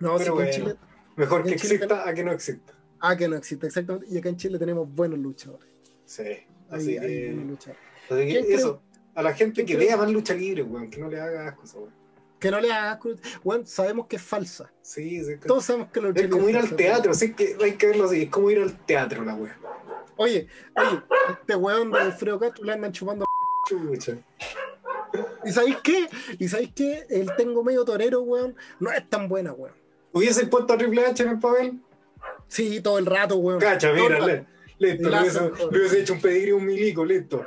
No, 0.00 0.16
Pero 0.16 0.18
sí, 0.18 0.22
acá 0.22 0.30
en 0.30 0.34
bueno. 0.34 0.52
Chile. 0.52 0.76
Mejor 1.16 1.44
que 1.44 1.50
exista 1.52 2.08
a 2.08 2.12
que 2.14 2.24
no 2.24 2.32
exista. 2.32 2.74
Ah, 3.00 3.16
que 3.16 3.28
no 3.28 3.36
existe, 3.36 3.66
exactamente. 3.66 4.06
Y 4.10 4.18
acá 4.18 4.28
en 4.28 4.36
Chile 4.36 4.58
tenemos 4.58 4.92
buenos 4.92 5.18
luchadores. 5.18 5.68
Sí, 6.04 6.24
así 6.70 6.98
buenos 6.98 7.46
luchadores. 7.46 7.82
así 8.10 8.16
que 8.26 8.26
¿Quién 8.26 8.44
eso. 8.48 8.82
A 9.14 9.22
la 9.22 9.32
gente 9.32 9.64
que 9.64 9.76
vea 9.76 9.96
más 9.96 10.10
lucha 10.10 10.34
libre, 10.34 10.62
weón, 10.62 10.90
que 10.90 10.98
no 11.00 11.08
le 11.08 11.20
haga 11.20 11.48
asco 11.48 11.62
esa 11.64 11.78
weón. 11.78 11.92
Que 12.40 12.50
no 12.50 12.60
le 12.60 12.72
hagas 12.72 12.98
cruz. 12.98 13.20
Bueno, 13.42 13.64
sabemos 13.64 14.06
que 14.06 14.16
es 14.16 14.22
falsa. 14.22 14.70
Sí, 14.82 15.24
sí, 15.24 15.36
Todos 15.46 15.64
sabemos 15.64 15.88
que 15.92 16.00
la 16.00 16.08
lucha 16.08 16.22
Es 16.22 16.28
como 16.28 16.48
ir 16.48 16.56
al 16.56 16.62
falsa. 16.62 16.76
teatro, 16.76 17.14
sí 17.14 17.32
que 17.32 17.56
hay 17.62 17.72
que 17.74 17.86
verlo 17.86 18.04
así, 18.06 18.22
es 18.22 18.28
como 18.28 18.50
ir 18.50 18.58
al 18.60 18.76
teatro 18.84 19.24
la 19.24 19.34
wea. 19.34 19.56
Oye, 20.16 20.48
oye, 20.76 21.02
este 21.30 21.56
weón 21.56 21.90
de 21.90 21.98
Alfredo 22.00 22.38
Castro 22.38 22.64
le 22.64 22.72
andan 22.72 22.92
chupando. 22.92 23.24
Chucha. 23.68 24.16
¿Y 25.44 25.52
sabéis 25.52 25.76
qué? 25.82 26.08
¿Y 26.38 26.48
sabéis 26.48 26.72
qué? 26.74 27.06
El 27.08 27.30
tengo 27.36 27.62
medio 27.62 27.84
torero, 27.84 28.20
weón, 28.22 28.56
no 28.80 28.90
es 28.90 29.08
tan 29.08 29.28
buena, 29.28 29.52
weón. 29.52 29.74
¿Hubiese 30.12 30.46
puesto 30.46 30.72
a 30.72 30.78
Triple 30.78 31.06
H 31.06 31.22
en 31.22 31.28
el 31.30 31.38
papel? 31.38 31.80
Sí, 32.48 32.80
todo 32.80 32.98
el 32.98 33.06
rato, 33.06 33.36
weón. 33.36 33.60
Cacha, 33.60 33.94
Todo 33.94 34.44
le- 34.78 34.94
listo, 34.94 35.08
le 35.10 35.20
hubiese, 35.20 35.38
joder. 35.38 35.72
le 35.72 35.78
hubiese 35.78 36.00
hecho 36.00 36.12
un 36.14 36.20
pedigrí 36.20 36.52
un 36.52 36.64
milico, 36.64 37.04
listo. 37.04 37.44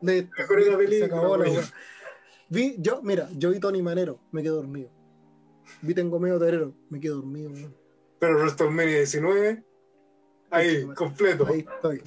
Listo, 0.00 0.30
Mejor 0.38 0.66
la 0.66 0.76
película, 0.78 0.98
se 0.98 1.04
acabó 1.04 1.36
la. 1.36 1.70
Vi, 2.48 2.76
yo, 2.78 3.00
mira, 3.02 3.28
yo 3.36 3.50
vi 3.50 3.60
Tony 3.60 3.80
Manero, 3.82 4.18
me 4.32 4.42
quedo 4.42 4.56
dormido. 4.56 4.90
Vi 5.82 5.94
tengo 5.94 6.18
medio 6.18 6.38
torero, 6.38 6.74
me 6.88 6.98
quedo 6.98 7.16
dormido, 7.16 7.50
weón. 7.50 7.74
Pero 8.18 8.38
WrestleMania 8.38 8.96
19, 8.98 9.64
ahí, 10.50 10.84
completo. 10.96 11.46
Ahí 11.46 11.60
estoy. 11.60 12.02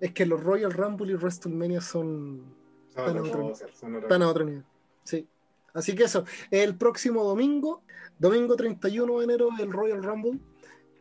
Es 0.00 0.12
que 0.12 0.24
los 0.26 0.42
Royal 0.42 0.72
Rumble 0.72 1.12
y 1.12 1.14
WrestleMania 1.14 1.80
son 1.80 2.54
Están 2.88 3.18
otra 3.18 3.30
otro- 3.44 3.54
son 3.78 3.96
están 3.96 4.22
a 4.22 4.28
otro 4.28 4.44
nivel. 4.44 4.64
Sí. 5.04 5.28
Así 5.74 5.94
que 5.94 6.04
eso, 6.04 6.24
el 6.50 6.76
próximo 6.76 7.22
domingo, 7.24 7.82
domingo 8.18 8.56
31 8.56 9.18
de 9.18 9.24
enero, 9.24 9.48
el 9.60 9.72
Royal 9.72 10.02
Rumble. 10.02 10.38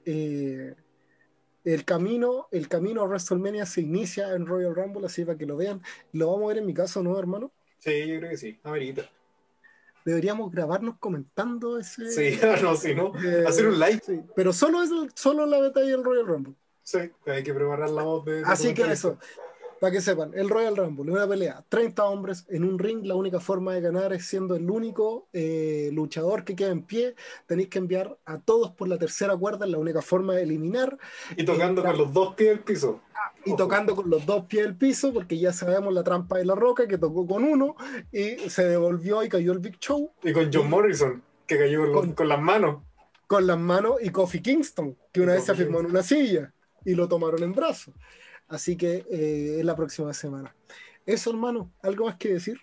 eh, 0.06 0.76
el 1.64 1.86
camino, 1.86 2.48
el 2.52 2.68
camino 2.68 3.02
a 3.02 3.06
WrestleMania 3.06 3.66
se 3.66 3.82
inicia 3.82 4.34
en 4.34 4.46
Royal 4.46 4.76
Rumble, 4.76 5.06
así 5.06 5.26
para 5.26 5.38
que 5.38 5.46
lo 5.46 5.58
vean. 5.58 5.82
Lo 6.14 6.28
vamos 6.32 6.46
a 6.46 6.48
ver 6.50 6.58
en 6.60 6.66
mi 6.66 6.74
caso, 6.74 7.04
¿no, 7.04 7.18
hermano? 7.20 7.52
Sí, 7.80 8.08
yo 8.08 8.18
creo 8.20 8.30
que 8.32 8.38
sí. 8.38 8.60
Amerita. 8.64 9.10
Deberíamos 10.04 10.52
grabarnos 10.52 10.98
comentando 11.00 11.78
ese. 11.78 12.10
Sí, 12.12 12.40
no, 12.64 12.76
si 12.76 12.96
no. 12.96 13.14
eh, 13.24 13.46
Hacer 13.48 13.68
un 13.68 13.80
live. 13.80 14.02
sí, 14.04 14.22
Pero 14.36 14.52
solo 14.54 14.82
es 14.84 14.90
solo 15.16 15.46
la 15.46 15.60
batalla 15.60 15.92
del 15.92 16.04
Royal 16.04 16.26
Rumble. 16.26 16.56
Sí, 16.84 16.98
hay 17.28 17.44
que 17.44 17.54
preparar 17.54 17.90
la 17.92 18.04
voz 18.04 18.26
de. 18.26 18.42
Así 18.46 18.74
que 18.74 18.82
eso, 18.92 19.18
para 19.82 19.94
que 19.94 20.02
sepan, 20.02 20.32
el 20.36 20.48
Royal 20.50 20.78
Rumble 20.78 21.12
es 21.12 21.18
una 21.18 21.28
pelea, 21.28 21.66
30 21.68 22.06
hombres 22.06 22.46
en 22.50 22.64
un 22.64 22.80
ring, 22.80 23.04
la 23.04 23.16
única 23.16 23.40
forma 23.40 23.74
de 23.74 23.82
ganar 23.82 24.14
es 24.14 24.28
siendo 24.28 24.56
el 24.56 24.70
único 24.70 25.28
eh, 25.34 25.90
luchador 25.92 26.46
que 26.46 26.56
queda 26.56 26.70
en 26.72 26.84
pie, 26.84 27.16
tenéis 27.48 27.70
que 27.70 27.80
enviar 27.80 28.18
a 28.26 28.40
todos 28.40 28.72
por 28.74 28.88
la 28.88 29.00
tercera 29.00 29.36
cuerda, 29.36 29.66
es 29.66 29.72
la 29.72 29.80
única 29.80 30.04
forma 30.04 30.36
de 30.36 30.44
eliminar, 30.44 31.00
Y 31.36 31.44
tocando 31.46 31.82
con 31.84 31.98
los 31.98 32.14
dos 32.14 32.36
pies 32.36 32.50
del 32.52 32.60
piso. 32.60 33.02
y 33.44 33.50
Ojo. 33.50 33.58
tocando 33.58 33.96
con 33.96 34.10
los 34.10 34.24
dos 34.26 34.46
pies 34.46 34.66
del 34.66 34.76
piso, 34.78 35.12
porque 35.14 35.40
ya 35.40 35.52
sabemos 35.52 35.94
la 35.94 36.04
trampa 36.04 36.38
de 36.38 36.46
la 36.46 36.56
roca, 36.56 36.88
que 36.88 37.00
tocó 37.00 37.26
con 37.28 37.44
uno, 37.44 37.76
y 38.12 38.50
se 38.52 38.66
devolvió 38.68 39.24
y 39.24 39.30
cayó 39.30 39.52
el 39.52 39.60
Big 39.60 39.80
Show 39.80 40.12
Y 40.24 40.32
con 40.32 40.52
John 40.54 40.70
Morrison, 40.70 41.24
que 41.48 41.58
cayó 41.58 41.92
con, 41.92 42.14
Con- 42.14 42.30
las 42.30 42.40
manos. 42.40 42.84
con 43.28 43.48
las 43.48 43.58
manos, 43.58 43.96
y 44.02 44.10
Kofi 44.12 44.42
Kingston, 44.42 44.98
que 45.12 45.22
una 45.22 45.34
Y 45.34 45.36
vez 45.36 45.46
se 45.46 45.52
afirmó 45.54 45.80
en 45.80 45.88
una 45.88 46.04
silla, 46.04 46.54
y 46.86 46.96
lo 46.96 47.08
tomaron 47.08 47.44
en 47.44 47.54
brazos. 47.54 47.94
Así 48.52 48.76
que 48.76 49.06
eh, 49.10 49.60
es 49.60 49.66
la 49.66 49.78
próxima 49.78 50.14
semana. 50.14 50.54
Eso, 51.06 51.30
hermano, 51.30 51.72
¿algo 51.82 52.06
más 52.06 52.18
que 52.18 52.34
decir? 52.34 52.60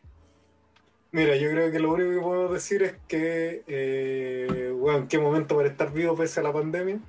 Mira, 1.12 1.34
yo 1.36 1.50
creo 1.50 1.72
que 1.72 1.78
lo 1.78 1.94
único 1.94 2.10
que 2.10 2.20
puedo 2.20 2.52
decir 2.52 2.82
es 2.82 2.94
que, 3.08 3.64
eh, 3.66 4.70
bueno, 4.76 5.06
qué 5.08 5.18
momento 5.18 5.56
para 5.56 5.68
estar 5.68 5.90
vivo 5.90 6.14
pese 6.14 6.40
a 6.40 6.42
la 6.42 6.52
pandemia. 6.52 7.00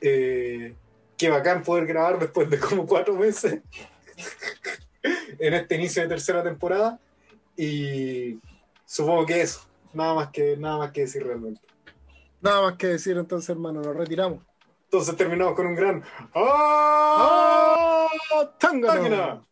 Eh, 0.00 0.74
qué 1.16 1.30
bacán 1.30 1.62
poder 1.62 1.86
grabar 1.86 2.18
después 2.18 2.50
de 2.50 2.58
como 2.58 2.84
cuatro 2.84 3.14
meses 3.14 3.60
en 5.38 5.54
este 5.54 5.76
inicio 5.76 6.02
de 6.02 6.08
tercera 6.08 6.42
temporada. 6.42 6.98
Y 7.56 8.40
supongo 8.84 9.24
que 9.24 9.40
eso, 9.40 9.60
nada 9.94 10.14
más 10.14 10.30
que, 10.30 10.56
nada 10.56 10.78
más 10.78 10.90
que 10.90 11.02
decir 11.02 11.24
realmente. 11.24 11.60
Nada 12.40 12.62
más 12.62 12.76
que 12.76 12.88
decir 12.88 13.16
entonces, 13.16 13.50
hermano, 13.50 13.82
nos 13.82 13.94
retiramos. 13.94 14.47
Entonces 14.90 15.16
terminamos 15.16 15.54
con 15.54 15.66
un 15.66 15.74
gran 15.74 16.02
¡Ah! 16.34 17.18
¡Ah! 17.20 18.08
¡Oh, 18.34 18.48
¡Tangana! 18.58 19.44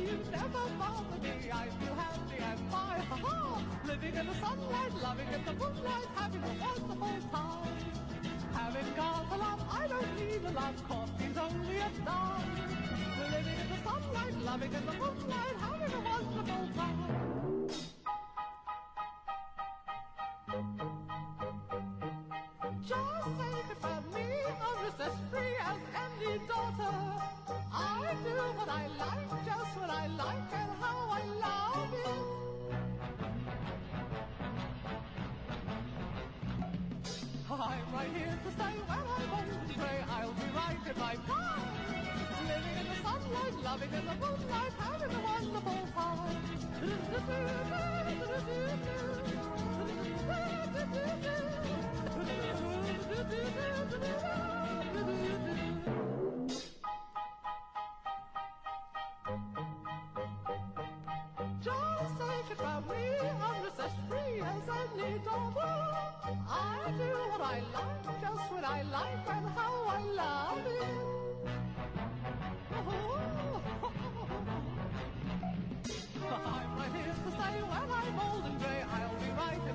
Things 0.00 0.30
never 0.30 0.48
bother 0.78 1.20
me. 1.20 1.50
I 1.52 1.68
feel 1.68 1.94
happy. 1.94 2.19
Living 3.90 4.14
in 4.14 4.26
the 4.28 4.34
sunlight, 4.34 4.94
loving 5.02 5.26
in 5.34 5.44
the 5.44 5.52
moonlight, 5.52 6.06
having 6.14 6.44
a 6.44 6.54
wonderful 6.62 7.30
time. 7.32 7.74
Having 8.54 8.94
got 8.94 9.32
a 9.32 9.36
lot, 9.36 9.60
I 9.68 9.88
don't 9.88 10.16
need 10.16 10.44
a 10.44 10.50
lot, 10.52 10.74
coffee's 10.88 11.36
only 11.36 11.78
a 11.78 11.90
dime. 12.04 12.54
Living 13.32 13.58
in 13.62 13.68
the 13.68 13.78
sunlight, 13.82 14.34
loving 14.44 14.72
in 14.72 14.86
the 14.86 14.92
moonlight, 14.92 15.56
having 15.58 15.92
a 15.92 16.00
wonderful 16.08 16.68
time. 16.76 17.68
Just 22.86 23.26
take 23.40 23.70
it 23.74 23.82
me, 24.14 24.26
I'm 24.66 24.78
just 24.86 25.00
as 25.00 25.16
free 25.32 25.56
as 25.66 25.80
any 26.04 26.38
daughter. 26.46 26.94
I 27.72 28.14
do 28.22 28.34
what 28.56 28.68
I 28.68 28.86
like, 28.86 29.44
just 29.44 29.76
what 29.76 29.90
I 29.90 30.06
like, 30.06 30.69
I'm 37.70 37.94
right 37.94 38.10
here 38.12 38.38
to 38.44 38.50
stay 38.50 38.76
When 38.88 38.98
I 38.98 39.24
won't 39.30 39.70
stray. 39.70 39.98
I'll 40.10 40.32
be 40.32 40.48
right 40.56 40.80
in 40.90 40.96
my 40.98 41.14
car, 41.28 41.56
Living 42.48 42.76
in 42.80 42.86
the 42.90 42.96
sunlight, 43.06 43.54
loving 43.62 43.92
in 43.94 44.04
the 44.06 44.14
moonlight, 44.14 44.72
having 44.78 45.12
a 45.14 45.20
wonderful 45.20 45.88
time. 45.94 46.40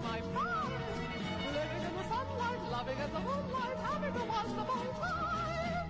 my 0.05 0.21
pride. 0.33 0.71
Living 1.53 1.83
in 1.87 1.93
the 1.97 2.03
sunlight, 2.13 2.61
loving 2.71 2.99
in 3.05 3.13
the 3.13 3.19
moonlight, 3.19 3.77
having 3.89 4.13
the 4.13 4.25
wonderful 4.25 4.93
time. 5.01 5.89